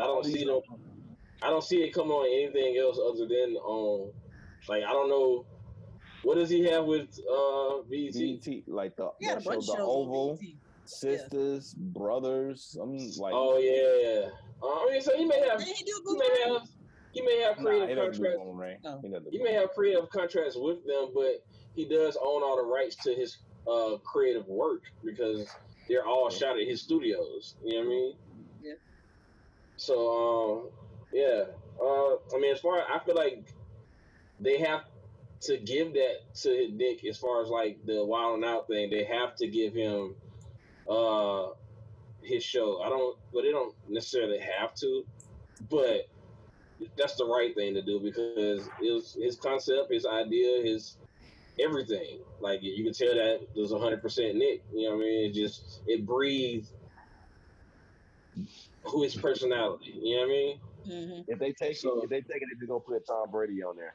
I 0.00 0.04
don't 0.04 0.24
see 0.24 0.44
no. 0.44 0.62
I 1.42 1.50
don't 1.50 1.64
see 1.64 1.82
it 1.82 1.94
coming 1.94 2.12
on 2.12 2.26
anything 2.26 2.76
else 2.78 2.98
other 2.98 3.26
than 3.26 3.56
on. 3.56 4.12
Like 4.68 4.82
I 4.82 4.92
don't 4.92 5.08
know. 5.08 5.46
What 6.22 6.36
does 6.36 6.48
he 6.48 6.64
have 6.64 6.84
with 6.84 7.18
uh 7.30 7.82
BET? 7.90 8.14
BET, 8.14 8.68
like 8.68 8.96
the, 8.96 9.10
he 9.18 9.26
got 9.26 9.42
show, 9.42 9.50
the 9.50 9.58
of 9.58 9.64
shows 9.64 9.76
Oval, 9.78 10.30
on 10.30 10.38
BET. 10.84 10.90
Sisters, 10.90 11.74
Brothers. 11.74 12.76
I'm 12.80 12.96
like, 13.18 13.32
Oh 13.34 13.58
yeah. 13.58 14.28
Uh, 14.62 14.66
I 14.66 14.92
mean, 14.92 15.02
so 15.02 15.16
he 15.16 15.24
may 15.24 15.40
have. 15.48 15.58
Did 15.58 15.68
he 15.68 15.84
do 15.84 15.92
He 15.96 16.02
Boomerang? 16.04 16.28
may 16.32 16.52
have. 16.52 16.68
He 17.12 17.22
may 17.22 17.40
have 17.42 17.58
nah, 17.60 17.70
he 17.70 17.78
creative 17.78 17.96
doesn't 17.96 18.22
do 18.22 18.36
contracts. 18.36 18.84
No. 18.84 19.20
He 19.30 19.38
He 19.38 19.42
may 19.42 19.52
have 19.52 19.70
creative 19.70 20.10
contracts 20.10 20.56
with 20.56 20.84
them, 20.86 21.10
but 21.14 21.44
he 21.74 21.84
does 21.84 22.16
own 22.16 22.42
all 22.42 22.56
the 22.56 22.64
rights 22.64 22.96
to 23.04 23.14
his 23.14 23.38
uh 23.70 23.96
creative 24.04 24.46
work 24.46 24.82
because 25.04 25.48
they're 25.88 26.06
all 26.06 26.28
shot 26.30 26.58
at 26.58 26.66
his 26.66 26.82
studios. 26.82 27.54
You 27.64 27.74
know 27.74 27.78
what 27.80 27.86
I 27.86 27.88
mean? 27.88 28.14
Yeah. 28.62 28.72
So 29.76 29.94
um, 30.10 30.70
yeah. 31.12 31.44
Uh, 31.80 32.14
I 32.34 32.40
mean, 32.40 32.52
as 32.52 32.60
far 32.60 32.78
I 32.78 32.98
feel 33.04 33.14
like 33.14 33.46
they 34.40 34.58
have 34.58 34.82
to 35.42 35.58
give 35.58 35.92
that 35.94 36.34
to 36.42 36.68
Nick 36.72 37.04
as 37.04 37.18
far 37.18 37.42
as 37.42 37.48
like 37.48 37.78
the 37.84 37.92
Wildin' 37.92 38.44
Out 38.44 38.66
thing. 38.66 38.90
They 38.90 39.04
have 39.04 39.36
to 39.36 39.46
give 39.46 39.74
him 39.74 40.14
uh 40.88 41.48
his 42.22 42.42
show. 42.42 42.80
I 42.82 42.88
don't, 42.88 43.18
but 43.32 43.42
they 43.42 43.50
don't 43.50 43.74
necessarily 43.88 44.38
have 44.38 44.74
to, 44.76 45.04
but 45.70 46.08
that's 46.96 47.16
the 47.16 47.26
right 47.26 47.54
thing 47.54 47.74
to 47.74 47.82
do 47.82 48.00
because 48.00 48.68
it 48.82 48.90
was 48.92 49.14
his 49.20 49.36
concept, 49.36 49.92
his 49.92 50.06
idea, 50.06 50.62
his 50.64 50.96
everything. 51.60 52.18
Like 52.40 52.60
you 52.62 52.82
can 52.84 52.92
tell 52.92 53.14
that 53.14 53.40
it 53.54 53.72
a 53.72 53.78
hundred 53.78 54.02
percent 54.02 54.36
Nick. 54.36 54.62
You 54.72 54.88
know 54.88 54.96
what 54.96 55.02
I 55.02 55.06
mean? 55.06 55.30
It 55.30 55.34
just 55.34 55.82
it 55.86 56.06
breathed 56.06 56.68
who 58.84 59.02
his 59.02 59.14
personality. 59.14 59.94
You 60.02 60.16
know 60.16 60.20
what 60.22 60.26
I 60.26 60.28
mean? 60.28 60.60
Mm-hmm. 60.86 61.20
If 61.32 61.38
they 61.38 61.52
take 61.52 61.76
So- 61.76 62.00
it, 62.00 62.04
if 62.04 62.10
they 62.10 62.20
take 62.20 62.42
it, 62.42 62.48
they're 62.58 62.68
gonna 62.68 62.80
put 62.80 63.06
Tom 63.06 63.30
Brady 63.30 63.62
on 63.62 63.76
there. 63.76 63.94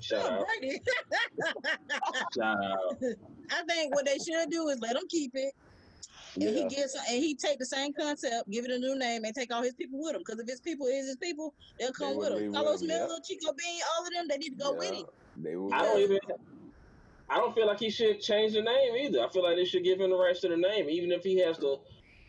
Shout 0.00 0.24
Oh, 0.24 0.34
out. 0.40 0.46
Brady. 0.60 0.80
Shout. 2.34 2.98
I 3.50 3.64
think 3.68 3.94
what 3.94 4.06
they 4.06 4.18
should 4.18 4.50
do 4.50 4.68
is 4.68 4.80
let 4.80 4.96
him 4.96 5.08
keep 5.08 5.32
it, 5.34 5.54
and 6.40 6.50
he 6.50 6.64
Yeah. 6.64 6.68
gets 6.68 6.94
and 6.94 7.22
he 7.22 7.34
take 7.36 7.58
the 7.58 7.66
same 7.66 7.92
concept, 7.94 8.48
give 8.50 8.64
it 8.64 8.70
a 8.70 8.78
new 8.78 8.96
name, 8.98 9.24
and 9.24 9.34
take 9.34 9.52
all 9.52 9.62
his 9.62 9.74
people 9.74 10.00
with 10.00 10.14
him. 10.14 10.20
Because 10.20 10.40
if 10.40 10.48
his 10.48 10.60
people 10.60 10.86
is 10.86 11.06
his 11.06 11.16
people, 11.16 11.54
they'll 11.78 11.92
come 11.92 12.16
would 12.16 12.30
with 12.30 12.38
be 12.38 12.44
him. 12.46 12.52
with 12.52 12.64
Carlos 12.64 12.82
him, 12.82 12.88
yeah. 12.90 13.06
Chico 13.24 13.52
Bean, 13.54 13.82
all 13.96 14.06
of 14.06 14.12
them, 14.12 14.28
they 14.28 14.38
need 14.38 14.50
to 14.50 14.56
go 14.56 14.74
with 14.76 14.92
Yeah, 14.92 15.00
him. 15.00 15.06
They 15.36 15.56
will. 15.56 15.72
I 15.72 15.82
don't 15.82 16.00
even. 16.00 16.18
I 17.30 17.36
don't 17.38 17.54
feel 17.54 17.66
like 17.66 17.80
he 17.80 17.90
should 17.90 18.20
change 18.20 18.54
the 18.54 18.62
name 18.62 18.94
either. 18.96 19.22
I 19.22 19.28
feel 19.30 19.42
like 19.42 19.56
they 19.56 19.64
should 19.66 19.84
give 19.84 20.00
him 20.00 20.10
the 20.10 20.16
rights 20.16 20.40
to 20.40 20.48
the 20.48 20.56
name, 20.56 20.88
even 20.88 21.12
if 21.12 21.22
he 21.24 21.38
has 21.38 21.58
to 21.58 21.78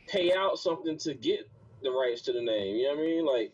pay 0.07 0.33
out 0.33 0.57
something 0.59 0.97
to 0.99 1.13
get 1.15 1.45
the 1.81 1.91
rights 1.91 2.23
to 2.23 2.33
the 2.33 2.41
name. 2.41 2.75
You 2.75 2.83
know 2.89 2.95
what 2.95 2.99
I 2.99 3.05
mean? 3.05 3.25
Like, 3.25 3.53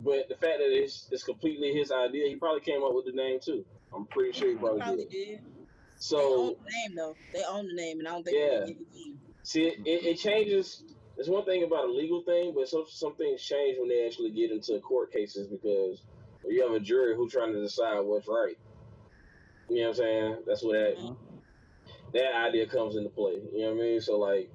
but 0.00 0.28
the 0.28 0.36
fact 0.36 0.58
that 0.58 0.70
it's 0.72 1.10
it's 1.10 1.24
completely 1.24 1.72
his 1.72 1.90
idea, 1.90 2.28
he 2.28 2.36
probably 2.36 2.60
came 2.60 2.84
up 2.84 2.94
with 2.94 3.06
the 3.06 3.12
name 3.12 3.40
too. 3.40 3.66
I'm 3.92 4.06
pretty 4.06 4.32
sure 4.32 4.48
he 4.48 4.54
They 4.54 4.60
probably, 4.60 4.80
probably 4.80 5.04
did. 5.06 5.10
did. 5.10 5.59
They 6.00 6.16
So 6.16 6.36
own 6.36 6.54
the 6.64 6.70
name 6.88 6.96
though. 6.96 7.18
They 7.32 7.44
own 7.44 7.66
the 7.68 7.74
name, 7.74 7.98
and 8.00 8.08
I 8.08 8.12
don't 8.12 8.24
think 8.24 8.36
Yeah. 8.38 8.60
they 8.60 8.66
give 8.72 8.78
it 8.80 8.92
to 8.92 8.98
him. 8.98 9.22
see, 9.44 9.64
it, 9.68 9.80
it, 9.86 10.04
it 10.06 10.18
changes. 10.18 10.84
It's 11.16 11.28
one 11.28 11.44
thing 11.44 11.64
about 11.64 11.86
a 11.88 11.92
legal 11.92 12.22
thing, 12.24 12.54
but 12.54 12.68
some 12.68 12.86
some 12.88 13.16
things 13.16 13.42
change 13.42 13.78
when 13.78 13.88
they 13.88 14.06
actually 14.06 14.32
get 14.32 14.50
into 14.52 14.80
court 14.80 15.12
cases 15.12 15.48
because 15.48 16.06
you 16.44 16.62
have 16.62 16.72
a 16.72 16.80
jury 16.80 17.16
who's 17.16 17.32
trying 17.32 17.52
to 17.54 17.60
decide 17.62 18.00
what's 18.00 18.28
right. 18.28 18.56
You 19.68 19.76
know 19.76 19.82
what 19.82 19.88
I'm 19.90 19.94
saying? 19.94 20.44
That's 20.46 20.64
what 20.64 20.74
that 20.74 20.96
Mhm. 20.98 21.18
that 22.14 22.34
idea 22.34 22.68
comes 22.68 22.96
into 22.96 23.10
play. 23.10 23.34
You 23.34 23.58
know 23.62 23.74
what 23.74 23.80
I 23.80 23.84
mean? 23.86 24.00
So 24.00 24.18
like, 24.18 24.48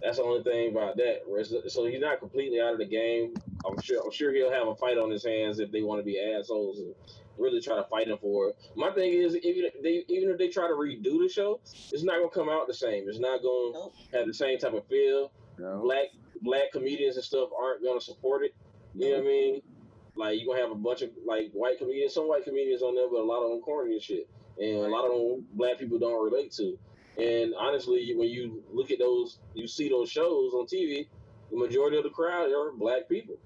That's 0.00 0.18
the 0.18 0.24
only 0.24 0.44
thing 0.44 0.70
about 0.72 0.96
that. 0.98 1.22
So 1.70 1.86
he's 1.86 2.00
not 2.00 2.20
completely 2.20 2.60
out 2.60 2.74
of 2.74 2.78
the 2.80 2.86
game. 2.86 3.34
I'm 3.66 3.78
sure. 3.78 4.04
I'm 4.04 4.12
sure 4.12 4.32
he'll 4.34 4.52
have 4.52 4.68
a 4.68 4.76
fight 4.76 4.98
on 4.98 5.10
his 5.10 5.24
hands 5.26 5.58
if 5.58 5.72
they 5.72 5.82
want 5.82 6.00
to 6.00 6.04
be 6.04 6.20
assholes 6.22 6.80
and 6.80 6.94
really 7.38 7.60
try 7.60 7.76
to 7.76 7.84
fight 7.84 8.08
him 8.08 8.18
for 8.20 8.48
it. 8.48 8.56
My 8.76 8.90
thing 8.90 9.12
is, 9.12 9.36
even 9.36 9.64
if 9.64 9.82
they 9.82 10.04
even 10.08 10.30
if 10.30 10.38
they 10.38 10.48
try 10.48 10.66
to 10.68 10.74
redo 10.74 11.18
the 11.22 11.28
show, 11.28 11.60
it's 11.64 12.02
not 12.02 12.16
gonna 12.18 12.30
come 12.30 12.48
out 12.48 12.66
the 12.66 12.74
same. 12.74 13.08
It's 13.08 13.18
not 13.18 13.42
gonna 13.42 13.72
Nope. 13.72 13.94
have 14.12 14.26
the 14.26 14.34
same 14.34 14.58
type 14.58 14.74
of 14.74 14.86
feel. 14.86 15.32
No. 15.58 15.80
Black 15.82 16.08
black 16.42 16.72
comedians 16.72 17.16
and 17.16 17.24
stuff 17.24 17.48
aren't 17.58 17.82
gonna 17.82 18.00
support 18.00 18.44
it. 18.44 18.54
You 18.94 19.10
know 19.10 19.16
what 19.16 19.24
I 19.24 19.26
mean? 19.26 19.62
Like 20.16 20.38
you 20.40 20.46
gonna 20.46 20.60
have 20.60 20.70
a 20.70 20.76
bunch 20.76 21.02
of 21.02 21.10
like 21.24 21.50
white 21.52 21.78
comedians, 21.78 22.14
some 22.14 22.28
white 22.28 22.44
comedians 22.44 22.82
on 22.82 22.94
there, 22.94 23.08
but 23.10 23.20
a 23.20 23.24
lot 23.24 23.42
of 23.42 23.50
them 23.50 23.60
corny 23.60 23.94
and 23.94 24.02
shit, 24.02 24.28
and 24.58 24.76
a 24.78 24.88
lot 24.88 25.04
of 25.06 25.12
them 25.12 25.46
black 25.54 25.78
people 25.78 25.98
don't 25.98 26.22
relate 26.24 26.52
to. 26.52 26.78
And 27.16 27.54
honestly, 27.58 28.12
when 28.16 28.28
you 28.28 28.62
look 28.72 28.90
at 28.90 28.98
those, 28.98 29.38
you 29.54 29.66
see 29.68 29.88
those 29.88 30.10
shows 30.10 30.52
on 30.52 30.66
TV, 30.66 31.06
the 31.50 31.56
majority 31.56 31.96
of 31.96 32.02
the 32.04 32.10
crowd 32.10 32.50
are 32.50 32.72
black 32.72 33.08
people. 33.08 33.36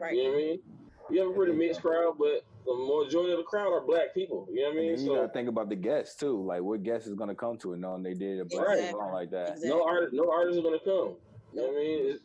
Right. 0.00 0.14
You 0.14 0.22
know 0.24 0.30
what 0.30 0.38
I 0.38 0.42
mean? 0.42 0.60
You 1.10 1.20
have 1.22 1.30
a 1.30 1.32
pretty 1.32 1.52
mixed 1.52 1.80
crowd, 1.82 2.16
but 2.18 2.44
the 2.68 3.04
majority 3.04 3.32
of 3.32 3.38
the 3.38 3.44
crowd 3.44 3.72
are 3.72 3.80
black 3.86 4.12
people. 4.14 4.46
You 4.50 4.62
know 4.62 4.68
what 4.68 4.76
I 4.76 4.80
mean? 4.80 4.92
And 4.94 5.02
you 5.02 5.08
So 5.08 5.16
gotta 5.16 5.32
think 5.32 5.48
about 5.48 5.68
the 5.70 5.76
guests 5.76 6.16
too. 6.16 6.44
Like 6.44 6.62
what 6.62 6.82
guest 6.82 7.06
is 7.06 7.14
gonna 7.14 7.34
come 7.34 7.56
to 7.58 7.72
it 7.72 7.78
knowing 7.78 8.02
they 8.02 8.14
did 8.14 8.40
a 8.40 8.44
black 8.44 8.66
Exactly. 8.68 8.90
song 8.90 9.12
like 9.12 9.30
that. 9.30 9.48
Exactly. 9.52 9.68
no 9.70 9.84
artist 9.84 10.12
no 10.12 10.30
artists 10.30 10.58
are 10.58 10.62
gonna 10.62 10.78
come. 10.84 11.16
You 11.52 11.62
know 11.62 11.68
what 11.68 11.70
I 11.70 11.80
mean? 11.80 12.06
It's, 12.10 12.22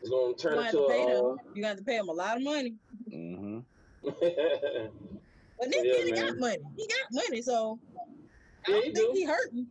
it's 0.00 0.10
gonna 0.10 0.34
turn 0.36 0.52
You 0.54 0.60
have 0.62 0.74
into 0.74 0.78
to 0.82 0.88
pay 0.88 1.02
a. 1.02 1.06
them. 1.06 1.36
You 1.54 1.64
have 1.64 1.76
to 1.78 1.84
pay 1.84 1.96
them 1.96 2.08
a 2.08 2.12
lot 2.12 2.36
of 2.36 2.42
money. 2.44 2.74
hmm 3.10 3.58
Uh, 4.06 4.12
But 5.58 5.68
Nick 5.68 5.84
Yeah, 5.84 5.92
Cannon 5.92 6.14
man. 6.14 6.26
got 6.26 6.38
money. 6.38 6.62
He 6.76 6.88
got 6.88 7.24
money, 7.28 7.42
so 7.42 7.80
I 8.66 8.70
Yeah, 8.70 8.74
don't 8.76 8.84
he 8.84 8.92
think 8.92 9.06
do. 9.06 9.12
he 9.14 9.24
hurting. 9.24 9.66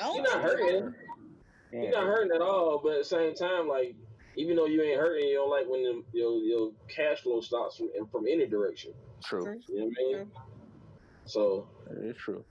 I 0.00 0.04
don't 0.04 0.14
You're 0.14 0.24
not 0.24 0.42
hurting. 0.42 0.94
You're 1.72 1.90
not 1.90 2.06
hurting 2.06 2.32
at 2.34 2.40
all, 2.42 2.80
but 2.82 2.92
at 2.92 2.98
the 2.98 3.04
same 3.04 3.34
time, 3.34 3.68
like 3.68 3.96
even 4.40 4.56
though 4.56 4.66
you 4.66 4.82
ain't 4.82 4.98
hurting, 4.98 5.28
you 5.28 5.34
don't 5.34 5.50
like 5.50 5.68
when 5.68 5.82
the, 5.82 6.02
your 6.12 6.38
your 6.38 6.72
cash 6.88 7.20
flow 7.20 7.40
stops 7.40 7.76
from 7.76 7.90
from 8.10 8.26
any 8.26 8.46
direction. 8.46 8.92
True. 9.22 9.42
True. 9.42 9.60
You 9.68 9.80
know 9.80 9.84
what 9.86 9.92
I 9.98 10.02
mean? 10.02 10.16
True. 10.16 10.42
So, 11.26 11.68
It's 12.02 12.18
true. 12.18 12.44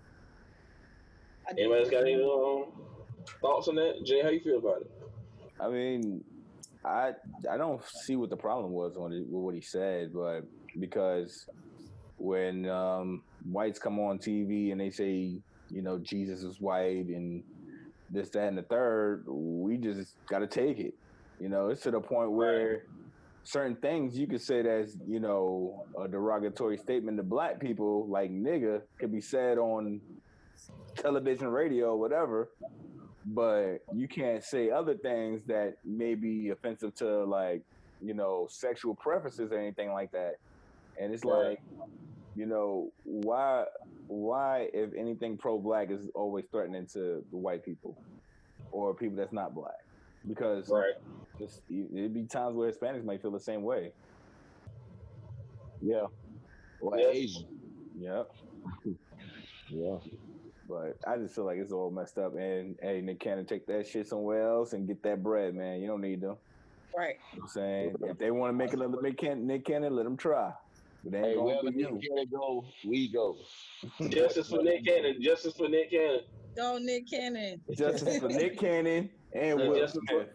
Anybody 1.50 1.82
else 1.82 1.90
got 1.90 2.02
any 2.02 2.16
um, 2.16 2.66
thoughts 3.42 3.68
on 3.68 3.76
that? 3.76 4.06
Jay, 4.06 4.22
how 4.22 4.30
you 4.30 4.40
feel 4.40 4.60
about 4.60 4.82
it? 4.82 4.92
I 5.60 5.68
mean, 5.68 6.24
I 6.86 7.14
I 7.52 7.58
don't 7.58 7.84
see 7.84 8.16
what 8.16 8.30
the 8.30 8.38
problem 8.38 8.72
was 8.72 8.96
on 8.96 9.12
it, 9.12 9.22
with 9.22 9.44
what 9.44 9.56
he 9.56 9.62
said, 9.62 10.14
but 10.14 10.42
because 10.80 11.46
when 12.18 12.70
um, 12.70 13.24
whites 13.50 13.80
come 13.80 14.00
on 14.00 14.20
TV 14.20 14.72
and 14.72 14.80
they 14.80 14.92
say, 14.92 15.34
you 15.70 15.82
know, 15.82 15.98
Jesus 15.98 16.44
is 16.44 16.62
white 16.62 17.08
and 17.08 17.44
this, 18.12 18.30
that, 18.32 18.48
and 18.48 18.58
the 18.58 18.64
third, 18.64 19.24
we 19.28 19.78
just 19.78 20.16
got 20.28 20.40
to 20.40 20.48
take 20.48 20.80
it. 20.80 20.94
You 21.40 21.50
know, 21.50 21.70
it's 21.70 21.82
to 21.84 21.92
the 21.92 22.02
point 22.02 22.32
where 22.32 22.84
certain 23.44 23.76
things 23.78 24.18
you 24.18 24.28
could 24.28 24.42
say 24.42 24.62
that's, 24.62 24.98
you 25.08 25.20
know, 25.20 25.86
a 26.00 26.08
derogatory 26.08 26.78
statement 26.78 27.18
to 27.18 27.24
black 27.24 27.60
people, 27.60 28.08
like 28.08 28.32
nigga, 28.32 28.82
could 29.00 29.12
be 29.12 29.22
said 29.22 29.58
on 29.58 30.02
television, 30.96 31.48
radio, 31.48 31.96
whatever. 31.96 32.50
But 33.26 33.80
you 33.94 34.08
can't 34.08 34.44
say 34.44 34.70
other 34.70 34.96
things 34.96 35.44
that 35.48 35.78
may 35.86 36.16
be 36.16 36.50
offensive 36.50 36.96
to 36.96 37.24
like 37.26 37.62
you 38.02 38.14
know 38.14 38.48
sexual 38.50 38.96
preferences 38.96 39.52
or 39.52 39.60
anything 39.60 39.92
like 39.92 40.12
that. 40.12 40.36
And 41.00 41.14
it's 41.14 41.24
like 41.24 41.62
you 42.36 42.46
know 42.46 42.92
why 43.04 43.66
why 44.08 44.70
if 44.74 44.94
anything 44.98 45.38
pro-black 45.38 45.92
is 45.92 46.08
always 46.16 46.46
threatening 46.52 46.88
to 46.94 47.24
the 47.30 47.38
white 47.38 47.64
people 47.64 47.98
or 48.72 48.94
people 48.94 49.18
that's 49.18 49.34
not 49.34 49.54
black 49.54 49.84
because 50.28 50.70
Right. 50.70 50.94
it's, 51.40 51.62
it'd 51.70 52.14
be 52.14 52.26
times 52.26 52.56
where 52.56 52.72
hispanics 52.72 53.04
might 53.04 53.22
feel 53.22 53.32
the 53.32 53.40
same 53.40 53.64
way 53.64 53.94
Yeah. 55.82 56.08
Or 56.82 56.98
Yeah. 56.98 57.08
Asian. 57.08 57.48
yep 57.98 58.32
Yeah. 59.70 59.98
but 60.68 60.98
I 61.08 61.18
just 61.18 61.36
feel 61.36 61.46
like 61.46 61.58
it's 61.58 61.72
all 61.72 61.92
messed 61.92 62.18
up. 62.18 62.36
And 62.36 62.78
hey, 62.82 63.02
Nick 63.02 63.20
Cannon, 63.20 63.46
take 63.46 63.66
that 63.68 63.88
shit 63.88 64.08
somewhere 64.08 64.48
else 64.50 64.74
and 64.74 64.88
get 64.88 65.02
that 65.04 65.22
bread, 65.24 65.54
man. 65.56 65.80
You 65.80 65.88
don't 65.88 66.02
need 66.02 66.22
them. 66.22 66.38
Right. 66.98 67.18
You 67.34 67.40
know 67.40 67.44
what 67.44 67.44
I'm 67.44 67.48
saying 67.50 67.96
if 68.02 68.18
they 68.18 68.32
want 68.32 68.50
to 68.50 68.54
make 68.58 68.74
another 68.74 69.02
Nick 69.02 69.18
Cannon, 69.18 69.46
Nick 69.48 69.66
Cannon, 69.66 69.96
let 69.96 70.04
them 70.04 70.18
try. 70.18 70.54
But 71.04 71.12
they 71.14 71.18
ain't 71.20 71.28
Hey, 71.28 71.34
going 71.36 71.46
wherever 71.46 71.68
for 71.68 71.72
Nick 71.72 71.80
you. 71.80 72.00
Cannon 72.10 72.28
go, 72.32 72.66
we 72.88 73.12
go. 73.12 73.38
Justice 74.10 74.50
for 74.50 74.62
Nick 74.64 74.86
Cannon. 74.86 75.22
Justice 75.22 75.56
for 75.56 75.70
Nick 75.70 75.92
Cannon. 75.92 76.22
Go 76.60 76.78
Nick 76.78 77.10
Cannon. 77.10 77.62
Justice 77.72 78.20
for 78.20 78.28
Nick 78.30 78.60
Cannon 78.60 79.10
and 79.34 79.60
Yeah, 79.60 79.68
Will 79.70 79.80
justice 79.80 80.01
Smith. 80.10 80.28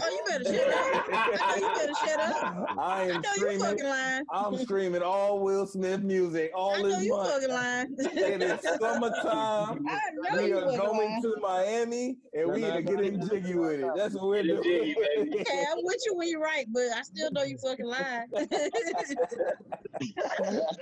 Oh, 0.00 0.08
you 0.08 0.22
better 0.26 0.44
shut 0.44 0.72
up. 0.72 1.04
I 1.12 1.58
know 1.60 1.68
you 1.68 1.74
better 1.74 1.92
shut 2.06 2.20
up. 2.20 2.66
I 2.78 2.78
I 2.78 3.02
am 3.04 3.08
know 3.20 3.28
you 3.28 3.34
streaming. 3.34 3.60
fucking 3.60 3.84
lying. 3.84 4.24
I'm 4.32 4.56
screaming 4.58 5.02
all 5.02 5.40
Will 5.40 5.66
Smith 5.66 6.02
music 6.02 6.50
all 6.54 6.74
I 6.74 6.80
know 6.82 6.88
this 6.88 7.04
you 7.04 7.10
month. 7.16 7.30
fucking 7.30 7.50
lying. 7.50 7.94
It 7.98 8.42
is 8.42 8.60
summertime. 8.80 9.86
I 9.88 9.98
know 10.14 10.42
We 10.42 10.48
you 10.48 10.58
are 10.58 10.76
going 10.78 11.10
lying. 11.10 11.22
to 11.22 11.36
Miami 11.40 12.16
and 12.32 12.50
we 12.52 12.64
are 12.64 12.80
getting 12.80 13.28
jiggy 13.28 13.54
with 13.54 13.80
it. 13.80 13.90
That's 13.96 14.14
what 14.14 14.26
we're 14.28 14.42
doing. 14.44 14.62
jiggy. 14.62 14.96
Okay, 15.40 15.64
I'm 15.70 15.78
with 15.82 16.00
you 16.06 16.14
when 16.16 16.28
you're 16.28 16.40
right, 16.40 16.66
but 16.72 16.84
I 16.96 17.02
still 17.02 17.30
know 17.32 17.42
you 17.42 17.58
fucking 17.58 17.86
lying. 17.86 18.28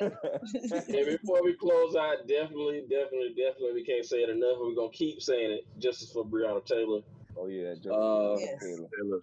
And 0.01 1.07
before 1.07 1.43
we 1.45 1.55
close 1.55 1.95
out, 1.97 2.27
definitely, 2.29 2.83
definitely, 2.89 3.31
definitely, 3.37 3.73
we 3.75 3.85
can't 3.85 4.05
say 4.05 4.19
it 4.19 4.31
enough. 4.31 4.59
We're 4.61 4.75
gonna 4.75 4.91
keep 4.93 5.21
saying 5.21 5.51
it. 5.53 5.67
Justice 5.79 6.13
for 6.13 6.25
Breonna 6.25 6.65
Taylor. 6.65 7.01
Oh 7.37 7.47
yeah, 7.47 7.75
Justice 7.75 7.93
Uh, 7.93 8.37
Yes. 8.39 8.61
Taylor. 8.63 9.21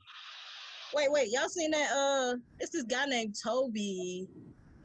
wait, 0.94 1.12
wait, 1.12 1.30
y'all 1.32 1.50
seen 1.50 1.72
that? 1.72 1.92
Uh, 1.92 2.36
it's 2.60 2.72
this 2.72 2.84
guy 2.84 3.06
named 3.06 3.36
Toby 3.42 4.28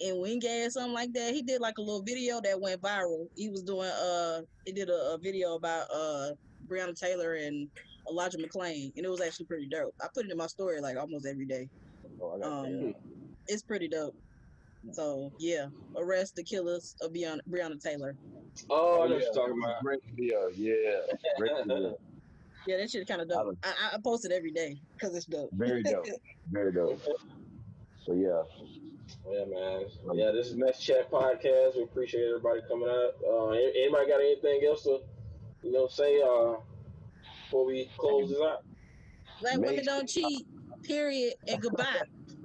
in 0.00 0.20
Wingate 0.20 0.66
or 0.66 0.70
something 0.70 0.92
like 0.92 1.12
that. 1.12 1.32
He 1.34 1.42
did 1.42 1.60
like 1.60 1.78
a 1.78 1.82
little 1.82 2.02
video 2.02 2.40
that 2.40 2.60
went 2.60 2.80
viral. 2.80 3.28
He 3.36 3.48
was 3.48 3.62
doing 3.62 3.88
uh, 3.88 4.40
he 4.64 4.72
did 4.72 4.88
a, 4.88 5.12
a 5.14 5.18
video 5.18 5.54
about 5.54 5.86
uh 5.94 6.30
Breonna 6.68 6.98
Taylor 6.98 7.34
and 7.34 7.68
Elijah 8.10 8.38
McClain, 8.38 8.92
and 8.96 9.04
it 9.04 9.08
was 9.10 9.20
actually 9.20 9.46
pretty 9.46 9.68
dope. 9.68 9.94
I 10.02 10.08
put 10.14 10.26
it 10.26 10.32
in 10.32 10.36
my 10.36 10.46
story 10.48 10.80
like 10.80 10.96
almost 10.96 11.26
every 11.26 11.46
day. 11.46 11.68
Oh, 12.20 12.34
I 12.36 12.38
got 12.40 12.66
Um, 12.66 12.94
it's 13.48 13.62
pretty 13.62 13.88
dope. 13.88 14.16
So 14.90 15.30
yeah, 15.38 15.66
arrest 15.96 16.34
the 16.34 16.42
killers 16.42 16.96
of 17.00 17.12
Breonna, 17.12 17.38
Breonna 17.48 17.80
Taylor. 17.80 18.16
Oh, 18.68 19.02
I 19.02 19.06
know 19.06 19.14
what 19.14 19.20
yeah. 19.20 19.26
you're 19.26 19.34
talking 19.34 19.62
about. 19.62 19.82
Great 19.84 20.00
video. 20.16 20.48
Yeah. 20.56 20.74
Great 21.38 21.52
video. 21.66 21.96
Yeah, 22.66 22.76
that 22.78 22.90
shit 22.90 23.06
kind 23.08 23.20
of 23.20 23.28
dope. 23.28 23.58
I, 23.64 23.68
I, 23.68 23.94
I 23.94 23.98
post 24.02 24.24
it 24.24 24.32
every 24.32 24.52
day 24.52 24.80
because 24.94 25.14
it's 25.16 25.26
dope. 25.26 25.50
Very 25.52 25.82
dope. 25.84 26.06
Very 26.50 26.72
dope. 26.72 27.00
So 28.04 28.14
yeah. 28.14 28.42
Yeah, 29.30 29.44
man. 29.44 29.86
Yeah, 30.14 30.30
this 30.32 30.48
is 30.48 30.56
Mess 30.56 30.80
Chat 30.80 31.10
Podcast. 31.10 31.76
We 31.76 31.82
appreciate 31.82 32.24
everybody 32.28 32.60
coming 32.68 32.88
out. 32.88 33.14
Uh, 33.28 33.50
anybody 33.50 34.08
got 34.08 34.20
anything 34.20 34.60
else 34.66 34.84
to, 34.84 35.00
you 35.62 35.72
know, 35.72 35.86
say 35.86 36.20
uh, 36.22 36.54
before 37.44 37.66
we 37.66 37.90
close 37.96 38.30
this 38.30 38.38
out? 38.40 38.64
Black 39.40 39.56
women 39.56 39.76
Make- 39.76 39.84
don't 39.84 40.08
cheat. 40.08 40.46
Period. 40.82 41.34
And 41.46 41.60
goodbye. 41.60 42.02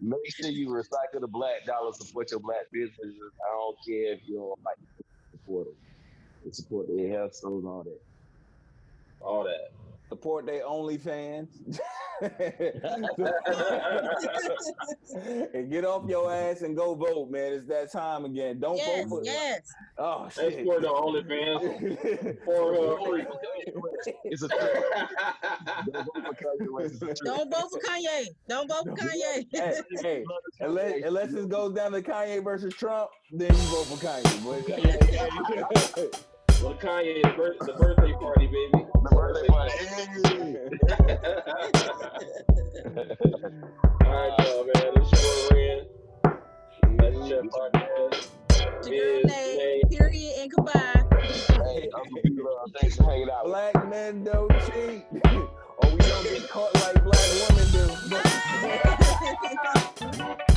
Make 0.00 0.20
sure 0.28 0.50
you 0.50 0.68
recycle 0.68 1.20
the 1.20 1.28
black 1.28 1.66
dollar, 1.66 1.92
support 1.92 2.30
your 2.30 2.40
black 2.40 2.70
businesses. 2.72 3.14
I 3.42 3.50
don't 3.54 3.76
care 3.86 4.14
if 4.14 4.20
you 4.26 4.36
don't 4.36 4.64
like 4.64 4.78
it, 4.98 5.04
support 5.32 5.66
them. 5.66 5.74
And 6.44 6.54
support 6.54 6.86
their 6.88 7.08
health 7.10 7.34
stores, 7.34 7.64
all 7.66 7.82
that. 7.82 8.00
All 9.24 9.44
that. 9.44 9.72
Support 10.10 10.46
their 10.46 10.64
OnlyFans. 10.64 11.48
and 15.54 15.70
get 15.70 15.84
off 15.84 16.08
your 16.08 16.32
ass 16.32 16.60
and 16.62 16.76
go 16.76 16.94
vote, 16.94 17.30
man. 17.30 17.54
It's 17.54 17.66
that 17.68 17.90
time 17.90 18.24
again. 18.26 18.60
Don't 18.60 18.76
yes, 18.76 19.08
vote 19.08 19.08
for 19.08 19.24
yes. 19.24 19.72
Oh 19.98 20.28
Hey, 20.36 20.50
shit. 20.50 20.58
support 20.58 20.82
the 20.82 20.88
OnlyFans. 20.88 22.36
Or, 22.46 23.00
uh, 23.00 23.04
free. 23.04 23.26
It's 24.24 24.42
a. 24.42 24.48
Don't 24.48 26.06
vote 26.06 26.14
for 26.14 26.34
Kanye 26.34 26.84
It's 26.84 27.02
a. 27.02 27.24
Don't 27.24 27.50
vote 27.50 27.70
for 27.70 27.80
Kanye. 27.80 28.26
Don't 28.46 28.68
vote 28.68 28.84
for 28.84 28.94
Kanye. 28.94 29.46
hey, 29.50 29.80
hey, 30.02 30.24
unless 30.60 31.02
unless 31.02 31.32
it 31.32 31.48
goes 31.48 31.74
down 31.74 31.92
to 31.92 32.02
Kanye 32.02 32.44
versus 32.44 32.74
Trump, 32.74 33.10
then 33.32 33.50
you 33.50 33.62
vote 33.62 33.86
for 33.86 33.96
Kanye. 34.06 34.44
But, 35.94 36.20
well, 36.64 36.74
Kanye, 36.74 37.22
the, 37.22 37.28
birth, 37.36 37.58
the 37.60 37.72
birthday 37.74 38.12
party, 38.14 38.46
baby. 38.46 38.84
The 39.02 39.10
birthday 39.10 39.46
party. 39.48 39.72
All 44.04 44.12
right, 44.12 44.32
y'all, 44.38 44.64
man. 44.64 44.90
This 44.94 45.08
is 45.12 45.22
your 45.22 45.36
Ren. 45.50 45.78
Mess 46.96 47.16
Chat 47.28 47.44
Podcast. 47.44 48.28
It's 48.78 48.88
your 48.88 49.04
Biz, 49.22 49.26
Nay. 49.26 49.56
Nay. 49.58 49.82
Period. 49.90 50.32
And 50.38 50.48
goodbye. 50.50 51.02
Hey, 51.20 51.88
Uncle 51.94 52.18
Peter, 52.22 52.42
uh, 52.42 52.46
thanks 52.80 52.96
for 52.96 53.04
hanging 53.04 53.28
out. 53.30 53.44
black 53.44 53.74
men 53.88 54.24
don't 54.24 54.50
cheat, 54.66 55.04
or 55.24 55.48
we 55.90 55.96
don't 55.98 56.24
get 56.24 56.48
caught 56.48 56.74
like 56.74 57.04
black 57.04 57.28
women 57.48 57.66
do. 60.12 60.36